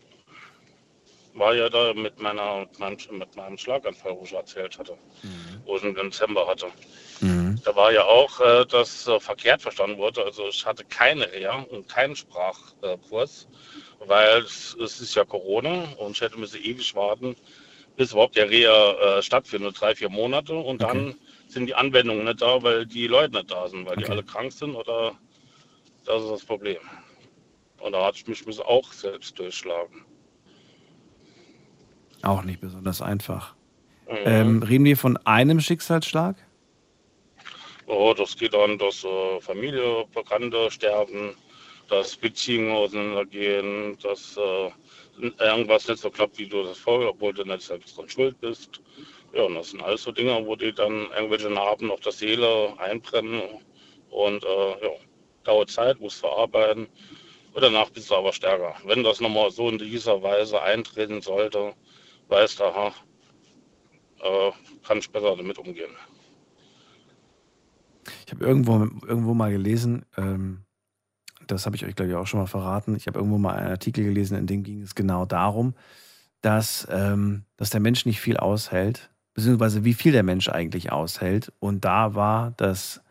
War 1.35 1.53
ja 1.53 1.69
da 1.69 1.93
mit, 1.93 2.19
meiner, 2.19 2.61
mit, 2.61 2.79
meinem, 2.79 2.97
mit 3.11 3.35
meinem 3.35 3.57
Schlaganfall, 3.57 4.15
wo 4.17 4.23
ich 4.23 4.33
erzählt 4.33 4.79
hatte, 4.79 4.97
wo 5.65 5.75
ich 5.75 5.83
im 5.83 5.93
Dezember 5.93 6.47
hatte. 6.47 6.67
Mhm. 7.19 7.59
Da 7.65 7.75
war 7.75 7.91
ja 7.91 8.05
auch, 8.05 8.39
äh, 8.39 8.65
dass 8.65 9.07
äh, 9.07 9.19
verkehrt 9.19 9.61
verstanden 9.61 9.97
wurde. 9.97 10.23
Also 10.23 10.47
ich 10.47 10.65
hatte 10.65 10.85
keine 10.85 11.31
Reha 11.31 11.65
und 11.69 11.89
keinen 11.89 12.15
Sprachkurs, 12.15 13.47
weil 13.99 14.43
es, 14.43 14.75
es 14.81 15.01
ist 15.01 15.15
ja 15.15 15.25
Corona 15.25 15.83
und 15.97 16.11
ich 16.11 16.21
hätte 16.21 16.37
müssen 16.37 16.63
ewig 16.63 16.95
warten, 16.95 17.35
bis 17.97 18.11
überhaupt 18.13 18.37
der 18.37 18.49
Reha 18.49 19.17
äh, 19.17 19.21
stattfindet, 19.21 19.79
drei, 19.79 19.93
vier 19.93 20.09
Monate. 20.09 20.53
Und 20.55 20.81
dann 20.81 21.15
sind 21.47 21.67
die 21.67 21.75
Anwendungen 21.75 22.23
nicht 22.25 22.41
da, 22.41 22.63
weil 22.63 22.85
die 22.85 23.07
Leute 23.07 23.33
nicht 23.35 23.51
da 23.51 23.67
sind, 23.67 23.85
weil 23.85 23.97
die 23.97 24.03
Okay. 24.03 24.13
alle 24.13 24.23
krank 24.23 24.53
sind 24.53 24.75
oder 24.75 25.17
das 26.05 26.23
ist 26.23 26.31
das 26.31 26.45
Problem. 26.45 26.79
Und 27.79 27.91
da 27.91 28.05
hatte 28.05 28.19
ich 28.19 28.45
mich 28.45 28.59
auch 28.61 28.93
selbst 28.93 29.37
durchschlagen. 29.37 30.05
Auch 32.26 32.43
nicht 32.43 32.60
besonders 32.60 33.03
einfach. 33.03 33.53
Mhm. 34.10 34.18
Ähm, 34.26 34.64
reden 34.64 34.85
wir 34.85 34.97
von 34.97 35.15
einem 35.26 35.60
Schicksalsschlag? 35.61 36.35
Oh, 37.85 38.15
das 38.18 38.35
geht 38.35 38.56
an, 38.56 38.80
dass 38.80 39.03
äh, 39.03 39.39
Familie, 39.41 40.06
Bekannte 40.11 40.72
sterben, 40.72 41.35
dass 41.88 42.15
Beziehungen 42.15 42.72
auseinandergehen, 42.72 43.95
dass 44.02 44.38
äh, 44.38 44.72
irgendwas 45.39 45.88
nicht 45.88 45.99
so 45.99 46.10
klappt, 46.10 46.39
wie 46.39 46.47
du 46.47 46.64
das 46.64 46.80
vorher, 46.80 47.10
obwohl 47.10 47.31
du 47.31 47.43
nicht 47.43 47.61
selbst 47.61 47.95
dran 47.95 48.10
schuld 48.10 48.41
bist. 48.41 48.81
Ja, 49.35 49.43
und 49.43 49.53
das 49.53 49.69
sind 49.69 49.84
alles 49.84 50.02
so 50.02 50.11
Dinge, 50.11 50.43
wo 50.47 50.56
die 50.56 50.73
dann 50.73 51.07
irgendwelche 51.15 51.52
Narben 51.52 51.91
auf 51.91 51.99
der 51.99 52.11
Seele 52.11 52.73
einbrennen 52.80 53.43
und 54.10 54.43
äh, 54.43 54.69
ja, 54.84 54.91
dauert 55.43 55.69
Zeit, 55.69 55.99
musst 55.99 56.22
verarbeiten 56.22 56.88
und 57.53 57.61
danach 57.61 57.91
bist 57.91 58.10
du 58.10 58.15
aber 58.15 58.34
stärker. 58.34 58.76
Wenn 58.84 59.03
das 59.03 59.22
nochmal 59.22 59.52
so 59.52 59.69
in 59.69 59.77
dieser 59.77 60.23
Weise 60.23 60.60
eintreten 60.60 61.22
sollte, 61.22 61.73
weißt 62.30 62.61
aha, 62.61 62.93
äh, 64.22 64.52
kann 64.88 64.97
ich 64.97 65.10
besser 65.10 65.35
damit 65.35 65.57
umgehen. 65.57 65.91
Ich 68.26 68.34
habe 68.34 68.45
irgendwo, 68.45 68.80
irgendwo 69.07 69.34
mal 69.34 69.52
gelesen, 69.52 70.06
ähm, 70.18 70.65
das 71.47 71.65
habe 71.65 71.76
ich 71.76 71.85
euch, 71.85 71.95
glaube 71.95 72.11
ich, 72.11 72.15
auch 72.18 72.27
schon 72.27 72.39
mal 72.39 72.47
verraten. 72.47 72.95
Ich 72.95 73.07
habe 73.07 73.19
irgendwo 73.19 73.38
mal 73.38 73.56
einen 73.56 73.69
Artikel 73.69 74.03
gelesen, 74.03 74.38
in 74.38 74.47
dem 74.47 74.64
ging 74.64 74.81
es 74.81 74.95
genau 74.95 75.26
darum, 75.26 75.76
dass, 76.41 76.88
ähm, 76.91 77.43
dass 77.57 77.69
der 77.69 77.81
Mensch 77.81 78.06
nicht 78.06 78.19
viel 78.19 78.38
aushält, 78.38 79.10
beziehungsweise 79.34 79.84
wie 79.84 79.93
viel 79.93 80.11
der 80.11 80.23
Mensch 80.23 80.49
eigentlich 80.49 80.91
aushält. 80.91 81.52
Und 81.60 81.85
da 81.85 82.15
war 82.15 82.53
das 82.57 83.02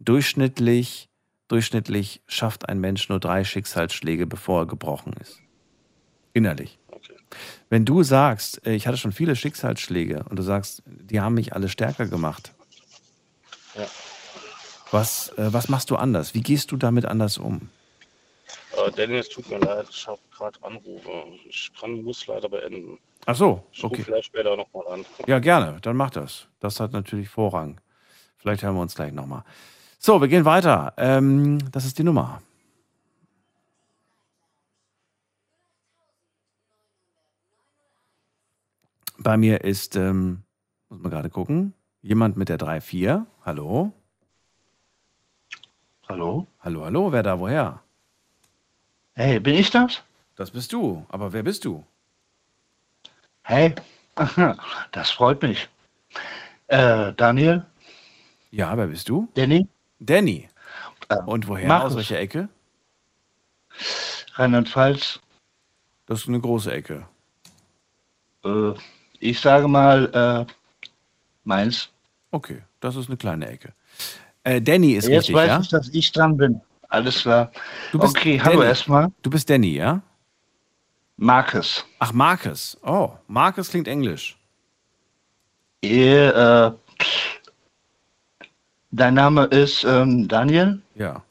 durchschnittlich, 0.00 1.08
durchschnittlich 1.48 2.22
schafft 2.26 2.68
ein 2.68 2.80
Mensch 2.80 3.08
nur 3.08 3.20
drei 3.20 3.44
Schicksalsschläge, 3.44 4.26
bevor 4.26 4.62
er 4.62 4.66
gebrochen 4.66 5.12
ist. 5.20 5.40
Innerlich. 6.32 6.78
Wenn 7.70 7.84
du 7.84 8.02
sagst, 8.02 8.66
äh, 8.66 8.74
ich 8.74 8.86
hatte 8.86 8.96
schon 8.98 9.12
viele 9.12 9.36
Schicksalsschläge 9.36 10.24
und 10.28 10.36
du 10.38 10.42
sagst, 10.42 10.82
die 10.86 11.20
haben 11.20 11.34
mich 11.34 11.52
alle 11.54 11.68
stärker 11.68 12.06
gemacht, 12.06 12.52
Ja. 13.76 13.86
was, 14.90 15.28
äh, 15.38 15.52
was 15.52 15.68
machst 15.68 15.90
du 15.90 15.96
anders? 15.96 16.34
Wie 16.34 16.42
gehst 16.42 16.70
du 16.72 16.76
damit 16.76 17.04
anders 17.04 17.38
um? 17.38 17.68
Äh, 18.76 18.90
Dennis, 18.92 19.28
tut 19.28 19.48
mir 19.50 19.58
leid, 19.58 19.86
ich 19.90 20.06
habe 20.06 20.18
gerade 20.36 20.58
Anrufe. 20.62 21.10
Ich 21.48 21.70
kann, 21.78 22.02
muss 22.02 22.26
leider 22.26 22.48
beenden. 22.48 22.98
Ach 23.26 23.36
so, 23.36 23.64
Ich 23.72 23.82
okay. 23.82 24.02
vielleicht 24.02 24.26
später 24.26 24.56
nochmal 24.56 24.86
an. 24.88 25.04
Ja, 25.26 25.38
gerne. 25.38 25.78
Dann 25.80 25.96
mach 25.96 26.10
das. 26.10 26.46
Das 26.60 26.80
hat 26.80 26.92
natürlich 26.92 27.28
Vorrang. 27.28 27.80
Vielleicht 28.36 28.62
hören 28.62 28.74
wir 28.74 28.82
uns 28.82 28.94
gleich 28.94 29.12
nochmal. 29.12 29.42
So, 29.98 30.20
wir 30.20 30.28
gehen 30.28 30.44
weiter. 30.44 30.92
Ähm, 30.98 31.58
das 31.72 31.86
ist 31.86 31.98
die 31.98 32.02
Nummer. 32.04 32.42
Bei 39.24 39.38
mir 39.38 39.64
ist, 39.64 39.96
ähm, 39.96 40.42
muss 40.90 41.00
man 41.00 41.10
gerade 41.10 41.30
gucken, 41.30 41.72
jemand 42.02 42.36
mit 42.36 42.50
der 42.50 42.58
3-4. 42.58 43.24
Hallo? 43.42 43.90
Hallo? 46.06 46.46
Hallo, 46.60 46.84
hallo, 46.84 47.10
wer 47.10 47.22
da, 47.22 47.40
woher? 47.40 47.80
Hey, 49.14 49.40
bin 49.40 49.54
ich 49.54 49.70
das? 49.70 50.02
Das 50.36 50.50
bist 50.50 50.74
du. 50.74 51.06
Aber 51.08 51.32
wer 51.32 51.42
bist 51.42 51.64
du? 51.64 51.86
Hey, 53.44 53.74
das 54.92 55.10
freut 55.10 55.40
mich. 55.40 55.70
Äh, 56.66 57.14
Daniel? 57.14 57.64
Ja, 58.50 58.76
wer 58.76 58.88
bist 58.88 59.08
du? 59.08 59.26
Danny? 59.32 59.66
Danny. 60.00 60.50
Und 61.24 61.48
woher? 61.48 61.66
Markus. 61.66 61.92
Aus 61.92 61.96
welcher 61.96 62.20
Ecke? 62.20 62.50
Rheinland-Pfalz? 64.34 65.18
Das 66.04 66.20
ist 66.20 66.28
eine 66.28 66.40
große 66.40 66.70
Ecke. 66.70 67.08
Äh, 68.44 68.74
ich 69.24 69.40
sage 69.40 69.66
mal, 69.66 70.46
äh, 70.46 70.52
Mainz. 71.44 71.88
Okay, 72.30 72.62
das 72.80 72.94
ist 72.96 73.08
eine 73.08 73.16
kleine 73.16 73.48
Ecke. 73.48 73.72
Äh, 74.42 74.60
Danny 74.60 74.92
ist 74.92 75.08
Jetzt 75.08 75.28
richtig, 75.28 75.34
weiß 75.34 75.48
ja? 75.48 75.60
ich, 75.60 75.68
dass 75.68 75.88
ich 75.88 76.12
dran 76.12 76.36
bin. 76.36 76.60
Alles 76.90 77.22
klar. 77.22 77.50
Okay, 77.94 78.38
hallo 78.38 78.58
Danny. 78.58 78.68
erstmal. 78.68 79.08
Du 79.22 79.30
bist 79.30 79.48
Danny, 79.48 79.76
ja? 79.76 80.02
Marcus. 81.16 81.86
Ach, 82.00 82.12
Marcus. 82.12 82.76
Oh, 82.82 83.12
Marcus 83.26 83.70
klingt 83.70 83.88
englisch. 83.88 84.36
Ihr, 85.80 86.76
äh, 87.00 87.04
dein 88.90 89.14
Name 89.14 89.44
ist 89.46 89.84
ähm, 89.84 90.28
Daniel? 90.28 90.82
Ja. 90.96 91.22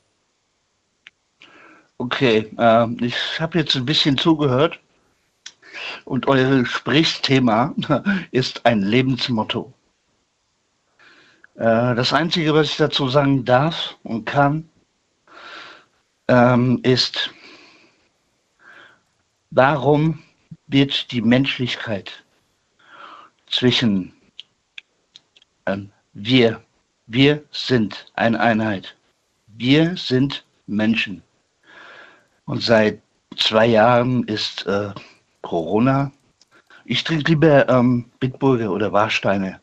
Okay, 1.99 2.51
ähm, 2.57 2.97
ich 3.01 3.39
habe 3.39 3.59
jetzt 3.59 3.75
ein 3.75 3.85
bisschen 3.85 4.17
zugehört 4.17 4.79
und 6.05 6.27
euer 6.27 6.59
Gesprächsthema 6.59 7.73
ist 8.31 8.65
ein 8.65 8.81
Lebensmotto. 8.81 9.73
Äh, 11.55 11.95
das 11.95 12.13
Einzige, 12.13 12.53
was 12.53 12.69
ich 12.69 12.77
dazu 12.77 13.07
sagen 13.09 13.45
darf 13.45 13.97
und 14.03 14.25
kann, 14.25 14.69
ähm, 16.27 16.79
ist, 16.83 17.31
warum 19.51 20.19
wird 20.67 21.11
die 21.11 21.21
Menschlichkeit 21.21 22.23
zwischen 23.47 24.13
ähm, 25.65 25.91
wir, 26.13 26.61
wir 27.07 27.43
sind 27.51 28.11
eine 28.15 28.39
Einheit, 28.39 28.95
wir 29.47 29.95
sind 29.97 30.45
Menschen. 30.67 31.21
Und 32.45 32.61
seit 32.61 33.01
zwei 33.37 33.67
Jahren 33.67 34.23
ist 34.27 34.65
äh, 34.65 34.93
Corona. 35.43 36.11
Ich 36.85 37.03
trinke 37.03 37.29
lieber 37.29 37.69
ähm, 37.69 38.05
Bitburger 38.19 38.71
oder 38.71 38.91
Warsteine. 38.91 39.61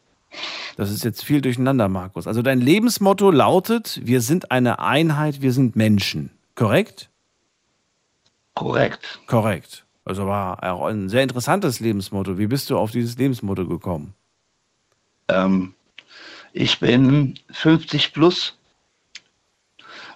Das 0.77 0.91
ist 0.91 1.05
jetzt 1.05 1.25
viel 1.25 1.41
durcheinander, 1.41 1.89
Markus. 1.89 2.29
Also 2.29 2.43
dein 2.43 2.61
Lebensmotto 2.61 3.33
lautet, 3.33 4.01
wir 4.05 4.21
sind 4.21 4.53
eine 4.53 4.79
Einheit, 4.79 5.43
wir 5.43 5.53
sind 5.53 5.75
Menschen. 5.75 6.31
Korrekt? 6.55 7.11
Korrekt. 8.55 9.21
Korrekt. 9.27 9.85
Also 10.05 10.27
war 10.27 10.63
auch 10.63 10.87
ein 10.87 11.09
sehr 11.09 11.23
interessantes 11.23 11.81
Lebensmotto. 11.81 12.39
Wie 12.39 12.47
bist 12.47 12.71
du 12.71 12.79
auf 12.79 12.91
dieses 12.91 13.19
Lebensmotto 13.19 13.67
gekommen? 13.67 14.15
Ähm, 15.29 15.75
ich 16.53 16.81
bin 16.81 17.39
50 17.51 18.13
plus 18.13 18.57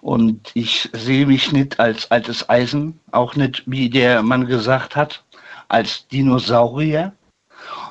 und 0.01 0.51
ich 0.55 0.91
sehe 0.93 1.27
mich 1.27 1.53
nicht 1.53 1.81
als 1.81 2.11
altes 2.11 2.49
Eisen, 2.49 3.01
auch 3.11 3.37
nicht, 3.37 3.63
wie 3.67 3.89
der 3.89 4.23
Mann 4.23 4.47
gesagt 4.47 4.97
hat, 4.97 5.25
als 5.75 6.07
Dinosaurier, 6.07 7.13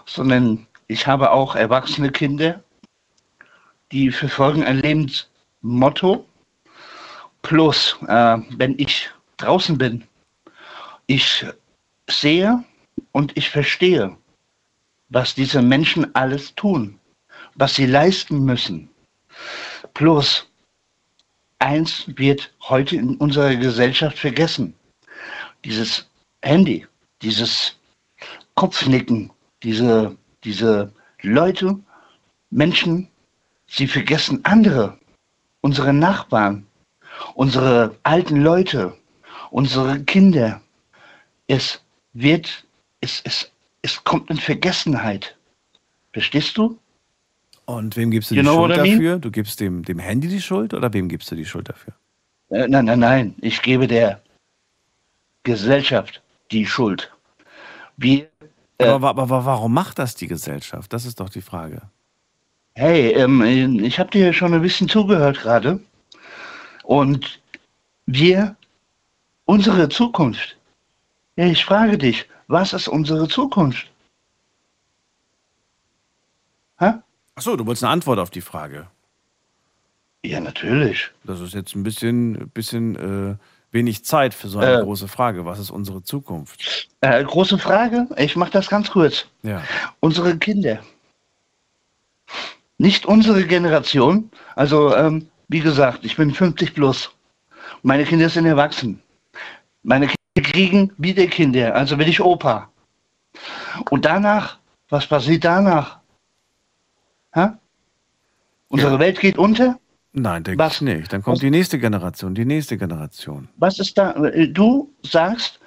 sondern 0.05 0.65
ich 0.87 1.05
habe 1.05 1.31
auch 1.31 1.53
erwachsene 1.53 2.11
Kinder, 2.11 2.63
die 3.91 4.09
verfolgen 4.09 4.63
ein 4.63 4.79
Lebensmotto. 4.79 6.25
Plus, 7.41 7.97
äh, 8.07 8.37
wenn 8.57 8.79
ich 8.79 9.09
draußen 9.35 9.77
bin, 9.77 10.05
ich 11.07 11.45
sehe 12.09 12.63
und 13.11 13.35
ich 13.35 13.49
verstehe, 13.49 14.15
was 15.09 15.35
diese 15.35 15.61
Menschen 15.61 16.15
alles 16.15 16.55
tun, 16.55 16.97
was 17.55 17.75
sie 17.75 17.85
leisten 17.85 18.45
müssen. 18.45 18.89
Plus, 19.93 20.49
eins 21.59 22.05
wird 22.15 22.53
heute 22.61 22.95
in 22.95 23.17
unserer 23.17 23.57
Gesellschaft 23.57 24.17
vergessen. 24.17 24.73
Dieses 25.65 26.09
Handy, 26.41 26.87
dieses 27.23 27.75
Kopfnicken, 28.55 29.31
diese, 29.63 30.15
diese 30.43 30.91
Leute, 31.21 31.79
Menschen, 32.51 33.07
sie 33.67 33.87
vergessen 33.87 34.39
andere, 34.43 34.97
unsere 35.61 35.93
Nachbarn, 35.93 36.67
unsere 37.35 37.95
alten 38.03 38.41
Leute, 38.41 38.95
unsere 39.49 40.03
Kinder. 40.03 40.61
Es 41.47 41.81
wird, 42.13 42.65
es, 43.01 43.21
es, 43.23 43.51
es 43.81 44.03
kommt 44.03 44.29
in 44.29 44.37
Vergessenheit. 44.37 45.35
Verstehst 46.11 46.57
du? 46.57 46.77
Und 47.65 47.95
wem 47.95 48.11
gibst 48.11 48.29
du 48.29 48.35
You 48.35 48.41
die 48.41 48.47
Schuld 48.47 48.77
I 48.77 48.81
mean? 48.81 48.91
dafür? 48.91 49.19
Du 49.19 49.31
gibst 49.31 49.59
dem, 49.59 49.83
dem 49.83 49.99
Handy 49.99 50.27
die 50.27 50.41
Schuld 50.41 50.73
oder 50.73 50.91
wem 50.93 51.07
gibst 51.07 51.31
du 51.31 51.35
die 51.35 51.45
Schuld 51.45 51.69
dafür? 51.69 51.93
Äh, 52.49 52.67
nein, 52.67 52.85
nein, 52.85 52.99
nein. 52.99 53.35
Ich 53.41 53.61
gebe 53.61 53.87
der 53.87 54.21
Gesellschaft 55.43 56.21
die 56.51 56.65
Schuld. 56.65 57.12
Wir, 57.97 58.29
Aber, 58.79 59.09
aber, 59.09 59.21
aber 59.23 59.45
warum 59.45 59.73
macht 59.73 59.99
das 59.99 60.15
die 60.15 60.27
Gesellschaft? 60.27 60.91
Das 60.93 61.05
ist 61.05 61.19
doch 61.19 61.29
die 61.29 61.41
Frage. 61.41 61.81
hey, 62.75 63.11
ähm, 63.11 63.41
ich 63.83 63.99
habe 63.99 64.09
dir 64.11 64.33
schon 64.33 64.53
ein 64.53 64.61
bisschen 64.61 64.89
zugehört 64.89 65.39
gerade. 65.41 65.79
Und 66.83 67.39
wir, 68.05 68.55
unsere 69.45 69.89
Zukunft. 69.89 70.57
Ja, 71.35 71.45
ich 71.45 71.63
frage 71.63 71.97
dich, 71.97 72.27
was 72.47 72.73
ist 72.73 72.87
unsere 72.87 73.27
Zukunft? 73.27 73.89
Hä? 76.79 76.93
Achso, 77.35 77.55
du 77.55 77.65
wolltest 77.65 77.83
eine 77.83 77.93
Antwort 77.93 78.19
auf 78.19 78.29
die 78.29 78.41
Frage. 78.41 78.87
Ja, 80.25 80.39
natürlich. 80.39 81.09
Das 81.23 81.39
ist 81.39 81.53
jetzt 81.53 81.75
ein 81.75 81.83
bisschen, 81.83 82.49
bisschen 82.49 82.95
äh, 82.95 83.35
wenig 83.73 84.05
Zeit 84.05 84.33
für 84.33 84.47
so 84.47 84.59
eine 84.59 84.79
Äh. 84.79 84.83
große 84.83 85.07
Frage. 85.07 85.45
Was 85.45 85.59
ist 85.59 85.71
unsere 85.71 86.03
Zukunft? 86.03 86.87
Äh, 87.01 87.23
große 87.23 87.57
Frage, 87.57 88.07
ich 88.17 88.35
mache 88.35 88.51
das 88.51 88.69
ganz 88.69 88.91
kurz. 88.91 89.25
Ja. 89.41 89.63
Unsere 89.99 90.37
Kinder. 90.37 90.79
Nicht 92.77 93.05
unsere 93.05 93.45
Generation. 93.45 94.29
Also, 94.55 94.95
ähm, 94.95 95.27
wie 95.47 95.59
gesagt, 95.59 96.05
ich 96.05 96.15
bin 96.15 96.33
50 96.33 96.73
plus. 96.73 97.11
Meine 97.81 98.05
Kinder 98.05 98.29
sind 98.29 98.45
erwachsen. 98.45 99.01
Meine 99.83 100.07
Kinder 100.07 100.49
kriegen 100.51 100.91
wieder 100.97 101.27
Kinder, 101.27 101.75
also 101.75 101.97
bin 101.97 102.07
ich 102.07 102.21
Opa. 102.21 102.69
Und 103.89 104.05
danach, 104.05 104.57
was 104.89 105.07
passiert 105.07 105.43
danach? 105.43 105.99
Hä? 107.33 107.47
Unsere 108.69 108.99
Welt 108.99 109.19
geht 109.19 109.37
unter? 109.37 109.77
Nein, 110.13 110.43
denke 110.43 110.65
ich 110.67 110.81
nicht. 110.81 111.11
Dann 111.11 111.23
kommt 111.23 111.41
die 111.41 111.49
nächste 111.49 111.79
Generation, 111.79 112.35
die 112.35 112.45
nächste 112.45 112.77
Generation. 112.77 113.49
Was 113.57 113.79
ist 113.79 113.97
da? 113.97 114.13
Du 114.13 114.93
sagst 115.01 115.59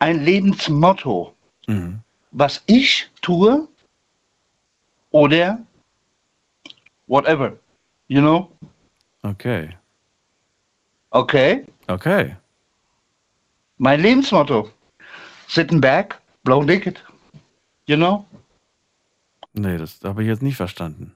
ein 0.00 0.24
Lebensmotto. 0.24 1.34
Mhm. 1.68 2.00
Was 2.32 2.62
ich 2.66 3.08
tue 3.20 3.68
oder 5.10 5.64
whatever. 7.06 7.56
You 8.08 8.20
know? 8.20 8.50
Okay. 9.22 9.76
Okay. 11.10 11.64
Okay. 11.86 12.36
Mein 13.78 14.00
Lebensmotto. 14.00 14.70
Sitting 15.46 15.80
back, 15.80 16.20
blow 16.42 16.62
naked. 16.62 17.04
You 17.86 17.96
know? 17.96 18.26
Nee, 19.52 19.76
das 19.76 20.00
habe 20.02 20.22
ich 20.22 20.28
jetzt 20.28 20.42
nicht 20.42 20.56
verstanden. 20.56 21.14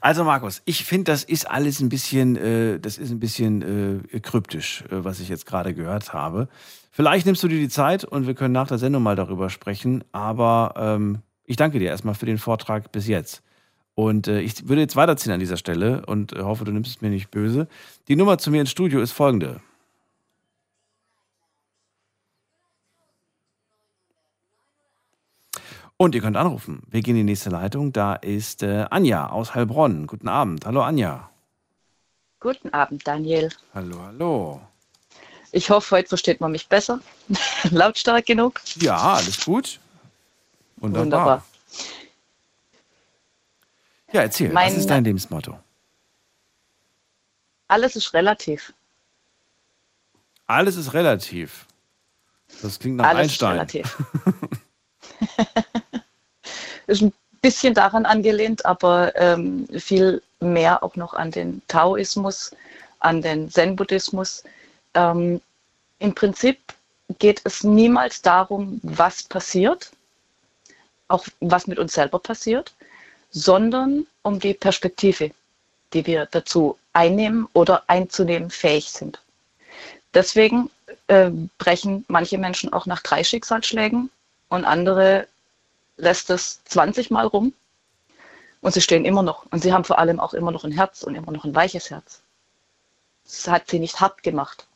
Also 0.00 0.24
Markus, 0.24 0.62
ich 0.64 0.84
finde, 0.84 1.12
das 1.12 1.24
ist 1.24 1.50
alles 1.50 1.80
ein 1.80 1.90
bisschen, 1.90 2.36
äh, 2.36 2.80
das 2.80 2.96
ist 2.96 3.10
ein 3.10 3.20
bisschen 3.20 4.08
äh, 4.12 4.20
kryptisch, 4.20 4.82
äh, 4.90 5.04
was 5.04 5.20
ich 5.20 5.28
jetzt 5.28 5.44
gerade 5.46 5.74
gehört 5.74 6.12
habe. 6.14 6.48
Vielleicht 6.90 7.26
nimmst 7.26 7.42
du 7.42 7.48
dir 7.48 7.58
die 7.58 7.68
Zeit 7.68 8.04
und 8.04 8.26
wir 8.26 8.34
können 8.34 8.52
nach 8.52 8.68
der 8.68 8.78
Sendung 8.78 9.02
mal 9.02 9.16
darüber 9.16 9.50
sprechen. 9.50 10.02
Aber 10.12 10.74
ähm, 10.76 11.18
ich 11.44 11.56
danke 11.56 11.78
dir 11.78 11.88
erstmal 11.88 12.14
für 12.14 12.26
den 12.26 12.38
Vortrag 12.38 12.92
bis 12.92 13.06
jetzt. 13.06 13.42
Und 13.94 14.28
äh, 14.28 14.40
ich 14.40 14.68
würde 14.68 14.80
jetzt 14.80 14.96
weiterziehen 14.96 15.32
an 15.32 15.40
dieser 15.40 15.58
Stelle 15.58 16.06
und 16.06 16.32
äh, 16.32 16.42
hoffe, 16.42 16.64
du 16.64 16.72
nimmst 16.72 16.96
es 16.96 17.00
mir 17.02 17.10
nicht 17.10 17.30
böse. 17.30 17.68
Die 18.08 18.16
Nummer 18.16 18.38
zu 18.38 18.50
mir 18.50 18.60
ins 18.60 18.70
Studio 18.70 19.00
ist 19.00 19.12
folgende. 19.12 19.60
Und 26.00 26.14
ihr 26.14 26.22
könnt 26.22 26.38
anrufen. 26.38 26.82
Wir 26.86 27.02
gehen 27.02 27.14
in 27.14 27.26
die 27.26 27.32
nächste 27.32 27.50
Leitung. 27.50 27.92
Da 27.92 28.14
ist 28.14 28.62
äh, 28.62 28.86
Anja 28.88 29.28
aus 29.28 29.54
Heilbronn. 29.54 30.06
Guten 30.06 30.28
Abend. 30.28 30.64
Hallo 30.64 30.80
Anja. 30.80 31.28
Guten 32.40 32.72
Abend, 32.72 33.06
Daniel. 33.06 33.50
Hallo, 33.74 34.00
hallo. 34.06 34.62
Ich 35.52 35.68
hoffe, 35.68 35.96
heute 35.96 36.08
versteht 36.08 36.40
man 36.40 36.52
mich 36.52 36.68
besser. 36.70 37.00
Lautstark 37.70 38.24
genug. 38.24 38.62
Ja, 38.76 38.96
alles 38.96 39.44
gut. 39.44 39.78
Wunderbar. 40.76 41.02
Wunderbar. 41.04 41.46
Ja, 44.14 44.22
erzähl. 44.22 44.50
Mein- 44.54 44.72
was 44.72 44.78
ist 44.78 44.88
dein 44.88 45.04
Lebensmotto? 45.04 45.58
Alles 47.68 47.94
ist 47.94 48.14
relativ. 48.14 48.72
Alles 50.46 50.76
ist 50.76 50.94
relativ. 50.94 51.66
Das 52.62 52.78
klingt 52.78 52.96
nach 52.96 53.04
Alles 53.08 53.20
Einstein. 53.24 53.66
ist 53.66 53.74
relativ. 53.74 53.98
ist 56.86 57.02
ein 57.02 57.12
bisschen 57.42 57.74
daran 57.74 58.06
angelehnt, 58.06 58.64
aber 58.66 59.14
ähm, 59.16 59.66
viel 59.78 60.22
mehr 60.40 60.82
auch 60.82 60.96
noch 60.96 61.14
an 61.14 61.30
den 61.30 61.62
Taoismus, 61.68 62.54
an 63.00 63.22
den 63.22 63.50
Zen-Buddhismus. 63.50 64.44
Ähm, 64.94 65.40
Im 65.98 66.14
Prinzip 66.14 66.58
geht 67.18 67.40
es 67.44 67.64
niemals 67.64 68.22
darum, 68.22 68.80
was 68.82 69.22
passiert, 69.22 69.90
auch 71.08 71.26
was 71.40 71.66
mit 71.66 71.78
uns 71.78 71.94
selber 71.94 72.18
passiert, 72.18 72.72
sondern 73.30 74.06
um 74.22 74.38
die 74.38 74.54
Perspektive, 74.54 75.30
die 75.92 76.06
wir 76.06 76.26
dazu 76.26 76.78
einnehmen 76.92 77.48
oder 77.52 77.82
einzunehmen 77.88 78.50
fähig 78.50 78.90
sind. 78.90 79.20
Deswegen 80.14 80.70
äh, 81.06 81.30
brechen 81.58 82.04
manche 82.08 82.38
Menschen 82.38 82.72
auch 82.72 82.86
nach 82.86 83.02
drei 83.02 83.22
Schicksalsschlägen 83.22 84.10
und 84.50 84.66
andere 84.66 85.26
lässt 85.96 86.28
es 86.28 86.62
20 86.64 87.10
Mal 87.10 87.26
rum 87.26 87.54
und 88.60 88.74
sie 88.74 88.82
stehen 88.82 89.06
immer 89.06 89.22
noch. 89.22 89.46
Und 89.50 89.62
sie 89.62 89.72
haben 89.72 89.84
vor 89.84 89.98
allem 89.98 90.20
auch 90.20 90.34
immer 90.34 90.50
noch 90.50 90.64
ein 90.64 90.72
Herz 90.72 91.02
und 91.02 91.14
immer 91.14 91.32
noch 91.32 91.44
ein 91.44 91.54
weiches 91.54 91.90
Herz. 91.90 92.20
Es 93.24 93.48
hat 93.48 93.70
sie 93.70 93.78
nicht 93.78 94.00
hart 94.00 94.22
gemacht. 94.22 94.66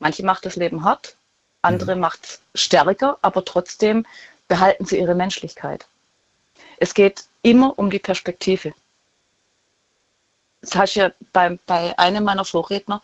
Manche 0.00 0.24
macht 0.24 0.46
das 0.46 0.56
Leben 0.56 0.82
hart, 0.82 1.16
andere 1.62 1.94
macht 1.94 2.24
es 2.24 2.40
stärker, 2.54 3.18
aber 3.22 3.44
trotzdem 3.44 4.06
behalten 4.48 4.86
sie 4.86 4.98
ihre 4.98 5.14
Menschlichkeit. 5.14 5.86
Es 6.78 6.94
geht 6.94 7.24
immer 7.42 7.78
um 7.78 7.90
die 7.90 7.98
Perspektive. 7.98 8.72
Das 10.62 10.74
hast 10.74 10.94
ja 10.94 11.10
bei, 11.32 11.58
bei 11.66 11.98
einem 11.98 12.24
meiner 12.24 12.44
Vorredner, 12.44 13.02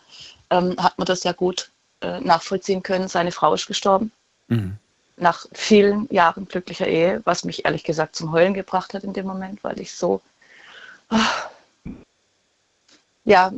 ähm, 0.51 0.77
hat 0.79 0.99
man 0.99 1.07
das 1.07 1.25
ja 1.25 1.33
gut 1.33 1.71
äh, 2.01 2.21
nachvollziehen 2.21 2.83
können. 2.83 3.09
Seine 3.09 3.33
Frau 3.33 3.55
ist 3.55 3.67
gestorben 3.67 4.11
Mhm. 4.49 4.79
Nach 5.17 5.47
vielen 5.53 6.13
Jahren 6.13 6.47
glücklicher 6.47 6.87
Ehe, 6.87 7.23
was 7.25 7.45
mich 7.45 7.65
ehrlich 7.65 7.85
gesagt 7.85 8.17
zum 8.17 8.33
Heulen 8.33 8.55
gebracht 8.55 8.95
hat 8.95 9.05
in 9.05 9.13
dem 9.13 9.27
Moment, 9.27 9.65
weil 9.65 9.81
ich 9.81 9.95
so, 9.95 10.21
ah, 11.09 11.27
ja, 13.25 13.53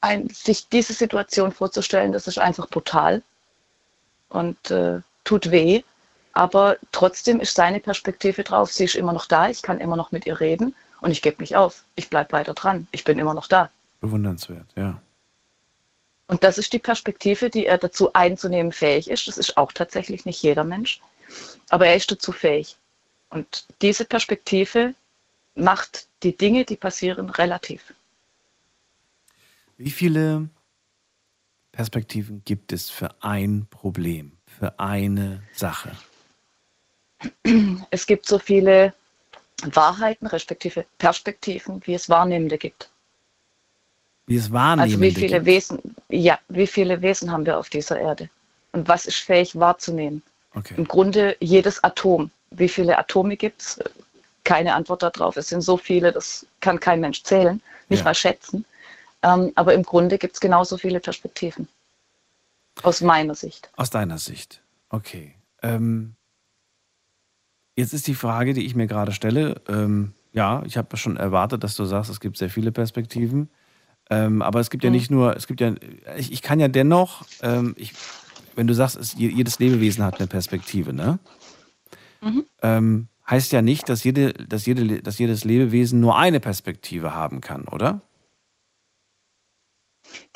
ein, 0.00 0.28
sich 0.28 0.68
diese 0.68 0.92
Situation 0.92 1.52
vorzustellen, 1.52 2.12
das 2.12 2.26
ist 2.26 2.38
einfach 2.38 2.68
brutal 2.68 3.22
und 4.28 4.70
äh, 4.70 5.00
tut 5.24 5.50
weh. 5.50 5.82
Aber 6.34 6.76
trotzdem 6.92 7.40
ist 7.40 7.54
seine 7.54 7.80
Perspektive 7.80 8.42
drauf. 8.42 8.72
Sie 8.72 8.84
ist 8.84 8.94
immer 8.94 9.12
noch 9.12 9.26
da. 9.26 9.48
Ich 9.48 9.60
kann 9.60 9.80
immer 9.80 9.96
noch 9.96 10.12
mit 10.12 10.26
ihr 10.26 10.40
reden 10.40 10.74
und 11.00 11.10
ich 11.10 11.20
gebe 11.20 11.42
nicht 11.42 11.56
auf. 11.56 11.84
Ich 11.94 12.08
bleibe 12.08 12.32
weiter 12.32 12.54
dran. 12.54 12.86
Ich 12.90 13.04
bin 13.04 13.18
immer 13.18 13.34
noch 13.34 13.48
da. 13.48 13.70
Bewundernswert, 14.00 14.66
ja. 14.74 15.00
Und 16.32 16.42
das 16.42 16.56
ist 16.56 16.72
die 16.72 16.78
Perspektive, 16.78 17.50
die 17.50 17.66
er 17.66 17.76
dazu 17.76 18.14
einzunehmen 18.14 18.72
fähig 18.72 19.10
ist. 19.10 19.28
Das 19.28 19.36
ist 19.36 19.58
auch 19.58 19.70
tatsächlich 19.70 20.24
nicht 20.24 20.42
jeder 20.42 20.64
Mensch, 20.64 20.98
aber 21.68 21.88
er 21.88 21.94
ist 21.94 22.10
dazu 22.10 22.32
fähig. 22.32 22.78
Und 23.28 23.66
diese 23.82 24.06
Perspektive 24.06 24.94
macht 25.54 26.08
die 26.22 26.34
Dinge, 26.34 26.64
die 26.64 26.76
passieren, 26.76 27.28
relativ. 27.28 27.92
Wie 29.76 29.90
viele 29.90 30.48
Perspektiven 31.70 32.40
gibt 32.46 32.72
es 32.72 32.88
für 32.88 33.10
ein 33.20 33.66
Problem, 33.68 34.32
für 34.46 34.80
eine 34.80 35.42
Sache? 35.52 35.94
Es 37.90 38.06
gibt 38.06 38.24
so 38.24 38.38
viele 38.38 38.94
Wahrheiten, 39.64 40.26
respektive 40.26 40.86
Perspektiven, 40.96 41.82
wie 41.84 41.92
es 41.92 42.08
Wahrnehmende 42.08 42.56
gibt. 42.56 42.88
Wie 44.26 44.36
es 44.36 44.52
Wahrnehmende 44.52 44.94
Also 44.94 45.00
wie 45.00 45.10
viele. 45.20 45.44
Wesen, 45.44 45.78
ja, 46.08 46.38
wie 46.48 46.66
viele 46.66 47.02
Wesen 47.02 47.30
haben 47.30 47.44
wir 47.46 47.58
auf 47.58 47.68
dieser 47.70 47.98
Erde? 47.98 48.28
Und 48.72 48.88
was 48.88 49.06
ist 49.06 49.16
fähig 49.18 49.58
wahrzunehmen? 49.58 50.22
Okay. 50.54 50.74
Im 50.76 50.86
Grunde 50.86 51.36
jedes 51.40 51.82
Atom. 51.82 52.30
Wie 52.50 52.68
viele 52.68 52.98
Atome 52.98 53.36
gibt 53.36 53.62
es? 53.62 53.80
Keine 54.44 54.74
Antwort 54.74 55.02
darauf. 55.02 55.36
Es 55.36 55.48
sind 55.48 55.62
so 55.62 55.76
viele, 55.76 56.12
das 56.12 56.46
kann 56.60 56.78
kein 56.80 57.00
Mensch 57.00 57.22
zählen, 57.22 57.60
nicht 57.88 58.00
Ja. 58.00 58.04
mal 58.04 58.14
schätzen. 58.14 58.64
Ähm, 59.22 59.52
aber 59.54 59.74
im 59.74 59.82
Grunde 59.82 60.18
gibt 60.18 60.34
es 60.34 60.40
genauso 60.40 60.76
viele 60.76 61.00
Perspektiven. 61.00 61.68
Aus 62.82 63.00
meiner 63.00 63.34
Sicht. 63.34 63.70
Aus 63.76 63.90
deiner 63.90 64.18
Sicht. 64.18 64.62
Okay. 64.88 65.34
Ähm, 65.62 66.14
jetzt 67.76 67.92
ist 67.92 68.06
die 68.06 68.14
Frage, 68.14 68.54
die 68.54 68.66
ich 68.66 68.74
mir 68.74 68.86
gerade 68.86 69.12
stelle. 69.12 69.60
Ähm, 69.68 70.12
ja, 70.32 70.62
ich 70.66 70.76
habe 70.76 70.96
schon 70.96 71.16
erwartet, 71.16 71.62
dass 71.62 71.76
du 71.76 71.84
sagst, 71.84 72.10
es 72.10 72.20
gibt 72.20 72.36
sehr 72.38 72.50
viele 72.50 72.72
Perspektiven. 72.72 73.50
Ähm, 74.12 74.42
aber 74.42 74.60
es 74.60 74.68
gibt 74.68 74.84
ja 74.84 74.90
Mhm. 74.90 74.96
nicht 74.96 75.10
nur, 75.10 75.34
es 75.36 75.46
gibt 75.46 75.60
ja, 75.62 75.74
ich, 76.18 76.30
ich 76.32 76.42
kann 76.42 76.60
ja 76.60 76.68
dennoch, 76.68 77.24
ähm, 77.40 77.74
ich, 77.78 77.92
wenn 78.54 78.66
du 78.66 78.74
sagst, 78.74 78.96
es, 78.96 79.14
je- 79.14 79.30
jedes 79.30 79.58
Lebewesen 79.58 80.04
hat 80.04 80.18
eine 80.18 80.26
Perspektive, 80.26 80.92
ne? 80.92 81.18
Mhm. 82.20 82.44
Ähm, 82.60 83.08
heißt 83.30 83.52
ja 83.52 83.62
nicht, 83.62 83.88
dass, 83.88 84.04
jede, 84.04 84.34
dass, 84.34 84.66
jede, 84.66 85.00
dass 85.02 85.18
jedes 85.18 85.44
Lebewesen 85.44 86.00
nur 86.00 86.18
eine 86.18 86.40
Perspektive 86.40 87.14
haben 87.14 87.40
kann, 87.40 87.66
oder? 87.68 88.02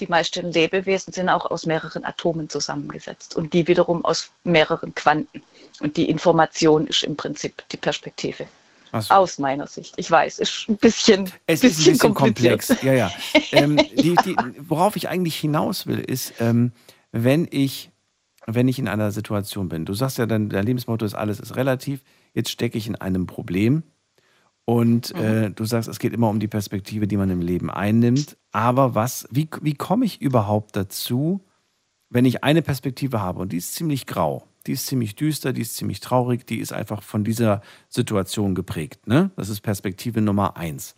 Die 0.01 0.07
meisten 0.07 0.53
Lebewesen 0.53 1.13
sind 1.13 1.29
auch 1.29 1.45
aus 1.51 1.67
mehreren 1.67 2.05
Atomen 2.05 2.49
zusammengesetzt 2.49 3.37
und 3.37 3.53
die 3.53 3.69
wiederum 3.69 4.05
aus 4.07 4.31
mehreren 4.45 4.95
Quanten. 4.95 5.43
Und 5.81 5.99
die 5.99 6.09
Information 6.09 6.87
ist 6.87 7.03
im 7.05 7.17
Prinzip 7.17 7.63
die 7.73 7.77
Perspektive. 7.77 8.47
So. 8.93 9.15
Aus 9.15 9.39
meiner 9.39 9.67
Sicht. 9.67 9.95
Ich 9.97 10.11
weiß, 10.11 10.39
ist 10.39 10.67
ein 10.69 10.77
bisschen, 10.77 11.31
Es 11.47 11.63
ist 11.65 11.81
ein 11.81 11.93
bisschen 11.93 12.15
kompliziert. 12.15 12.67
komplex. 12.67 12.83
Ja, 12.83 12.93
ja. 12.93 13.11
Ähm, 13.53 13.77
die, 13.77 14.15
die, 14.25 14.37
worauf 14.61 14.97
ich 14.97 15.09
eigentlich 15.09 15.37
hinaus 15.37 15.87
will, 15.87 15.99
ist, 15.99 16.35
ähm, 16.41 16.73
wenn 17.13 17.47
ich, 17.51 17.91
wenn 18.47 18.69
ich 18.69 18.79
in 18.79 18.89
einer 18.89 19.13
Situation 19.13 19.69
bin, 19.69 19.85
du 19.85 19.95
sagst 19.95 20.19
ja, 20.19 20.27
dein, 20.27 20.49
dein 20.49 20.65
Lebensmotto 20.67 21.05
ist, 21.07 21.15
alles 21.15 21.41
ist 21.41 21.57
relativ, 21.57 22.03
jetzt 22.35 22.51
stecke 22.51 22.77
ich 22.77 22.87
in 22.87 22.97
einem 22.97 23.27
Problem 23.27 23.83
und 24.65 25.15
äh, 25.15 25.51
du 25.51 25.65
sagst, 25.65 25.89
es 25.89 25.99
geht 26.01 26.13
immer 26.13 26.29
um 26.29 26.41
die 26.41 26.49
Perspektive, 26.49 27.07
die 27.07 27.17
man 27.17 27.31
im 27.31 27.41
Leben 27.41 27.71
einnimmt. 27.71 28.37
Aber 28.51 28.95
was, 28.97 29.29
wie, 29.31 29.49
wie 29.63 29.75
komme 29.75 30.05
ich 30.05 30.21
überhaupt 30.21 30.75
dazu, 30.75 31.41
wenn 32.11 32.25
ich 32.25 32.43
eine 32.43 32.63
Perspektive 32.63 33.21
habe 33.21 33.41
und 33.41 33.53
die 33.53 33.59
ist 33.59 33.75
ziemlich 33.75 34.07
grau, 34.07 34.45
die 34.67 34.73
ist 34.73 34.87
ziemlich 34.87 35.15
düster, 35.15 35.53
die 35.53 35.63
ist 35.63 35.77
ziemlich 35.77 36.01
traurig, 36.01 36.47
die 36.47 36.59
ist 36.59 36.73
einfach 36.73 37.03
von 37.03 37.25
dieser 37.25 37.63
Situation 37.89 38.55
geprägt. 38.55 39.07
Ne? 39.07 39.31
Das 39.37 39.49
ist 39.49 39.61
Perspektive 39.61 40.21
Nummer 40.21 40.57
eins. 40.57 40.95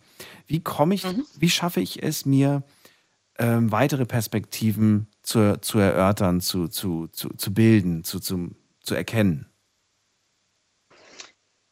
Wie 0.47 0.61
komme 0.61 0.95
ich, 0.95 1.05
wie 1.37 1.49
schaffe 1.49 1.81
ich 1.81 2.01
es 2.03 2.25
mir, 2.25 2.63
ähm, 3.37 3.71
weitere 3.71 4.05
Perspektiven 4.05 5.07
zu, 5.21 5.59
zu 5.61 5.79
erörtern, 5.79 6.41
zu, 6.41 6.67
zu, 6.67 7.07
zu, 7.07 7.29
zu 7.29 7.53
bilden, 7.53 8.03
zu, 8.03 8.19
zu, 8.19 8.55
zu 8.81 8.95
erkennen? 8.95 9.45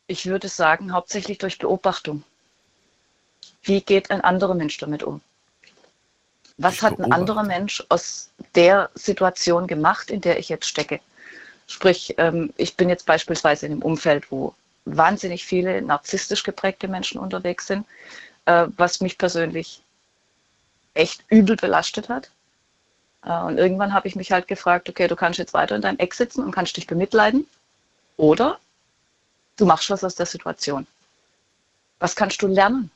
Ich 0.08 0.26
würde 0.26 0.48
sagen, 0.48 0.94
hauptsächlich 0.94 1.38
durch 1.38 1.58
Beobachtung. 1.58 2.24
Wie 3.62 3.82
geht 3.82 4.10
ein 4.10 4.22
anderer 4.22 4.56
Mensch 4.56 4.78
damit 4.78 5.04
um? 5.04 5.20
Was 6.58 6.78
Durch 6.78 6.92
hat 6.92 7.00
ein 7.00 7.12
anderer 7.12 7.44
Mensch 7.44 7.84
aus 7.90 8.32
der 8.56 8.90
Situation 8.96 9.68
gemacht, 9.68 10.10
in 10.10 10.22
der 10.22 10.40
ich 10.40 10.50
jetzt 10.50 10.66
stecke? 10.66 11.00
Sprich, 11.68 12.16
ähm, 12.18 12.54
ich 12.58 12.76
bin 12.76 12.90
jetzt 12.90 13.06
beispielsweise 13.06 13.66
in 13.66 13.74
einem 13.74 13.82
Umfeld, 13.82 14.32
wo 14.32 14.56
wahnsinnig 14.86 15.46
viele 15.46 15.82
narzisstisch 15.82 16.44
geprägte 16.44 16.88
Menschen 16.88 17.20
unterwegs 17.20 17.68
sind, 17.68 17.86
äh, 18.46 18.68
was 18.78 19.02
mich 19.02 19.18
persönlich 19.18 19.82
echt 20.94 21.24
übel 21.30 21.58
belastet 21.58 22.10
hat. 22.10 22.32
Äh, 23.24 23.40
und 23.42 23.58
irgendwann 23.58 23.94
habe 23.94 24.08
ich 24.08 24.16
mich 24.16 24.32
halt 24.32 24.48
gefragt, 24.48 24.90
okay, 24.90 25.08
du 25.08 25.16
kannst 25.16 25.40
jetzt 25.40 25.54
weiter 25.54 25.76
in 25.76 25.82
deinem 25.82 26.00
Eck 26.00 26.14
sitzen 26.14 26.44
und 26.44 26.52
kannst 26.52 26.78
dich 26.78 26.88
bemitleiden 26.88 27.46
oder 28.16 28.60
du 29.58 29.66
machst 29.66 29.90
was 29.90 30.04
aus 30.04 30.16
der 30.16 30.26
Situation. 30.26 30.88
Was 32.00 32.16
kannst 32.16 32.42
du 32.42 32.48
lernen? 32.48 32.92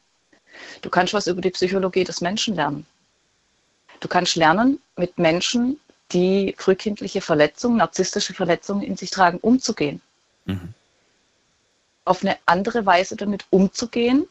Du 0.82 0.90
kannst 0.90 1.14
was 1.14 1.28
über 1.28 1.42
die 1.42 1.52
Psychologie 1.52 2.04
des 2.04 2.22
Menschen 2.22 2.56
lernen. 2.56 2.86
Du 4.00 4.08
kannst 4.08 4.36
lernen, 4.36 4.82
mit 4.96 5.18
Menschen, 5.18 5.80
die 6.14 6.56
frühkindliche 6.58 7.22
Verletzungen, 7.22 7.78
narzisstische 7.78 8.34
Verletzungen 8.34 8.84
in 8.84 8.98
sich 8.98 9.12
tragen, 9.12 9.38
umzugehen. 9.40 10.02
Auf 12.06 12.24
eine 12.24 12.38
andere 12.46 12.86
Weise 12.86 13.16
damit 13.16 13.46
umzugehen, 13.50 14.28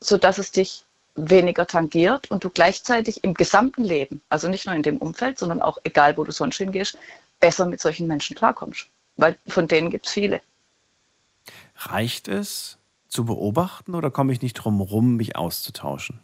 sodass 0.00 0.38
es 0.38 0.52
dich 0.52 0.84
weniger 1.16 1.66
tangiert 1.66 2.30
und 2.30 2.44
du 2.44 2.50
gleichzeitig 2.50 3.22
im 3.24 3.34
gesamten 3.34 3.84
Leben, 3.84 4.20
also 4.28 4.48
nicht 4.48 4.66
nur 4.66 4.74
in 4.74 4.82
dem 4.82 4.98
Umfeld, 4.98 5.38
sondern 5.38 5.62
auch 5.62 5.78
egal, 5.84 6.16
wo 6.16 6.24
du 6.24 6.32
sonst 6.32 6.56
hingehst, 6.56 6.98
besser 7.40 7.66
mit 7.66 7.80
solchen 7.80 8.06
Menschen 8.06 8.36
klarkommst. 8.36 8.88
Weil 9.16 9.38
von 9.46 9.68
denen 9.68 9.90
gibt 9.90 10.06
es 10.06 10.12
viele. 10.12 10.40
Reicht 11.76 12.28
es 12.28 12.78
zu 13.08 13.24
beobachten 13.24 13.94
oder 13.94 14.10
komme 14.10 14.32
ich 14.32 14.42
nicht 14.42 14.54
drum 14.54 14.78
herum, 14.78 15.16
mich 15.16 15.36
auszutauschen? 15.36 16.20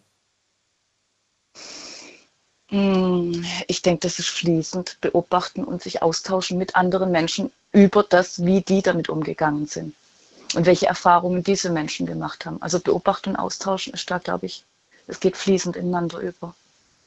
Ich 2.71 3.83
denke, 3.83 4.01
das 4.03 4.19
ist 4.21 4.29
fließend 4.29 4.99
beobachten 5.01 5.65
und 5.65 5.83
sich 5.83 6.03
austauschen 6.03 6.57
mit 6.57 6.77
anderen 6.77 7.11
Menschen 7.11 7.51
über 7.73 8.05
das, 8.05 8.45
wie 8.45 8.61
die 8.61 8.81
damit 8.81 9.09
umgegangen 9.09 9.67
sind 9.67 9.95
und 10.55 10.67
welche 10.67 10.87
Erfahrungen 10.87 11.43
diese 11.43 11.71
Menschen 11.71 12.07
gemacht 12.07 12.47
haben. 12.47 12.63
Also 12.63 12.79
beobachten 12.79 13.31
und 13.31 13.37
austauschen 13.37 13.93
ist 13.93 14.09
da, 14.11 14.19
glaube 14.19 14.47
ich, 14.47 14.65
es 15.09 15.19
geht 15.19 15.37
fließend 15.37 15.77
ineinander 15.77 16.21
über. 16.21 16.55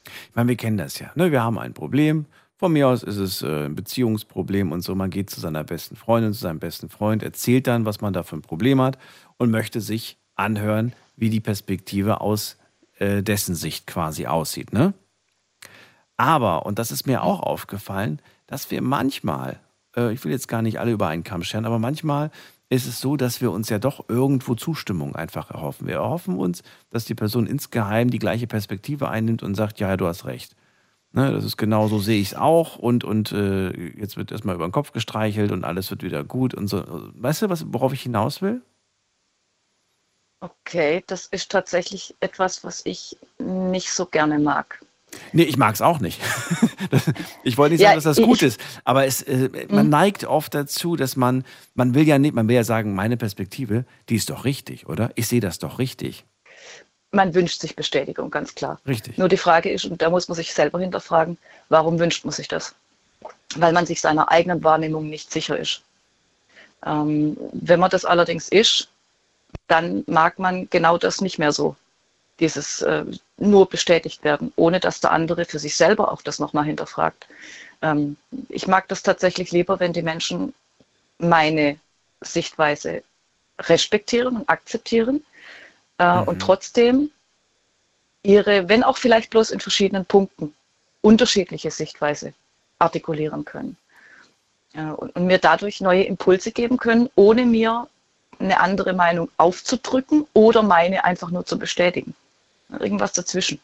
Ich 0.04 0.34
meine, 0.34 0.50
wir 0.50 0.56
kennen 0.56 0.76
das 0.76 0.98
ja. 0.98 1.10
Ne? 1.14 1.32
Wir 1.32 1.42
haben 1.42 1.58
ein 1.58 1.72
Problem. 1.72 2.26
Von 2.56 2.72
mir 2.72 2.88
aus 2.88 3.02
ist 3.02 3.16
es 3.16 3.42
äh, 3.42 3.66
ein 3.66 3.74
Beziehungsproblem 3.74 4.70
und 4.70 4.82
so. 4.82 4.94
Man 4.94 5.10
geht 5.10 5.30
zu 5.30 5.40
seiner 5.40 5.64
besten 5.64 5.96
Freundin, 5.96 6.34
zu 6.34 6.40
seinem 6.40 6.58
besten 6.58 6.90
Freund, 6.90 7.22
erzählt 7.22 7.66
dann, 7.66 7.86
was 7.86 8.00
man 8.02 8.12
da 8.12 8.22
für 8.22 8.36
ein 8.36 8.42
Problem 8.42 8.80
hat 8.80 8.98
und 9.38 9.50
möchte 9.50 9.80
sich 9.80 10.18
anhören, 10.34 10.92
wie 11.16 11.30
die 11.30 11.40
Perspektive 11.40 12.20
aus 12.20 12.56
äh, 12.98 13.22
dessen 13.22 13.54
Sicht 13.54 13.86
quasi 13.86 14.26
aussieht. 14.26 14.72
Ne? 14.72 14.92
Aber, 16.16 16.66
und 16.66 16.78
das 16.78 16.92
ist 16.92 17.06
mir 17.06 17.22
auch 17.22 17.40
aufgefallen, 17.40 18.20
dass 18.46 18.70
wir 18.70 18.82
manchmal, 18.82 19.58
äh, 19.96 20.12
ich 20.12 20.24
will 20.24 20.32
jetzt 20.32 20.48
gar 20.48 20.62
nicht 20.62 20.78
alle 20.78 20.92
über 20.92 21.08
einen 21.08 21.24
Kamm 21.24 21.42
scheren, 21.42 21.66
aber 21.66 21.78
manchmal 21.78 22.30
ist 22.68 22.86
es 22.86 23.00
so, 23.00 23.16
dass 23.16 23.40
wir 23.40 23.50
uns 23.50 23.68
ja 23.68 23.78
doch 23.78 24.08
irgendwo 24.08 24.54
Zustimmung 24.54 25.14
einfach 25.14 25.50
erhoffen. 25.50 25.86
Wir 25.86 25.96
erhoffen 25.96 26.38
uns, 26.38 26.62
dass 26.90 27.04
die 27.04 27.14
Person 27.14 27.46
insgeheim 27.46 28.10
die 28.10 28.18
gleiche 28.18 28.46
Perspektive 28.46 29.08
einnimmt 29.08 29.42
und 29.42 29.54
sagt, 29.54 29.80
ja, 29.80 29.96
du 29.96 30.06
hast 30.06 30.24
recht. 30.24 30.56
Ne, 31.12 31.30
das 31.30 31.44
ist 31.44 31.56
genau 31.56 31.86
so, 31.86 32.00
sehe 32.00 32.20
ich 32.20 32.32
es 32.32 32.34
auch 32.34 32.76
und, 32.76 33.04
und 33.04 33.30
äh, 33.30 33.70
jetzt 33.92 34.16
wird 34.16 34.32
erstmal 34.32 34.56
über 34.56 34.66
den 34.66 34.72
Kopf 34.72 34.90
gestreichelt 34.90 35.52
und 35.52 35.64
alles 35.64 35.88
wird 35.90 36.02
wieder 36.02 36.24
gut 36.24 36.54
und 36.54 36.66
so. 36.66 36.82
Weißt 37.14 37.42
du, 37.42 37.48
was, 37.50 37.72
worauf 37.72 37.92
ich 37.92 38.02
hinaus 38.02 38.42
will? 38.42 38.62
Okay, 40.40 41.04
das 41.06 41.26
ist 41.26 41.52
tatsächlich 41.52 42.16
etwas, 42.18 42.64
was 42.64 42.84
ich 42.84 43.16
nicht 43.38 43.92
so 43.92 44.06
gerne 44.06 44.40
mag. 44.40 44.84
Nee, 45.32 45.44
ich 45.44 45.56
mag 45.56 45.74
es 45.74 45.80
auch 45.82 46.00
nicht. 46.00 46.20
ich 47.42 47.56
wollte 47.58 47.74
nicht 47.74 47.80
sagen, 47.82 47.90
Ja, 47.92 47.94
dass 47.96 48.04
das 48.04 48.18
ich- 48.18 48.24
gut 48.24 48.42
ist, 48.42 48.60
aber 48.84 49.06
es, 49.06 49.22
äh, 49.22 49.48
man 49.68 49.86
Mhm. 49.86 49.90
neigt 49.90 50.24
oft 50.24 50.54
dazu, 50.54 50.96
dass 50.96 51.16
man, 51.16 51.44
man 51.74 51.94
will 51.94 52.06
ja 52.06 52.18
nicht, 52.18 52.34
man 52.34 52.48
will 52.48 52.56
ja 52.56 52.64
sagen, 52.64 52.94
meine 52.94 53.16
Perspektive, 53.16 53.84
die 54.08 54.16
ist 54.16 54.30
doch 54.30 54.44
richtig, 54.44 54.86
oder? 54.88 55.10
Ich 55.14 55.26
sehe 55.28 55.40
das 55.40 55.58
doch 55.58 55.78
richtig. 55.78 56.24
Man 57.12 57.34
wünscht 57.34 57.60
sich 57.60 57.76
Bestätigung, 57.76 58.30
ganz 58.30 58.54
klar. 58.54 58.80
Richtig. 58.86 59.18
Nur 59.18 59.28
die 59.28 59.36
Frage 59.36 59.70
ist, 59.70 59.84
und 59.84 60.02
da 60.02 60.10
muss 60.10 60.26
man 60.28 60.34
sich 60.36 60.52
selber 60.52 60.80
hinterfragen, 60.80 61.38
warum 61.68 61.98
wünscht 61.98 62.24
man 62.24 62.32
sich 62.32 62.48
das? 62.48 62.74
Weil 63.56 63.72
man 63.72 63.86
sich 63.86 64.00
seiner 64.00 64.30
eigenen 64.30 64.64
Wahrnehmung 64.64 65.08
nicht 65.08 65.30
sicher 65.30 65.56
ist. 65.58 65.82
Ähm, 66.84 67.36
wenn 67.52 67.80
man 67.80 67.90
das 67.90 68.04
allerdings 68.04 68.48
ist, 68.48 68.88
dann 69.68 70.02
mag 70.06 70.38
man 70.38 70.68
genau 70.70 70.98
das 70.98 71.20
nicht 71.20 71.38
mehr 71.38 71.52
so. 71.52 71.76
Dieses 72.40 72.82
äh, 72.82 73.04
nur 73.36 73.68
bestätigt 73.68 74.24
werden, 74.24 74.52
ohne 74.56 74.80
dass 74.80 75.00
der 75.00 75.12
andere 75.12 75.44
für 75.44 75.58
sich 75.58 75.76
selber 75.76 76.10
auch 76.12 76.22
das 76.22 76.38
nochmal 76.38 76.64
hinterfragt. 76.64 77.28
Ähm, 77.82 78.16
ich 78.48 78.66
mag 78.66 78.88
das 78.88 79.02
tatsächlich 79.02 79.52
lieber, 79.52 79.78
wenn 79.80 79.92
die 79.92 80.02
Menschen 80.02 80.52
meine 81.18 81.78
Sichtweise 82.20 83.02
respektieren 83.60 84.36
und 84.36 84.48
akzeptieren 84.48 85.24
äh, 85.98 86.20
und 86.20 86.40
trotzdem 86.40 87.10
ihre, 88.22 88.68
wenn 88.68 88.82
auch 88.82 88.96
vielleicht 88.96 89.30
bloß 89.30 89.50
in 89.50 89.60
verschiedenen 89.60 90.04
Punkten, 90.04 90.54
unterschiedliche 91.02 91.70
Sichtweise 91.70 92.32
artikulieren 92.78 93.44
können. 93.44 93.76
Äh, 94.72 94.86
und, 94.86 95.14
und 95.14 95.26
mir 95.26 95.38
dadurch 95.38 95.80
neue 95.80 96.04
Impulse 96.04 96.50
geben 96.50 96.78
können, 96.78 97.08
ohne 97.14 97.44
mir 97.44 97.86
eine 98.38 98.58
andere 98.60 98.92
Meinung 98.92 99.30
aufzudrücken 99.36 100.26
oder 100.32 100.62
meine 100.62 101.04
einfach 101.04 101.30
nur 101.30 101.46
zu 101.46 101.58
bestätigen. 101.58 102.14
Irgendwas 102.80 103.12
dazwischen. 103.12 103.60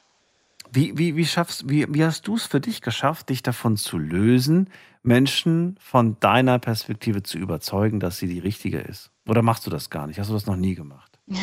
Wie, 0.72 0.96
wie, 0.96 1.16
wie, 1.16 1.26
schaffst, 1.26 1.68
wie, 1.68 1.86
wie 1.92 2.04
hast 2.04 2.26
du 2.28 2.36
es 2.36 2.46
für 2.46 2.60
dich 2.60 2.80
geschafft, 2.80 3.28
dich 3.30 3.42
davon 3.42 3.76
zu 3.76 3.98
lösen, 3.98 4.70
Menschen 5.02 5.76
von 5.80 6.16
deiner 6.20 6.58
Perspektive 6.60 7.22
zu 7.22 7.38
überzeugen, 7.38 7.98
dass 7.98 8.18
sie 8.18 8.28
die 8.28 8.38
richtige 8.38 8.78
ist? 8.78 9.10
Oder 9.26 9.42
machst 9.42 9.66
du 9.66 9.70
das 9.70 9.90
gar 9.90 10.06
nicht? 10.06 10.20
Hast 10.20 10.30
du 10.30 10.34
das 10.34 10.46
noch 10.46 10.56
nie 10.56 10.74
gemacht? 10.74 11.10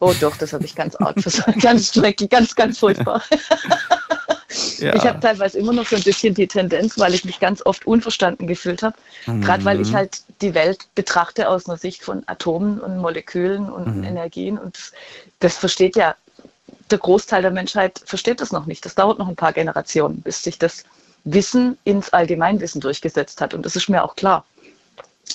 Oh 0.00 0.12
doch, 0.20 0.36
das 0.36 0.52
habe 0.52 0.64
ich 0.64 0.74
ganz 0.74 0.96
arg 0.96 1.20
versucht. 1.20 1.60
Ganz 1.62 1.92
schrecklich, 1.94 2.28
ganz, 2.28 2.54
ganz 2.54 2.78
furchtbar. 2.78 3.22
Ja. 4.78 4.94
Ich 4.94 5.04
habe 5.06 5.18
teilweise 5.20 5.58
immer 5.58 5.72
noch 5.72 5.86
so 5.86 5.96
ein 5.96 6.02
bisschen 6.02 6.34
die 6.34 6.46
Tendenz, 6.46 6.98
weil 6.98 7.14
ich 7.14 7.24
mich 7.24 7.40
ganz 7.40 7.64
oft 7.64 7.86
unverstanden 7.86 8.46
gefühlt 8.46 8.82
habe. 8.82 8.94
Gerade 9.40 9.64
weil 9.64 9.80
ich 9.80 9.92
Mhm. 9.92 9.96
halt 9.96 10.22
die 10.42 10.52
Welt 10.54 10.88
betrachte 10.94 11.48
aus 11.48 11.66
einer 11.68 11.78
Sicht 11.78 12.02
von 12.02 12.22
Atomen 12.26 12.78
und 12.80 12.98
Molekülen 12.98 13.70
und 13.70 13.98
Mhm. 13.98 14.04
Energien. 14.04 14.58
Und 14.58 14.76
das, 14.76 14.92
das 15.38 15.56
versteht 15.56 15.96
ja, 15.96 16.16
der 16.90 16.98
Großteil 16.98 17.42
der 17.42 17.50
Menschheit 17.50 18.00
versteht 18.04 18.40
das 18.40 18.52
noch 18.52 18.66
nicht. 18.66 18.84
Das 18.84 18.94
dauert 18.94 19.18
noch 19.18 19.28
ein 19.28 19.36
paar 19.36 19.52
Generationen, 19.52 20.20
bis 20.22 20.42
sich 20.42 20.58
das 20.58 20.84
Wissen 21.24 21.78
ins 21.84 22.10
Allgemeinwissen 22.10 22.80
durchgesetzt 22.80 23.40
hat. 23.40 23.54
Und 23.54 23.64
das 23.64 23.76
ist 23.76 23.88
mir 23.88 24.02
auch 24.04 24.16
klar. 24.16 24.44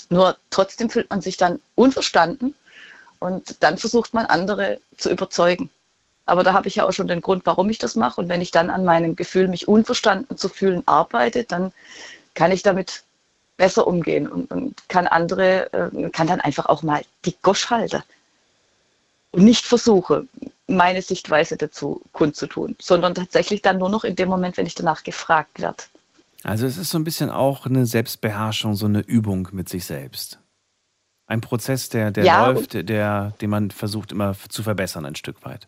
Nur 0.10 0.38
trotzdem 0.49 0.90
fühlt 0.90 1.10
man 1.10 1.22
sich 1.22 1.38
dann 1.38 1.60
unverstanden 1.76 2.53
und 3.19 3.64
dann 3.64 3.78
versucht 3.78 4.14
man 4.14 4.26
andere 4.26 4.80
zu 4.98 5.10
überzeugen. 5.10 5.69
Aber 6.26 6.44
da 6.44 6.53
habe 6.53 6.68
ich 6.68 6.76
ja 6.76 6.86
auch 6.86 6.91
schon 6.91 7.07
den 7.07 7.22
Grund, 7.22 7.45
warum 7.45 7.69
ich 7.69 7.78
das 7.78 7.95
mache. 7.95 8.19
Und 8.19 8.28
wenn 8.28 8.41
ich 8.41 8.52
dann 8.52 8.69
an 8.69 8.84
meinem 8.84 9.15
Gefühl, 9.15 9.48
mich 9.48 9.68
unverstanden 9.68 10.38
zu 10.38 10.49
fühlen, 10.49 10.84
arbeite, 10.86 11.45
dann 11.45 11.72
kann 12.34 12.52
ich 12.52 12.64
damit 12.64 13.03
besser 13.56 13.88
umgehen 13.88 14.28
und, 14.28 14.52
und 14.52 14.90
kann 14.90 15.07
andere, 15.07 15.72
äh, 15.74 16.10
kann 16.10 16.28
dann 16.28 16.41
einfach 16.41 16.68
auch 16.68 16.84
mal 16.84 17.02
die 17.26 17.36
Gosch 17.41 17.69
halten. 17.69 18.03
Und 19.32 19.45
nicht 19.45 19.65
versuche, 19.65 20.28
meine 20.68 21.02
Sichtweise 21.02 21.57
dazu 21.57 22.02
kundzutun, 22.11 22.76
sondern 22.81 23.15
tatsächlich 23.15 23.61
dann 23.61 23.77
nur 23.77 23.89
noch 23.89 24.03
in 24.03 24.15
dem 24.15 24.30
Moment, 24.30 24.57
wenn 24.57 24.65
ich 24.65 24.76
danach 24.76 25.03
gefragt 25.03 25.61
werde. 25.61 25.84
Also 26.44 26.65
es 26.65 26.77
ist 26.77 26.89
so 26.91 26.99
ein 26.99 27.03
bisschen 27.03 27.30
auch 27.30 27.65
eine 27.65 27.85
Selbstbeherrschung, 27.85 28.76
so 28.76 28.85
eine 28.85 28.99
Übung 28.99 29.48
mit 29.52 29.69
sich 29.69 29.85
selbst. 29.85 30.39
Ein 31.26 31.41
Prozess, 31.41 31.89
der, 31.89 32.11
der 32.11 32.23
Ja, 32.26 32.48
läuft, 32.48 32.73
der, 32.88 33.34
den 33.41 33.49
man 33.49 33.72
versucht 33.72 34.11
immer 34.11 34.35
zu 34.49 34.64
verbessern 34.64 35.06
ein 35.06 35.15
Stück 35.15 35.44
weit. 35.45 35.68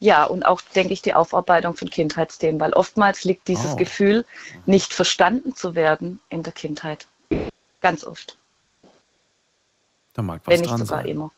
Ja, 0.00 0.24
und 0.24 0.44
auch, 0.44 0.60
denke 0.74 0.92
ich, 0.92 1.00
die 1.00 1.14
Aufarbeitung 1.14 1.74
von 1.76 1.88
Kindheitsthemen, 1.88 2.60
weil 2.60 2.74
oftmals 2.74 3.24
liegt 3.24 3.48
dieses 3.48 3.72
Oh. 3.72 3.76
Gefühl, 3.76 4.26
nicht 4.66 4.92
verstanden 4.92 5.54
zu 5.54 5.74
werden 5.74 6.20
in 6.28 6.42
der 6.42 6.52
Kindheit. 6.52 7.06
Ganz 7.80 8.04
oft, 8.04 8.36
Da 10.12 10.20
mag 10.22 10.42
was 10.44 10.52
wenn 10.52 10.60
nicht 10.60 10.70
sogar 10.70 10.86
sein. 10.86 11.06
immer. 11.06 11.32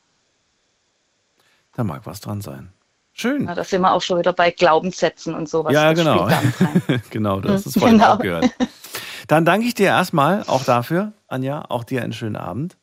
Da 1.75 1.85
mag 1.85 2.07
was 2.07 2.21
dran 2.21 2.41
sein. 2.41 2.73
Schön. 3.13 3.47
Ja, 3.47 3.55
da 3.55 3.63
sind 3.65 3.81
wir 3.83 3.93
auch 3.93 4.03
schon 4.03 4.19
wieder 4.19 4.33
bei 4.33 4.51
Glaubenssätzen 4.51 5.35
und 5.35 5.49
sowas. 5.49 5.73
ja, 5.73 5.93
Das 5.95 6.05
genau. 6.05 6.29
genau, 7.11 7.41
du 7.41 7.49
hast 7.51 7.65
Hm, 7.65 7.71
es 7.71 7.79
vorhin 7.79 7.99
genau. 7.99 8.15
auch 8.15 8.19
gehört. 8.19 8.51
Dann 9.29 9.45
danke 9.45 9.67
ich 9.67 9.75
dir 9.75 9.87
erstmal 9.87 10.43
auch 10.47 10.65
dafür, 10.65 11.13
Anja. 11.29 11.65
Auch 11.69 11.85
dir 11.85 12.03
einen 12.03 12.13
schönen 12.13 12.37
Abend. 12.37 12.77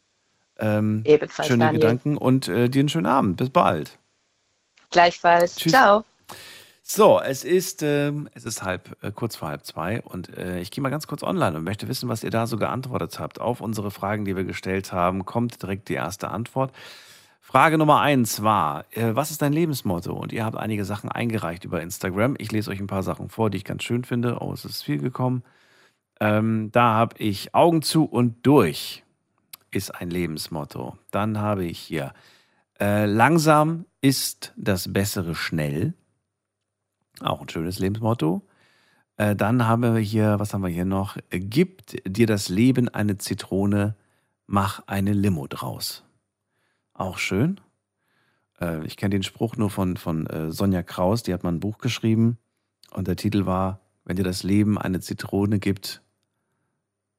Ähm, 0.58 1.02
Ebenfalls, 1.06 1.48
schöne 1.48 1.66
Daniel. 1.66 1.82
Gedanken 1.82 2.18
und 2.18 2.48
äh, 2.48 2.70
dir 2.70 2.80
einen 2.80 2.90
schönen 2.90 3.08
Abend. 3.08 3.38
Bis 3.38 3.50
bald. 3.50 3.98
Gleichfalls. 4.90 5.56
Tschüss. 5.56 5.72
Ciao. 5.74 6.04
So, 6.84 7.22
es 7.22 7.44
ist, 7.44 7.84
ähm, 7.84 8.28
es 8.34 8.44
ist 8.46 8.64
halb, 8.64 8.98
äh, 9.04 9.12
kurz 9.12 9.36
vor 9.38 9.48
halb 9.50 9.66
zwei 9.66 10.02
und 10.02 10.36
äh, 10.38 10.60
ich 10.60 10.72
gehe 10.72 10.82
mal 10.82 10.90
ganz 10.90 11.08
kurz 11.08 11.24
online 11.24 11.58
und 11.58 11.64
möchte 11.64 11.88
wissen, 11.88 12.10
was 12.10 12.24
ihr 12.24 12.32
da 12.32 12.48
so 12.48 12.58
geantwortet 12.58 13.20
habt. 13.20 13.40
Auf 13.40 13.62
unsere 13.62 13.92
Fragen, 13.92 14.26
die 14.26 14.36
wir 14.36 14.44
gestellt 14.44 14.92
haben, 14.92 15.26
kommt 15.26 15.62
direkt 15.62 15.88
die 15.90 15.94
erste 15.94 16.30
Antwort. 16.30 16.74
Frage 17.52 17.78
Nummer 17.78 18.00
eins 18.00 18.44
war, 18.44 18.86
äh, 18.92 19.14
was 19.14 19.30
ist 19.30 19.42
dein 19.42 19.52
Lebensmotto? 19.52 20.14
Und 20.14 20.32
ihr 20.32 20.46
habt 20.46 20.56
einige 20.56 20.86
Sachen 20.86 21.12
eingereicht 21.12 21.66
über 21.66 21.82
Instagram. 21.82 22.36
Ich 22.38 22.50
lese 22.54 22.72
euch 22.72 22.80
ein 22.80 22.88
paar 22.88 23.04
Sachen 23.04 23.28
vor, 23.28 23.50
die 23.50 23.58
ich 23.58 23.66
ganz 23.66 23.84
schön 23.84 24.06
finde. 24.06 24.38
Oh, 24.40 24.54
es 24.54 24.64
ist 24.64 24.84
viel 24.84 25.00
gekommen. 25.00 25.44
Ähm, 26.22 26.70
da 26.72 26.94
habe 26.94 27.18
ich 27.18 27.54
Augen 27.54 27.82
zu 27.82 28.06
und 28.06 28.48
durch 28.48 29.04
ist 29.70 29.94
ein 29.94 30.10
Lebensmotto. 30.10 30.98
Dann 31.12 31.40
habe 31.40 31.66
ich 31.66 31.78
hier, 31.78 32.14
äh, 32.80 33.06
langsam 33.06 33.86
ist 34.00 34.54
das 34.56 34.94
Bessere 34.94 35.36
schnell. 35.36 35.94
Auch 37.20 37.42
ein 37.42 37.50
schönes 37.50 37.80
Lebensmotto. 37.80 38.44
Äh, 39.18 39.36
dann 39.36 39.68
haben 39.68 39.84
wir 39.84 39.98
hier, 39.98 40.40
was 40.40 40.54
haben 40.54 40.62
wir 40.62 40.70
hier 40.70 40.86
noch? 40.86 41.18
Äh, 41.30 41.40
Gibt 41.42 41.98
dir 42.08 42.28
das 42.28 42.48
Leben 42.48 42.88
eine 42.88 43.18
Zitrone, 43.18 43.98
mach 44.48 44.84
eine 44.88 45.12
Limo 45.12 45.48
draus. 45.48 46.06
Auch 47.02 47.18
schön. 47.18 47.60
Äh, 48.60 48.86
ich 48.86 48.96
kenne 48.96 49.12
den 49.12 49.24
Spruch 49.24 49.58
nur 49.58 49.70
von, 49.70 49.98
von 49.98 50.28
äh, 50.28 50.52
Sonja 50.52 50.84
Kraus, 50.84 51.24
die 51.24 51.34
hat 51.34 51.44
mal 51.44 51.52
ein 51.52 51.60
Buch 51.60 51.80
geschrieben 51.80 52.38
und 52.92 53.08
der 53.08 53.16
Titel 53.16 53.46
war, 53.46 53.80
wenn 54.06 54.16
dir 54.16 54.24
das 54.24 54.44
Leben 54.44 54.78
eine 54.78 55.00
Zitrone 55.00 55.60
gibt, 55.60 56.02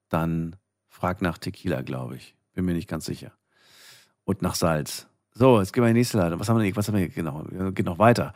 dann 0.09 0.57
frag 0.89 1.23
nach 1.23 1.39
Tequila, 1.39 1.83
glaube 1.83 2.17
ich. 2.17 2.37
Bin 2.55 2.65
mir 2.65 2.75
nicht 2.75 2.89
ganz 2.89 3.07
sicher. 3.07 3.33
Und 4.25 4.43
nach 4.43 4.55
Salz. 4.55 5.09
So, 5.33 5.59
jetzt 5.59 5.73
gehen 5.73 5.83
wir 5.83 5.89
in 5.89 5.95
die 5.95 6.01
nächste 6.01 6.19
Leitung. 6.19 6.39
Was 6.39 6.49
haben 6.49 6.61
wir, 6.61 6.77
was 6.77 6.89
haben 6.89 6.97
wir 6.97 7.09
genau? 7.09 7.45
Geht 7.73 7.87
noch 7.87 7.99
weiter. 7.99 8.35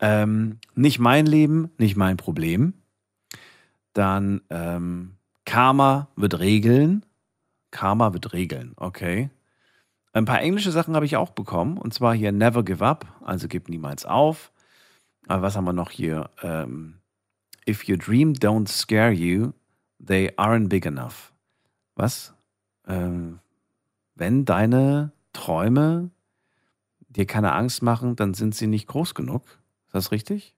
Ähm, 0.00 0.58
nicht 0.74 0.98
mein 0.98 1.26
Leben, 1.26 1.70
nicht 1.78 1.96
mein 1.96 2.16
Problem. 2.16 2.74
Dann 3.92 4.40
ähm, 4.50 5.16
Karma 5.44 6.08
wird 6.16 6.38
regeln. 6.38 7.04
Karma 7.70 8.14
wird 8.14 8.32
regeln, 8.32 8.72
okay. 8.76 9.30
Ein 10.18 10.24
paar 10.24 10.40
englische 10.40 10.72
Sachen 10.72 10.96
habe 10.96 11.06
ich 11.06 11.16
auch 11.16 11.30
bekommen. 11.30 11.78
Und 11.78 11.94
zwar 11.94 12.12
hier 12.12 12.32
Never 12.32 12.64
Give 12.64 12.84
Up, 12.84 13.06
also 13.24 13.46
gib 13.46 13.68
niemals 13.68 14.04
auf. 14.04 14.50
Aber 15.28 15.42
was 15.42 15.56
haben 15.56 15.64
wir 15.64 15.72
noch 15.72 15.90
hier? 15.90 16.30
Ähm, 16.42 16.98
If 17.68 17.88
your 17.88 17.98
dream 17.98 18.32
don't 18.32 18.66
scare 18.66 19.12
you, 19.12 19.52
they 20.04 20.30
aren't 20.30 20.68
big 20.68 20.86
enough. 20.86 21.32
Was? 21.94 22.34
Ähm, 22.88 23.38
wenn 24.16 24.44
deine 24.44 25.12
Träume 25.32 26.10
dir 27.08 27.26
keine 27.26 27.52
Angst 27.52 27.84
machen, 27.84 28.16
dann 28.16 28.34
sind 28.34 28.56
sie 28.56 28.66
nicht 28.66 28.88
groß 28.88 29.14
genug. 29.14 29.44
Ist 29.86 29.94
das 29.94 30.10
richtig? 30.10 30.56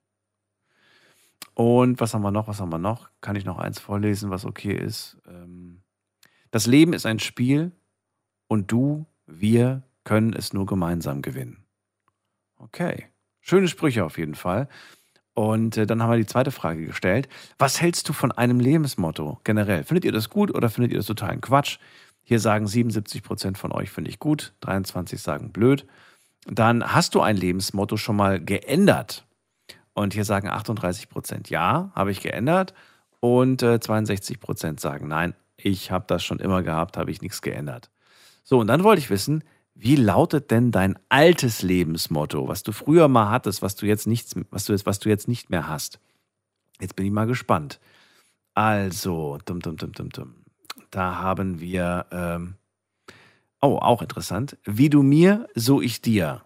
Und 1.53 1.99
was 1.99 2.15
haben 2.15 2.23
wir 2.23 2.31
noch? 2.31 2.47
Was 2.47 2.59
haben 2.59 2.71
wir 2.71 2.79
noch? 2.79 3.11
Kann 3.21 3.35
ich 3.35 3.45
noch 3.45 3.59
eins 3.59 3.79
vorlesen, 3.79 4.31
was 4.31 4.43
okay 4.43 4.73
ist? 4.73 5.21
Ähm, 5.27 5.83
das 6.49 6.65
Leben 6.65 6.93
ist 6.93 7.05
ein 7.05 7.19
Spiel 7.19 7.73
und 8.47 8.71
du, 8.71 9.05
wir 9.39 9.83
können 10.03 10.33
es 10.33 10.53
nur 10.53 10.65
gemeinsam 10.65 11.21
gewinnen. 11.21 11.63
Okay. 12.57 13.07
Schöne 13.39 13.67
Sprüche 13.67 14.05
auf 14.05 14.17
jeden 14.17 14.35
Fall. 14.35 14.67
Und 15.33 15.77
äh, 15.77 15.87
dann 15.87 16.01
haben 16.01 16.11
wir 16.11 16.17
die 16.17 16.25
zweite 16.25 16.51
Frage 16.51 16.85
gestellt. 16.85 17.27
Was 17.57 17.81
hältst 17.81 18.07
du 18.09 18.13
von 18.13 18.31
einem 18.31 18.59
Lebensmotto 18.59 19.39
generell? 19.43 19.83
Findet 19.83 20.05
ihr 20.05 20.11
das 20.11 20.29
gut 20.29 20.53
oder 20.53 20.69
findet 20.69 20.91
ihr 20.91 20.99
das 20.99 21.07
totalen 21.07 21.41
Quatsch? 21.41 21.79
Hier 22.23 22.39
sagen 22.39 22.67
77 22.67 23.23
Prozent 23.23 23.57
von 23.57 23.71
euch 23.71 23.89
finde 23.89 24.09
ich 24.09 24.19
gut, 24.19 24.53
23 24.61 25.21
sagen 25.21 25.51
blöd. 25.51 25.87
Dann 26.45 26.93
hast 26.93 27.15
du 27.15 27.21
ein 27.21 27.37
Lebensmotto 27.37 27.97
schon 27.97 28.15
mal 28.15 28.39
geändert. 28.43 29.25
Und 29.93 30.13
hier 30.13 30.25
sagen 30.25 30.47
38 30.47 31.09
Prozent 31.09 31.49
ja, 31.49 31.91
habe 31.95 32.11
ich 32.11 32.21
geändert. 32.21 32.73
Und 33.19 33.63
äh, 33.63 33.79
62 33.79 34.39
Prozent 34.39 34.79
sagen 34.79 35.07
nein, 35.07 35.33
ich 35.57 35.91
habe 35.91 36.05
das 36.07 36.23
schon 36.23 36.39
immer 36.39 36.63
gehabt, 36.63 36.97
habe 36.97 37.11
ich 37.11 37.21
nichts 37.21 37.41
geändert. 37.41 37.89
So, 38.43 38.59
und 38.59 38.67
dann 38.67 38.83
wollte 38.83 38.99
ich 38.99 39.09
wissen, 39.09 39.43
wie 39.73 39.95
lautet 39.95 40.51
denn 40.51 40.71
dein 40.71 40.99
altes 41.09 41.61
Lebensmotto, 41.61 42.47
was 42.47 42.63
du 42.63 42.71
früher 42.71 43.07
mal 43.07 43.29
hattest, 43.29 43.61
was 43.61 43.75
du 43.75 43.85
jetzt 43.85 44.07
nichts, 44.07 44.35
was 44.49 44.65
du, 44.65 44.75
was 44.85 44.99
du 44.99 45.09
jetzt 45.09 45.27
nicht 45.27 45.49
mehr 45.49 45.67
hast? 45.67 45.99
Jetzt 46.79 46.95
bin 46.95 47.05
ich 47.05 47.11
mal 47.11 47.27
gespannt. 47.27 47.79
Also, 48.53 49.37
dum, 49.45 49.59
dum, 49.59 49.77
dum, 49.77 49.93
dum, 49.93 50.09
dum. 50.09 50.35
Da 50.89 51.15
haben 51.15 51.61
wir, 51.61 52.05
ähm, 52.11 52.55
oh, 53.61 53.77
auch 53.77 54.01
interessant. 54.01 54.57
Wie 54.65 54.89
du 54.89 55.03
mir, 55.03 55.47
so 55.55 55.81
ich 55.81 56.01
dir. 56.01 56.43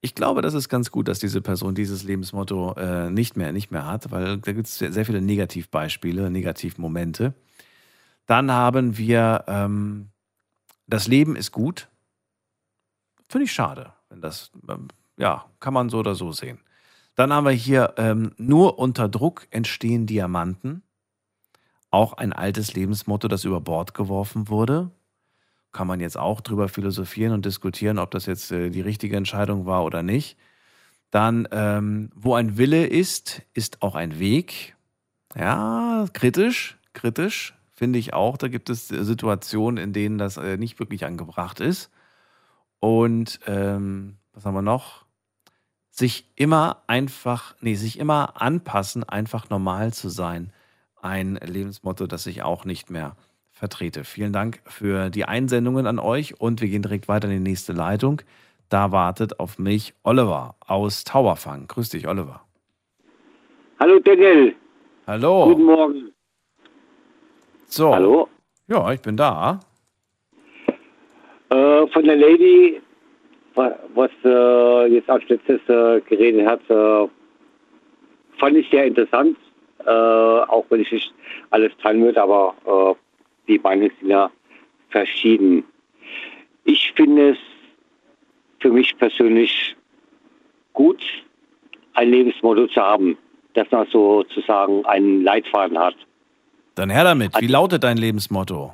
Ich 0.00 0.14
glaube, 0.14 0.42
das 0.42 0.54
ist 0.54 0.68
ganz 0.68 0.90
gut, 0.90 1.08
dass 1.08 1.20
diese 1.20 1.42
Person 1.42 1.74
dieses 1.74 2.02
Lebensmotto 2.02 2.74
äh, 2.74 3.10
nicht 3.10 3.36
mehr, 3.36 3.52
nicht 3.52 3.70
mehr 3.70 3.86
hat, 3.86 4.10
weil 4.10 4.38
da 4.38 4.52
gibt 4.52 4.66
es 4.66 4.78
sehr, 4.78 4.92
sehr 4.92 5.04
viele 5.04 5.20
Negativbeispiele, 5.20 6.30
Negativmomente. 6.30 7.34
Dann 8.26 8.50
haben 8.50 8.96
wir, 8.96 9.44
ähm, 9.46 10.11
das 10.92 11.08
Leben 11.08 11.36
ist 11.36 11.52
gut. 11.52 11.88
Finde 13.26 13.46
ich 13.46 13.52
schade, 13.52 13.94
wenn 14.10 14.20
das, 14.20 14.52
ähm, 14.68 14.88
ja, 15.16 15.46
kann 15.58 15.72
man 15.72 15.88
so 15.88 15.98
oder 15.98 16.14
so 16.14 16.32
sehen. 16.32 16.60
Dann 17.14 17.32
haben 17.32 17.46
wir 17.46 17.52
hier, 17.52 17.94
ähm, 17.96 18.32
nur 18.36 18.78
unter 18.78 19.08
Druck 19.08 19.46
entstehen 19.50 20.06
Diamanten. 20.06 20.82
Auch 21.90 22.12
ein 22.12 22.34
altes 22.34 22.74
Lebensmotto, 22.74 23.26
das 23.28 23.44
über 23.44 23.62
Bord 23.62 23.94
geworfen 23.94 24.48
wurde. 24.48 24.90
Kann 25.72 25.86
man 25.86 26.00
jetzt 26.00 26.18
auch 26.18 26.42
drüber 26.42 26.68
philosophieren 26.68 27.32
und 27.32 27.46
diskutieren, 27.46 27.98
ob 27.98 28.10
das 28.10 28.26
jetzt 28.26 28.52
äh, 28.52 28.68
die 28.68 28.82
richtige 28.82 29.16
Entscheidung 29.16 29.64
war 29.64 29.84
oder 29.84 30.02
nicht. 30.02 30.36
Dann, 31.10 31.48
ähm, 31.52 32.10
wo 32.14 32.34
ein 32.34 32.58
Wille 32.58 32.86
ist, 32.86 33.40
ist 33.54 33.80
auch 33.80 33.94
ein 33.94 34.18
Weg. 34.18 34.76
Ja, 35.34 36.04
kritisch, 36.12 36.76
kritisch, 36.92 37.54
finde 37.72 37.98
ich 37.98 38.14
auch. 38.14 38.36
Da 38.36 38.48
gibt 38.48 38.70
es 38.70 38.90
äh, 38.90 39.04
Situationen, 39.04 39.82
in 39.82 39.92
denen 39.92 40.18
das 40.18 40.36
äh, 40.36 40.56
nicht 40.56 40.78
wirklich 40.78 41.04
angebracht 41.04 41.60
ist. 41.60 41.90
Und 42.80 43.40
ähm, 43.46 44.16
was 44.32 44.44
haben 44.44 44.54
wir 44.54 44.62
noch? 44.62 45.04
Sich 45.90 46.26
immer 46.36 46.82
einfach, 46.86 47.54
nee, 47.60 47.74
sich 47.74 47.98
immer 47.98 48.40
anpassen, 48.40 49.04
einfach 49.04 49.50
normal 49.50 49.92
zu 49.92 50.08
sein. 50.08 50.52
Ein 51.00 51.36
Lebensmotto, 51.36 52.06
das 52.06 52.26
ich 52.26 52.42
auch 52.42 52.64
nicht 52.64 52.90
mehr 52.90 53.16
vertrete. 53.50 54.04
Vielen 54.04 54.32
Dank 54.32 54.60
für 54.64 55.10
die 55.10 55.26
Einsendungen 55.26 55.86
an 55.86 55.98
euch 55.98 56.40
und 56.40 56.60
wir 56.60 56.68
gehen 56.68 56.82
direkt 56.82 57.08
weiter 57.08 57.28
in 57.28 57.44
die 57.44 57.50
nächste 57.50 57.72
Leitung. 57.72 58.22
Da 58.68 58.90
wartet 58.90 59.38
auf 59.38 59.58
mich 59.58 59.94
Oliver 60.02 60.56
aus 60.66 61.04
Tauberfang. 61.04 61.66
Grüß 61.68 61.90
dich, 61.90 62.08
Oliver. 62.08 62.42
Hallo 63.78 63.98
Daniel. 63.98 64.56
Hallo. 65.06 65.44
Guten 65.44 65.64
Morgen. 65.64 66.11
So. 67.72 67.94
Hallo. 67.94 68.28
Ja, 68.68 68.92
ich 68.92 69.00
bin 69.00 69.16
da. 69.16 69.58
Äh, 71.48 71.86
von 71.86 72.04
der 72.04 72.16
Lady, 72.16 72.82
wa- 73.54 73.78
was 73.94 74.10
äh, 74.26 74.86
jetzt 74.92 75.08
als 75.08 75.26
letztes 75.30 75.58
äh, 75.70 76.02
geredet 76.02 76.46
hat, 76.46 76.60
äh, 76.68 77.08
fand 78.38 78.56
ich 78.58 78.68
sehr 78.68 78.84
interessant. 78.84 79.38
Äh, 79.86 79.88
auch 79.90 80.66
wenn 80.68 80.80
ich 80.82 80.92
nicht 80.92 81.14
alles 81.48 81.72
teilen 81.82 82.04
würde, 82.04 82.22
aber 82.22 82.54
äh, 82.66 82.94
die 83.48 83.58
Meinungen 83.58 83.90
sind 84.00 84.10
ja 84.10 84.30
verschieden. 84.90 85.64
Ich 86.64 86.92
finde 86.94 87.30
es 87.30 87.38
für 88.60 88.70
mich 88.70 88.94
persönlich 88.98 89.74
gut, 90.74 91.02
ein 91.94 92.10
Lebensmotto 92.10 92.66
zu 92.66 92.82
haben, 92.82 93.16
dass 93.54 93.70
man 93.70 93.86
sozusagen 93.86 94.84
einen 94.84 95.22
Leitfaden 95.22 95.78
hat. 95.78 95.96
Dann 96.74 96.90
her 96.90 97.04
damit. 97.04 97.32
Wie 97.40 97.46
lautet 97.46 97.84
dein 97.84 97.96
Lebensmotto? 97.96 98.72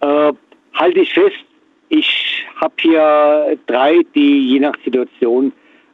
Äh, 0.00 0.32
halte 0.74 1.00
ich 1.00 1.12
fest, 1.12 1.36
ich 1.88 2.44
habe 2.60 2.74
hier 2.80 3.58
drei, 3.66 4.00
die 4.14 4.50
je 4.50 4.60
nach 4.60 4.74
Situation 4.84 5.52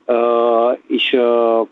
äh, 0.08 0.74
ich 0.88 1.12
äh, 1.12 1.66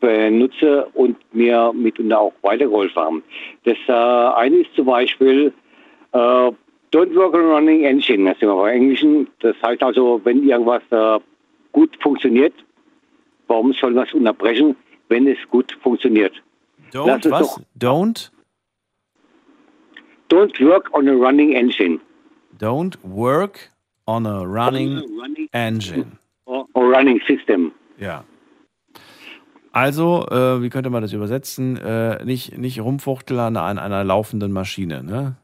benutze 0.00 0.86
und 0.94 1.16
mir 1.34 1.72
mitunter 1.72 2.20
auch 2.20 2.32
weitergeholfen 2.42 3.02
haben. 3.02 3.22
Das 3.64 3.76
äh, 3.88 3.92
eine 3.92 4.56
ist 4.56 4.74
zum 4.74 4.86
Beispiel 4.86 5.52
äh, 6.12 6.50
Don't 6.92 7.14
work 7.16 7.34
on 7.34 7.50
running 7.50 7.84
engine, 7.84 8.30
das 8.30 8.38
sind 8.38 8.48
wir 8.48 8.54
bei 8.54 8.72
Englischen. 8.72 9.26
Das 9.40 9.56
heißt 9.62 9.82
also, 9.82 10.20
wenn 10.22 10.48
irgendwas 10.48 10.82
äh, 10.90 11.18
gut 11.72 11.90
funktioniert, 12.00 12.54
warum 13.48 13.72
soll 13.72 13.92
man 13.92 14.06
es 14.06 14.14
unterbrechen, 14.14 14.76
wenn 15.08 15.26
es 15.26 15.38
gut 15.50 15.76
funktioniert? 15.82 16.40
Don't 16.94 17.24
was? 17.30 17.60
Don't? 17.78 18.30
Don't 20.28 20.58
work 20.60 20.90
on 20.94 21.08
a 21.08 21.12
running 21.14 21.54
engine. 21.54 22.00
Don't 22.58 22.96
work 23.02 23.70
on 24.06 24.26
a 24.26 24.44
running 24.46 25.02
engine. 25.52 26.18
Or, 26.46 26.66
or 26.74 26.90
running 26.92 27.20
system. 27.26 27.72
Ja. 27.98 28.24
Also, 29.72 30.26
äh, 30.30 30.62
wie 30.62 30.70
könnte 30.70 30.88
man 30.90 31.02
das 31.02 31.12
übersetzen? 31.12 31.76
Äh, 31.76 32.24
nicht, 32.24 32.56
nicht 32.56 32.80
rumfuchteln 32.80 33.40
an, 33.40 33.56
an 33.56 33.78
einer 33.78 34.04
laufenden 34.04 34.52
Maschine, 34.52 35.02
ne? 35.02 35.36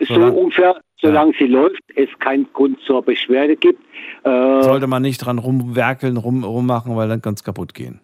So 0.00 0.14
Solang- 0.14 0.34
ungefähr, 0.34 0.80
solange 1.00 1.32
sie 1.38 1.46
läuft, 1.46 1.82
es 1.96 2.08
keinen 2.18 2.50
Grund 2.52 2.78
zur 2.86 3.02
Beschwerde 3.02 3.56
gibt. 3.56 3.82
Äh, 4.24 4.62
Sollte 4.62 4.86
man 4.86 5.02
nicht 5.02 5.18
dran 5.18 5.38
rumwerkeln, 5.38 6.16
rum, 6.18 6.44
rummachen, 6.44 6.96
weil 6.96 7.08
dann 7.08 7.22
kann 7.22 7.34
es 7.34 7.44
kaputt 7.44 7.72
gehen. 7.72 8.00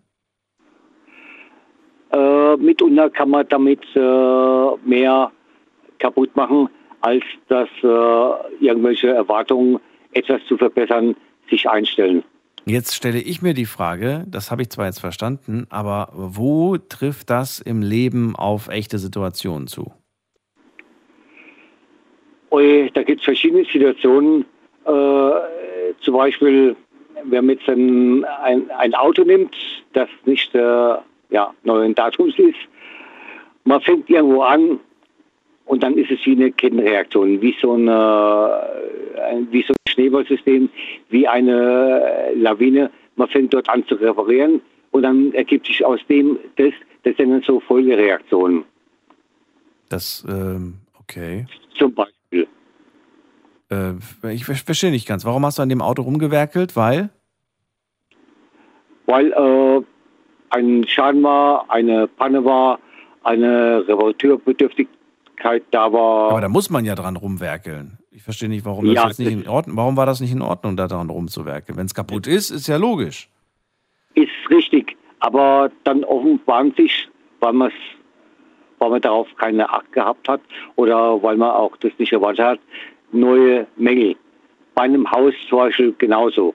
Mitunter 2.59 3.11
kann 3.11 3.31
man 3.31 3.47
damit 3.49 3.81
äh, 3.95 4.89
mehr 4.89 5.31
kaputt 5.99 6.35
machen, 6.37 6.69
als 7.01 7.25
dass 7.49 7.69
äh, 7.83 8.65
irgendwelche 8.65 9.09
Erwartungen, 9.09 9.79
etwas 10.13 10.41
zu 10.47 10.57
verbessern, 10.57 11.15
sich 11.51 11.69
einstellen. 11.69 12.25
Jetzt 12.65 12.95
stelle 12.95 13.21
ich 13.21 13.43
mir 13.43 13.55
die 13.55 13.67
Frage, 13.67 14.25
das 14.27 14.51
habe 14.51 14.63
ich 14.63 14.71
zwar 14.71 14.87
jetzt 14.87 14.99
verstanden, 14.99 15.67
aber 15.71 16.09
wo 16.15 16.77
trifft 16.79 17.31
das 17.31 17.61
im 17.61 17.81
Leben 17.83 18.35
auf 18.35 18.69
echte 18.69 18.99
Situationen 18.99 19.69
zu? 19.69 19.93
Da 22.97 23.03
gibt 23.03 23.21
es 23.21 23.27
verschiedene 23.27 23.67
Situationen. 23.67 24.47
Äh, 24.87 25.31
zum 26.01 26.15
Beispiel, 26.15 26.75
wenn 27.25 27.45
man 27.45 27.57
jetzt 27.57 27.69
ein, 27.69 28.25
ein, 28.25 28.71
ein 28.71 28.95
Auto 28.95 29.23
nimmt, 29.23 29.55
das 29.93 30.09
nicht 30.25 30.55
äh, 30.55 30.95
ja, 31.31 31.53
neuen 31.65 31.95
Datums 31.95 32.39
ist, 32.39 32.57
man 33.65 33.81
fängt 33.81 34.09
irgendwo 34.09 34.43
an 34.43 34.79
und 35.65 35.83
dann 35.83 35.97
ist 35.99 36.11
es 36.11 36.25
wie 36.25 36.33
eine 36.33 36.53
Kettenreaktion, 36.53 37.41
wie 37.41 37.55
so, 37.61 37.73
eine, 37.73 38.63
ein- 39.31 39.49
wie 39.51 39.63
so 39.63 39.73
ein 39.73 39.93
Schneeballsystem, 39.93 40.69
wie 41.09 41.27
eine 41.27 42.31
Lawine. 42.35 42.91
Man 43.17 43.29
fängt 43.29 43.53
dort 43.55 43.69
an 43.69 43.85
zu 43.87 43.95
reparieren 43.97 44.61
und 44.93 45.03
dann 45.03 45.33
ergibt 45.35 45.67
sich 45.67 45.85
aus 45.85 46.01
dem 46.09 46.39
das, 46.57 46.73
das 47.03 47.17
sind 47.17 47.31
dann 47.31 47.43
so 47.43 47.59
Folgereaktionen. 47.61 48.65
Das, 49.89 50.25
ähm, 50.29 50.75
okay. 51.01 51.47
Zum 51.79 51.93
Beispiel. 51.95 52.47
Äh, 53.71 54.33
ich 54.33 54.45
ver- 54.45 54.55
verstehe 54.55 54.91
nicht 54.91 55.07
ganz. 55.09 55.25
Warum 55.25 55.45
hast 55.47 55.59
du 55.59 55.63
an 55.63 55.69
dem 55.69 55.81
Auto 55.83 56.03
rumgewerkelt? 56.03 56.77
Weil? 56.77 57.11
Weil 59.07 59.33
äh, 59.33 59.83
ein 60.51 60.87
Schaden 60.87 61.23
war, 61.23 61.71
eine 61.71 62.07
Panne 62.07 62.45
war, 62.45 62.79
eine 63.23 63.87
Reparaturbedürftigkeit 63.87 65.65
da 65.71 65.93
war. 65.93 66.31
Aber 66.31 66.41
da 66.41 66.49
muss 66.49 66.71
man 66.71 66.85
ja 66.85 66.95
dran 66.95 67.17
rumwerkeln. 67.17 67.99
Ich 68.11 68.23
verstehe 68.23 68.49
nicht, 68.49 68.65
warum 68.65 68.87
das 68.87 68.95
Ja, 68.95 69.07
jetzt 69.09 69.19
nicht 69.19 69.33
in 69.33 69.49
Ordnung. 69.49 69.77
Warum 69.77 69.97
war 69.97 70.07
das 70.07 70.21
nicht 70.21 70.33
in 70.33 70.43
Ordnung, 70.43 70.77
da 70.77 70.87
dran 70.87 71.11
rumzuwerkeln? 71.11 71.77
Wenn 71.77 71.87
es 71.87 71.95
kaputt 71.95 72.27
ist, 72.27 72.51
ist 72.51 72.67
ja 72.67 72.77
logisch. 72.77 73.29
Ist 74.15 74.31
richtig, 74.49 74.97
aber 75.21 75.71
dann 75.85 76.05
offenbaren 76.05 76.73
sich, 76.77 77.09
weil, 77.41 77.53
man's, 77.53 77.75
weil 78.79 78.91
man 78.91 79.01
darauf 79.03 79.29
keine 79.37 79.69
Acht 79.69 79.93
gehabt 79.93 80.29
hat 80.29 80.41
oder 80.77 81.23
weil 81.23 81.37
man 81.37 81.51
auch 81.51 81.77
das 81.79 81.93
nicht 81.99 82.13
erwartet 82.13 82.45
hat, 82.45 82.61
neue 83.13 83.67
Mängel. 83.77 84.17
Bei 84.75 84.83
einem 84.83 85.11
Haus 85.11 85.35
zum 85.49 85.59
Beispiel 85.59 85.95
genauso. 85.99 86.55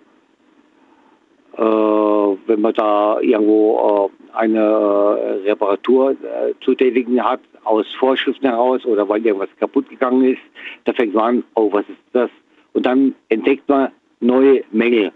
Äh, 1.57 1.61
wenn 1.61 2.61
man 2.61 2.73
da 2.73 3.19
irgendwo 3.19 4.09
äh, 4.09 4.37
eine 4.37 4.59
äh, 4.59 5.49
Reparatur 5.49 6.15
zu 6.61 6.73
tätigen 6.75 7.21
hat, 7.23 7.41
aus 7.63 7.85
Vorschriften 7.99 8.47
heraus 8.47 8.85
oder 8.85 9.07
weil 9.07 9.25
irgendwas 9.25 9.49
kaputt 9.59 9.89
gegangen 9.89 10.23
ist, 10.23 10.41
da 10.85 10.93
fängt 10.93 11.13
man 11.13 11.37
an, 11.37 11.43
oh, 11.55 11.71
was 11.71 11.87
ist 11.89 11.99
das? 12.13 12.29
Und 12.73 12.85
dann 12.85 13.13
entdeckt 13.29 13.67
man 13.67 13.89
neue 14.21 14.63
Mängel. 14.71 15.11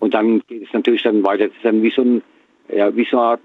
Und 0.00 0.14
dann 0.14 0.40
geht 0.48 0.62
es 0.62 0.72
natürlich 0.72 1.02
dann 1.02 1.22
weiter. 1.22 1.48
Das 1.48 1.56
ist 1.56 1.64
dann 1.64 1.82
wie 1.82 1.90
so, 1.90 2.00
ein, 2.00 2.22
ja, 2.74 2.94
wie 2.96 3.04
so, 3.04 3.18
eine, 3.18 3.26
Art, 3.26 3.40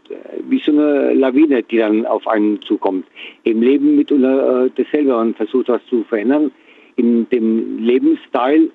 wie 0.47 0.60
so 0.60 0.72
eine 0.72 1.14
Lawine, 1.14 1.61
die 1.64 1.77
dann 1.77 2.06
auf 2.06 2.26
einen 2.27 2.61
zukommt. 2.61 3.06
Im 3.43 3.61
Leben 3.61 3.97
mitunter 3.97 4.65
äh, 4.65 4.69
dasselbe. 4.77 5.11
Man 5.11 5.34
versucht 5.34 5.68
was 5.68 5.85
zu 5.88 6.03
verändern. 6.06 6.52
In 6.95 7.27
dem 7.30 7.80
Lebensstil 7.80 8.72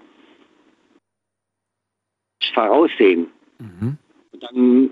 voraussehen. 2.55 3.27
Und 3.59 4.43
dann 4.43 4.91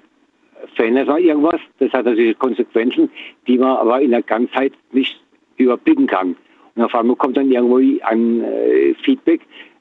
verändert 0.74 1.08
man 1.08 1.22
irgendwas. 1.22 1.60
Das 1.78 1.92
hat 1.92 2.04
natürlich 2.04 2.38
Konsequenzen, 2.38 3.10
die 3.46 3.58
man 3.58 3.76
aber 3.76 4.00
in 4.00 4.10
der 4.10 4.22
Ganzheit 4.22 4.72
nicht 4.92 5.20
überblicken 5.56 6.06
kann. 6.06 6.36
Und 6.74 6.82
auf 6.82 6.94
einmal 6.94 7.16
kommt 7.16 7.36
dann 7.36 7.50
irgendwo 7.50 7.78
ein 8.04 8.44
äh, 8.44 8.94
Feedback, 9.04 9.40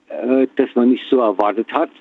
äh, 0.09 0.47
das 0.55 0.69
man 0.75 0.89
nicht 0.89 1.03
so 1.09 1.19
erwartet 1.19 1.71
hat. 1.71 1.91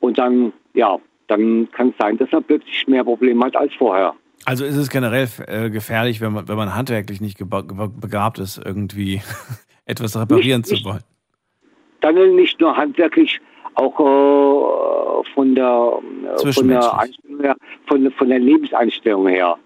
Und 0.00 0.18
dann, 0.18 0.52
ja, 0.74 0.98
dann 1.28 1.68
kann 1.72 1.88
es 1.88 1.94
sein, 1.98 2.18
dass 2.18 2.30
man 2.32 2.44
plötzlich 2.44 2.86
mehr 2.86 3.04
Probleme 3.04 3.44
hat 3.44 3.56
als 3.56 3.72
vorher. 3.74 4.14
Also 4.46 4.64
ist 4.64 4.76
es 4.76 4.88
generell 4.88 5.28
äh, 5.46 5.70
gefährlich, 5.70 6.20
wenn 6.20 6.32
man, 6.32 6.48
wenn 6.48 6.56
man 6.56 6.74
handwerklich 6.74 7.20
nicht 7.20 7.38
begabt 7.38 8.38
ist, 8.38 8.60
irgendwie 8.64 9.20
etwas 9.84 10.18
reparieren 10.18 10.64
zu 10.64 10.82
wollen. 10.84 11.04
Dann 12.00 12.34
nicht 12.34 12.58
nur 12.60 12.76
handwerklich, 12.76 13.40
auch 13.80 15.24
äh, 15.24 15.34
von 15.34 15.54
der, 15.54 15.98
äh, 16.44 16.52
von 16.52 16.68
der 16.68 16.98
Einstellung 16.98 17.40
her, 17.40 17.56
von, 17.86 18.10
von 18.12 18.28
der 18.28 18.38
Lebenseinstellung 18.38 19.28
her. 19.28 19.56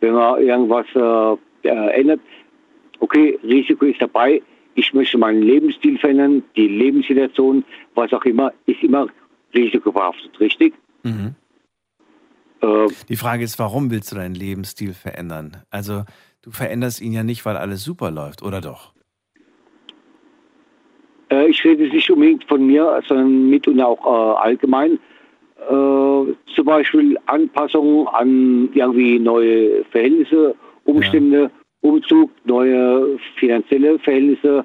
Wenn 0.00 0.12
man 0.14 0.40
irgendwas 0.40 0.86
äh, 0.94 1.68
äh, 1.68 2.00
ändert, 2.00 2.20
okay, 3.00 3.38
Risiko 3.42 3.86
ist 3.86 4.00
dabei, 4.00 4.42
ich 4.74 4.92
möchte 4.92 5.18
meinen 5.18 5.42
Lebensstil 5.42 5.98
verändern, 5.98 6.42
die 6.54 6.68
Lebenssituation, 6.68 7.64
was 7.94 8.12
auch 8.12 8.24
immer, 8.24 8.52
ist 8.66 8.82
immer 8.82 9.06
risikobehaftet, 9.54 10.38
richtig? 10.38 10.74
Mhm. 11.02 11.34
Äh, 12.60 12.86
Die 13.08 13.16
Frage 13.16 13.44
ist, 13.44 13.58
warum 13.58 13.90
willst 13.90 14.12
du 14.12 14.16
deinen 14.16 14.34
Lebensstil 14.34 14.92
verändern? 14.92 15.62
Also 15.70 16.04
du 16.42 16.50
veränderst 16.50 17.00
ihn 17.00 17.12
ja 17.12 17.22
nicht, 17.22 17.44
weil 17.46 17.56
alles 17.56 17.84
super 17.84 18.10
läuft, 18.10 18.42
oder 18.42 18.60
doch? 18.60 18.92
Äh, 21.30 21.48
ich 21.48 21.64
rede 21.64 21.84
nicht 21.84 22.10
unbedingt 22.10 22.44
von 22.44 22.66
mir, 22.66 23.02
sondern 23.06 23.50
mit 23.50 23.66
und 23.68 23.80
auch 23.80 24.04
äh, 24.04 24.38
allgemein. 24.38 24.98
Äh, 25.68 26.34
zum 26.54 26.64
Beispiel 26.64 27.18
Anpassungen 27.26 28.06
an 28.08 28.68
irgendwie 28.74 29.18
neue 29.18 29.84
Verhältnisse, 29.86 30.54
Umstände, 30.84 31.50
Umzug, 31.80 32.30
neue 32.44 33.18
finanzielle 33.36 33.98
Verhältnisse 33.98 34.64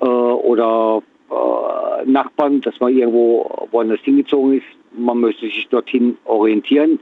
äh, 0.00 0.04
oder 0.04 1.02
äh, 1.30 2.10
Nachbarn, 2.10 2.60
dass 2.60 2.78
man 2.80 2.96
irgendwo 2.96 3.68
woanders 3.70 4.00
hingezogen 4.00 4.58
ist. 4.58 4.66
Man 4.96 5.20
möchte 5.20 5.46
sich 5.46 5.68
dorthin 5.68 6.16
orientieren. 6.24 7.00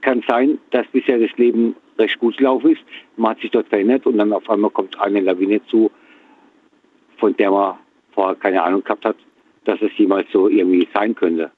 Kann 0.00 0.22
sein, 0.26 0.58
dass 0.70 0.86
bisher 0.88 1.18
das 1.18 1.36
Leben 1.36 1.74
recht 1.98 2.18
gut 2.18 2.36
gelaufen 2.38 2.72
ist. 2.72 2.82
Man 3.16 3.32
hat 3.32 3.40
sich 3.40 3.50
dort 3.50 3.68
verändert 3.68 4.06
und 4.06 4.18
dann 4.18 4.32
auf 4.32 4.48
einmal 4.48 4.70
kommt 4.70 4.98
eine 5.00 5.20
Lawine 5.20 5.60
zu, 5.66 5.90
von 7.18 7.36
der 7.36 7.50
man 7.50 7.74
vorher 8.20 8.36
keine 8.36 8.62
Ahnung 8.62 8.82
gehabt 8.84 9.04
hat, 9.04 9.16
dass 9.64 9.80
es 9.82 9.90
jemals 9.96 10.26
so 10.32 10.48
irgendwie 10.48 10.88
sein 10.92 11.14
könnte. 11.14 11.50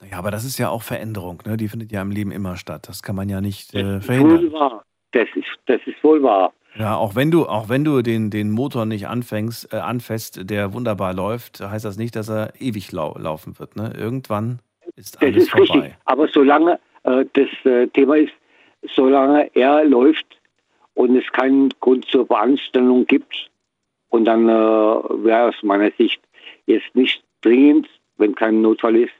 Naja, 0.00 0.18
aber 0.18 0.30
das 0.30 0.44
ist 0.44 0.58
ja 0.58 0.68
auch 0.68 0.82
Veränderung, 0.82 1.42
ne? 1.46 1.56
Die 1.56 1.68
findet 1.68 1.90
ja 1.90 2.02
im 2.02 2.10
Leben 2.10 2.30
immer 2.30 2.56
statt. 2.56 2.86
Das 2.88 3.02
kann 3.02 3.16
man 3.16 3.28
ja 3.28 3.40
nicht 3.40 3.74
äh, 3.74 3.94
Wohl 3.94 4.00
verhindern. 4.02 4.52
wahr. 4.52 4.84
Das 5.12 5.28
ist, 5.34 5.46
das 5.66 5.80
ist 5.86 6.02
wohl 6.04 6.22
wahr. 6.22 6.52
Ja, 6.78 6.96
auch 6.96 7.14
wenn 7.14 7.30
du, 7.30 7.46
auch 7.46 7.68
wenn 7.70 7.84
du 7.84 8.02
den, 8.02 8.28
den 8.30 8.50
Motor 8.50 8.84
nicht 8.84 9.08
anfängst, 9.08 9.72
äh, 9.72 9.76
anfasst, 9.78 10.50
der 10.50 10.74
wunderbar 10.74 11.14
läuft, 11.14 11.60
heißt 11.60 11.84
das 11.86 11.96
nicht, 11.96 12.14
dass 12.14 12.28
er 12.28 12.52
ewig 12.60 12.92
lau 12.92 13.16
laufen 13.18 13.58
wird. 13.58 13.76
Ne? 13.76 13.92
Irgendwann 13.96 14.58
ist 14.94 15.14
Das 15.14 15.22
alles 15.22 15.44
ist 15.44 15.50
vorbei. 15.50 15.72
richtig. 15.74 15.94
Aber 16.04 16.28
solange 16.28 16.78
äh, 17.04 17.24
das 17.32 17.48
äh, 17.64 17.86
Thema 17.88 18.16
ist, 18.16 18.32
solange 18.94 19.50
er 19.56 19.84
läuft 19.86 20.26
und 20.94 21.16
es 21.16 21.24
keinen 21.32 21.70
Grund 21.80 22.04
zur 22.06 22.26
Beanstandung 22.28 23.06
gibt, 23.06 23.48
und 24.16 24.24
dann 24.24 24.48
äh, 24.48 24.52
wäre 24.52 25.50
aus 25.50 25.62
meiner 25.62 25.90
Sicht 25.92 26.20
jetzt 26.64 26.94
nicht 26.94 27.22
dringend, 27.42 27.88
wenn 28.16 28.34
kein 28.34 28.62
Notfall 28.62 28.96
ist, 28.96 29.12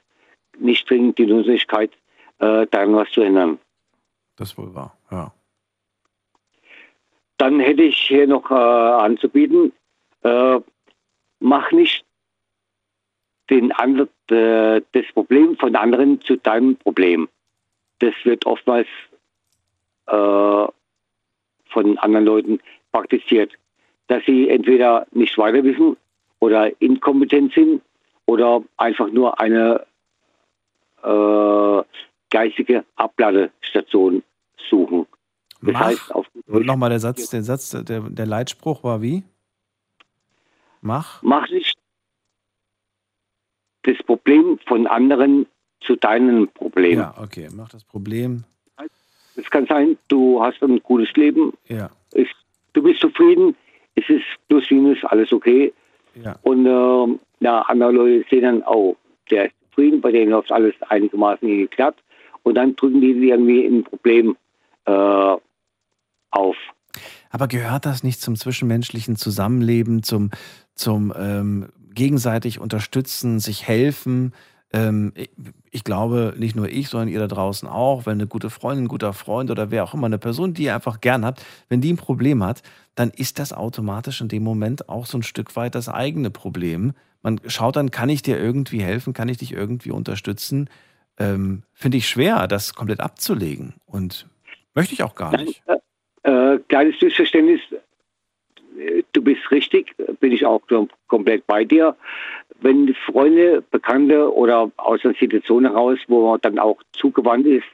nicht 0.57 0.89
dringend 0.89 1.17
die 1.19 1.27
Notwendigkeit, 1.27 1.91
äh, 2.39 2.65
daran 2.67 2.95
was 2.95 3.11
zu 3.11 3.21
ändern. 3.21 3.59
Das 4.37 4.57
wohl 4.57 4.73
wahr, 4.73 4.97
ja. 5.11 5.31
Dann 7.37 7.59
hätte 7.59 7.83
ich 7.83 7.97
hier 7.97 8.25
noch 8.25 8.49
äh, 8.49 8.55
anzubieten, 8.55 9.71
äh, 10.23 10.59
mach 11.39 11.71
nicht 11.71 12.03
den 13.51 13.71
andre, 13.73 14.09
äh, 14.31 14.81
das 14.93 15.05
Problem 15.13 15.55
von 15.57 15.75
anderen 15.75 16.19
zu 16.21 16.37
deinem 16.37 16.75
Problem. 16.75 17.29
Das 17.99 18.15
wird 18.23 18.47
oftmals 18.47 18.87
äh, 20.07 20.65
von 21.69 21.97
anderen 21.99 22.25
Leuten 22.25 22.59
praktiziert, 22.91 23.53
dass 24.07 24.23
sie 24.25 24.49
entweder 24.49 25.05
nicht 25.11 25.37
weiter 25.37 25.63
wissen 25.63 25.97
oder 26.39 26.71
inkompetent 26.81 27.53
sind 27.53 27.81
oder 28.25 28.63
einfach 28.77 29.09
nur 29.11 29.39
eine 29.39 29.85
äh, 31.03 31.83
geistige 32.29 32.85
Abladestation 32.95 34.23
suchen. 34.69 35.07
Das 35.61 35.73
Mach, 35.73 35.79
heißt, 35.81 36.15
auf 36.15 36.27
nochmal 36.45 36.89
der 36.89 36.99
Satz, 36.99 37.29
der 37.29 37.43
Satz, 37.43 37.71
der, 37.71 38.01
der 38.01 38.25
Leitspruch 38.25 38.83
war 38.83 39.01
wie? 39.01 39.23
Mach. 40.81 41.21
Mach 41.23 41.49
nicht 41.49 41.77
das 43.83 43.97
Problem 44.03 44.59
von 44.67 44.85
anderen 44.85 45.47
zu 45.81 45.95
deinem 45.95 46.49
Problem. 46.49 46.99
Ja, 46.99 47.15
okay, 47.17 47.49
mach 47.53 47.69
das 47.69 47.83
Problem. 47.83 48.43
Es 49.35 49.49
kann 49.49 49.65
sein, 49.67 49.97
du 50.07 50.41
hast 50.41 50.61
ein 50.61 50.81
gutes 50.81 51.13
Leben, 51.13 51.53
Ja, 51.67 51.89
du 52.73 52.83
bist 52.83 52.99
zufrieden, 52.99 53.55
es 53.97 54.07
ist 54.09 54.25
plus 54.47 54.69
minus 54.69 55.03
alles 55.05 55.33
okay. 55.33 55.73
ja. 56.23 56.37
Und 56.43 56.65
ähm, 56.65 57.19
ja, 57.39 57.61
andere 57.61 57.91
Leute 57.91 58.25
sehen 58.29 58.43
dann, 58.43 58.63
oh, 58.63 58.95
der 59.29 59.47
ist 59.47 59.55
zufrieden, 59.69 60.01
bei 60.01 60.11
denen 60.11 60.31
läuft 60.31 60.51
alles 60.51 60.75
einigermaßen 60.87 61.47
geklärt. 61.47 61.95
Und 62.43 62.55
dann 62.55 62.75
drücken 62.75 63.01
die 63.01 63.11
irgendwie 63.11 63.65
ein 63.65 63.83
Problem 63.83 64.37
äh, 64.85 65.35
auf. 66.31 66.55
Aber 67.29 67.47
gehört 67.47 67.85
das 67.85 68.03
nicht 68.03 68.21
zum 68.21 68.35
zwischenmenschlichen 68.35 69.15
Zusammenleben, 69.15 70.03
zum, 70.03 70.31
zum 70.75 71.13
ähm, 71.17 71.67
gegenseitig 71.93 72.59
unterstützen, 72.59 73.39
sich 73.39 73.67
helfen? 73.67 74.33
Ähm, 74.73 75.13
ich, 75.15 75.29
ich 75.71 75.83
glaube, 75.83 76.33
nicht 76.37 76.55
nur 76.55 76.67
ich, 76.67 76.89
sondern 76.89 77.07
ihr 77.07 77.19
da 77.19 77.27
draußen 77.27 77.67
auch, 77.67 78.05
wenn 78.05 78.13
eine 78.13 78.27
gute 78.27 78.49
Freundin, 78.49 78.85
ein 78.85 78.89
guter 78.89 79.13
Freund 79.13 79.49
oder 79.51 79.71
wer 79.71 79.83
auch 79.83 79.93
immer, 79.93 80.07
eine 80.07 80.17
Person, 80.17 80.53
die 80.53 80.63
ihr 80.63 80.75
einfach 80.75 81.01
gern 81.01 81.25
habt, 81.25 81.45
wenn 81.69 81.81
die 81.81 81.93
ein 81.93 81.97
Problem 81.97 82.43
hat, 82.43 82.63
dann 82.95 83.11
ist 83.11 83.39
das 83.39 83.53
automatisch 83.53 84.21
in 84.21 84.27
dem 84.27 84.43
Moment 84.43 84.89
auch 84.89 85.05
so 85.05 85.17
ein 85.17 85.23
Stück 85.23 85.55
weit 85.55 85.75
das 85.75 85.87
eigene 85.87 86.31
Problem. 86.31 86.93
Man 87.21 87.39
schaut 87.47 87.75
dann, 87.75 87.91
kann 87.91 88.09
ich 88.09 88.21
dir 88.21 88.37
irgendwie 88.39 88.81
helfen, 88.81 89.13
kann 89.13 89.29
ich 89.29 89.37
dich 89.37 89.53
irgendwie 89.53 89.91
unterstützen? 89.91 90.69
Ähm, 91.19 91.63
Finde 91.73 91.97
ich 91.97 92.07
schwer, 92.07 92.47
das 92.47 92.73
komplett 92.73 92.99
abzulegen 92.99 93.75
und 93.85 94.27
möchte 94.73 94.93
ich 94.93 95.03
auch 95.03 95.15
gar 95.15 95.35
nicht. 95.37 95.63
Äh, 96.23 96.57
kleines 96.67 97.01
Missverständnis. 97.01 97.61
Du 99.13 99.21
bist 99.21 99.49
richtig, 99.51 99.93
bin 100.19 100.31
ich 100.31 100.45
auch 100.45 100.61
kom- 100.69 100.89
komplett 101.07 101.45
bei 101.47 101.63
dir. 101.63 101.95
Wenn 102.61 102.93
Freunde, 103.05 103.63
Bekannte 103.71 104.33
oder 104.33 104.71
aus 104.77 105.03
einer 105.03 105.15
Situation 105.15 105.65
heraus, 105.65 105.97
wo 106.07 106.29
man 106.29 106.41
dann 106.41 106.59
auch 106.59 106.77
zugewandt 106.93 107.47
ist, 107.47 107.65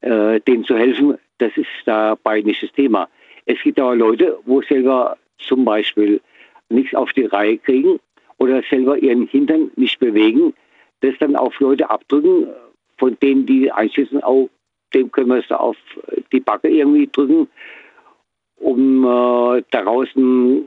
äh, 0.00 0.40
denen 0.40 0.64
zu 0.64 0.76
helfen, 0.76 1.16
das 1.38 1.56
ist 1.56 1.68
dabei 1.84 2.40
nicht 2.40 2.62
das 2.62 2.72
Thema. 2.72 3.08
Es 3.46 3.60
gibt 3.62 3.78
aber 3.78 3.94
Leute, 3.94 4.38
wo 4.44 4.62
selber 4.62 5.16
zum 5.38 5.64
Beispiel 5.64 6.20
nichts 6.68 6.94
auf 6.94 7.12
die 7.12 7.26
Reihe 7.26 7.58
kriegen 7.58 7.98
oder 8.38 8.62
selber 8.68 8.98
ihren 8.98 9.26
Hintern 9.26 9.70
nicht 9.76 9.98
bewegen, 10.00 10.54
das 11.00 11.14
dann 11.18 11.36
auf 11.36 11.58
Leute 11.60 11.88
abdrücken, 11.88 12.48
von 12.98 13.16
denen 13.20 13.46
die 13.46 13.70
einschätzen, 13.70 14.22
auch 14.22 14.48
dem 14.94 15.10
können 15.10 15.28
wir 15.28 15.38
es 15.38 15.50
auf 15.50 15.76
die 16.32 16.40
Backe 16.40 16.68
irgendwie 16.68 17.08
drücken, 17.10 17.48
um 18.62 19.04
äh, 19.04 19.62
daraus 19.70 20.08
ein, 20.16 20.66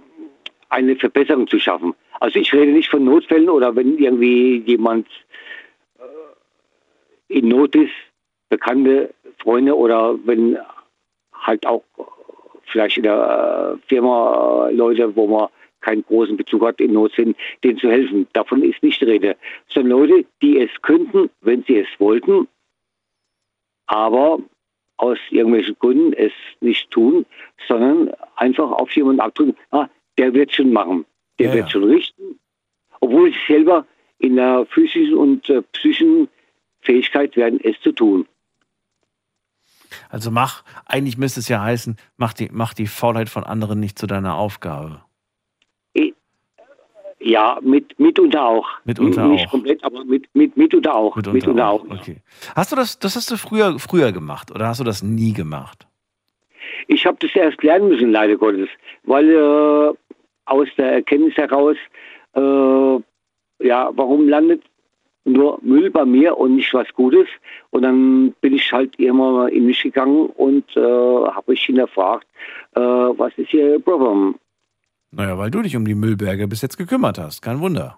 eine 0.70 0.96
Verbesserung 0.96 1.48
zu 1.48 1.60
schaffen. 1.60 1.96
Also 2.20 2.40
ich 2.40 2.54
rede 2.54 2.72
nicht 2.72 2.90
von 2.90 3.04
Notfällen 3.06 3.50
oder 3.50 3.76
wenn 3.76 3.98
irgendwie 3.98 4.58
jemand 4.66 5.08
äh, 5.98 7.38
in 7.38 7.48
Not 7.48 7.76
ist, 7.76 7.94
bekannte 8.50 9.14
Freunde 9.40 9.76
oder 9.76 10.18
wenn 10.26 10.58
halt 11.34 11.66
auch 11.66 11.84
vielleicht 12.66 12.98
in 12.98 13.04
der 13.04 13.78
äh, 13.78 13.88
Firma 13.88 14.68
äh, 14.70 14.74
Leute, 14.74 15.16
wo 15.16 15.28
man 15.28 15.48
keinen 15.82 16.04
großen 16.06 16.36
Bezug 16.36 16.66
hat, 16.66 16.82
in 16.82 16.94
Not 16.94 17.14
sind, 17.16 17.38
denen 17.64 17.78
zu 17.78 17.90
helfen. 17.90 18.28
Davon 18.34 18.64
ist 18.64 18.82
nicht 18.84 19.00
die 19.02 19.06
Rede. 19.06 19.38
Sondern 19.68 20.00
Leute, 20.00 20.26
die 20.42 20.60
es 20.60 20.70
könnten, 20.82 21.30
wenn 21.42 21.64
sie 21.64 21.78
es 21.78 21.88
wollten, 22.00 22.48
aber 23.86 24.40
aus 24.98 25.18
irgendwelchen 25.30 25.76
Gründen 25.80 26.14
es 26.14 26.32
nicht 26.62 26.90
tun, 26.92 27.26
sondern 27.68 28.12
einfach 28.36 28.72
auf 28.72 28.92
jemanden 28.96 29.22
abdrücken, 29.22 29.56
ah, 29.72 29.88
der 30.18 30.34
wird 30.34 30.54
schon 30.54 30.72
machen, 30.72 31.06
der 31.40 31.48
Ja, 31.48 31.54
wird 31.56 31.66
ja. 31.66 31.72
schon 31.72 31.84
richten, 31.86 32.40
obwohl 33.02 33.32
sie 33.32 33.40
selber 33.48 33.86
in 34.20 34.36
der 34.36 34.66
physischen 34.68 35.16
und 35.16 35.50
äh, 35.50 35.62
psychischen 35.74 36.30
Fähigkeit 36.82 37.36
werden, 37.36 37.60
es 37.64 37.80
zu 37.82 37.92
tun. 37.92 38.28
Also 40.10 40.32
mach, 40.32 40.64
eigentlich 40.86 41.18
müsste 41.18 41.40
es 41.40 41.48
ja 41.48 41.62
heißen, 41.62 41.98
mach 42.18 42.34
die, 42.34 42.50
mach 42.52 42.74
die 42.74 42.88
Faulheit 42.88 43.30
von 43.30 43.44
anderen 43.44 43.80
nicht 43.80 44.00
zu 44.00 44.08
deiner 44.08 44.36
Aufgabe. 44.36 45.05
Ja, 47.27 47.57
mit, 47.64 47.99
mitunter 47.99 48.45
auch. 48.45 48.68
Mitunter 48.84 49.27
nicht 49.27 49.47
auch. 49.47 49.52
komplett, 49.52 49.84
aber 49.84 50.06
mit, 50.06 50.27
mit, 50.35 50.56
mitunter 50.56 50.93
auch. 50.93 51.15
Mitunter 51.15 51.69
auch. 51.69 51.84
Okay. 51.89 52.18
Hast 52.56 52.72
du 52.72 52.76
das, 52.76 52.99
das 52.99 53.15
hast 53.15 53.31
du 53.31 53.38
früher, 53.38 53.80
früher 53.80 54.11
gemacht 54.11 54.52
oder 54.52 54.68
hast 54.68 54.80
du 54.80 54.84
das 54.84 55.02
nie 55.02 55.34
gemacht? 55.34 55.88
Ich 56.88 57.03
habe 57.07 57.18
das 57.19 57.35
erst 57.35 57.64
lernen 57.64 57.89
müssen, 57.89 58.11
leider 58.11 58.35
Gottes, 58.35 58.69
weil 59.06 59.27
äh, 59.31 59.93
aus 60.45 60.68
der 60.77 60.91
Erkenntnis 60.91 61.35
heraus, 61.35 61.77
äh, 62.35 63.65
ja, 63.65 63.89
warum 63.95 64.30
landet 64.30 64.61
nur 65.23 65.57
Müll 65.64 65.89
bei 65.89 66.06
mir 66.06 66.38
und 66.38 66.57
nicht 66.57 66.76
was 66.76 66.93
Gutes? 66.93 67.27
Und 67.72 67.81
dann 67.81 68.35
bin 68.39 68.53
ich 68.53 68.72
halt 68.72 68.99
immer 68.99 69.49
in 69.49 69.65
mich 69.65 69.81
gegangen 69.81 70.27
und 70.27 70.77
äh, 70.77 70.80
habe 70.80 71.53
mich 71.53 71.64
hinterfragt, 71.64 72.27
äh, 72.76 72.81
was 72.81 73.35
ist 73.38 73.49
hier 73.49 73.80
Problem? 73.80 74.35
Naja, 75.16 75.38
weil 75.38 75.50
du 75.52 75.62
dich 75.62 75.76
um 75.76 75.86
die 75.86 75.96
Müllberge 75.96 76.48
bis 76.48 76.62
jetzt 76.62 76.78
gekümmert 76.78 77.18
hast. 77.18 77.42
Kein 77.42 77.60
Wunder. 77.60 77.98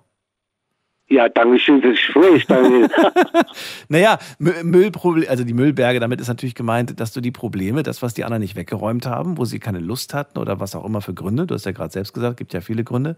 Ja, 1.10 1.30
danke 1.30 1.58
schön 1.58 1.82
fürs 1.82 1.96
Gespräch. 1.96 2.46
Daniel. 2.48 2.90
Naja, 3.90 4.20
Mü- 4.40 4.64
Müllproblem, 4.64 5.26
also 5.30 5.44
die 5.46 5.54
Müllberge, 5.54 6.00
damit 6.02 6.20
ist 6.20 6.28
natürlich 6.28 6.54
gemeint, 6.56 7.00
dass 7.00 7.14
du 7.14 7.22
die 7.22 7.32
Probleme, 7.32 7.82
das, 7.84 8.02
was 8.02 8.14
die 8.14 8.24
anderen 8.26 8.42
nicht 8.42 8.56
weggeräumt 8.58 9.06
haben, 9.06 9.38
wo 9.38 9.46
sie 9.46 9.60
keine 9.60 9.80
Lust 9.80 10.14
hatten 10.14 10.38
oder 10.38 10.60
was 10.60 10.76
auch 10.76 10.84
immer 10.86 11.02
für 11.02 11.14
Gründe, 11.14 11.48
du 11.48 11.56
hast 11.56 11.66
ja 11.66 11.72
gerade 11.72 11.94
selbst 11.94 12.14
gesagt, 12.14 12.36
gibt 12.38 12.54
ja 12.54 12.60
viele 12.60 12.84
Gründe, 12.84 13.16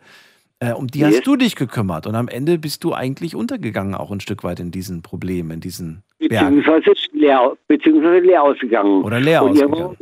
äh, 0.59 0.71
um 0.73 0.85
die 0.87 0.99
Yes. 0.99 1.15
hast 1.17 1.27
du 1.27 1.35
dich 1.35 1.55
gekümmert. 1.55 2.05
Und 2.05 2.13
am 2.15 2.27
Ende 2.27 2.59
bist 2.59 2.83
du 2.83 2.93
eigentlich 2.93 3.35
untergegangen, 3.35 3.95
auch 3.95 4.11
ein 4.11 4.19
Stück 4.19 4.43
weit 4.43 4.59
in 4.59 4.69
diesen 4.69 5.01
Problemen, 5.01 5.49
in 5.51 5.59
diesen 5.61 6.03
Bergen. 6.19 6.57
beziehungsweise 6.57 6.93
leer, 7.13 7.53
beziehungsweise 7.67 8.19
leer 8.19 8.43
ausgegangen. 8.43 9.03
Oder 9.03 9.19
leer 9.19 9.43
und 9.43 9.51
ausgegangen. 9.51 9.97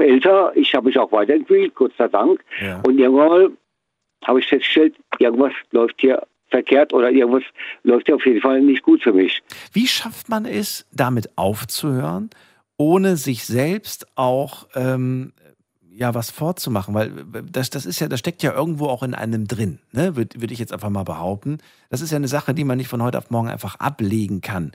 Älter, 0.00 0.52
ich 0.54 0.74
habe 0.74 0.86
mich 0.86 0.98
auch 0.98 1.12
weiterentwickelt, 1.12 1.74
Gott 1.74 1.92
sei 1.96 2.08
Dank. 2.08 2.44
Ja. 2.60 2.80
Und 2.86 2.98
irgendwann 2.98 3.56
habe 4.24 4.40
ich 4.40 4.46
festgestellt, 4.46 4.94
irgendwas 5.18 5.52
läuft 5.70 6.00
hier 6.00 6.26
verkehrt 6.48 6.92
oder 6.92 7.10
irgendwas 7.10 7.42
läuft 7.82 8.06
hier 8.06 8.14
auf 8.14 8.26
jeden 8.26 8.40
Fall 8.40 8.60
nicht 8.60 8.82
gut 8.82 9.02
für 9.02 9.12
mich. 9.12 9.42
Wie 9.72 9.86
schafft 9.86 10.28
man 10.28 10.44
es, 10.44 10.86
damit 10.92 11.36
aufzuhören, 11.36 12.30
ohne 12.76 13.16
sich 13.16 13.44
selbst 13.44 14.06
auch 14.14 14.68
ähm, 14.74 15.32
ja 15.90 16.14
was 16.14 16.30
vorzumachen? 16.30 16.94
Weil 16.94 17.10
das, 17.50 17.70
das 17.70 17.86
ist 17.86 18.00
ja, 18.00 18.08
das 18.08 18.20
steckt 18.20 18.42
ja 18.42 18.52
irgendwo 18.52 18.86
auch 18.86 19.02
in 19.02 19.14
einem 19.14 19.46
drin, 19.46 19.80
ne? 19.92 20.16
würde 20.16 20.40
würd 20.40 20.52
ich 20.52 20.58
jetzt 20.58 20.72
einfach 20.72 20.90
mal 20.90 21.04
behaupten. 21.04 21.58
Das 21.90 22.00
ist 22.00 22.12
ja 22.12 22.16
eine 22.16 22.28
Sache, 22.28 22.54
die 22.54 22.64
man 22.64 22.78
nicht 22.78 22.88
von 22.88 23.02
heute 23.02 23.18
auf 23.18 23.30
morgen 23.30 23.48
einfach 23.48 23.76
ablegen 23.80 24.40
kann. 24.40 24.72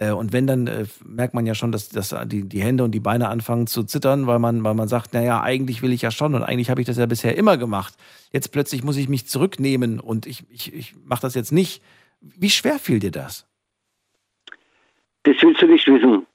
Äh, 0.00 0.10
Und 0.10 0.32
wenn 0.32 0.46
dann 0.46 0.66
äh, 0.66 0.86
merkt 1.04 1.34
man 1.34 1.46
ja 1.46 1.54
schon, 1.54 1.70
dass, 1.70 1.88
dass 1.90 2.14
die, 2.24 2.48
die 2.48 2.62
Hände 2.62 2.82
und 2.82 2.92
die 2.92 3.00
Beine 3.00 3.28
anfangen 3.28 3.66
zu 3.66 3.84
zittern, 3.84 4.26
weil 4.26 4.38
man, 4.38 4.64
weil 4.64 4.74
man 4.74 4.88
sagt, 4.88 5.12
naja, 5.12 5.42
eigentlich 5.42 5.82
will 5.82 5.92
ich 5.92 6.02
ja 6.02 6.10
schon 6.10 6.34
und 6.34 6.42
eigentlich 6.42 6.70
habe 6.70 6.80
ich 6.80 6.86
das 6.86 6.98
ja 6.98 7.06
bisher 7.06 7.36
immer 7.36 7.56
gemacht. 7.58 7.94
Jetzt 8.32 8.48
plötzlich 8.48 8.82
muss 8.82 8.96
ich 8.96 9.08
mich 9.08 9.26
zurücknehmen 9.28 10.00
und 10.00 10.26
ich, 10.26 10.44
ich, 10.50 10.74
ich 10.74 10.94
mache 11.04 11.22
das 11.22 11.34
jetzt 11.34 11.52
nicht. 11.52 11.82
Wie 12.20 12.50
schwer 12.50 12.78
fiel 12.78 12.98
dir 12.98 13.10
das? 13.10 13.46
Das 15.24 15.36
willst 15.42 15.62
du 15.62 15.66
nicht 15.66 15.86
wissen. 15.86 16.26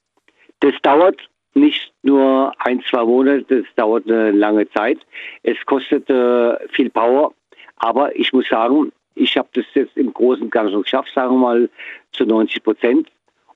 Das 0.60 0.74
dauert 0.84 1.20
nicht 1.56 1.92
nur 2.04 2.54
ein, 2.60 2.82
zwei 2.90 3.04
Monate, 3.04 3.62
das 3.62 3.66
dauert 3.76 4.06
eine 4.06 4.32
lange 4.32 4.70
Zeit. 4.72 5.00
Es 5.42 5.58
kostet 5.66 6.10
äh, 6.10 6.68
viel 6.70 6.90
Power, 6.90 7.34
aber 7.78 8.16
ich 8.16 8.32
muss 8.32 8.48
sagen, 8.48 8.92
ich 9.16 9.38
habe 9.38 9.48
das 9.54 9.66
jetzt 9.74 9.96
im 9.98 10.14
Großen 10.14 10.44
und 10.44 10.52
Ganzen 10.52 10.82
geschafft, 10.82 11.12
sagen 11.16 11.36
wir 11.36 11.40
mal 11.40 11.70
zu 12.12 12.26
90 12.26 12.64
Prozent. 12.64 13.10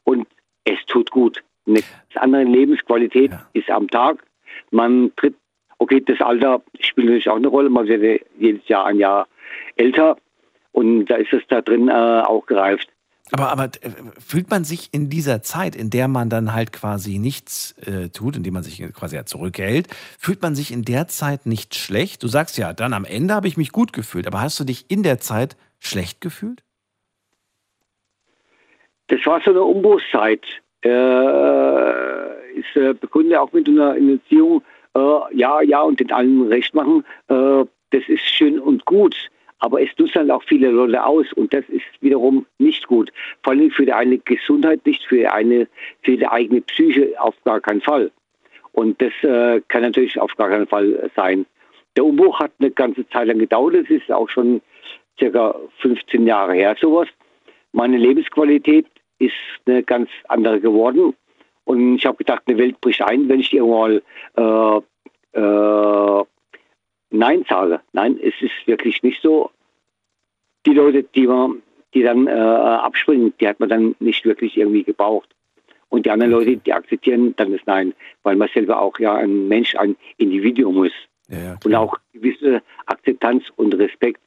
Und 0.10 0.27
es 0.64 0.84
tut 0.88 1.11
gut. 1.11 1.44
Eine 1.68 1.84
andere 2.15 2.44
Lebensqualität 2.44 3.31
ist 3.53 3.69
am 3.69 3.88
Tag. 3.88 4.23
Man 4.72 5.11
tritt, 5.18 5.36
okay, 5.77 6.02
das 6.03 6.19
Alter 6.19 6.64
spielt 6.80 7.06
natürlich 7.06 7.30
auch 7.30 7.36
eine 7.36 7.48
Rolle. 7.48 7.69
Man 7.69 7.88
wird 7.88 8.26
jedes 8.40 8.68
Jahr 8.68 8.88
ein 8.88 8.98
Jahr 8.98 9.27
älter. 9.76 10.18
Und 10.72 11.06
da 11.06 11.18
ist 11.18 11.31
es 11.31 11.44
da 11.48 11.61
drin 11.61 11.90
äh, 11.90 11.91
auch 11.91 12.48
gereift. 12.48 12.90
Aber, 13.31 13.52
aber 13.52 13.65
äh, 13.65 13.91
fühlt 14.18 14.49
man 14.49 14.64
sich 14.64 14.90
in 14.91 15.11
dieser 15.11 15.44
Zeit, 15.44 15.76
in 15.76 15.91
der 15.91 16.07
man 16.07 16.31
dann 16.31 16.56
halt 16.56 16.73
quasi 16.73 17.19
nichts 17.19 17.73
äh, 17.86 18.10
tut, 18.10 18.36
in 18.36 18.41
der 18.41 18.52
man 18.52 18.64
sich 18.64 18.81
quasi 18.94 19.15
ja 19.15 19.26
zurückhält, 19.26 19.90
fühlt 20.18 20.41
man 20.41 20.56
sich 20.56 20.72
in 20.72 20.81
der 20.81 21.07
Zeit 21.07 21.45
nicht 21.45 21.76
schlecht? 21.76 22.23
Du 22.23 22.27
sagst 22.27 22.57
ja, 22.57 22.73
dann 22.73 22.94
am 22.94 23.06
Ende 23.06 23.36
habe 23.36 23.48
ich 23.48 23.57
mich 23.57 23.72
gut 23.72 23.94
gefühlt, 23.94 24.26
aber 24.26 24.41
hast 24.41 24.60
du 24.60 24.64
dich 24.64 24.90
in 24.90 25.03
der 25.03 25.19
Zeit 25.19 25.56
schlecht 25.77 26.19
gefühlt? 26.19 26.64
Das 29.10 29.26
war 29.26 29.41
so 29.41 29.52
eine 29.52 29.61
Umbruchszeit. 29.64 30.41
Äh, 30.84 32.60
ist 32.60 32.76
äh, 32.76 32.94
begründet 32.94 33.38
auch 33.38 33.52
mit 33.52 33.68
einer 33.68 33.95
Initiierung, 33.95 34.64
äh, 34.95 34.99
ja, 35.36 35.61
ja, 35.61 35.81
und 35.81 35.99
den 35.99 36.11
allen 36.11 36.48
recht 36.48 36.73
machen. 36.73 37.03
Äh, 37.27 37.65
das 37.91 38.03
ist 38.07 38.23
schön 38.23 38.60
und 38.60 38.86
gut, 38.86 39.15
aber 39.60 39.81
es 39.81 39.90
nutzt 39.98 40.15
halt 40.15 40.31
auch 40.31 40.44
viele 40.44 40.69
Leute 40.69 41.03
aus 41.03 41.26
und 41.34 41.53
das 41.53 41.65
ist 41.69 41.86
wiederum 42.02 42.45
nicht 42.60 42.88
gut. 42.88 43.11
Vor 43.44 43.53
allem 43.53 43.72
für 43.72 43.86
die 43.86 43.94
eigene 43.94 44.19
Gesundheit 44.19 44.86
nicht, 44.86 45.03
für, 45.06 45.31
eine, 45.34 45.68
für 46.03 46.18
die 46.18 46.27
eigene 46.27 46.61
Psyche 46.61 47.14
auf 47.19 47.36
gar 47.44 47.60
keinen 47.60 47.81
Fall. 47.81 48.11
Und 48.72 49.02
das 49.02 49.11
äh, 49.23 49.61
kann 49.68 49.81
natürlich 49.81 50.19
auf 50.19 50.36
gar 50.38 50.49
keinen 50.49 50.68
Fall 50.68 51.10
sein. 51.15 51.45
Der 51.98 52.06
Umbruch 52.06 52.40
hat 52.40 52.52
eine 52.60 52.72
ganze 52.72 53.07
Zeit 53.10 53.27
lang 53.27 53.40
gedauert. 53.40 53.73
Es 53.73 53.90
ist 53.90 54.11
auch 54.11 54.30
schon 54.30 54.61
circa 55.18 55.56
15 55.80 56.26
Jahre 56.26 56.53
her, 56.53 56.76
sowas. 56.80 57.07
Meine 57.73 57.98
Lebensqualität 57.98 58.86
ist 59.20 59.34
eine 59.66 59.84
ganz 59.84 60.10
andere 60.28 60.60
geworden. 60.60 61.16
Und 61.66 61.96
ich 61.96 62.06
habe 62.06 62.18
gedacht, 62.18 62.44
eine 62.48 62.58
Welt 62.58 62.82
bricht 62.82 63.02
ein, 63.02 63.30
wenn 63.30 63.40
ich 63.40 63.54
irgendwann 63.54 64.02
mal 64.36 64.84
äh, 65.36 65.40
äh, 65.40 66.26
Nein 67.12 67.46
sage. 67.48 67.82
Nein, 67.94 68.20
es 68.22 68.34
ist 68.41 68.66
wirklich 68.66 69.04
nicht 69.04 69.22
so. 69.22 69.52
Die 70.66 70.74
Leute, 70.74 71.04
die, 71.04 71.28
man, 71.28 71.62
die 71.94 72.04
dann 72.04 72.28
äh, 72.28 72.32
abspringen, 72.32 73.34
die 73.40 73.48
hat 73.48 73.60
man 73.60 73.70
dann 73.70 73.96
nicht 74.00 74.26
wirklich 74.26 74.58
irgendwie 74.58 74.84
gebraucht. 74.84 75.30
Und 75.90 76.06
die 76.06 76.12
anderen 76.12 76.32
Leute, 76.32 76.58
die 76.58 76.74
akzeptieren 76.74 77.36
dann 77.36 77.52
das 77.52 77.62
Nein, 77.66 77.94
weil 78.24 78.36
man 78.36 78.50
selber 78.54 78.80
auch 78.80 78.98
ja 79.00 79.16
ein 79.16 79.48
Mensch, 79.48 79.76
ein 79.76 79.96
Individuum 80.18 80.86
ist. 80.86 80.96
und 81.64 81.76
auch 81.76 81.98
gewisse 82.14 82.62
Akzeptanz 82.86 83.44
und 83.56 83.74
Respekt 83.76 84.22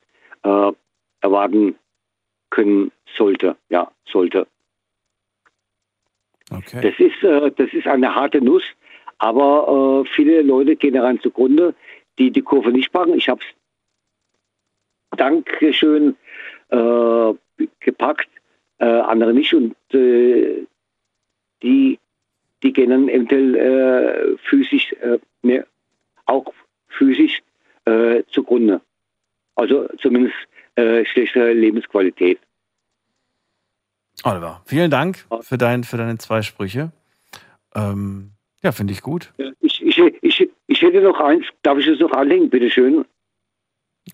äh, 0.45 0.73
erwarten 1.21 1.77
können 2.51 2.93
sollte. 3.17 3.57
Ja, 3.69 3.91
sollte. 4.05 4.47
Okay. 6.59 6.81
Das 6.83 6.99
ist, 6.99 7.23
äh, 7.23 7.51
das 7.57 7.73
ist 7.73 7.87
eine 7.87 8.15
harte 8.15 8.41
Nuss, 8.41 8.63
aber 9.19 10.05
äh, 10.05 10.09
viele 10.15 10.43
Leute 10.43 10.77
gehen 10.77 10.95
daran 10.95 11.21
zugrunde, 11.21 11.75
die 12.19 12.31
die 12.31 12.43
Kurve 12.43 12.71
nicht 12.71 12.93
packen. 12.93 13.15
Ich 13.15 13.29
habe 13.29 13.41
es 13.41 15.19
Dankeschön 15.19 16.17
äh, 16.71 17.35
gepackt, 17.81 18.29
äh, 18.79 18.85
andere 18.85 19.35
nicht 19.35 19.53
und 19.55 19.75
äh, 19.93 20.67
die, 21.63 21.99
die 22.63 22.73
gehen 22.73 22.91
dann 22.91 23.09
eventuell 23.09 23.55
äh, 23.57 24.37
physisch, 24.49 24.95
ne, 25.43 25.67
auch 26.27 26.53
physisch 26.89 27.43
zugrunde. 28.29 28.81
Also 29.57 29.89
zumindest 29.99 30.37
äh, 30.77 31.05
schlechtere 31.05 31.53
Lebensqualität. 31.53 32.39
Oliver, 34.25 34.63
vielen 34.65 34.91
Dank 34.91 35.25
für, 35.41 35.59
dein, 35.59 35.85
für 35.85 35.97
deine 35.97 36.19
zwei 36.19 36.43
Sprüche. 36.43 36.93
Ähm, 37.75 38.33
ja, 38.63 38.73
finde 38.73 38.93
ich 38.93 39.03
gut. 39.03 39.33
Ich, 39.61 39.83
ich, 39.83 39.99
ich, 39.99 40.49
ich 40.67 40.83
hätte 40.83 41.01
noch 41.01 41.19
eins, 41.21 41.47
darf 41.63 41.79
ich 41.79 41.87
es 41.87 41.99
noch 41.99 42.13
anlegen, 42.13 42.49
bitteschön? 42.49 43.05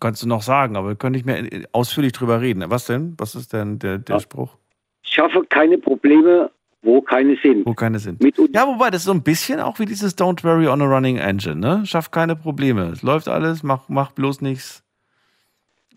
Kannst 0.00 0.22
du 0.22 0.28
noch 0.28 0.42
sagen, 0.42 0.76
aber 0.76 0.94
könnte 0.94 1.18
ich 1.18 1.24
mir 1.24 1.66
ausführlich 1.72 2.12
drüber 2.12 2.40
reden. 2.40 2.62
Was 2.68 2.86
denn? 2.86 3.14
Was 3.18 3.34
ist 3.34 3.52
denn 3.52 3.78
der, 3.78 3.98
der 3.98 4.20
Spruch? 4.20 4.56
Schaffe 5.02 5.42
keine 5.48 5.78
Probleme, 5.78 6.50
wo 6.82 7.00
keine 7.00 7.36
sind. 7.36 7.66
Wo 7.66 7.74
keine 7.74 7.98
sind. 7.98 8.22
ja, 8.54 8.66
wobei, 8.66 8.90
das 8.90 9.02
ist 9.02 9.06
so 9.06 9.12
ein 9.12 9.22
bisschen 9.22 9.60
auch 9.60 9.78
wie 9.78 9.86
dieses 9.86 10.16
Don't 10.16 10.44
worry 10.44 10.68
on 10.68 10.82
a 10.82 10.84
running 10.84 11.16
engine, 11.16 11.56
ne? 11.56 11.84
Schaff 11.86 12.10
keine 12.10 12.36
Probleme. 12.36 12.90
Es 12.92 13.02
läuft 13.02 13.28
alles, 13.28 13.62
mach, 13.62 13.88
mach 13.88 14.12
bloß 14.12 14.42
nichts 14.42 14.84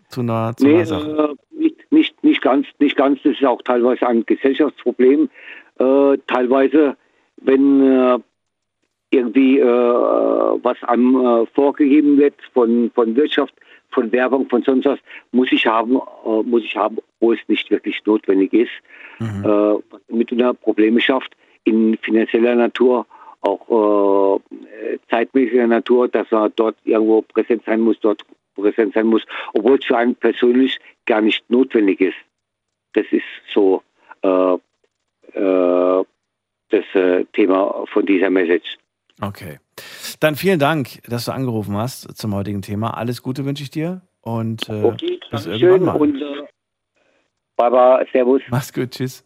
zu 0.08 0.22
nah 0.22 0.54
zu 0.56 0.66
nee, 0.66 0.76
einer 0.76 0.86
Sache. 0.86 1.34
Nicht, 2.22 2.42
ganz, 2.42 2.66
nicht 2.78 2.96
ganz. 2.96 3.20
Das 3.22 3.32
ist 3.32 3.44
auch 3.44 3.62
teilweise 3.62 4.06
ein 4.06 4.24
Gesellschaftsproblem. 4.26 5.28
Äh, 5.78 6.18
teilweise, 6.26 6.96
wenn 7.38 7.82
äh, 7.82 8.18
irgendwie 9.10 9.58
äh, 9.58 9.64
was 9.64 10.82
einem 10.84 11.16
äh, 11.16 11.46
vorgegeben 11.54 12.18
wird 12.18 12.34
von, 12.54 12.90
von 12.94 13.14
Wirtschaft, 13.16 13.54
von 13.90 14.10
Werbung, 14.12 14.48
von 14.48 14.62
sonst 14.62 14.86
was, 14.86 14.98
muss 15.32 15.52
ich 15.52 15.66
haben, 15.66 15.96
äh, 15.96 16.42
muss 16.44 16.64
ich 16.64 16.76
haben, 16.76 16.98
wo 17.20 17.32
es 17.32 17.40
nicht 17.48 17.70
wirklich 17.70 18.00
notwendig 18.06 18.52
ist, 18.52 18.70
Mhm. 19.18 19.44
äh, 19.44 19.74
was 19.90 20.00
mitunter 20.08 20.54
Probleme 20.54 21.00
schafft 21.00 21.36
in 21.64 21.96
finanzieller 21.98 22.54
Natur, 22.56 23.06
auch 23.42 24.40
äh, 24.50 24.98
zeitmäßiger 25.10 25.66
Natur, 25.66 26.08
dass 26.08 26.30
er 26.32 26.48
dort 26.50 26.76
irgendwo 26.84 27.22
präsent 27.22 27.62
sein 27.66 27.80
muss, 27.80 27.98
dort 28.00 28.24
präsent 28.54 28.94
sein 28.94 29.06
muss, 29.06 29.22
obwohl 29.54 29.78
es 29.78 29.84
für 29.84 29.96
einen 29.96 30.14
persönlich 30.14 30.78
gar 31.06 31.20
nicht 31.20 31.48
notwendig 31.50 32.00
ist. 32.00 32.16
Das 32.94 33.06
ist 33.10 33.24
so 33.52 33.82
äh, 34.22 34.54
äh, 35.38 36.04
das 36.70 36.84
äh, 36.94 37.24
Thema 37.32 37.84
von 37.92 38.06
dieser 38.06 38.30
Message. 38.30 38.78
Okay. 39.20 39.58
Dann 40.20 40.36
vielen 40.36 40.58
Dank, 40.58 41.02
dass 41.08 41.26
du 41.26 41.32
angerufen 41.32 41.76
hast 41.76 42.16
zum 42.16 42.34
heutigen 42.34 42.62
Thema. 42.62 42.96
Alles 42.96 43.22
Gute 43.22 43.44
wünsche 43.44 43.62
ich 43.62 43.70
dir 43.70 44.02
und 44.20 44.68
äh, 44.68 44.82
Okay, 44.82 45.20
bis 45.30 45.46
irgendwann 45.46 45.84
mal. 45.84 45.96
und 45.96 46.20
äh, 46.20 46.46
Baba, 47.56 48.04
Servus. 48.12 48.42
Mach's 48.48 48.72
gut, 48.72 48.90
tschüss. 48.90 49.24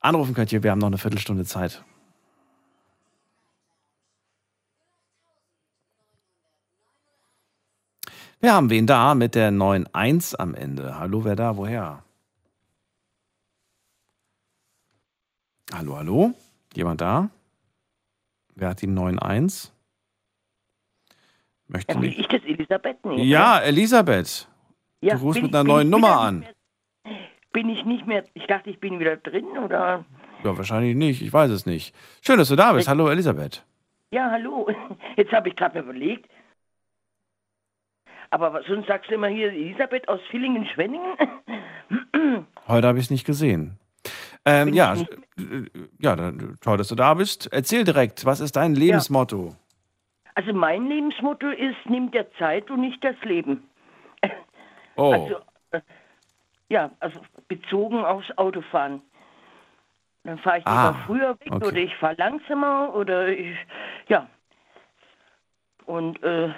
Anrufen 0.00 0.34
könnt 0.34 0.52
ihr, 0.52 0.62
wir 0.62 0.70
haben 0.70 0.78
noch 0.78 0.86
eine 0.86 0.98
Viertelstunde 0.98 1.44
Zeit. 1.44 1.84
Wir 8.40 8.52
haben 8.54 8.70
wen 8.70 8.86
da 8.86 9.14
mit 9.14 9.34
der 9.34 9.50
9.1 9.50 10.36
am 10.36 10.54
Ende. 10.54 10.98
Hallo, 10.98 11.24
wer 11.24 11.34
da? 11.36 11.56
Woher? 11.56 12.02
Hallo, 15.72 15.96
hallo? 15.96 16.34
Jemand 16.74 17.00
da? 17.00 17.30
Wer 18.54 18.68
hat 18.70 18.82
die 18.82 18.86
9.1? 18.86 19.70
Möchte 21.66 21.94
Ja, 21.94 22.02
ich 22.02 22.28
das 22.28 22.42
Elisabeth 22.44 23.04
nicht? 23.04 23.24
Ja, 23.26 23.58
Elisabeth. 23.58 24.48
Ja, 25.00 25.16
du 25.16 25.22
rufst 25.22 25.42
mit 25.42 25.50
ich- 25.50 25.54
einer 25.54 25.64
bin 25.64 25.72
neuen 25.72 25.86
ich 25.88 25.90
Nummer 25.90 26.20
an. 26.20 26.38
mehr- 26.40 26.54
Bin 27.52 27.68
ich 27.70 27.84
nicht 27.84 28.06
mehr, 28.06 28.24
ich 28.34 28.46
dachte, 28.46 28.70
ich 28.70 28.78
bin 28.78 29.00
wieder 29.00 29.16
drin 29.16 29.46
oder? 29.64 30.04
Ja, 30.44 30.56
wahrscheinlich 30.56 30.94
nicht. 30.94 31.22
Ich 31.22 31.32
weiß 31.32 31.50
es 31.50 31.66
nicht. 31.66 31.94
Schön, 32.20 32.38
dass 32.38 32.48
du 32.48 32.56
da 32.56 32.72
bist. 32.72 32.88
Hallo, 32.88 33.08
Elisabeth. 33.08 33.64
Ja, 34.12 34.30
hallo. 34.30 34.68
Jetzt 35.16 35.32
habe 35.32 35.48
ich 35.48 35.56
gerade 35.56 35.80
überlegt. 35.80 36.28
Aber 38.30 38.62
sonst 38.66 38.86
sagst 38.86 39.10
du 39.10 39.14
immer 39.14 39.28
hier 39.28 39.48
Elisabeth 39.52 40.08
aus 40.08 40.20
Villingen-Schwenningen? 40.30 41.16
Heute 42.68 42.86
habe 42.86 42.98
ich 42.98 43.06
es 43.06 43.10
nicht 43.10 43.26
gesehen. 43.26 43.78
Ähm, 44.44 44.72
ja, 44.74 44.94
äh, 44.94 45.02
ja, 45.98 46.14
dann, 46.16 46.56
toll, 46.60 46.76
dass 46.76 46.88
du 46.88 46.94
da 46.94 47.14
bist. 47.14 47.48
Erzähl 47.52 47.84
direkt, 47.84 48.24
was 48.24 48.40
ist 48.40 48.56
dein 48.56 48.74
Lebensmotto? 48.74 49.54
Also 50.34 50.52
mein 50.52 50.86
Lebensmotto 50.88 51.48
ist, 51.48 51.76
nimm 51.86 52.10
dir 52.10 52.26
Zeit 52.38 52.70
und 52.70 52.80
nicht 52.80 53.02
das 53.02 53.16
Leben. 53.24 53.64
Oh, 54.96 55.12
Also, 55.12 55.36
äh, 55.72 55.80
ja, 56.68 56.90
also 57.00 57.20
bezogen 57.48 58.04
aufs 58.04 58.30
Autofahren. 58.36 59.02
Dann 60.24 60.38
fahre 60.38 60.58
ich 60.58 60.66
Ah, 60.66 60.88
lieber 60.90 61.04
früher 61.06 61.30
weg 61.40 61.52
okay. 61.52 61.66
oder 61.66 61.76
ich 61.76 61.94
fahre 61.96 62.14
langsamer 62.18 62.94
oder 62.94 63.28
ich, 63.28 63.56
ja. 64.08 64.28
Und 65.86 66.22
äh, 66.22 66.50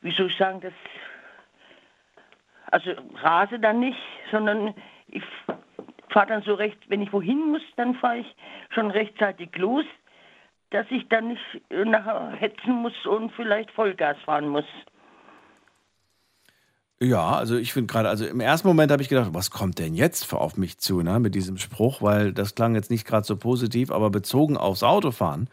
wie 0.00 0.12
soll 0.12 0.26
ich 0.30 0.36
sagen, 0.36 0.60
das, 0.60 0.72
also 2.70 2.90
rase 3.22 3.58
dann 3.58 3.80
nicht, 3.80 3.98
sondern 4.30 4.74
ich 5.08 5.22
fahre 6.10 6.26
dann 6.28 6.42
so 6.42 6.54
recht, 6.54 6.78
wenn 6.88 7.02
ich 7.02 7.12
wohin 7.12 7.50
muss, 7.50 7.62
dann 7.76 7.94
fahre 7.94 8.18
ich 8.18 8.36
schon 8.70 8.90
rechtzeitig 8.90 9.56
los, 9.56 9.84
dass 10.70 10.86
ich 10.90 11.08
dann 11.08 11.28
nicht 11.28 11.40
nachher 11.70 12.32
hetzen 12.32 12.72
muss 12.72 13.06
und 13.06 13.32
vielleicht 13.32 13.70
Vollgas 13.70 14.18
fahren 14.24 14.48
muss. 14.48 14.64
ja, 17.00 17.30
also 17.36 17.56
ich 17.56 17.72
finde 17.72 17.92
gerade, 17.92 18.08
also 18.08 18.26
im 18.26 18.40
ersten 18.40 18.66
Moment 18.66 18.90
habe 18.90 19.02
ich 19.02 19.08
gedacht, 19.08 19.30
was 19.32 19.50
kommt 19.50 19.78
denn 19.78 19.94
jetzt 19.94 20.32
auf 20.32 20.56
mich 20.56 20.78
zu, 20.78 21.02
ne, 21.02 21.20
mit 21.20 21.34
diesem 21.34 21.56
Spruch, 21.56 22.02
weil 22.02 22.32
das 22.32 22.54
klang 22.54 22.74
jetzt 22.74 22.90
nicht 22.90 23.06
gerade 23.06 23.24
so 23.24 23.36
positiv, 23.36 23.90
aber 23.90 24.10
bezogen 24.10 24.56
aufs 24.56 24.82
Autofahren, 24.82 25.48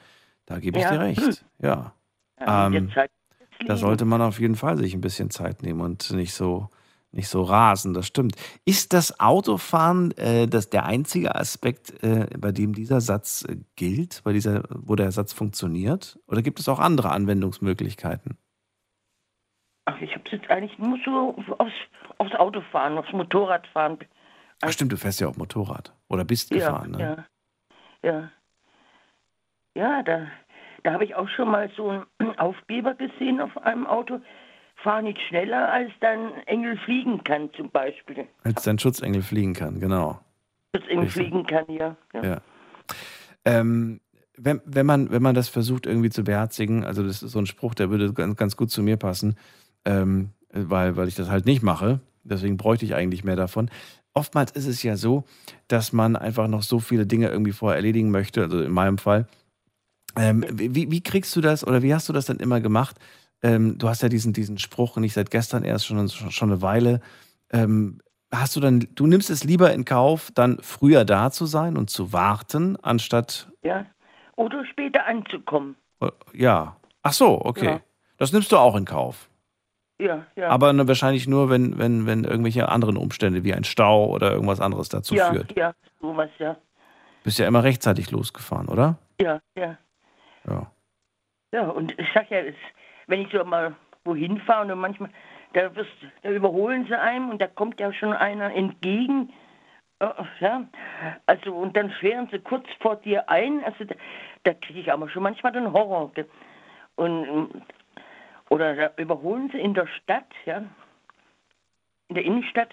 da 0.48 0.60
gebe 0.60 0.78
ich 0.78 0.84
Ja. 0.86 0.92
dir 0.92 1.00
recht. 1.02 1.46
Ja. 1.60 1.94
Ja, 2.38 2.68
Ähm, 2.68 2.92
Zeit 2.94 3.10
da 3.66 3.76
sollte 3.78 4.06
man 4.06 4.22
auf 4.22 4.40
jeden 4.40 4.56
Fall 4.56 4.78
sich 4.78 4.94
ein 4.94 5.02
bisschen 5.02 5.30
Zeit 5.30 5.62
nehmen 5.64 5.82
und 5.82 6.12
nicht 6.12 6.34
so, 6.34 6.70
nicht 7.12 7.30
so 7.30 7.44
rasen, 7.44 7.94
das 7.94 8.08
stimmt. 8.08 8.36
Ist 8.66 8.94
das 8.94 9.20
Autofahren 9.20 10.12
äh, 10.18 10.48
das 10.48 10.70
der 10.70 10.86
einzige 10.86 11.36
Aspekt, 11.36 12.04
äh, 12.04 12.28
bei 12.38 12.52
dem 12.52 12.74
dieser 12.74 13.02
Satz 13.02 13.46
äh, 13.48 13.58
gilt, 13.76 14.22
bei 14.24 14.34
dieser, 14.34 14.64
wo 14.70 14.96
der 14.96 15.12
Satz 15.12 15.34
funktioniert? 15.34 16.20
Oder 16.28 16.42
gibt 16.42 16.60
es 16.60 16.68
auch 16.68 16.80
andere 16.80 17.12
Anwendungsmöglichkeiten? 17.12 18.38
Ach, 19.86 20.02
ich 20.02 20.12
habe 20.14 20.24
es 20.26 20.32
jetzt 20.32 20.50
eigentlich 20.50 20.78
nur 20.80 20.98
so 21.06 21.36
aufs, 21.58 21.74
aufs 22.18 22.34
Autofahren, 22.36 22.98
aufs 22.98 23.12
Motorradfahren. 23.14 24.00
Ach 24.62 24.72
stimmt, 24.72 24.92
du 24.92 24.98
fährst 24.98 25.20
ja 25.20 25.28
auch 25.28 25.38
Motorrad. 25.38 25.94
Oder 26.10 26.26
bist 26.26 26.50
Ja, 26.52 26.58
gefahren, 26.58 26.92
ne? 26.92 27.26
ja, 28.04 28.10
ja. 28.12 28.32
Ja, 29.76 30.04
da, 30.04 30.28
da 30.86 30.94
habe 30.94 31.04
ich 31.04 31.16
auch 31.16 31.28
schon 31.30 31.50
mal 31.50 31.70
so 31.76 31.90
einen 31.90 32.06
Aufkleber 32.38 32.94
gesehen 32.94 33.42
auf 33.42 33.58
einem 33.58 33.88
Auto. 33.88 34.20
Fahr 34.84 35.02
nicht 35.02 35.20
schneller, 35.30 35.72
als 35.72 35.90
dein 36.00 36.34
Engel 36.46 36.78
fliegen 36.78 37.24
kann, 37.24 37.50
zum 37.54 37.72
Beispiel. 37.72 38.28
Als 38.44 38.64
dein 38.64 38.78
Schutzengel 38.78 39.24
fliegen 39.24 39.54
kann, 39.54 39.80
genau. 39.80 40.20
Das 40.74 40.84
Engel 40.84 41.06
Richtig. 41.06 41.24
fliegen 41.24 41.46
kann, 41.48 41.66
ja. 41.70 41.96
ja. 42.14 42.24
Ja. 42.24 42.42
Ähm, 43.46 44.00
wenn, 44.38 44.62
wenn, 44.66 44.86
man, 44.86 45.10
wenn 45.12 45.24
man 45.24 45.34
das 45.34 45.50
versucht 45.50 45.88
irgendwie 45.88 46.10
zu 46.10 46.24
beherzigen, 46.24 46.84
also 46.84 47.04
das 47.04 47.24
ist 47.24 47.32
so 47.32 47.40
ein 47.40 47.46
Spruch, 47.46 47.74
der 47.74 47.90
würde 47.90 48.14
ganz, 48.14 48.36
ganz 48.36 48.58
gut 48.58 48.70
zu 48.70 48.84
mir 48.84 48.98
passen, 48.98 49.38
ähm, 49.86 50.32
weil, 50.52 50.98
weil 50.98 51.08
ich 51.08 51.16
das 51.16 51.30
halt 51.30 51.46
nicht 51.46 51.64
mache. 51.64 52.02
Deswegen 52.24 52.58
bräuchte 52.58 52.86
ich 52.86 52.94
eigentlich 52.94 53.24
mehr 53.24 53.38
davon. 53.38 53.72
Oftmals 54.14 54.52
ist 54.52 54.68
es 54.68 54.84
ja 54.84 54.98
so, 54.98 55.24
dass 55.68 55.94
man 55.94 56.16
einfach 56.16 56.48
noch 56.48 56.64
so 56.64 56.80
viele 56.80 57.08
Dinge 57.08 57.30
irgendwie 57.30 57.54
vorher 57.54 57.78
erledigen 57.78 58.12
möchte, 58.12 58.44
also 58.44 58.62
in 58.62 58.72
meinem 58.72 58.98
Fall. 58.98 59.28
Ähm, 60.18 60.46
wie, 60.52 60.92
wie 60.92 61.02
kriegst 61.02 61.36
du 61.36 61.42
das 61.42 61.66
oder 61.66 61.82
wie 61.82 61.94
hast 61.94 62.08
du 62.10 62.14
das 62.14 62.26
dann 62.26 62.38
immer 62.38 62.62
gemacht? 62.62 62.98
Ähm, 63.44 63.78
du 63.78 63.90
hast 63.90 64.02
ja 64.02 64.10
diesen, 64.10 64.34
diesen 64.34 64.58
Spruch 64.58 64.98
nicht 64.98 65.14
seit 65.14 65.30
gestern 65.30 65.64
erst, 65.64 65.86
schon, 65.86 66.08
schon 66.10 66.52
eine 66.52 66.62
Weile. 66.62 67.02
Ähm, 67.52 68.00
hast 68.34 68.56
du 68.56 68.60
dann, 68.60 68.88
du 68.96 69.08
nimmst 69.08 69.30
es 69.30 69.44
lieber 69.44 69.74
in 69.74 69.86
Kauf, 69.86 70.32
dann 70.34 70.58
früher 70.62 71.06
da 71.06 71.32
zu 71.32 71.46
sein 71.46 71.78
und 71.78 71.90
zu 71.90 72.14
warten, 72.14 72.78
anstatt, 72.82 73.52
ja. 73.64 73.86
Oder 74.36 74.66
später 74.66 75.06
anzukommen. 75.06 75.76
äh, 76.02 76.10
ja. 76.34 76.76
Ach 77.04 77.14
so, 77.14 77.40
okay. 77.44 77.66
Ja. 77.66 77.82
Das 78.18 78.34
nimmst 78.34 78.52
du 78.52 78.58
auch 78.58 78.76
in 78.76 78.86
Kauf. 78.86 79.30
Ja, 80.00 80.26
ja. 80.36 80.50
Aber 80.50 80.88
wahrscheinlich 80.88 81.28
nur, 81.28 81.50
wenn, 81.50 81.78
wenn, 81.78 82.06
wenn 82.06 82.26
irgendwelche 82.26 82.68
anderen 82.68 82.98
Umstände 82.98 83.44
wie 83.44 83.54
ein 83.54 83.64
Stau 83.64 84.08
oder 84.08 84.32
irgendwas 84.34 84.60
anderes 84.60 84.90
dazu 84.90 85.16
ja, 85.16 85.32
führt. 85.32 85.56
ja, 85.56 85.74
sowas, 86.02 86.30
ja. 86.38 86.58
Bist 87.24 87.40
ja 87.40 87.48
immer 87.48 87.64
rechtzeitig 87.64 88.12
losgefahren, 88.12 88.68
oder? 88.68 88.98
Ja, 89.22 89.40
ja. 89.58 89.78
Ja. 90.48 90.72
Ja, 91.52 91.70
und 91.70 91.98
ich 91.98 92.08
sag 92.14 92.30
ja, 92.30 92.42
wenn 93.08 93.22
ich 93.22 93.32
so 93.32 93.44
mal 93.46 93.76
wohin 94.04 94.40
fahre 94.42 94.72
und 94.72 94.80
manchmal, 94.80 95.10
da, 95.54 95.74
wirst, 95.76 95.92
da 96.22 96.30
überholen 96.30 96.86
sie 96.86 97.00
einem 97.00 97.30
und 97.30 97.42
da 97.42 97.48
kommt 97.48 97.80
ja 97.80 97.94
schon 97.94 98.14
einer 98.14 98.54
entgegen. 98.54 99.32
Äh, 100.00 100.10
Ja, 100.40 100.66
also 101.26 101.56
und 101.56 101.76
dann 101.78 101.92
schweren 101.92 102.28
sie 102.32 102.40
kurz 102.40 102.68
vor 102.82 102.98
dir 102.98 103.30
ein. 103.30 103.64
Also 103.64 103.86
da, 103.86 103.96
da 104.44 104.54
kriege 104.54 104.80
ich 104.82 104.92
aber 104.92 105.10
schon 105.10 105.24
manchmal 105.24 105.54
den 105.54 105.72
Horror. 105.72 106.12
Und 106.96 107.28
ähm, 107.28 107.62
oder 108.50 108.76
da 108.76 108.92
überholen 108.98 109.50
sie 109.52 109.60
in 109.60 109.74
der 109.74 109.88
Stadt, 109.88 110.28
ja, 110.46 110.64
in 112.10 112.16
der 112.16 112.26
Innenstadt. 112.26 112.70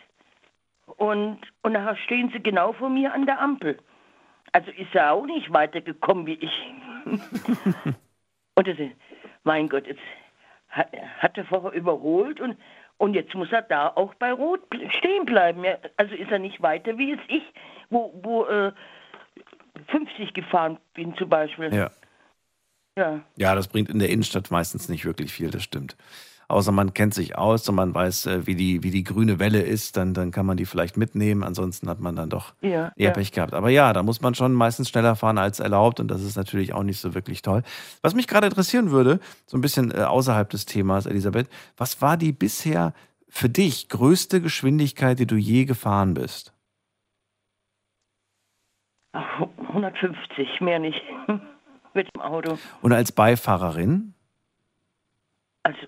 Und, 0.97 1.39
und 1.63 1.73
nachher 1.73 1.97
stehen 1.97 2.31
sie 2.31 2.43
genau 2.43 2.73
vor 2.73 2.91
mir 2.91 3.15
an 3.15 3.27
der 3.27 3.41
Ampel. 3.41 3.79
Also 4.53 4.71
ist 4.73 4.95
er 4.95 5.13
auch 5.13 5.25
nicht 5.25 5.53
weitergekommen 5.53 6.27
wie 6.27 6.35
ich. 6.35 6.73
und 8.55 8.67
das, 8.69 8.79
ist- 8.79 8.97
mein 9.45 9.69
Gott, 9.69 9.87
jetzt 9.87 10.01
hat, 10.69 10.89
hat 11.19 11.37
er 11.39 11.45
vorher 11.45 11.73
überholt 11.73 12.41
und, 12.41 12.57
und 12.99 13.15
jetzt 13.15 13.35
muss 13.35 13.51
er 13.53 13.63
da 13.63 13.89
auch 13.89 14.15
bei 14.15 14.33
Rot 14.33 14.61
stehen 14.99 15.25
bleiben. 15.25 15.65
Ja, 15.65 15.77
also 15.97 16.15
ist 16.15 16.31
er 16.31 16.39
nicht 16.39 16.63
weiter 16.63 16.97
wie 16.99 17.13
es 17.13 17.21
ich, 17.29 17.43
wo, 17.91 18.13
wo 18.23 18.45
äh, 18.47 18.73
50 19.89 20.35
gefahren 20.35 20.79
bin 20.95 21.15
zum 21.17 21.29
Beispiel. 21.29 21.75
Ja. 21.75 21.91
Ja. 22.97 23.21
Ja, 23.37 23.55
das 23.55 23.69
bringt 23.69 23.89
in 23.89 23.99
der 23.99 24.11
Innenstadt 24.11 24.51
meistens 24.51 24.89
nicht 24.89 25.05
wirklich 25.05 25.33
viel, 25.33 25.51
das 25.51 25.63
stimmt. 25.63 25.97
Außer 26.53 26.73
man 26.73 26.95
kennt 26.95 27.15
sich 27.15 27.37
aus 27.37 27.69
und 27.69 27.75
man 27.75 27.95
weiß, 27.95 28.27
äh, 28.27 28.47
wie 28.47 28.55
die, 28.55 28.83
wie 28.83 28.91
die 28.91 29.03
grüne 29.03 29.39
Welle 29.39 29.63
ist, 29.63 29.97
dann, 29.97 30.15
dann 30.15 30.31
kann 30.31 30.47
man 30.47 30.57
die 30.57 30.67
vielleicht 30.67 30.97
mitnehmen. 30.97 31.43
Ansonsten 31.43 31.89
hat 31.89 32.01
man 32.01 32.15
dann 32.15 32.29
doch 32.29 32.55
Ja, 32.61 32.93
eher 32.97 33.09
ja. 33.09 33.11
Pech 33.11 33.33
gehabt. 33.33 33.55
Aber 33.55 33.71
ja, 33.71 33.93
da 33.93 34.03
muss 34.03 34.21
man 34.21 34.35
schon 34.35 34.53
meistens 34.53 34.89
schneller 34.89 35.17
fahren 35.17 35.39
als 35.39 35.61
erlaubt 35.61 36.01
und 36.01 36.09
das 36.11 36.23
ist 36.23 36.37
natürlich 36.37 36.75
auch 36.75 36.83
nicht 36.83 37.01
so 37.01 37.15
wirklich 37.15 37.43
toll. 37.43 37.63
Was 38.03 38.15
mich 38.15 38.27
gerade 38.27 38.47
interessieren 38.47 38.91
würde, 38.91 39.21
so 39.47 39.57
ein 39.57 39.61
bisschen 39.61 39.91
äh, 39.91 40.03
außerhalb 40.03 40.49
des 40.51 40.67
Themas, 40.67 41.07
Elisabeth, 41.07 41.49
was 41.77 42.01
war 42.03 42.17
die 42.17 42.33
bisher 42.33 42.93
für 43.29 43.49
dich 43.49 43.89
größte 43.89 44.41
Geschwindigkeit, 44.41 45.19
die 45.19 45.27
du 45.27 45.37
je 45.37 45.65
gefahren 45.65 46.15
bist? 46.15 46.53
Ach, 49.13 49.47
150, 49.69 50.61
mehr 50.61 50.79
nicht. 50.79 51.03
Mit 51.95 52.09
dem 52.15 52.23
Auto. 52.23 52.59
Und 52.81 52.93
als 52.93 53.13
Beifahrerin? 53.13 54.15
Also 55.63 55.79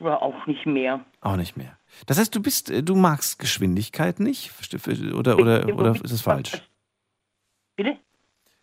war 0.00 0.22
auch 0.22 0.46
nicht 0.46 0.66
mehr. 0.66 1.04
Auch 1.20 1.36
nicht 1.36 1.56
mehr. 1.56 1.78
Das 2.06 2.18
heißt, 2.18 2.34
du 2.34 2.42
bist, 2.42 2.70
äh, 2.70 2.82
du 2.82 2.94
magst 2.94 3.38
Geschwindigkeit 3.38 4.20
nicht? 4.20 4.50
Oder, 5.14 5.38
oder, 5.38 5.74
oder 5.74 5.92
ist 5.92 6.10
es 6.12 6.22
falsch? 6.22 6.62
Bitte? 7.76 7.96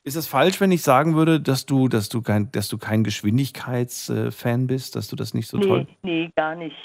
Ist 0.03 0.15
es 0.15 0.27
falsch, 0.27 0.61
wenn 0.61 0.71
ich 0.71 0.83
sagen 0.83 1.15
würde, 1.15 1.41
dass 1.41 1.65
du, 1.65 1.87
dass 1.87 2.09
du 2.09 2.21
kein, 2.21 2.51
dass 2.51 2.67
du 2.69 2.77
kein 2.77 3.03
Geschwindigkeitsfan 3.03 4.67
bist, 4.67 4.95
dass 4.95 5.07
du 5.07 5.15
das 5.15 5.33
nicht 5.33 5.47
so 5.47 5.57
nee, 5.57 5.65
toll? 5.67 5.87
nee, 6.03 6.31
gar 6.35 6.55
nicht. 6.55 6.75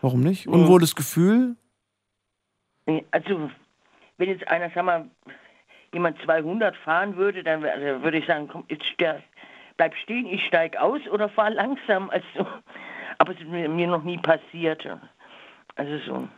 Warum 0.00 0.20
nicht? 0.20 0.48
Unwohles 0.48 0.94
Gefühl? 0.96 1.56
Nee, 2.86 3.04
Also, 3.10 3.50
wenn 4.16 4.28
jetzt 4.30 4.46
einer, 4.48 4.70
sag 4.74 4.84
mal, 4.84 5.08
jemand 5.92 6.20
200 6.24 6.76
fahren 6.78 7.16
würde, 7.16 7.42
dann 7.44 7.64
also 7.64 8.02
würde 8.02 8.18
ich 8.18 8.26
sagen, 8.26 8.48
komm, 8.48 8.64
jetzt 8.68 8.84
ste- 8.94 9.22
bleib 9.76 9.94
stehen, 9.96 10.26
ich 10.26 10.44
steig 10.46 10.76
aus 10.76 11.00
oder 11.12 11.28
fahr 11.28 11.50
langsam. 11.50 12.10
Also, 12.10 12.46
aber 13.18 13.32
es 13.32 13.40
ist 13.40 13.48
mir, 13.48 13.68
mir 13.68 13.86
noch 13.86 14.02
nie 14.04 14.18
passiert. 14.18 14.86
Also 15.76 15.92
so. 16.06 16.28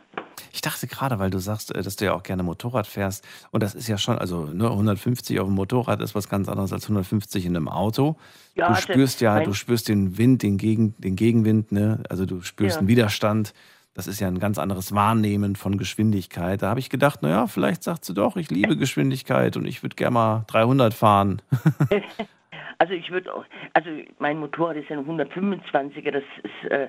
Ich 0.53 0.61
dachte 0.61 0.85
gerade, 0.87 1.17
weil 1.17 1.29
du 1.31 1.39
sagst, 1.39 1.73
äh, 1.73 1.81
dass 1.81 1.95
du 1.95 2.05
ja 2.05 2.13
auch 2.13 2.23
gerne 2.23 2.43
Motorrad 2.43 2.85
fährst. 2.85 3.27
Und 3.51 3.63
das 3.63 3.73
ist 3.73 3.87
ja 3.87 3.97
schon, 3.97 4.17
also 4.19 4.45
ne, 4.45 4.69
150 4.69 5.39
auf 5.39 5.47
dem 5.47 5.55
Motorrad 5.55 6.01
ist 6.01 6.13
was 6.13 6.29
ganz 6.29 6.47
anderes 6.49 6.73
als 6.73 6.83
150 6.85 7.45
in 7.45 7.55
einem 7.55 7.67
Auto. 7.67 8.17
Ja, 8.55 8.67
du 8.67 8.75
spürst 8.75 9.21
ja, 9.21 9.39
du 9.39 9.53
spürst 9.53 9.87
den 9.87 10.17
Wind, 10.17 10.43
den, 10.43 10.57
Gegen, 10.57 10.95
den 10.99 11.15
Gegenwind, 11.15 11.71
ne? 11.71 12.03
Also 12.09 12.25
du 12.25 12.41
spürst 12.41 12.75
Ja. 12.75 12.79
einen 12.79 12.87
Widerstand. 12.87 13.53
Das 13.93 14.07
ist 14.07 14.19
ja 14.19 14.27
ein 14.27 14.39
ganz 14.39 14.57
anderes 14.57 14.93
Wahrnehmen 14.93 15.55
von 15.55 15.77
Geschwindigkeit. 15.77 16.61
Da 16.61 16.69
habe 16.69 16.79
ich 16.79 16.89
gedacht, 16.89 17.23
naja, 17.23 17.47
vielleicht 17.47 17.83
sagt 17.83 18.05
sie 18.05 18.13
doch, 18.13 18.37
ich 18.37 18.49
liebe 18.49 18.77
Geschwindigkeit 18.77 19.57
und 19.57 19.65
ich 19.65 19.83
würde 19.83 19.95
gerne 19.95 20.13
mal 20.13 20.43
300 20.47 20.93
fahren. 20.93 21.41
Also 22.81 22.93
ich 22.93 23.11
würde 23.11 23.31
auch, 23.31 23.45
also 23.75 23.91
mein 24.17 24.39
Motorrad 24.39 24.75
ist 24.75 24.89
ja 24.89 24.97
ein 24.97 25.05
125er, 25.05 26.09
das 26.09 26.23
ist, 26.41 26.71
äh, 26.71 26.87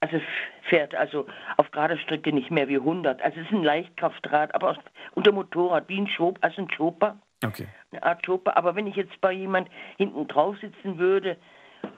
also 0.00 0.20
fährt 0.68 0.94
also 0.94 1.24
auf 1.56 1.70
gerader 1.70 1.96
Strecke 1.96 2.34
nicht 2.34 2.50
mehr 2.50 2.68
wie 2.68 2.76
100. 2.76 3.22
Also 3.22 3.40
es 3.40 3.46
ist 3.46 3.52
ein 3.54 3.62
Leichtkraftrad, 3.62 4.54
aber 4.54 4.72
auch 4.72 4.76
unter 5.14 5.32
Motorrad 5.32 5.88
wie 5.88 5.98
ein 5.98 6.06
Schop, 6.06 6.36
also 6.42 6.60
ein 6.60 6.68
Chopper, 6.68 7.16
Okay. 7.42 7.66
eine 7.92 8.02
Art 8.02 8.26
Chopper. 8.26 8.58
Aber 8.58 8.74
wenn 8.76 8.86
ich 8.86 8.94
jetzt 8.96 9.18
bei 9.22 9.32
jemand 9.32 9.70
hinten 9.96 10.26
drauf 10.28 10.54
sitzen 10.60 10.98
würde 10.98 11.38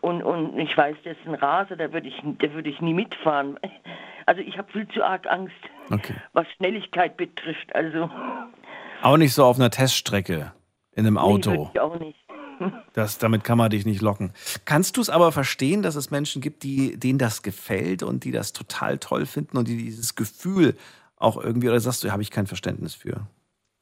und, 0.00 0.22
und 0.22 0.56
ich 0.56 0.76
weiß, 0.78 0.94
der 1.04 1.12
ist 1.12 1.26
ein 1.26 1.34
Raser, 1.34 1.74
da 1.74 1.92
würde 1.92 2.06
ich, 2.06 2.22
da 2.22 2.52
würde 2.52 2.70
ich 2.70 2.80
nie 2.80 2.94
mitfahren. 2.94 3.58
Also 4.26 4.42
ich 4.42 4.56
habe 4.58 4.70
viel 4.70 4.86
zu 4.88 5.02
arg 5.02 5.26
Angst, 5.26 5.56
Okay. 5.90 6.14
was 6.34 6.46
Schnelligkeit 6.52 7.16
betrifft. 7.16 7.74
Also 7.74 8.08
Auch 9.02 9.16
nicht 9.16 9.34
so 9.34 9.44
auf 9.44 9.56
einer 9.56 9.70
Teststrecke 9.70 10.52
in 10.92 11.04
einem 11.04 11.14
nee, 11.14 11.20
Auto. 11.20 11.50
würde 11.50 11.70
ich 11.74 11.80
auch 11.80 11.98
nicht. 11.98 12.18
Das, 12.92 13.18
damit 13.18 13.44
kann 13.44 13.58
man 13.58 13.70
dich 13.70 13.86
nicht 13.86 14.02
locken. 14.02 14.32
Kannst 14.64 14.96
du 14.96 15.00
es 15.00 15.10
aber 15.10 15.32
verstehen, 15.32 15.82
dass 15.82 15.94
es 15.94 16.10
Menschen 16.10 16.42
gibt, 16.42 16.62
die, 16.62 16.98
denen 16.98 17.18
das 17.18 17.42
gefällt 17.42 18.02
und 18.02 18.24
die 18.24 18.32
das 18.32 18.52
total 18.52 18.98
toll 18.98 19.26
finden 19.26 19.56
und 19.56 19.68
die 19.68 19.76
dieses 19.76 20.14
Gefühl 20.14 20.76
auch 21.16 21.36
irgendwie, 21.36 21.68
oder 21.68 21.80
sagst 21.80 22.04
du, 22.04 22.10
habe 22.10 22.22
ich 22.22 22.30
kein 22.30 22.46
Verständnis 22.46 22.94
für? 22.94 23.26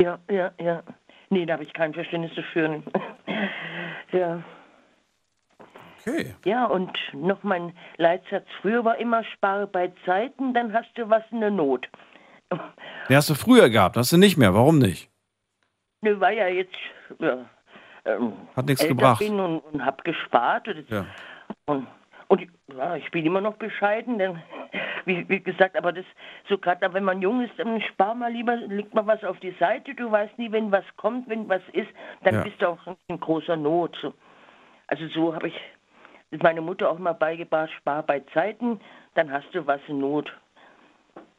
Ja, 0.00 0.18
ja, 0.30 0.52
ja. 0.60 0.82
Nee, 1.30 1.46
da 1.46 1.54
habe 1.54 1.64
ich 1.64 1.72
kein 1.72 1.92
Verständnis 1.92 2.32
dafür. 2.34 2.82
ja. 4.12 4.42
Okay. 6.00 6.34
Ja, 6.44 6.66
und 6.66 6.92
noch 7.12 7.42
mein 7.42 7.72
Leitsatz 7.96 8.46
früher 8.60 8.84
war 8.84 8.98
immer, 8.98 9.24
spare 9.24 9.66
bei 9.66 9.92
Zeiten, 10.04 10.54
dann 10.54 10.72
hast 10.72 10.90
du 10.94 11.08
was 11.10 11.24
in 11.32 11.40
der 11.40 11.50
Not. 11.50 11.88
Den 13.08 13.16
hast 13.16 13.28
du 13.28 13.34
früher 13.34 13.68
gehabt, 13.70 13.96
hast 13.96 14.12
du 14.12 14.16
nicht 14.16 14.36
mehr. 14.36 14.54
Warum 14.54 14.78
nicht? 14.78 15.10
Ne, 16.02 16.20
war 16.20 16.30
ja 16.30 16.46
jetzt 16.46 16.76
ja, 17.18 17.44
ähm, 18.06 18.32
Hat 18.54 18.66
nichts 18.66 18.86
gebracht. 18.86 19.18
bin 19.18 19.38
und, 19.40 19.58
und 19.60 19.84
habe 19.84 20.02
gespart. 20.04 20.68
Und, 20.68 20.88
Ja. 20.90 21.06
und, 21.66 21.86
und 22.28 22.42
ja, 22.76 22.96
ich 22.96 23.10
bin 23.10 23.24
immer 23.26 23.40
noch 23.40 23.56
bescheiden, 23.56 24.18
denn 24.18 24.38
wie, 25.04 25.28
wie 25.28 25.40
gesagt, 25.40 25.76
aber 25.76 25.92
das 25.92 26.04
so 26.48 26.58
gerade 26.58 26.92
wenn 26.92 27.04
man 27.04 27.22
jung 27.22 27.40
ist, 27.42 27.52
dann 27.58 27.80
spar 27.82 28.14
mal 28.14 28.32
lieber, 28.32 28.56
leg 28.56 28.92
mal 28.94 29.06
was 29.06 29.22
auf 29.24 29.38
die 29.40 29.54
Seite, 29.60 29.94
du 29.94 30.10
weißt 30.10 30.38
nie, 30.38 30.50
wenn 30.52 30.72
was 30.72 30.84
kommt, 30.96 31.28
wenn 31.28 31.48
was 31.48 31.62
ist, 31.72 31.88
dann 32.24 32.34
Ja. 32.36 32.42
bist 32.42 32.60
du 32.60 32.68
auch 32.68 32.78
in 33.08 33.20
großer 33.20 33.56
Not. 33.56 33.96
So. 34.02 34.12
Also 34.88 35.06
so 35.08 35.34
habe 35.34 35.48
ich 35.48 35.54
ist 36.32 36.42
meine 36.42 36.60
Mutter 36.60 36.90
auch 36.90 36.98
mal 36.98 37.12
beigebracht, 37.12 37.70
spar 37.78 38.02
bei 38.02 38.20
Zeiten, 38.34 38.80
dann 39.14 39.30
hast 39.30 39.46
du 39.52 39.64
was 39.66 39.80
in 39.86 39.98
Not. 39.98 40.30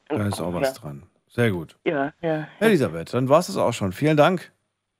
Da 0.08 0.26
ist 0.28 0.40
auch 0.40 0.54
was 0.54 0.74
ja. 0.76 0.82
dran. 0.82 1.04
Sehr 1.28 1.52
gut. 1.52 1.76
Ja, 1.84 2.14
ja. 2.22 2.48
Elisabeth, 2.62 3.14
dann 3.14 3.28
war 3.28 3.40
es 3.40 3.48
das 3.48 3.58
auch 3.58 3.74
schon. 3.74 3.92
Vielen 3.92 4.16
Dank. 4.16 4.52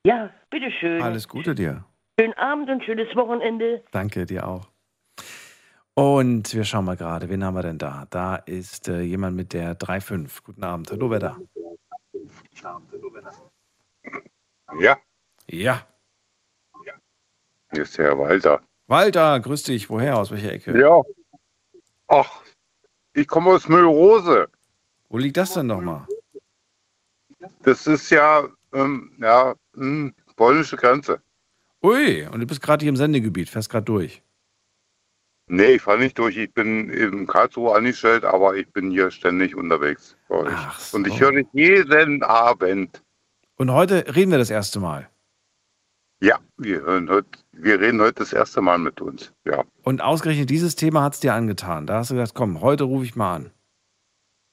Ja, 0.04 0.30
bitteschön. 0.50 1.02
Alles 1.02 1.28
Gute 1.28 1.56
dir. 1.56 1.86
Schönen 2.20 2.34
Abend 2.34 2.70
und 2.70 2.84
schönes 2.84 3.14
Wochenende. 3.16 3.84
Danke 3.92 4.26
dir 4.26 4.48
auch. 4.48 4.68
Und 5.94 6.54
wir 6.54 6.64
schauen 6.64 6.86
mal 6.86 6.96
gerade, 6.96 7.30
wen 7.30 7.44
haben 7.44 7.56
wir 7.56 7.64
denn 7.64 7.80
da? 7.80 8.06
Da 8.10 8.36
ist 8.36 8.88
äh, 8.88 9.02
jemand 9.02 9.36
mit 9.36 9.54
der 9.54 9.78
3.5. 9.78 10.44
Guten 10.44 10.64
Abend. 10.64 10.92
Hallo, 10.92 11.10
wer 11.10 11.20
da? 11.20 11.38
Ja, 14.80 14.98
Ja. 15.48 15.88
hier 17.72 17.82
ist 17.82 17.98
der 17.98 18.06
Herr 18.06 18.20
Walter. 18.20 18.62
Walter, 18.88 19.40
grüß 19.40 19.64
dich. 19.64 19.90
Woher? 19.90 20.18
Aus 20.18 20.32
welcher 20.32 20.52
Ecke? 20.52 20.80
Ja. 20.80 21.02
Ach, 22.08 22.44
ich 23.14 23.28
komme 23.28 23.52
aus 23.52 23.68
Müllrose. 23.68 24.50
Wo 25.10 25.18
liegt 25.18 25.38
das 25.38 25.54
denn 25.54 25.68
nochmal? 25.68 26.06
Das 27.64 27.88
ist 27.88 28.10
ja, 28.10 28.48
ähm, 28.74 29.16
ja, 29.20 29.56
hm, 29.78 30.14
polnische 30.36 30.76
Grenze. 30.76 31.22
Ui, 31.84 32.26
und 32.28 32.40
du 32.40 32.48
bist 32.48 32.62
gerade 32.62 32.84
hier 32.84 32.90
im 32.90 32.98
Sendegebiet, 32.98 33.50
fährst 33.50 33.70
gerade 33.70 33.86
durch. 33.86 34.24
Nee, 35.50 35.76
ich 35.76 35.82
fahre 35.82 36.00
nicht 36.00 36.18
durch. 36.18 36.36
Ich 36.36 36.54
bin 36.54 36.90
in 36.90 37.26
Karlsruhe 37.26 37.74
angestellt, 37.74 38.26
aber 38.26 38.56
ich 38.56 38.68
bin 38.74 38.92
hier 38.92 39.10
ständig 39.12 39.56
unterwegs. 39.56 40.18
bei 40.28 40.36
euch. 40.36 40.94
Und 40.94 41.08
ich 41.08 41.20
höre 41.22 41.32
dich 41.32 41.48
jeden 41.54 42.22
Abend. 42.24 43.02
Und 43.56 43.72
heute 43.72 44.14
reden 44.14 44.32
wir 44.32 44.38
das 44.40 44.50
erste 44.50 44.80
Mal. 44.80 45.10
Ja, 46.20 46.40
wir, 46.58 46.82
hören 46.82 47.10
heute, 47.10 47.30
wir 47.54 47.80
reden 47.80 48.02
heute 48.02 48.16
das 48.16 48.34
erste 48.34 48.60
Mal 48.60 48.78
mit 48.80 49.00
uns. 49.00 49.32
Ja. 49.46 49.64
Und 49.84 50.02
ausgerechnet 50.02 50.50
dieses 50.50 50.76
Thema 50.76 51.04
hat 51.04 51.14
es 51.14 51.20
dir 51.22 51.34
angetan. 51.34 51.88
Da 51.88 52.00
hast 52.00 52.10
du 52.10 52.16
gesagt, 52.16 52.34
komm, 52.34 52.60
heute 52.60 52.84
rufe 52.84 53.06
ich 53.06 53.16
mal 53.16 53.36
an. 53.36 53.52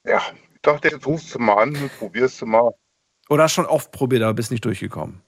Ja, 0.07 0.21
ich 0.55 0.61
dachte, 0.61 0.89
jetzt 0.89 1.07
rufst 1.07 1.35
du 1.35 1.39
mal 1.39 1.63
an 1.63 1.71
und 1.71 1.91
probierst 1.99 2.41
du 2.43 2.47
mal. 2.47 2.73
Oder 3.29 3.45
hast 3.45 3.55
schon 3.55 3.67
oft 3.67 3.91
probiert, 3.93 4.23
aber 4.23 4.35
bist 4.35 4.51
nicht 4.51 4.65
durchgekommen. 4.65 5.23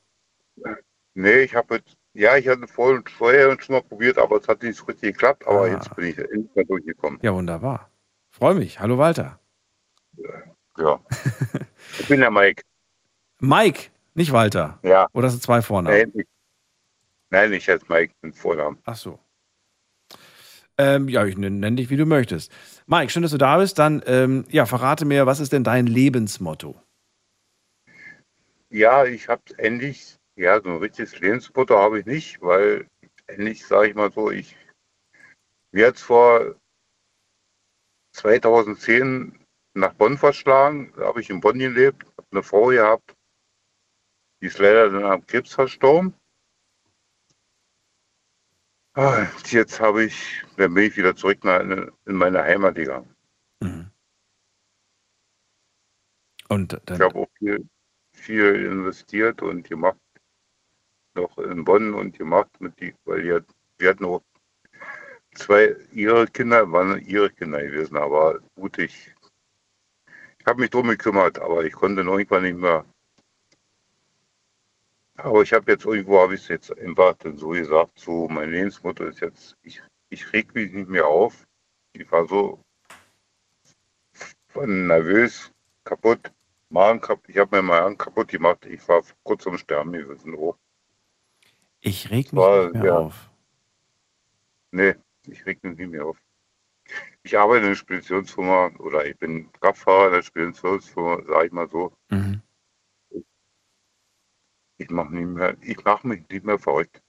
Nee, 1.14 1.40
ich 1.42 1.54
habe 1.54 1.76
jetzt, 1.76 1.96
ja, 2.12 2.36
ich 2.36 2.46
hatte 2.46 2.66
vor, 2.68 3.02
vorher 3.16 3.56
schon 3.60 3.74
mal 3.74 3.82
probiert, 3.82 4.18
aber 4.18 4.36
es 4.36 4.46
hat 4.48 4.62
nicht 4.62 4.76
so 4.76 4.84
richtig 4.84 5.14
geklappt. 5.14 5.46
Aber 5.46 5.62
Ah. 5.62 5.66
jetzt 5.68 5.94
bin 5.96 6.06
ich 6.08 6.18
endlich 6.18 6.54
mal 6.54 6.64
durchgekommen. 6.66 7.18
Ja, 7.22 7.32
wunderbar. 7.34 7.90
Freue 8.30 8.54
mich. 8.54 8.78
Hallo 8.80 8.98
Walter. 8.98 9.40
Ja. 10.78 11.00
ich 11.98 12.06
bin 12.08 12.20
der 12.20 12.30
Mike. 12.30 12.62
Mike, 13.40 13.90
nicht 14.14 14.30
Walter. 14.32 14.78
Ja. 14.82 15.08
Oder 15.14 15.30
sind 15.30 15.42
zwei 15.42 15.62
Vornamen? 15.62 15.96
Nein, 15.96 16.12
ich, 16.14 16.26
nein, 17.30 17.52
ich 17.54 17.66
heiße 17.68 17.86
Mike, 17.88 18.12
den 18.22 18.34
Vornamen. 18.34 18.78
Ach 18.84 18.96
so. 18.96 19.18
Ähm, 20.78 21.08
ja, 21.08 21.24
ich 21.24 21.38
nenne 21.38 21.56
nenn 21.56 21.76
dich, 21.76 21.88
wie 21.88 21.96
du 21.96 22.04
möchtest. 22.04 22.52
Mike, 22.86 23.10
schön, 23.10 23.22
dass 23.22 23.32
du 23.32 23.38
da 23.38 23.56
bist. 23.56 23.78
Dann, 23.78 24.02
ähm, 24.06 24.44
ja, 24.50 24.66
verrate 24.66 25.06
mir, 25.06 25.24
was 25.24 25.40
ist 25.40 25.54
denn 25.54 25.64
dein 25.64 25.86
Lebensmotto? 25.86 26.78
Ja, 28.76 29.06
ich 29.06 29.30
habe 29.30 29.42
endlich, 29.56 30.18
ja, 30.34 30.60
so 30.60 30.68
ein 30.68 30.76
richtiges 30.76 31.18
Lebensmotto 31.18 31.78
habe 31.78 32.00
ich 32.00 32.04
nicht, 32.04 32.42
weil 32.42 32.86
endlich, 33.26 33.66
sage 33.66 33.88
ich 33.88 33.94
mal 33.94 34.12
so, 34.12 34.30
ich, 34.30 34.54
mir 35.72 35.86
hat's 35.86 36.02
vor 36.02 36.60
2010 38.14 39.42
nach 39.72 39.94
Bonn 39.94 40.18
verschlagen, 40.18 40.92
da 40.94 41.06
habe 41.06 41.22
ich 41.22 41.30
in 41.30 41.40
Bonn 41.40 41.58
gelebt, 41.58 42.04
habe 42.18 42.28
eine 42.30 42.42
Frau 42.42 42.66
gehabt, 42.66 43.16
die 44.42 44.46
ist 44.48 44.58
leider 44.58 44.90
dann 44.90 45.04
am 45.04 45.26
Krebs 45.26 45.54
verstorben. 45.54 46.14
Ah, 48.94 49.26
Jetzt 49.46 49.80
habe 49.80 50.04
ich, 50.04 50.44
dann 50.58 50.74
bin 50.74 50.84
ich 50.84 50.98
wieder 50.98 51.16
zurück 51.16 51.42
nach, 51.44 51.60
in 51.60 52.14
meine 52.14 52.42
Heimat 52.42 52.74
gegangen. 52.74 53.16
Und 56.50 56.78
Ich 56.90 57.00
habe 57.00 57.20
auch 57.20 57.30
viel, 57.38 57.66
viel 58.26 58.66
investiert 58.66 59.40
und 59.40 59.68
gemacht, 59.68 60.00
noch 61.14 61.38
in 61.38 61.64
Bonn 61.64 61.94
und 61.94 62.18
gemacht, 62.18 62.50
mit 62.60 62.78
die, 62.80 62.92
weil 63.04 63.22
die, 63.22 63.46
wir 63.78 63.90
hatten 63.90 64.04
auch 64.04 64.22
zwei, 65.34 65.76
ihre 65.92 66.26
Kinder 66.26 66.70
waren 66.72 67.00
ihre 67.06 67.30
Kinder 67.30 67.62
gewesen, 67.62 67.96
aber 67.96 68.40
gut, 68.56 68.78
ich, 68.78 69.14
ich 70.38 70.46
habe 70.46 70.60
mich 70.60 70.70
drum 70.70 70.88
gekümmert, 70.88 71.38
aber 71.38 71.64
ich 71.64 71.72
konnte 71.72 72.02
noch 72.02 72.18
irgendwann 72.18 72.42
nicht 72.42 72.58
mehr. 72.58 72.84
Aber 75.18 75.42
ich 75.42 75.52
habe 75.52 75.70
jetzt 75.70 75.86
irgendwo, 75.86 76.20
habe 76.20 76.34
ich 76.34 76.42
es 76.42 76.48
jetzt 76.48 76.76
einfach 76.76 77.14
dann 77.18 77.38
so 77.38 77.50
gesagt, 77.50 77.98
so, 77.98 78.28
meine 78.28 78.50
Lebensmutter 78.50 79.06
ist 79.06 79.20
jetzt, 79.20 79.56
ich, 79.62 79.80
ich 80.10 80.32
reg 80.32 80.54
mich 80.54 80.72
nicht 80.72 80.88
mehr 80.88 81.06
auf. 81.06 81.46
Ich 81.92 82.10
war 82.10 82.26
so 82.26 82.60
nervös, 84.54 85.52
kaputt, 85.84 86.32
Magen 86.68 87.00
kaputt. 87.00 87.28
Ich 87.28 87.38
habe 87.38 87.56
mir 87.56 87.62
Magen 87.62 87.96
kaputt 87.96 88.28
gemacht. 88.28 88.64
Ich 88.66 88.86
war 88.88 89.02
kurz 89.22 89.42
zum 89.42 89.58
Sterben 89.58 89.92
gewesen. 89.92 90.34
Oh. 90.34 90.56
Ich 91.80 92.10
reg 92.10 92.32
mich 92.32 92.40
War, 92.40 92.64
nicht 92.64 92.74
mehr 92.74 92.84
ja. 92.84 92.98
auf. 92.98 93.30
Nee, 94.72 94.94
ich 95.26 95.44
reg 95.46 95.62
mich 95.62 95.78
nicht 95.78 95.90
mehr 95.90 96.04
auf. 96.04 96.16
Ich 97.22 97.36
arbeite 97.36 97.60
in 97.60 97.66
einer 97.66 97.74
Speditionsfirma 97.74 98.70
oder 98.78 99.04
ich 99.06 99.16
bin 99.16 99.50
Kraftfahrer 99.52 100.08
in 100.08 100.12
einer 100.14 100.22
Speditionsfirma, 100.22 101.24
sage 101.26 101.46
ich 101.46 101.52
mal 101.52 101.68
so. 101.68 101.92
Mhm. 102.10 102.42
Ich 104.78 104.90
mache 104.90 105.10
mach 105.84 106.04
mich 106.04 106.28
nicht 106.28 106.44
mehr 106.44 106.58
verrückt. 106.58 107.02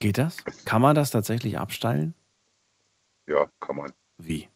Geht 0.00 0.18
das? 0.18 0.44
Kann 0.64 0.82
man 0.82 0.96
das 0.96 1.10
tatsächlich 1.10 1.58
abstellen? 1.58 2.14
Ja, 3.26 3.50
kann 3.60 3.76
man. 3.76 3.92
Wie? 4.18 4.49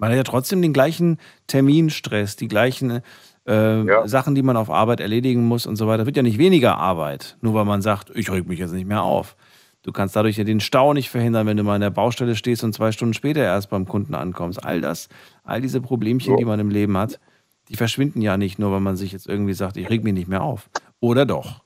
Man 0.00 0.10
hat 0.10 0.16
ja 0.16 0.22
trotzdem 0.22 0.62
den 0.62 0.72
gleichen 0.72 1.18
Terminstress, 1.46 2.34
die 2.34 2.48
gleichen 2.48 3.02
äh, 3.44 4.08
Sachen, 4.08 4.34
die 4.34 4.42
man 4.42 4.56
auf 4.56 4.70
Arbeit 4.70 4.98
erledigen 4.98 5.44
muss 5.44 5.66
und 5.66 5.76
so 5.76 5.86
weiter. 5.86 6.06
Wird 6.06 6.16
ja 6.16 6.22
nicht 6.22 6.38
weniger 6.38 6.78
Arbeit, 6.78 7.36
nur 7.42 7.52
weil 7.52 7.66
man 7.66 7.82
sagt, 7.82 8.10
ich 8.14 8.30
reg 8.30 8.48
mich 8.48 8.58
jetzt 8.58 8.72
nicht 8.72 8.86
mehr 8.86 9.02
auf. 9.02 9.36
Du 9.82 9.92
kannst 9.92 10.16
dadurch 10.16 10.38
ja 10.38 10.44
den 10.44 10.60
Stau 10.60 10.94
nicht 10.94 11.10
verhindern, 11.10 11.46
wenn 11.46 11.58
du 11.58 11.64
mal 11.64 11.74
an 11.74 11.82
der 11.82 11.90
Baustelle 11.90 12.34
stehst 12.34 12.64
und 12.64 12.72
zwei 12.72 12.92
Stunden 12.92 13.12
später 13.12 13.42
erst 13.42 13.68
beim 13.68 13.86
Kunden 13.86 14.14
ankommst. 14.14 14.64
All 14.64 14.80
das, 14.80 15.10
all 15.44 15.60
diese 15.60 15.82
Problemchen, 15.82 16.38
die 16.38 16.46
man 16.46 16.60
im 16.60 16.70
Leben 16.70 16.96
hat, 16.96 17.20
die 17.68 17.76
verschwinden 17.76 18.22
ja 18.22 18.38
nicht 18.38 18.58
nur, 18.58 18.72
weil 18.72 18.80
man 18.80 18.96
sich 18.96 19.12
jetzt 19.12 19.26
irgendwie 19.26 19.54
sagt, 19.54 19.76
ich 19.76 19.90
reg 19.90 20.02
mich 20.02 20.14
nicht 20.14 20.28
mehr 20.28 20.42
auf. 20.42 20.70
Oder 21.00 21.26
doch? 21.26 21.62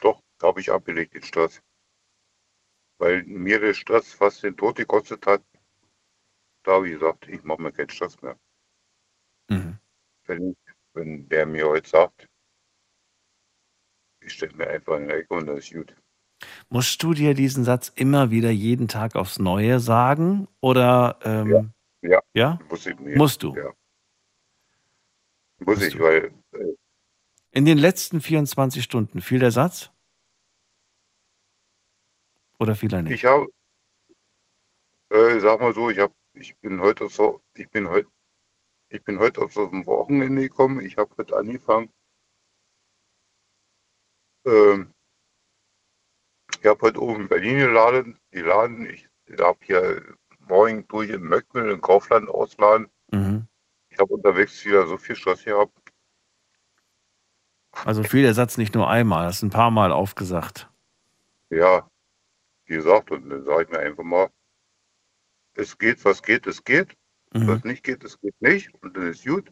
Doch, 0.00 0.20
da 0.38 0.48
habe 0.48 0.60
ich 0.60 0.70
abgelegt, 0.70 1.14
den 1.14 1.22
Stress. 1.22 1.62
Weil 2.98 3.22
mir 3.24 3.60
der 3.60 3.72
Stress 3.72 4.12
fast 4.12 4.42
den 4.42 4.56
Tod 4.58 4.76
gekostet 4.76 5.26
hat, 5.26 5.42
da 6.66 6.72
habe 6.72 6.88
ich 6.88 6.94
gesagt, 6.98 7.28
ich 7.28 7.42
mache 7.44 7.62
mir 7.62 7.72
keinen 7.72 7.88
Stress 7.90 8.20
mehr. 8.22 8.36
Mhm. 9.48 9.78
Wenn, 10.26 10.50
ich, 10.50 10.56
wenn 10.94 11.28
der 11.28 11.46
mir 11.46 11.68
heute 11.68 11.88
sagt, 11.88 12.28
ich 14.20 14.32
stelle 14.32 14.54
mir 14.56 14.66
einfach 14.68 14.96
in 14.96 15.06
der 15.06 15.18
Ecke 15.18 15.34
und 15.34 15.46
das 15.46 15.58
ist 15.60 15.72
gut. 15.72 15.94
Musst 16.68 17.02
du 17.02 17.14
dir 17.14 17.34
diesen 17.34 17.64
Satz 17.64 17.92
immer 17.94 18.30
wieder 18.30 18.50
jeden 18.50 18.88
Tag 18.88 19.14
aufs 19.14 19.38
Neue 19.38 19.78
sagen? 19.78 20.48
Oder 20.60 21.18
ähm, 21.22 21.72
Ja, 22.02 22.20
ja? 22.34 22.58
muss 22.68 22.84
ich 22.86 22.98
mir. 22.98 23.16
Musst 23.16 23.42
du? 23.44 23.54
Ja. 23.54 23.72
Muss 25.58 25.76
Musst 25.76 25.82
ich, 25.82 25.94
du. 25.94 26.00
weil 26.00 26.34
äh, 26.52 26.74
In 27.52 27.64
den 27.64 27.78
letzten 27.78 28.20
24 28.20 28.82
Stunden 28.82 29.20
fiel 29.20 29.38
der 29.38 29.52
Satz? 29.52 29.90
Oder 32.58 32.74
fiel 32.74 32.92
er 32.92 33.02
nicht? 33.02 33.12
ich 33.14 33.24
habe, 33.24 33.46
äh, 35.10 35.38
sag 35.38 35.60
mal 35.60 35.72
so, 35.72 35.90
ich 35.90 35.98
habe, 35.98 36.12
ich 36.36 36.56
bin 36.58 36.80
heute 36.80 37.08
so, 37.08 37.42
ich 37.54 37.68
bin 37.70 37.88
heute, 37.88 38.08
ich 38.88 39.02
bin 39.02 39.18
heute 39.18 39.42
aus 39.42 39.54
dem 39.54 39.86
Wochenende 39.86 40.42
gekommen. 40.42 40.80
Ich 40.80 40.96
habe 40.96 41.10
heute 41.16 41.36
angefangen. 41.36 41.90
Ähm, 44.44 44.92
ich 46.60 46.66
habe 46.66 46.80
heute 46.82 47.00
oben 47.00 47.22
in 47.22 47.28
Berlin 47.28 47.58
geladen, 47.58 48.18
geladen. 48.30 48.88
Ich 48.88 49.08
habe 49.38 49.58
hier 49.62 50.16
morgen 50.40 50.86
durch 50.88 51.10
in 51.10 51.22
Möckmühl 51.22 51.70
in 51.70 51.80
Kaufland 51.80 52.28
ausladen. 52.28 52.88
Mhm. 53.10 53.48
Ich 53.88 53.98
habe 53.98 54.14
unterwegs 54.14 54.64
wieder 54.64 54.86
so 54.86 54.98
viel 54.98 55.16
Stress 55.16 55.44
gehabt. 55.44 55.72
Also 57.84 58.02
fiel 58.02 58.22
der 58.22 58.34
Satz 58.34 58.56
nicht 58.56 58.74
nur 58.74 58.88
einmal, 58.88 59.26
hast 59.26 59.42
ein 59.42 59.50
paar 59.50 59.70
Mal 59.70 59.92
aufgesagt. 59.92 60.70
Ja, 61.50 61.90
wie 62.64 62.74
gesagt, 62.74 63.10
und 63.10 63.28
dann 63.28 63.44
sage 63.44 63.64
ich 63.64 63.68
mir 63.68 63.78
einfach 63.78 64.02
mal, 64.02 64.30
es 65.56 65.78
geht, 65.78 66.04
was 66.04 66.22
geht, 66.22 66.46
es 66.46 66.62
geht. 66.64 66.96
Mhm. 67.32 67.48
Was 67.48 67.64
nicht 67.64 67.82
geht, 67.82 68.04
es 68.04 68.20
geht 68.20 68.40
nicht. 68.40 68.72
Und 68.82 68.96
dann 68.96 69.08
ist 69.08 69.24
gut. 69.24 69.50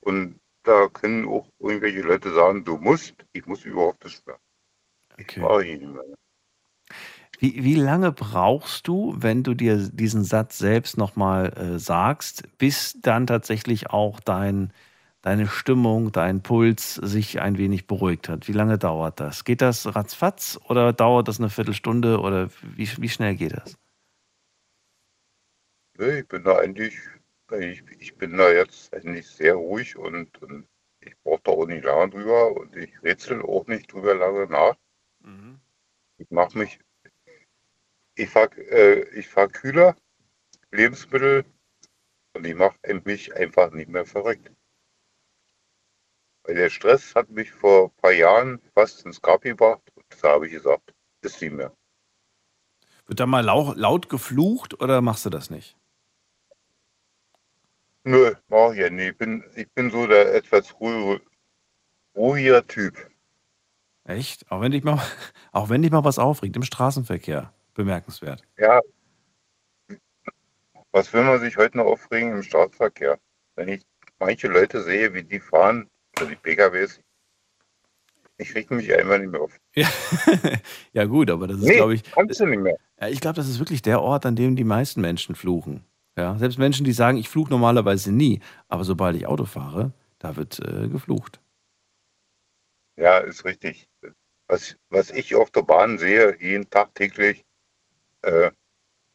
Und 0.00 0.38
da 0.62 0.88
können 0.88 1.26
auch 1.26 1.48
irgendwelche 1.58 2.02
Leute 2.02 2.32
sagen, 2.32 2.64
du 2.64 2.76
musst, 2.76 3.14
ich 3.32 3.46
muss 3.46 3.64
überhaupt 3.64 4.04
nicht 4.04 4.26
mehr. 4.26 4.38
Ich 5.16 5.36
mache 5.36 5.64
ich 5.64 5.80
nicht 5.80 5.92
mehr. 5.92 6.02
Wie, 7.38 7.64
wie 7.64 7.74
lange 7.74 8.12
brauchst 8.12 8.88
du, 8.88 9.14
wenn 9.18 9.42
du 9.42 9.54
dir 9.54 9.76
diesen 9.76 10.24
Satz 10.24 10.58
selbst 10.58 10.96
nochmal 10.96 11.52
äh, 11.52 11.78
sagst, 11.78 12.44
bis 12.58 12.98
dann 13.02 13.26
tatsächlich 13.26 13.90
auch 13.90 14.20
dein, 14.20 14.72
deine 15.20 15.46
Stimmung, 15.46 16.12
dein 16.12 16.42
Puls 16.42 16.94
sich 16.94 17.40
ein 17.40 17.58
wenig 17.58 17.86
beruhigt 17.86 18.28
hat? 18.28 18.48
Wie 18.48 18.52
lange 18.52 18.78
dauert 18.78 19.20
das? 19.20 19.44
Geht 19.44 19.60
das 19.60 19.94
ratzfatz 19.94 20.58
oder 20.68 20.92
dauert 20.92 21.28
das 21.28 21.38
eine 21.38 21.50
Viertelstunde 21.50 22.20
oder 22.20 22.48
wie, 22.62 22.88
wie 22.98 23.08
schnell 23.08 23.34
geht 23.36 23.52
das? 23.52 23.76
Nee, 25.98 26.20
ich 26.20 26.28
bin 26.28 26.44
da 26.44 26.58
eigentlich, 26.58 26.98
ich, 27.52 27.82
ich 27.98 28.16
bin 28.16 28.36
da 28.36 28.50
jetzt 28.52 28.92
eigentlich 28.92 29.26
sehr 29.26 29.54
ruhig 29.54 29.96
und, 29.96 30.42
und 30.42 30.68
ich 31.00 31.16
brauche 31.22 31.40
da 31.44 31.52
auch 31.52 31.66
nicht 31.66 31.84
lange 31.84 32.10
drüber 32.10 32.52
und 32.56 32.76
ich 32.76 33.02
rätsel 33.02 33.40
auch 33.42 33.66
nicht 33.66 33.92
drüber 33.92 34.14
lange 34.14 34.46
nach. 34.46 34.76
Ich 36.18 36.30
mache 36.30 36.58
mich, 36.58 36.78
ich 38.14 38.28
fahr, 38.28 38.50
äh, 38.58 39.08
ich 39.18 39.28
fahr 39.28 39.48
kühler, 39.48 39.96
Lebensmittel 40.70 41.44
und 42.34 42.46
ich 42.46 42.54
mache 42.54 42.78
mich 43.04 43.34
einfach 43.34 43.70
nicht 43.70 43.88
mehr 43.88 44.04
verrückt. 44.04 44.50
Weil 46.42 46.56
der 46.56 46.70
Stress 46.70 47.14
hat 47.14 47.30
mich 47.30 47.50
vor 47.50 47.86
ein 47.86 47.96
paar 48.02 48.12
Jahren 48.12 48.60
fast 48.74 49.04
ins 49.06 49.20
Grab 49.20 49.42
gebracht 49.42 49.82
und 49.94 50.04
da 50.22 50.32
habe 50.32 50.46
ich 50.46 50.52
gesagt, 50.52 50.94
ist 51.22 51.40
nicht 51.40 51.52
mehr. 51.52 51.72
Wird 53.06 53.20
da 53.20 53.26
mal 53.26 53.44
lau 53.44 53.72
laut 53.74 54.08
geflucht 54.08 54.80
oder 54.80 55.00
machst 55.00 55.24
du 55.24 55.30
das 55.30 55.48
nicht? 55.48 55.76
Nö, 58.06 58.32
mach 58.48 58.70
ich 58.72 58.78
ja 58.78 58.88
nicht. 58.88 59.10
Ich 59.10 59.18
bin, 59.18 59.42
ich 59.56 59.68
bin 59.72 59.90
so 59.90 60.06
der 60.06 60.32
etwas 60.32 60.78
ruhige, 60.78 61.20
ruhiger 62.14 62.64
Typ. 62.64 63.10
Echt? 64.04 64.48
Auch 64.48 64.60
wenn 64.60 64.70
dich 64.70 64.84
mal, 64.84 65.02
auch 65.52 65.68
wenn 65.70 65.82
dich 65.82 65.90
mal 65.90 66.04
was 66.04 66.20
aufregt 66.20 66.54
im 66.54 66.62
Straßenverkehr. 66.62 67.52
Bemerkenswert. 67.74 68.42
Ja. 68.58 68.80
Was 70.92 71.12
will 71.12 71.24
man 71.24 71.40
sich 71.40 71.56
heute 71.56 71.78
noch 71.78 71.86
aufregen 71.86 72.30
im 72.30 72.42
Straßenverkehr? 72.44 73.18
Wenn 73.56 73.68
ich 73.68 73.82
manche 74.20 74.46
Leute 74.46 74.82
sehe, 74.82 75.12
wie 75.12 75.24
die 75.24 75.40
fahren, 75.40 75.90
oder 76.16 76.30
die 76.30 76.36
PKWs, 76.36 77.00
ich 78.38 78.54
reg 78.54 78.70
mich 78.70 78.94
einfach 78.94 79.18
nicht 79.18 79.32
mehr 79.32 79.40
auf. 79.40 79.58
Ja, 79.74 79.88
ja 80.92 81.04
gut, 81.06 81.28
aber 81.28 81.48
das 81.48 81.58
ist, 81.58 81.64
Nee, 81.64 81.74
glaube 81.76 81.94
ich. 81.94 82.04
kannst 82.04 82.38
du 82.38 82.46
nicht 82.46 82.60
mehr. 82.60 82.78
Ich 83.08 83.20
glaube, 83.20 83.34
das 83.36 83.48
ist 83.48 83.58
wirklich 83.58 83.82
der 83.82 84.00
Ort, 84.00 84.24
an 84.24 84.36
dem 84.36 84.54
die 84.54 84.64
meisten 84.64 85.00
Menschen 85.00 85.34
fluchen. 85.34 85.84
Ja, 86.16 86.38
selbst 86.38 86.58
Menschen, 86.58 86.84
die 86.84 86.92
sagen, 86.92 87.18
ich 87.18 87.28
fluche 87.28 87.50
normalerweise 87.50 88.10
nie, 88.10 88.40
aber 88.68 88.84
sobald 88.84 89.16
ich 89.16 89.26
Auto 89.26 89.44
fahre, 89.44 89.92
da 90.18 90.36
wird 90.36 90.58
äh, 90.60 90.88
geflucht. 90.88 91.40
Ja, 92.96 93.18
ist 93.18 93.44
richtig. 93.44 93.86
Was, 94.48 94.76
was 94.88 95.10
ich 95.10 95.34
auf 95.34 95.50
der 95.50 95.62
Bahn 95.62 95.98
sehe, 95.98 96.36
jeden 96.40 96.70
Tag 96.70 96.94
täglich, 96.94 97.44
äh, 98.22 98.50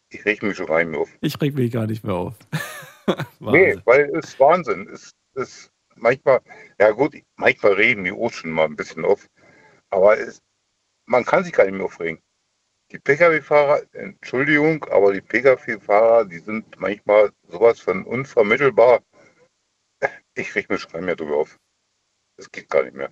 ich 0.10 0.24
reg 0.26 0.44
mich 0.44 0.58
schon 0.58 0.68
gar 0.68 0.80
nicht 0.80 0.92
mehr 0.92 1.00
auf. 1.00 1.18
Ich 1.22 1.42
reg 1.42 1.56
mich 1.56 1.72
gar 1.72 1.88
nicht 1.88 2.04
mehr 2.04 2.16
auf. 2.16 2.36
Nee, 3.40 3.76
weil 3.86 4.10
es 4.14 4.30
ist 4.30 4.40
Wahnsinn. 4.40 4.88
Es 4.88 5.12
ist 5.34 5.72
manchmal, 5.96 6.40
ja 6.80 6.92
gut, 6.92 7.16
manchmal 7.36 7.74
reden 7.74 8.04
die 8.04 8.12
auch 8.12 8.32
schon 8.32 8.52
mal 8.52 8.66
ein 8.66 8.76
bisschen 8.76 9.04
auf, 9.04 9.28
aber 9.90 10.18
es, 10.18 10.40
man 11.08 11.26
kann 11.26 11.44
sich 11.44 11.52
gar 11.52 11.66
nicht 11.66 11.74
mehr 11.74 11.86
aufregen. 11.86 12.22
Die 12.92 13.00
Pkw-Fahrer, 13.00 13.84
Entschuldigung, 13.94 14.84
aber 14.86 15.14
die 15.14 15.22
Pkw-Fahrer, 15.22 16.26
die 16.26 16.40
sind 16.40 16.80
manchmal 16.80 17.32
sowas 17.48 17.80
von 17.80 18.04
unvermittelbar. 18.04 19.02
Ich 20.34 20.54
reg 20.56 20.70
mich 20.70 20.92
nicht 20.92 21.02
mehr 21.02 21.16
drüber 21.16 21.38
auf. 21.38 21.58
Das 22.38 22.52
geht 22.52 22.70
gar 22.70 22.84
nicht 22.84 22.96
mehr. 22.96 23.12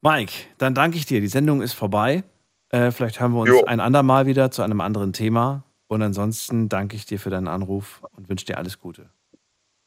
Mike, 0.00 0.32
dann 0.58 0.74
danke 0.74 0.96
ich 0.96 1.06
dir. 1.06 1.20
Die 1.20 1.28
Sendung 1.28 1.60
ist 1.60 1.72
vorbei. 1.72 2.22
Äh, 2.70 2.92
vielleicht 2.92 3.20
hören 3.20 3.32
wir 3.32 3.40
uns 3.40 3.50
Jo. 3.50 3.64
ein 3.64 3.80
andermal 3.80 4.26
wieder 4.26 4.50
zu 4.50 4.62
einem 4.62 4.80
anderen 4.80 5.12
Thema. 5.12 5.64
Und 5.88 6.02
ansonsten 6.02 6.68
danke 6.68 6.96
ich 6.96 7.06
dir 7.06 7.18
für 7.18 7.30
deinen 7.30 7.48
Anruf 7.48 8.04
und 8.12 8.28
wünsche 8.28 8.44
dir 8.46 8.58
alles 8.58 8.78
Gute. 8.78 9.10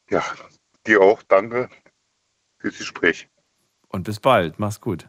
Ja, 0.10 0.24
dir 0.86 1.02
auch, 1.02 1.22
danke 1.24 1.70
fürs 2.58 2.78
Gespräch. 2.78 3.30
Und 3.88 4.04
bis 4.04 4.20
bald. 4.20 4.60
Mach's 4.60 4.82
gut. 4.82 5.08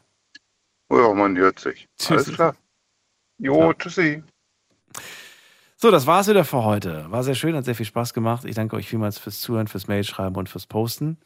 Ja, 0.90 1.12
man 1.14 1.36
hört 1.36 1.58
sich. 1.58 1.88
Tschüss. 1.98 2.10
Alles 2.10 2.34
klar. 2.34 2.56
Jo, 3.42 3.72
tschüssi. 3.72 4.22
So, 5.76 5.90
das 5.90 6.06
war's 6.06 6.28
wieder 6.28 6.44
für 6.44 6.62
heute. 6.62 7.06
War 7.10 7.24
sehr 7.24 7.34
schön, 7.34 7.56
hat 7.56 7.64
sehr 7.64 7.74
viel 7.74 7.86
Spaß 7.86 8.14
gemacht. 8.14 8.44
Ich 8.44 8.54
danke 8.54 8.76
euch 8.76 8.88
vielmals 8.88 9.18
fürs 9.18 9.40
Zuhören, 9.40 9.66
fürs 9.66 9.88
Mailschreiben 9.88 10.36
und 10.36 10.48
fürs 10.48 10.66
Posten. 10.66 11.18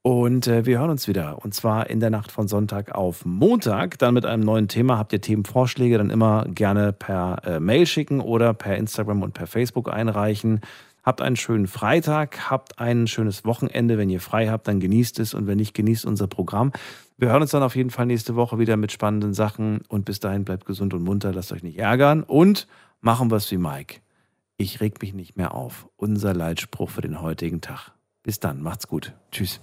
Und 0.00 0.46
äh, 0.46 0.64
wir 0.64 0.78
hören 0.78 0.88
uns 0.88 1.08
wieder. 1.08 1.44
Und 1.44 1.52
zwar 1.52 1.90
in 1.90 2.00
der 2.00 2.08
Nacht 2.08 2.32
von 2.32 2.48
Sonntag 2.48 2.94
auf 2.94 3.26
Montag. 3.26 3.98
Dann 3.98 4.14
mit 4.14 4.24
einem 4.24 4.42
neuen 4.42 4.68
Thema. 4.68 4.96
Habt 4.96 5.12
ihr 5.12 5.20
Themenvorschläge, 5.20 5.98
dann 5.98 6.08
immer 6.08 6.46
gerne 6.48 6.94
per 6.94 7.42
äh, 7.44 7.60
Mail 7.60 7.84
schicken 7.84 8.22
oder 8.22 8.54
per 8.54 8.78
Instagram 8.78 9.22
und 9.22 9.34
per 9.34 9.46
Facebook 9.46 9.92
einreichen. 9.92 10.62
Habt 11.02 11.20
einen 11.20 11.36
schönen 11.36 11.66
Freitag, 11.66 12.50
habt 12.50 12.78
ein 12.78 13.06
schönes 13.06 13.44
Wochenende. 13.44 13.98
Wenn 13.98 14.10
ihr 14.10 14.20
frei 14.20 14.48
habt, 14.48 14.68
dann 14.68 14.78
genießt 14.78 15.18
es 15.18 15.34
und 15.34 15.46
wenn 15.46 15.58
nicht, 15.58 15.74
genießt 15.74 16.04
unser 16.04 16.28
Programm. 16.28 16.72
Wir 17.18 17.30
hören 17.30 17.42
uns 17.42 17.50
dann 17.50 17.62
auf 17.62 17.76
jeden 17.76 17.90
Fall 17.90 18.06
nächste 18.06 18.36
Woche 18.36 18.58
wieder 18.58 18.76
mit 18.76 18.92
spannenden 18.92 19.34
Sachen 19.34 19.82
und 19.88 20.04
bis 20.04 20.20
dahin 20.20 20.44
bleibt 20.44 20.64
gesund 20.66 20.94
und 20.94 21.02
munter, 21.02 21.32
lasst 21.32 21.52
euch 21.52 21.62
nicht 21.62 21.78
ärgern 21.78 22.22
und 22.22 22.68
machen 23.00 23.32
es 23.32 23.50
wie 23.50 23.58
Mike. 23.58 24.00
Ich 24.56 24.80
reg 24.80 25.02
mich 25.02 25.14
nicht 25.14 25.36
mehr 25.36 25.54
auf. 25.54 25.88
Unser 25.96 26.34
Leitspruch 26.34 26.90
für 26.90 27.00
den 27.00 27.20
heutigen 27.20 27.60
Tag. 27.60 27.92
Bis 28.22 28.38
dann, 28.38 28.62
macht's 28.62 28.86
gut. 28.86 29.12
Tschüss. 29.32 29.60